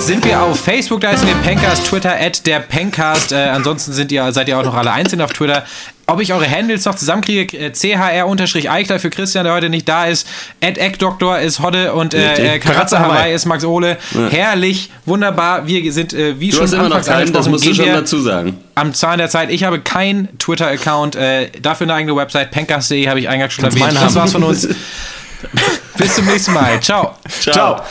sind 0.00 0.24
wir 0.24 0.42
auf 0.42 0.60
Facebook, 0.60 1.00
da 1.00 1.10
ist 1.10 1.26
wir 1.26 1.34
Pencast, 1.34 1.86
Twitter 1.86 2.14
at 2.18 2.46
der 2.46 2.60
Pencast. 2.60 3.32
Äh, 3.32 3.36
ansonsten 3.36 3.92
sind 3.92 4.10
ihr, 4.10 4.32
seid 4.32 4.48
ihr 4.48 4.58
auch 4.58 4.64
noch 4.64 4.74
alle 4.74 4.92
einzeln 4.92 5.20
auf 5.20 5.32
Twitter. 5.32 5.64
Ob 6.06 6.20
ich 6.20 6.32
eure 6.32 6.50
Handles 6.50 6.84
noch 6.86 6.94
zusammenkriege, 6.94 7.56
äh, 7.56 7.70
chr-eichler 7.70 8.98
für 8.98 9.10
Christian, 9.10 9.44
der 9.44 9.52
heute 9.52 9.68
nicht 9.68 9.88
da 9.88 10.06
ist. 10.06 10.26
At 10.62 10.78
Eckdoktor 10.78 11.38
ist 11.38 11.60
Hodde 11.60 11.92
und 11.92 12.14
äh, 12.14 12.56
äh 12.56 12.58
Karatze 12.58 12.98
Hawaii 12.98 13.34
ist 13.34 13.46
Max 13.46 13.64
Ole. 13.64 13.98
Ja. 14.12 14.28
Herrlich, 14.28 14.90
wunderbar. 15.04 15.66
Wir 15.66 15.92
sind, 15.92 16.12
äh, 16.14 16.40
wie 16.40 16.48
du 16.48 16.56
schon 16.56 16.64
hast 16.64 16.72
immer 16.72 16.88
noch 16.88 17.04
keinen, 17.04 17.32
das 17.32 17.48
musst 17.48 17.66
du 17.66 17.74
schon 17.74 17.86
dazu 17.86 18.20
sagen. 18.20 18.58
Am 18.74 18.94
Zahn 18.94 19.18
der 19.18 19.28
Zeit. 19.28 19.50
Ich 19.50 19.64
habe 19.64 19.80
keinen 19.80 20.36
Twitter-Account, 20.38 21.16
äh, 21.16 21.50
dafür 21.60 21.86
eine 21.86 21.94
eigene 21.94 22.16
Website, 22.16 22.50
pencast.de, 22.50 23.06
habe 23.08 23.20
ich 23.20 23.28
eingangs 23.28 23.52
schon 23.52 23.64
erwähnt. 23.64 23.94
Das 23.94 24.14
war's 24.14 24.32
von 24.32 24.42
uns. 24.42 24.66
Bis 25.96 26.14
zum 26.14 26.24
nächsten 26.26 26.54
Mal. 26.54 26.80
Ciao. 26.80 27.16
Ciao. 27.28 27.54
Ciao. 27.54 27.82